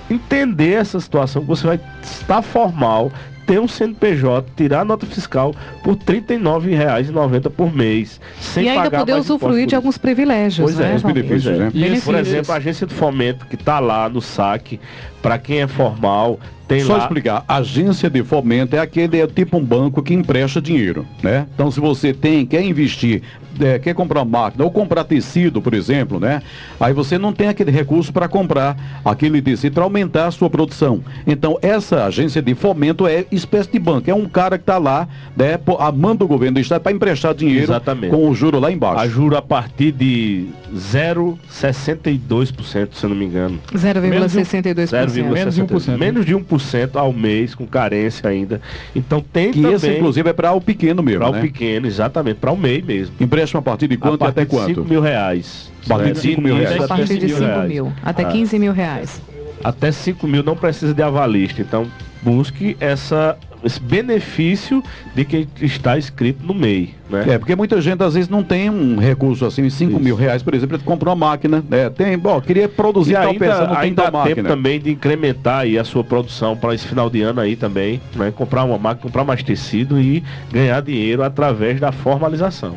entender 0.09 0.73
essa 0.73 0.99
situação 0.99 1.41
que 1.43 1.47
você 1.47 1.65
vai 1.65 1.79
estar 2.01 2.41
formal, 2.41 3.11
ter 3.53 3.59
um 3.59 3.67
CNPJ, 3.67 4.47
tirar 4.55 4.81
a 4.81 4.85
nota 4.85 5.05
fiscal 5.05 5.53
por 5.83 5.93
R$ 5.93 6.21
39,90 6.21 7.49
por 7.51 7.71
mês, 7.73 8.19
sem 8.41 8.65
e 8.65 8.69
ainda 8.69 8.83
pagar 8.85 8.99
poder 8.99 9.11
mais 9.13 9.25
usufruir 9.25 9.67
de 9.67 9.75
alguns 9.75 9.95
privilégios, 9.97 10.65
Pois 10.71 10.79
é, 10.79 10.89
né? 10.89 10.95
os 10.95 11.01
Valdir? 11.03 11.23
benefícios, 11.23 11.57
né? 11.59 11.71
Por 12.03 12.15
exemplo, 12.15 12.51
a 12.51 12.55
agência 12.55 12.87
de 12.87 12.93
fomento 12.95 13.45
que 13.45 13.55
está 13.55 13.79
lá 13.79 14.09
no 14.09 14.21
saque, 14.21 14.79
para 15.23 15.39
quem 15.39 15.61
é 15.61 15.67
formal, 15.67 16.39
tem 16.67 16.81
Só 16.81 16.97
lá. 16.97 17.03
explicar, 17.03 17.43
agência 17.47 18.09
de 18.09 18.23
fomento 18.23 18.75
é 18.75 18.79
aquele 18.79 19.19
é 19.19 19.27
tipo 19.27 19.57
um 19.57 19.63
banco 19.63 20.01
que 20.01 20.13
empresta 20.13 20.61
dinheiro, 20.61 21.05
né? 21.21 21.45
Então 21.53 21.69
se 21.69 21.79
você 21.79 22.13
tem, 22.13 22.45
quer 22.45 22.63
investir, 22.63 23.21
é, 23.59 23.77
quer 23.79 23.93
comprar 23.93 24.23
máquina 24.25 24.63
ou 24.63 24.71
comprar 24.71 25.03
tecido, 25.03 25.61
por 25.61 25.73
exemplo, 25.73 26.19
né? 26.19 26.41
Aí 26.79 26.93
você 26.93 27.17
não 27.17 27.33
tem 27.33 27.47
aquele 27.47 27.69
recurso 27.69 28.13
para 28.13 28.27
comprar 28.27 28.77
aquele 29.03 29.41
tecido 29.41 29.73
para 29.73 29.83
aumentar 29.83 30.27
a 30.27 30.31
sua 30.31 30.49
produção. 30.49 31.03
Então 31.27 31.59
essa 31.61 32.05
agência 32.05 32.41
de 32.41 32.55
fomento 32.55 33.05
é 33.05 33.25
espécie 33.31 33.71
de 33.71 33.79
banco, 33.79 34.09
é 34.09 34.13
um 34.13 34.25
cara 34.25 34.57
que 34.57 34.63
está 34.63 34.77
lá, 34.77 35.07
né, 35.35 35.59
a 35.79 35.91
mão 35.91 36.15
do 36.15 36.27
governo 36.27 36.55
do 36.55 36.61
estado 36.61 36.81
para 36.81 36.91
emprestar 36.91 37.33
dinheiro 37.33 37.65
Exatamente. 37.65 38.09
com 38.09 38.29
o 38.29 38.33
juro 38.33 38.59
lá 38.59 38.71
embaixo. 38.71 38.99
A 38.99 39.07
juro 39.07 39.37
a 39.37 39.41
partir 39.41 39.91
de 39.91 40.47
0,62%, 40.75 42.93
se 42.93 43.03
eu 43.03 43.09
não 43.09 43.17
me 43.17 43.25
engano. 43.25 43.59
0,62%. 43.73 44.87
Menos 45.21 45.55
de 45.55 45.63
1%, 45.63 45.87
né? 45.87 45.97
Menos 45.97 46.25
de 46.25 46.35
1% 46.35 46.95
ao 46.95 47.13
mês, 47.13 47.53
com 47.53 47.67
carência 47.67 48.29
ainda. 48.29 48.61
Então 48.95 49.21
tem 49.21 49.51
que 49.51 49.61
também 49.61 49.75
esse 49.75 49.89
inclusive 49.89 50.29
é 50.29 50.33
para 50.33 50.51
o 50.53 50.61
pequeno 50.61 51.03
mesmo, 51.03 51.19
para 51.21 51.31
né? 51.31 51.39
o 51.39 51.41
pequeno, 51.41 51.85
exatamente, 51.87 52.37
para 52.37 52.51
o 52.51 52.57
MEI 52.57 52.81
mesmo. 52.81 53.15
Empréstimo 53.19 53.59
a 53.59 53.61
partir 53.61 53.87
de 53.87 53.97
quanto 53.97 54.23
e 54.23 54.27
até 54.27 54.45
quanto? 54.45 54.67
5 54.75 54.83
mil 54.89 55.01
reais. 55.01 55.71
A 55.85 55.89
partir 55.89 56.11
de 56.13 56.19
cinco 56.19 56.41
mil 56.41 56.55
início, 56.55 56.73
reais. 56.73 56.83
A 56.83 56.87
partir 56.87 57.17
de 57.17 57.29
5 57.29 57.39
reais. 57.39 57.69
mil, 57.69 57.93
até 58.03 58.23
Ah. 58.23 58.27
15 58.31 58.59
mil 58.59 58.71
reais. 58.73 59.21
Até 59.63 59.91
5 59.91 60.27
mil 60.27 60.43
não 60.43 60.55
precisa 60.55 60.93
de 60.93 61.01
avalista. 61.03 61.61
Então, 61.61 61.85
busque 62.21 62.75
essa, 62.79 63.37
esse 63.63 63.79
benefício 63.79 64.83
de 65.15 65.25
quem 65.25 65.47
está 65.61 65.97
inscrito 65.97 66.45
no 66.45 66.53
MEI. 66.53 66.93
Né? 67.09 67.25
É, 67.29 67.37
porque 67.37 67.55
muita 67.55 67.79
gente 67.81 68.01
às 68.03 68.13
vezes 68.13 68.29
não 68.29 68.43
tem 68.43 68.69
um 68.69 68.97
recurso 68.97 69.45
assim, 69.45 69.69
5 69.69 69.99
mil 69.99 70.15
reais, 70.15 70.41
por 70.41 70.53
exemplo, 70.53 70.77
para 70.77 70.85
comprar 70.85 71.11
uma 71.11 71.27
máquina. 71.27 71.63
Né? 71.69 71.89
Tem, 71.89 72.17
bom, 72.17 72.39
queria 72.41 72.67
produzir 72.67 73.11
E 73.11 73.15
tal 73.15 73.27
ainda, 73.27 73.39
peça, 73.39 73.67
não 73.67 73.75
tem 73.75 73.83
ainda 73.83 74.11
tal 74.11 74.21
há 74.21 74.25
tempo 74.25 74.43
também 74.43 74.79
de 74.79 74.91
incrementar 74.91 75.59
aí 75.59 75.77
a 75.77 75.83
sua 75.83 76.03
produção 76.03 76.55
para 76.55 76.73
esse 76.73 76.87
final 76.87 77.09
de 77.09 77.21
ano 77.21 77.39
aí 77.39 77.55
também, 77.55 78.01
né? 78.15 78.31
Comprar 78.35 78.63
uma 78.63 78.77
máquina, 78.77 79.03
comprar 79.03 79.23
mais 79.23 79.43
tecido 79.43 79.99
e 79.99 80.23
ganhar 80.51 80.81
dinheiro 80.81 81.23
através 81.23 81.79
da 81.79 81.91
formalização. 81.91 82.75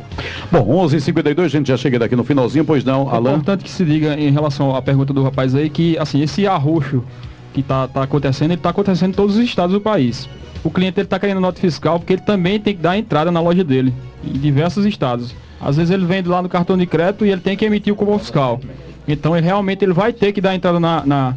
Bom, 0.51 0.85
11h52, 0.87 1.39
a 1.45 1.47
gente 1.47 1.67
já 1.67 1.77
chega 1.77 1.97
daqui 1.99 2.15
no 2.15 2.23
finalzinho, 2.23 2.65
pois 2.65 2.83
não, 2.83 3.09
É 3.11 3.15
Alan? 3.15 3.31
importante 3.31 3.63
que 3.63 3.69
se 3.69 3.83
diga 3.83 4.13
em 4.19 4.31
relação 4.31 4.75
à 4.75 4.81
pergunta 4.81 5.13
do 5.13 5.23
rapaz 5.23 5.55
aí 5.55 5.69
que 5.69 5.97
assim 5.97 6.21
esse 6.21 6.45
arroxo 6.45 7.03
que 7.53 7.63
tá, 7.63 7.87
tá 7.87 8.03
acontecendo, 8.03 8.51
ele 8.51 8.61
tá 8.61 8.69
acontecendo 8.69 9.11
em 9.11 9.15
todos 9.15 9.35
os 9.35 9.43
estados 9.43 9.73
do 9.73 9.81
país. 9.81 10.29
O 10.63 10.69
cliente 10.69 10.99
ele 10.99 11.07
tá 11.07 11.19
querendo 11.19 11.39
nota 11.39 11.59
fiscal 11.59 11.99
porque 11.99 12.13
ele 12.13 12.21
também 12.21 12.59
tem 12.59 12.75
que 12.75 12.81
dar 12.81 12.97
entrada 12.97 13.31
na 13.31 13.39
loja 13.39 13.63
dele 13.63 13.93
em 14.23 14.33
diversos 14.33 14.85
estados. 14.85 15.35
Às 15.59 15.77
vezes 15.77 15.91
ele 15.91 16.05
vende 16.05 16.29
lá 16.29 16.41
no 16.41 16.49
cartão 16.49 16.77
de 16.77 16.85
crédito 16.85 17.25
e 17.25 17.31
ele 17.31 17.41
tem 17.41 17.57
que 17.57 17.65
emitir 17.65 17.93
o 17.93 17.95
cupom 17.95 18.19
fiscal. 18.19 18.59
Então 19.07 19.35
ele 19.35 19.45
realmente 19.45 19.83
ele 19.83 19.93
vai 19.93 20.11
ter 20.13 20.31
que 20.31 20.41
dar 20.41 20.53
entrada 20.53 20.79
na, 20.79 21.05
na, 21.05 21.35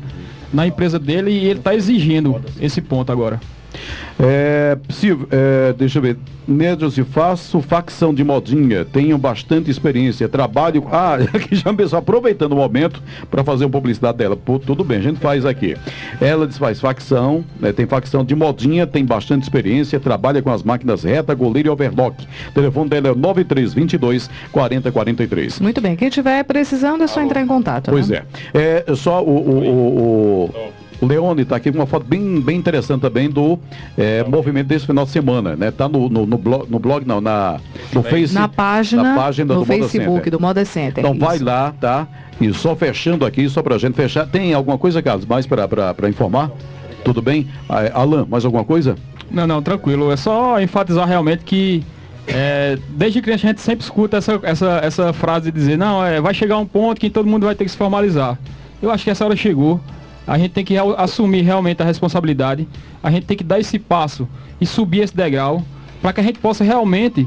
na 0.53 0.67
empresa 0.67 0.99
dele 0.99 1.31
e 1.31 1.47
ele 1.47 1.61
está 1.61 1.75
exigindo 1.75 2.43
esse 2.61 2.81
ponto 2.81 3.11
agora. 3.13 3.41
É, 4.19 4.77
Silvio, 4.89 5.29
é, 5.31 5.73
deixa 5.73 5.99
eu 5.99 6.03
ver. 6.03 6.17
Nedros, 6.49 6.99
e 6.99 7.05
faço 7.05 7.61
facção 7.61 8.13
de 8.13 8.25
modinha, 8.25 8.85
tenho 8.85 9.17
bastante 9.17 9.71
experiência, 9.71 10.29
trabalho. 10.29 10.85
Ah, 10.91 11.15
aqui 11.33 11.55
já 11.55 11.65
começou 11.71 11.99
aproveitando 11.99 12.53
o 12.53 12.57
momento 12.57 13.01
para 13.31 13.45
fazer 13.45 13.65
uma 13.67 13.71
publicidade 13.71 14.19
dela. 14.19 14.37
Pô, 14.37 14.59
tudo 14.59 14.83
bem, 14.83 14.99
a 14.99 15.03
gente 15.03 15.21
faz 15.21 15.47
aqui. 15.47 15.77
Ela 16.21 16.47
diz, 16.49 16.59
faz 16.59 16.81
facção, 16.81 17.45
né, 17.61 17.73
tem 17.73 17.87
facção 17.87 18.25
de 18.25 18.35
modinha, 18.35 18.85
tem 18.87 19.05
bastante 19.05 19.43
experiência, 19.45 20.01
trabalha 20.01 20.43
com 20.43 20.51
as 20.51 20.63
máquinas 20.65 21.05
reta, 21.05 21.35
goleiro 21.35 21.69
e 21.69 21.71
overlock. 21.71 22.27
O 22.49 22.53
telefone 22.53 22.91
dela 22.91 23.09
é 23.11 23.15
9322 23.15 24.29
4043. 24.51 25.61
Muito 25.61 25.81
bem, 25.81 25.95
quem 25.95 26.09
estiver 26.09 26.43
precisando 26.45 27.05
é 27.05 27.07
só 27.07 27.23
entrar 27.23 27.41
em 27.43 27.47
contato. 27.47 27.91
Pois 27.91 28.09
né? 28.09 28.23
é. 28.55 28.85
É 28.89 28.95
só 28.97 29.23
o, 29.23 29.29
o, 29.29 29.59
o- 29.61 30.45
o 30.47 30.71
Leone 31.07 31.43
está 31.43 31.57
aqui 31.57 31.71
com 31.71 31.79
uma 31.79 31.87
foto 31.87 32.07
bem, 32.07 32.41
bem 32.41 32.59
interessante 32.59 33.01
também 33.01 33.31
do 33.31 33.59
é, 33.97 34.23
movimento 34.25 34.67
desse 34.67 34.87
final 34.87 35.05
de 35.05 35.11
semana, 35.11 35.57
né? 35.57 35.71
Tá 35.71 35.89
no, 35.89 36.09
no, 36.09 36.27
no 36.27 36.39
blog, 36.39 36.71
no 36.71 36.79
blog 36.79 37.07
não, 37.07 37.21
na, 37.21 37.59
no 37.93 38.03
Face, 38.03 38.35
Na 38.35 38.49
página, 38.49 39.03
na 39.03 39.15
página 39.15 39.55
no 39.55 39.61
do 39.61 39.67
Moda 39.67 39.79
Facebook 39.83 40.17
Center. 40.17 40.33
do 40.33 40.41
Moda 40.41 40.65
Center. 40.65 41.05
Então 41.05 41.19
vai 41.19 41.37
isso. 41.37 41.45
lá, 41.45 41.73
tá? 41.81 42.07
E 42.41 42.53
só 42.53 42.75
fechando 42.77 43.25
aqui, 43.25 43.49
só 43.49 43.63
pra 43.63 43.79
gente 43.79 43.95
fechar. 43.95 44.27
Tem 44.27 44.55
alguma 44.55 44.79
coisa, 44.79 45.03
Carlos, 45.03 45.27
mais 45.27 45.47
pra 45.47 46.09
informar? 46.09 46.51
Tudo 47.05 47.23
bem? 47.23 47.49
Alan, 47.95 48.27
mais 48.29 48.45
alguma 48.45 48.65
coisa? 48.65 48.97
Não, 49.31 49.47
não, 49.47 49.63
tranquilo. 49.63 50.11
É 50.11 50.17
só 50.17 50.61
enfatizar 50.61 51.07
realmente 51.07 51.45
que 51.45 51.85
é, 52.27 52.79
desde 52.91 53.21
criança 53.21 53.47
a 53.47 53.51
gente 53.51 53.61
sempre 53.61 53.85
escuta 53.85 54.17
essa, 54.17 54.39
essa, 54.43 54.81
essa 54.83 55.13
frase 55.13 55.51
de 55.51 55.59
dizer, 55.59 55.77
não, 55.77 56.05
é, 56.05 56.21
vai 56.21 56.35
chegar 56.35 56.59
um 56.59 56.67
ponto 56.67 57.01
que 57.01 57.11
todo 57.11 57.27
mundo 57.27 57.47
vai 57.47 57.55
ter 57.55 57.65
que 57.65 57.71
se 57.71 57.77
formalizar. 57.77 58.39
Eu 58.83 58.91
acho 58.91 59.05
que 59.05 59.11
essa 59.11 59.25
hora 59.25 59.37
chegou. 59.37 59.81
A 60.27 60.39
gente 60.39 60.53
tem 60.53 60.65
que 60.65 60.77
assumir 60.97 61.43
realmente 61.43 61.83
a 61.83 61.85
responsabilidade. 61.85 62.69
A 63.03 63.11
gente 63.11 63.27
tem 63.27 63.37
que 63.37 63.45
dar 63.45 63.59
esse 63.59 63.79
passo 63.79 64.29
e 64.61 64.67
subir 64.67 65.01
esse 65.01 65.17
degrau 65.17 65.63
para 66.01 66.13
que 66.13 66.21
a 66.21 66.23
gente 66.23 66.39
possa 66.39 66.63
realmente 66.63 67.27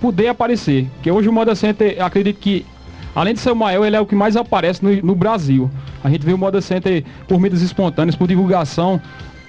poder 0.00 0.28
aparecer. 0.28 0.88
Porque 0.94 1.10
hoje 1.10 1.28
o 1.28 1.32
Moda 1.32 1.54
Center, 1.54 1.96
acredito 2.02 2.38
que, 2.38 2.66
além 3.14 3.34
de 3.34 3.40
ser 3.40 3.52
o 3.52 3.56
maior, 3.56 3.84
ele 3.84 3.96
é 3.96 4.00
o 4.00 4.06
que 4.06 4.14
mais 4.14 4.36
aparece 4.36 4.84
no, 4.84 4.94
no 5.02 5.14
Brasil. 5.14 5.70
A 6.02 6.10
gente 6.10 6.26
vê 6.26 6.32
o 6.32 6.38
Moda 6.38 6.60
Center 6.60 7.04
por 7.28 7.40
mídias 7.40 7.62
espontâneas, 7.62 8.16
por 8.16 8.26
divulgação 8.26 9.00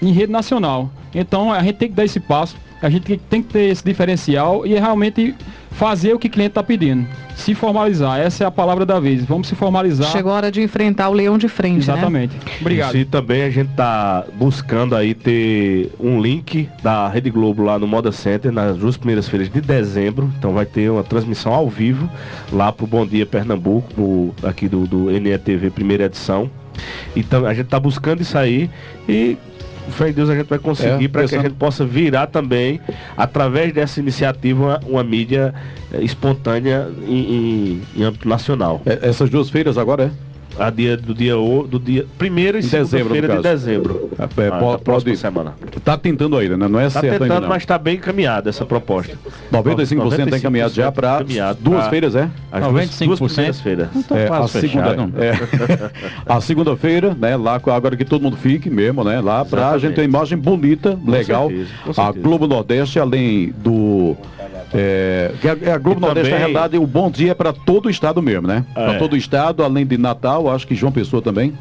em 0.02 0.12
rede 0.12 0.32
nacional. 0.32 0.89
Então 1.14 1.52
a 1.52 1.62
gente 1.64 1.76
tem 1.78 1.89
que 1.89 1.96
dar 1.96 2.06
esse 2.06 2.20
passo, 2.20 2.56
a 2.86 2.90
gente 2.90 3.18
tem- 3.18 3.42
que 3.42 3.54
ter 3.54 3.70
esse 3.70 3.84
diferencial 3.84 4.66
e 4.66 4.74
realmente 4.74 5.34
fazer 5.72 6.14
o 6.14 6.20
que 6.20 6.28
o 6.28 6.30
cliente 6.30 6.50
está 6.52 6.62
pedindo. 6.62 7.08
Se 7.36 7.56
formalizar, 7.56 8.20
essa 8.20 8.44
é 8.44 8.48
a 8.48 8.52
palavra 8.52 8.86
da 8.86 9.00
vez. 9.00 9.26
Vamos 9.26 9.48
se 9.48 9.56
formalizar. 9.56 10.12
Chegou 10.12 10.32
a 10.32 10.36
hora 10.36 10.52
de 10.52 10.62
enfrentar 10.62 11.10
o 11.10 11.14
leão 11.14 11.36
de 11.38 11.48
frente, 11.48 11.88
né? 11.88 11.94
Exatamente. 11.94 12.36
Obrigado. 12.62 12.90
Isso, 12.90 12.98
e 12.98 13.06
também 13.06 13.42
a 13.44 13.50
gente 13.50 13.70
tá 13.74 14.24
buscando 14.36 14.96
aí 14.96 15.16
ter 15.16 15.92
um 16.00 16.22
link 16.22 16.70
da 16.84 17.08
Rede 17.08 17.32
Globo 17.32 17.64
lá 17.64 17.80
no 17.80 17.88
Moda 17.88 18.12
Center 18.12 18.52
nas 18.52 18.78
duas 18.78 18.98
primeiras 18.98 19.28
feiras 19.28 19.50
de 19.50 19.60
dezembro. 19.62 20.32
Então 20.38 20.54
vai 20.54 20.66
ter 20.66 20.92
uma 20.92 21.04
transmissão 21.04 21.52
ao 21.54 21.68
vivo 21.68 22.08
lá 22.52 22.72
pro 22.72 22.86
Bom 22.86 23.06
Dia 23.06 23.26
Pernambuco, 23.26 23.92
pro- 23.96 24.48
aqui 24.48 24.68
do, 24.68 24.86
do 24.86 25.10
NETV 25.10 25.72
primeira 25.72 26.06
edição. 26.06 26.52
Então 27.16 27.46
a 27.46 27.54
gente 27.54 27.68
tá 27.68 27.80
buscando 27.80 28.22
isso 28.22 28.38
aí 28.38 28.70
e 29.08 29.38
fé 29.92 30.10
em 30.10 30.14
Deus 30.14 30.30
a 30.30 30.36
gente 30.36 30.48
vai 30.48 30.60
conseguir 30.60 31.06
É, 31.06 31.08
para 31.08 31.28
que 31.28 31.36
a 31.36 31.42
gente 31.42 31.56
possa 31.56 31.86
virar 31.86 32.28
também, 32.28 32.80
através 33.18 33.74
dessa 33.74 34.00
iniciativa, 34.00 34.64
uma, 34.64 34.80
uma 34.88 35.04
mídia 35.04 35.54
eh, 35.94 36.02
espontânea 36.02 36.88
em, 37.08 37.14
em- 37.36 37.82
em 37.98 38.04
âmbito 38.04 38.28
nacional. 38.28 38.82
É, 38.86 39.00
essas 39.10 39.30
duas 39.30 39.50
feiras 39.50 39.78
agora 39.78 40.06
é? 40.06 40.12
A 40.60 40.70
dia 40.70 40.95
do 40.95 41.14
dia 41.14 41.34
do 41.36 41.80
dia 41.80 42.06
primeiro 42.18 42.58
e 42.58 42.64
segunda-feira 42.64 43.36
de 43.38 43.41
dezembro. 43.41 44.10
É, 44.18 44.24
Ah, 44.24 44.28
po- 44.28 44.41
da 44.41 44.51
pode- 44.60 44.84
próxima 44.84 45.16
semana. 45.16 45.54
Tá 45.84 45.97
tentando 45.97 46.38
ainda, 46.38 46.56
né? 46.58 46.68
Não 46.68 46.80
é 46.80 46.84
Tá 46.86 46.89
certo 47.01 47.06
ainda 47.14 47.20
tentando, 47.20 47.41
não. 47.43 47.49
mas 47.49 47.64
está 47.64 47.78
bem 47.78 47.95
encaminhada 47.95 48.49
essa 48.49 48.66
proposta. 48.66 49.18
95% 49.51 50.26
está 50.28 50.38
encaminhado 50.38 50.74
já 50.74 50.91
para 50.91 51.20
95% 51.24 51.58
duas 51.62 51.82
pra- 51.82 51.89
feiras, 51.89 52.16
é? 52.16 52.30
As 52.51 52.62
duas, 52.62 52.74
95%? 52.74 53.08
duas 53.20 53.32
primeiras 53.34 53.62
feiras. 53.62 53.88
É, 54.12 54.24
a, 54.24 54.28
quase 54.28 54.60
segunda, 54.62 54.89
é, 55.18 55.34
a 56.26 56.41
segunda-feira, 56.41 57.16
né? 57.20 57.36
Lá 57.36 57.60
com- 57.60 57.72
agora 57.72 57.95
que 57.97 58.06
todo 58.06 58.22
mundo 58.22 58.38
fique 58.38 58.70
mesmo, 58.70 59.04
né? 59.04 59.20
Lá 59.22 59.43
pra 59.45 59.60
Exatamente. 59.60 59.82
gente 59.82 59.95
ter 59.95 60.01
uma 60.01 60.08
imagem 60.08 60.38
bonita, 60.38 60.97
legal. 61.06 61.47
certeza, 61.49 61.70
com 61.84 61.91
a 61.91 61.93
certeza. 61.93 62.24
Globo 62.24 62.47
Nordeste, 62.47 62.99
além 62.99 63.51
do. 63.58 64.16
É, 64.74 65.32
que 65.40 65.48
a, 65.48 65.58
é 65.62 65.72
a 65.72 65.78
Globo 65.78 66.00
E 66.00 66.02
Nordeste, 66.02 66.30
na 66.32 66.38
também- 66.38 66.54
realidade, 66.54 66.78
o 66.78 66.88
bom 66.88 67.10
dia 67.12 67.32
é 67.32 67.36
para 67.36 67.54
todo 67.54 67.86
o 67.86 67.90
estado 67.90 68.22
mesmo, 68.22 68.48
né? 68.48 68.66
Para 68.74 68.94
É. 68.94 68.98
todo 68.98 69.14
o 69.14 69.18
estado, 69.18 69.64
além 69.64 69.86
de 69.86 69.98
Natal, 69.98 70.50
acho 70.50 70.66
que 70.68 70.74
João 70.76 70.92
Pessoa 70.92 71.22
também. 71.22 71.54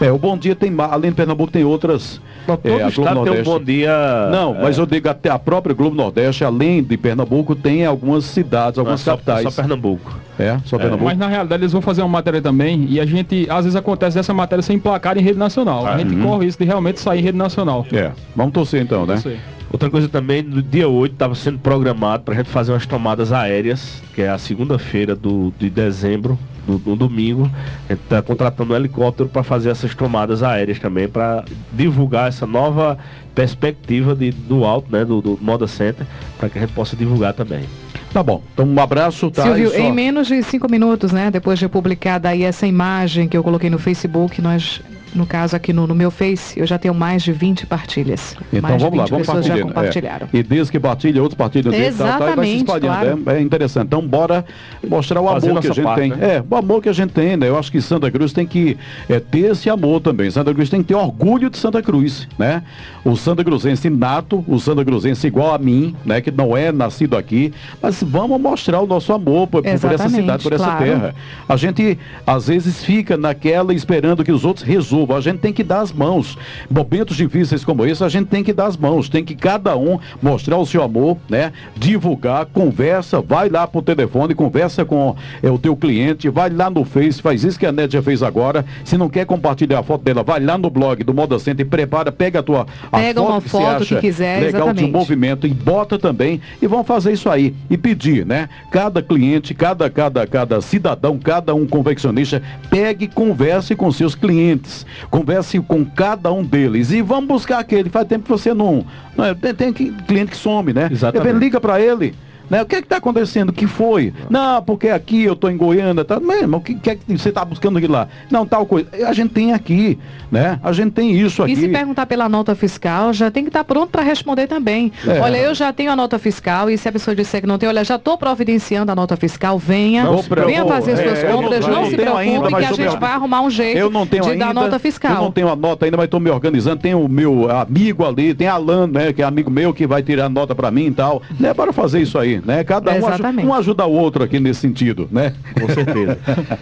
É, 0.00 0.10
o 0.10 0.18
bom 0.18 0.36
dia 0.36 0.54
tem, 0.56 0.74
além 0.78 1.10
de 1.10 1.16
Pernambuco, 1.16 1.52
tem 1.52 1.62
outras. 1.62 2.20
Não, 2.48 2.54
é, 2.54 2.56
todo 2.56 2.72
a 2.72 2.78
Globo 2.78 2.88
estado 2.88 3.04
tem 3.04 3.12
um 3.12 3.24
Nordeste. 3.26 3.44
bom 3.44 3.60
dia. 3.62 4.28
Não, 4.32 4.56
é, 4.56 4.62
mas 4.62 4.78
eu 4.78 4.86
digo 4.86 5.08
até 5.10 5.28
a 5.28 5.38
própria 5.38 5.74
Globo 5.74 5.94
Nordeste, 5.94 6.42
além 6.42 6.82
de 6.82 6.96
Pernambuco, 6.96 7.54
tem 7.54 7.84
algumas 7.84 8.24
cidades, 8.24 8.78
algumas 8.78 9.02
só- 9.02 9.10
capitais. 9.12 9.42
Só 9.42 9.62
Pernambuco. 9.62 10.18
É, 10.38 10.58
só 10.64 10.78
Pernambuco. 10.78 11.04
Mas 11.04 11.18
na 11.18 11.28
realidade 11.28 11.62
eles 11.62 11.72
vão 11.72 11.82
fazer 11.82 12.00
uma 12.00 12.08
matéria 12.08 12.40
também 12.40 12.86
e 12.88 12.98
a 12.98 13.04
gente, 13.04 13.46
às 13.50 13.64
vezes 13.66 13.76
acontece 13.76 14.16
dessa 14.16 14.32
matéria 14.32 14.62
ser 14.62 14.72
emplacada 14.72 15.20
em 15.20 15.22
rede 15.22 15.38
nacional. 15.38 15.86
A 15.86 15.98
gente 15.98 16.14
uhum. 16.14 16.22
corre 16.22 16.46
isso 16.46 16.58
de 16.58 16.64
realmente 16.64 16.98
sair 16.98 17.20
em 17.20 17.22
rede 17.22 17.36
nacional. 17.38 17.86
É, 17.92 18.10
vamos 18.34 18.52
torcer 18.54 18.82
então, 18.82 19.04
né? 19.04 19.20
Aí. 19.24 19.38
Outra 19.72 19.88
coisa 19.88 20.08
também, 20.08 20.42
no 20.42 20.60
dia 20.60 20.88
8 20.88 21.12
estava 21.12 21.34
sendo 21.34 21.58
programado 21.58 22.24
para 22.24 22.34
a 22.34 22.36
gente 22.38 22.50
fazer 22.50 22.72
umas 22.72 22.86
tomadas 22.86 23.32
aéreas, 23.32 24.02
que 24.14 24.22
é 24.22 24.28
a 24.28 24.36
segunda-feira 24.36 25.14
do, 25.14 25.52
de 25.58 25.70
dezembro, 25.70 26.36
do, 26.66 26.76
do 26.76 26.96
domingo. 26.96 27.48
A 27.88 27.92
gente 27.92 28.02
está 28.02 28.20
contratando 28.20 28.72
um 28.72 28.76
helicóptero 28.76 29.28
para 29.28 29.44
fazer 29.44 29.70
essas 29.70 29.94
tomadas 29.94 30.42
aéreas 30.42 30.80
também, 30.80 31.08
para 31.08 31.44
divulgar 31.72 32.28
essa 32.28 32.46
nova 32.48 32.98
perspectiva 33.32 34.14
de, 34.14 34.32
do 34.32 34.64
alto, 34.64 34.90
né, 34.90 35.04
do, 35.04 35.22
do 35.22 35.38
Moda 35.40 35.68
Center, 35.68 36.04
para 36.36 36.48
que 36.48 36.58
a 36.58 36.62
gente 36.62 36.72
possa 36.72 36.96
divulgar 36.96 37.32
também. 37.32 37.64
Tá 38.12 38.24
bom. 38.24 38.42
Então 38.52 38.66
um 38.66 38.80
abraço, 38.80 39.30
tá? 39.30 39.44
Silvio, 39.44 39.70
só- 39.70 39.76
em 39.78 39.92
menos 39.92 40.26
de 40.26 40.42
cinco 40.42 40.68
minutos, 40.68 41.12
né? 41.12 41.30
Depois 41.30 41.60
de 41.60 41.68
publicada 41.68 42.28
aí 42.28 42.42
essa 42.42 42.66
imagem 42.66 43.28
que 43.28 43.36
eu 43.36 43.42
coloquei 43.44 43.70
no 43.70 43.78
Facebook, 43.78 44.42
nós, 44.42 44.82
no 45.14 45.26
caso 45.26 45.56
aqui 45.56 45.72
no, 45.72 45.86
no 45.86 45.94
meu 45.94 46.10
Face, 46.10 46.58
eu 46.58 46.66
já 46.66 46.78
tenho 46.78 46.94
mais 46.94 47.22
de 47.22 47.32
20 47.32 47.66
partilhas. 47.66 48.36
Então 48.52 48.62
mais 48.62 48.82
vamos 48.82 48.98
lá, 48.98 49.04
20 49.04 49.10
vamos 49.10 49.26
pessoas 49.26 49.46
já 49.46 49.52
partilhando. 49.54 49.74
compartilharam. 49.74 50.28
É. 50.32 50.36
E 50.36 50.42
desde 50.42 50.72
que 50.72 50.80
partilha, 50.80 51.22
outros 51.22 51.36
partilham 51.36 51.72
e 51.72 51.82
Exatamente, 51.84 52.56
espalhando. 52.58 53.22
claro. 53.22 53.22
É, 53.26 53.38
é 53.38 53.40
interessante. 53.40 53.86
Então 53.86 54.06
bora 54.06 54.44
mostrar 54.86 55.20
o 55.20 55.26
Fazer 55.26 55.50
amor 55.50 55.60
que 55.60 55.68
a 55.68 55.72
gente 55.72 55.84
parte, 55.84 56.00
tem. 56.00 56.10
né? 56.10 56.36
É, 56.36 56.44
o 56.48 56.56
amor 56.56 56.82
que 56.82 56.88
a 56.88 56.92
gente 56.92 57.12
tem, 57.12 57.36
né? 57.36 57.48
Eu 57.48 57.58
acho 57.58 57.72
que 57.72 57.80
Santa 57.80 58.10
Cruz 58.10 58.32
tem 58.32 58.46
que 58.46 58.76
é, 59.08 59.18
ter 59.18 59.50
esse 59.50 59.68
amor 59.68 60.00
também. 60.00 60.30
Santa 60.30 60.54
Cruz 60.54 60.70
tem 60.70 60.82
que 60.82 60.88
ter 60.88 60.94
orgulho 60.94 61.50
de 61.50 61.58
Santa 61.58 61.82
Cruz, 61.82 62.28
né? 62.38 62.62
O 63.04 63.16
Santa 63.16 63.42
Cruzense 63.42 63.90
nato, 63.90 64.44
o 64.46 64.58
Santa 64.60 64.84
Cruzense 64.84 65.26
igual 65.26 65.54
a 65.54 65.58
mim, 65.58 65.94
né? 66.04 66.20
Que 66.20 66.30
não 66.30 66.56
é 66.56 66.70
nascido 66.70 67.16
aqui, 67.16 67.52
mas 67.82 68.02
vamos 68.02 68.40
mostrar 68.40 68.80
o 68.80 68.86
nosso 68.86 69.12
amor 69.12 69.48
por, 69.48 69.62
por 69.62 69.68
essa 69.68 70.08
cidade, 70.08 70.42
por 70.42 70.52
essa 70.52 70.64
claro. 70.64 70.84
terra. 70.84 71.14
A 71.48 71.56
gente 71.56 71.98
às 72.26 72.46
vezes 72.46 72.84
fica 72.84 73.16
naquela 73.16 73.74
esperando 73.74 74.22
que 74.22 74.30
os 74.30 74.44
outros 74.44 74.64
resolvam. 74.64 74.99
A 75.10 75.20
gente 75.20 75.38
tem 75.38 75.52
que 75.52 75.62
dar 75.62 75.80
as 75.80 75.92
mãos. 75.92 76.36
Momentos 76.70 77.16
difíceis 77.16 77.64
como 77.64 77.84
esse, 77.84 78.02
a 78.02 78.08
gente 78.08 78.28
tem 78.28 78.42
que 78.42 78.52
dar 78.52 78.66
as 78.66 78.76
mãos. 78.76 79.08
Tem 79.08 79.24
que 79.24 79.34
cada 79.34 79.76
um 79.76 79.98
mostrar 80.22 80.56
o 80.58 80.66
seu 80.66 80.82
amor, 80.82 81.16
né? 81.28 81.52
Divulgar, 81.76 82.46
conversa, 82.46 83.20
vai 83.20 83.48
lá 83.48 83.66
pro 83.66 83.82
telefone, 83.82 84.34
conversa 84.34 84.84
com 84.84 85.16
é, 85.42 85.50
o 85.50 85.58
teu 85.58 85.76
cliente, 85.76 86.28
vai 86.28 86.50
lá 86.50 86.70
no 86.70 86.84
Face, 86.84 87.22
faz 87.22 87.44
isso 87.44 87.58
que 87.58 87.66
a 87.66 87.72
Nédia 87.72 88.02
fez 88.02 88.22
agora. 88.22 88.64
Se 88.84 88.96
não 88.96 89.08
quer 89.08 89.24
compartilhar 89.26 89.80
a 89.80 89.82
foto 89.82 90.02
dela, 90.02 90.22
vai 90.22 90.40
lá 90.40 90.58
no 90.58 90.70
blog 90.70 91.02
do 91.04 91.14
Moda 91.14 91.38
Center 91.38 91.64
e 91.64 91.68
prepara, 91.68 92.10
pega 92.10 92.40
a 92.40 92.42
tua 92.42 92.66
a 92.90 92.98
Pega 92.98 93.20
uma 93.22 93.40
você 93.40 93.48
foto 93.48 93.62
que 93.62 93.94
acha 93.94 94.00
quiser, 94.00 94.40
legal 94.40 94.72
de 94.72 94.80
exatamente. 94.80 94.92
movimento 94.92 95.46
e 95.46 95.50
bota 95.50 95.98
também 95.98 96.40
e 96.60 96.66
vão 96.66 96.82
fazer 96.84 97.12
isso 97.12 97.28
aí 97.28 97.54
e 97.68 97.76
pedir, 97.76 98.26
né? 98.26 98.48
Cada 98.70 99.02
cliente, 99.02 99.54
cada 99.54 99.88
cada 99.88 100.26
cada 100.26 100.60
cidadão, 100.60 101.18
cada 101.18 101.54
um 101.54 101.66
confeccionista 101.66 102.42
pegue 102.68 103.04
e 103.04 103.08
converse 103.08 103.74
com 103.74 103.90
seus 103.90 104.14
clientes, 104.14 104.84
converse 105.10 105.60
com 105.60 105.84
cada 105.84 106.32
um 106.32 106.42
deles 106.42 106.90
e 106.90 107.02
vamos 107.02 107.28
buscar 107.28 107.58
aquele. 107.58 107.90
Faz 107.90 108.06
tempo 108.06 108.24
que 108.24 108.30
você 108.30 108.54
não, 108.54 108.84
não 109.16 109.24
é, 109.24 109.34
tem, 109.34 109.54
tem 109.54 109.72
cliente 109.72 110.32
que 110.32 110.36
some, 110.36 110.72
né? 110.72 110.88
Exatamente. 110.90 111.38
Liga 111.38 111.60
para 111.60 111.80
ele. 111.80 112.14
Né? 112.50 112.62
O 112.62 112.66
que 112.66 112.76
é 112.76 112.80
que 112.80 112.86
está 112.86 112.96
acontecendo? 112.96 113.50
O 113.50 113.52
que 113.52 113.66
foi? 113.66 114.12
Não, 114.28 114.62
porque 114.62 114.88
aqui 114.88 115.22
eu 115.22 115.34
estou 115.34 115.50
em 115.50 115.56
Goiânia, 115.56 116.04
tá? 116.04 116.18
Mesmo, 116.18 116.56
o 116.56 116.60
que, 116.60 116.74
que 116.74 116.90
é 116.90 116.96
que 116.96 117.16
você 117.16 117.28
está 117.28 117.44
buscando 117.44 117.78
aqui 117.78 117.86
lá? 117.86 118.08
Não, 118.30 118.44
tal 118.44 118.66
coisa. 118.66 118.88
A 119.06 119.12
gente 119.12 119.30
tem 119.32 119.52
aqui, 119.52 119.98
né? 120.30 120.58
A 120.62 120.72
gente 120.72 120.90
tem 120.92 121.12
isso 121.12 121.42
aqui. 121.42 121.52
E 121.52 121.56
se 121.56 121.68
perguntar 121.68 122.06
pela 122.06 122.28
nota 122.28 122.54
fiscal, 122.54 123.12
já 123.12 123.30
tem 123.30 123.44
que 123.44 123.50
estar 123.50 123.62
pronto 123.64 123.90
para 123.90 124.02
responder 124.02 124.46
também. 124.48 124.92
É. 125.06 125.20
Olha, 125.20 125.36
eu 125.36 125.54
já 125.54 125.72
tenho 125.72 125.92
a 125.92 125.96
nota 125.96 126.18
fiscal 126.18 126.68
e 126.68 126.76
se 126.76 126.88
a 126.88 126.92
pessoa 126.92 127.14
disser 127.14 127.40
que 127.40 127.46
não 127.46 127.56
tem, 127.58 127.68
olha, 127.68 127.84
já 127.84 127.94
estou 127.96 128.18
providenciando 128.18 128.90
a 128.90 128.94
nota 128.96 129.16
fiscal, 129.16 129.58
venha, 129.58 130.02
Não 130.04 130.16
venha 130.20 130.66
fazer 130.66 130.96
suas 130.96 131.18
É, 131.22 131.30
eu 131.30 131.36
compras, 131.36 131.60
não- 131.66 131.72
não, 131.74 131.80
eu 131.84 131.90
se 131.90 131.96
não 131.96 132.02
preocupe 132.04 132.18
ainda, 132.20 132.48
que 132.48 132.54
a 132.64 132.72
gente 132.72 132.96
vai 132.98 133.10
arrumar 133.12 133.42
um 133.42 133.50
jeito 133.50 133.78
Eu 133.78 133.90
não 133.90 134.06
tenho 134.06 134.24
de 134.24 134.30
ainda. 134.30 134.46
dar 134.46 134.54
nota 134.54 134.76
Eu 134.76 134.80
fiscal. 134.80 135.14
não 135.22 135.30
tenho 135.30 135.48
a 135.48 135.54
nota 135.56 135.84
ainda, 135.84 135.96
mas 135.96 136.04
estou 136.04 136.18
me 136.20 136.30
organizando. 136.30 136.80
Tem 136.80 136.94
o 136.94 137.08
meu 137.08 137.50
amigo 137.50 138.04
ali, 138.04 138.34
tem 138.34 138.48
Alan, 138.48 138.86
né? 138.86 139.12
Que 139.12 139.22
é 139.22 139.24
amigo 139.24 139.50
meu 139.50 139.72
que 139.72 139.86
vai 139.86 140.02
tirar 140.02 140.26
a 140.26 140.28
nota 140.28 140.54
para 140.54 140.70
mim 140.70 140.86
e 140.86 140.90
tal. 140.90 141.22
Né? 141.38 141.54
Para 141.54 141.72
fazer 141.72 142.00
isso 142.00 142.18
aí, 142.18 142.39
né? 142.44 142.64
Cada 142.64 142.90
um, 142.92 142.96
aju- 142.96 143.06
Exatamente. 143.08 143.46
um 143.48 143.54
ajuda 143.54 143.86
o 143.86 143.92
outro 143.92 144.22
aqui 144.24 144.38
nesse 144.40 144.60
sentido, 144.60 145.08
né? 145.10 145.32
Com 145.60 145.68
certeza. 145.72 146.18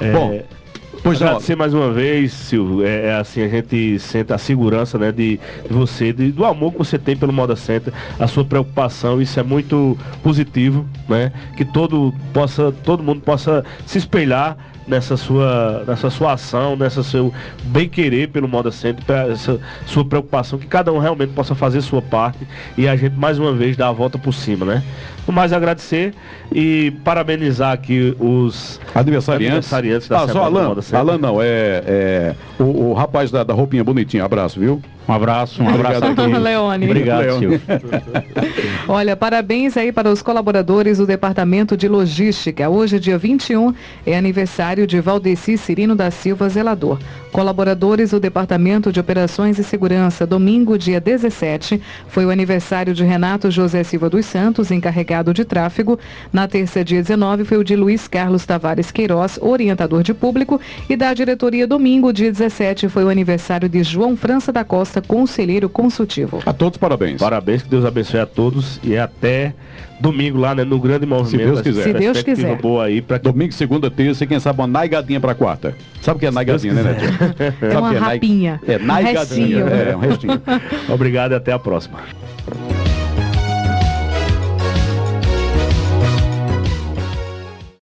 É, 0.00 0.12
Bom, 0.12 0.40
pois 1.02 1.18
não. 1.18 1.26
Agradecer 1.26 1.56
mais 1.56 1.74
uma 1.74 1.90
vez, 1.92 2.32
Silvio. 2.32 2.86
É, 2.86 3.06
é 3.06 3.14
assim, 3.14 3.42
a 3.42 3.48
gente 3.48 3.98
sente 3.98 4.32
a 4.32 4.38
segurança 4.38 4.96
né, 4.96 5.10
de, 5.10 5.40
de 5.66 5.72
você, 5.74 6.12
de- 6.12 6.30
do 6.30 6.44
amor 6.44 6.70
que 6.70 6.78
você 6.78 6.96
tem 6.96 7.16
pelo 7.16 7.32
Moda 7.32 7.56
Center, 7.56 7.92
a 8.16 8.28
sua 8.28 8.44
preocupação, 8.44 9.20
isso 9.20 9.40
é 9.40 9.42
muito 9.42 9.98
positivo, 10.22 10.86
né? 11.08 11.32
Que 11.56 11.64
todo, 11.64 12.14
possa, 12.32 12.70
todo 12.84 13.02
mundo 13.02 13.20
possa 13.22 13.64
se 13.86 13.98
espelhar 13.98 14.56
nessa 14.88 15.16
sua, 15.16 15.84
nessa 15.86 16.10
sua 16.10 16.32
ação, 16.32 16.76
nessa 16.76 17.02
seu 17.02 17.32
bem 17.64 17.88
querer 17.88 18.28
pelo 18.28 18.48
Moda 18.48 18.72
Center, 18.72 19.04
pra 19.04 19.28
essa 19.28 19.60
sua 19.86 20.04
preocupação, 20.04 20.58
que 20.58 20.66
cada 20.66 20.92
um 20.92 20.98
realmente 20.98 21.32
possa 21.32 21.54
fazer 21.54 21.80
sua 21.82 22.02
parte 22.02 22.46
e 22.76 22.88
a 22.88 22.96
gente 22.96 23.14
mais 23.16 23.38
uma 23.38 23.52
vez 23.52 23.76
dar 23.76 23.88
a 23.88 23.92
volta 23.92 24.18
por 24.18 24.32
cima, 24.32 24.64
né? 24.64 24.82
No 25.28 25.34
mais 25.34 25.52
agradecer 25.52 26.14
e 26.50 26.90
parabenizar 27.04 27.72
aqui 27.72 28.16
os 28.18 28.80
Aniversariantes. 28.94 29.70
aniversariantes 29.70 30.08
da 30.08 30.16
ah, 30.16 30.20
só 30.20 30.26
semana 30.28 30.46
Alan. 30.46 30.68
Moda 30.68 30.80
Center. 30.80 31.00
Alan 31.00 31.18
não, 31.18 31.42
é, 31.42 31.82
é 31.86 32.34
o, 32.58 32.64
o 32.64 32.92
rapaz 32.94 33.30
da, 33.30 33.44
da 33.44 33.52
roupinha 33.52 33.84
bonitinha. 33.84 34.24
Abraço, 34.24 34.58
viu? 34.58 34.82
Um 35.06 35.12
abraço, 35.12 35.62
um 35.62 35.68
abraço 35.68 36.04
Obrigado. 36.04 36.38
Leone. 36.38 36.84
Obrigado, 36.84 37.20
Leone. 37.20 37.38
Silvio. 37.40 37.60
Olha, 38.88 39.16
parabéns 39.16 39.74
aí 39.76 39.90
para 39.90 40.10
os 40.10 40.20
colaboradores 40.20 40.98
do 40.98 41.06
Departamento 41.06 41.76
de 41.78 41.88
Logística. 41.88 42.68
Hoje, 42.68 43.00
dia 43.00 43.16
21, 43.16 43.74
é 44.06 44.16
aniversário 44.16 44.86
de 44.86 45.00
Valdeci 45.00 45.56
Cirino 45.56 45.94
da 45.94 46.10
Silva 46.10 46.48
Zelador. 46.50 46.98
Colaboradores 47.32 48.10
do 48.10 48.20
Departamento 48.20 48.92
de 48.92 49.00
Operações 49.00 49.58
e 49.58 49.64
Segurança. 49.64 50.26
Domingo, 50.26 50.78
dia 50.78 51.00
17, 51.00 51.80
foi 52.08 52.26
o 52.26 52.30
aniversário 52.30 52.94
de 52.94 53.04
Renato 53.04 53.50
José 53.50 53.84
Silva 53.84 54.08
dos 54.08 54.26
Santos, 54.26 54.70
encarregado 54.70 55.32
de 55.34 55.44
tráfego. 55.44 55.98
Na 56.32 56.48
terça, 56.48 56.84
dia 56.84 57.02
19, 57.02 57.44
foi 57.44 57.58
o 57.58 57.64
de 57.64 57.76
Luiz 57.76 58.08
Carlos 58.08 58.44
Tavares 58.46 58.90
Queiroz, 58.90 59.38
orientador 59.40 60.02
de 60.02 60.14
público. 60.14 60.60
E 60.88 60.96
da 60.96 61.12
diretoria, 61.14 61.66
domingo, 61.66 62.12
dia 62.12 62.32
17, 62.32 62.88
foi 62.88 63.04
o 63.04 63.08
aniversário 63.08 63.68
de 63.68 63.82
João 63.82 64.16
França 64.16 64.52
da 64.52 64.64
Costa, 64.64 65.00
conselheiro 65.00 65.68
consultivo. 65.68 66.42
A 66.44 66.52
todos 66.52 66.78
parabéns. 66.78 67.20
Parabéns, 67.20 67.62
que 67.62 67.68
Deus 67.68 67.84
abençoe 67.84 68.20
a 68.20 68.26
todos 68.26 68.80
e 68.82 68.96
até 68.96 69.54
domingo 70.00 70.38
lá, 70.38 70.54
né, 70.54 70.64
no 70.64 70.78
grande 70.78 71.06
movimento. 71.06 71.46
Deus 71.46 71.60
essa 71.60 71.68
quiser. 71.68 71.82
Se 71.82 71.92
Deus 71.92 72.22
quiser. 72.22 72.56
boa 72.56 72.84
aí 72.84 73.00
para 73.00 73.18
que 73.18 73.30
Domingo, 73.30 73.52
segunda, 73.52 73.90
terça 73.90 74.24
e 74.24 74.26
quem 74.26 74.40
sabe 74.40 74.60
uma 74.60 74.66
naigadinha 74.66 75.20
pra 75.20 75.34
quarta. 75.34 75.74
Sabe 76.00 76.16
o 76.16 76.20
que 76.20 76.26
é 76.26 76.30
naigadinha, 76.30 76.72
né, 76.72 76.82
Netinho? 76.82 77.18
É 77.72 77.78
uma 77.78 77.92
rapinha. 77.92 78.60
É, 78.66 78.78
naigadinha. 78.78 79.64
É, 79.64 79.96
um 79.96 80.00
restinho. 80.00 80.40
Obrigado 80.88 81.32
e 81.32 81.34
até 81.34 81.52
a 81.52 81.58
próxima. 81.58 81.98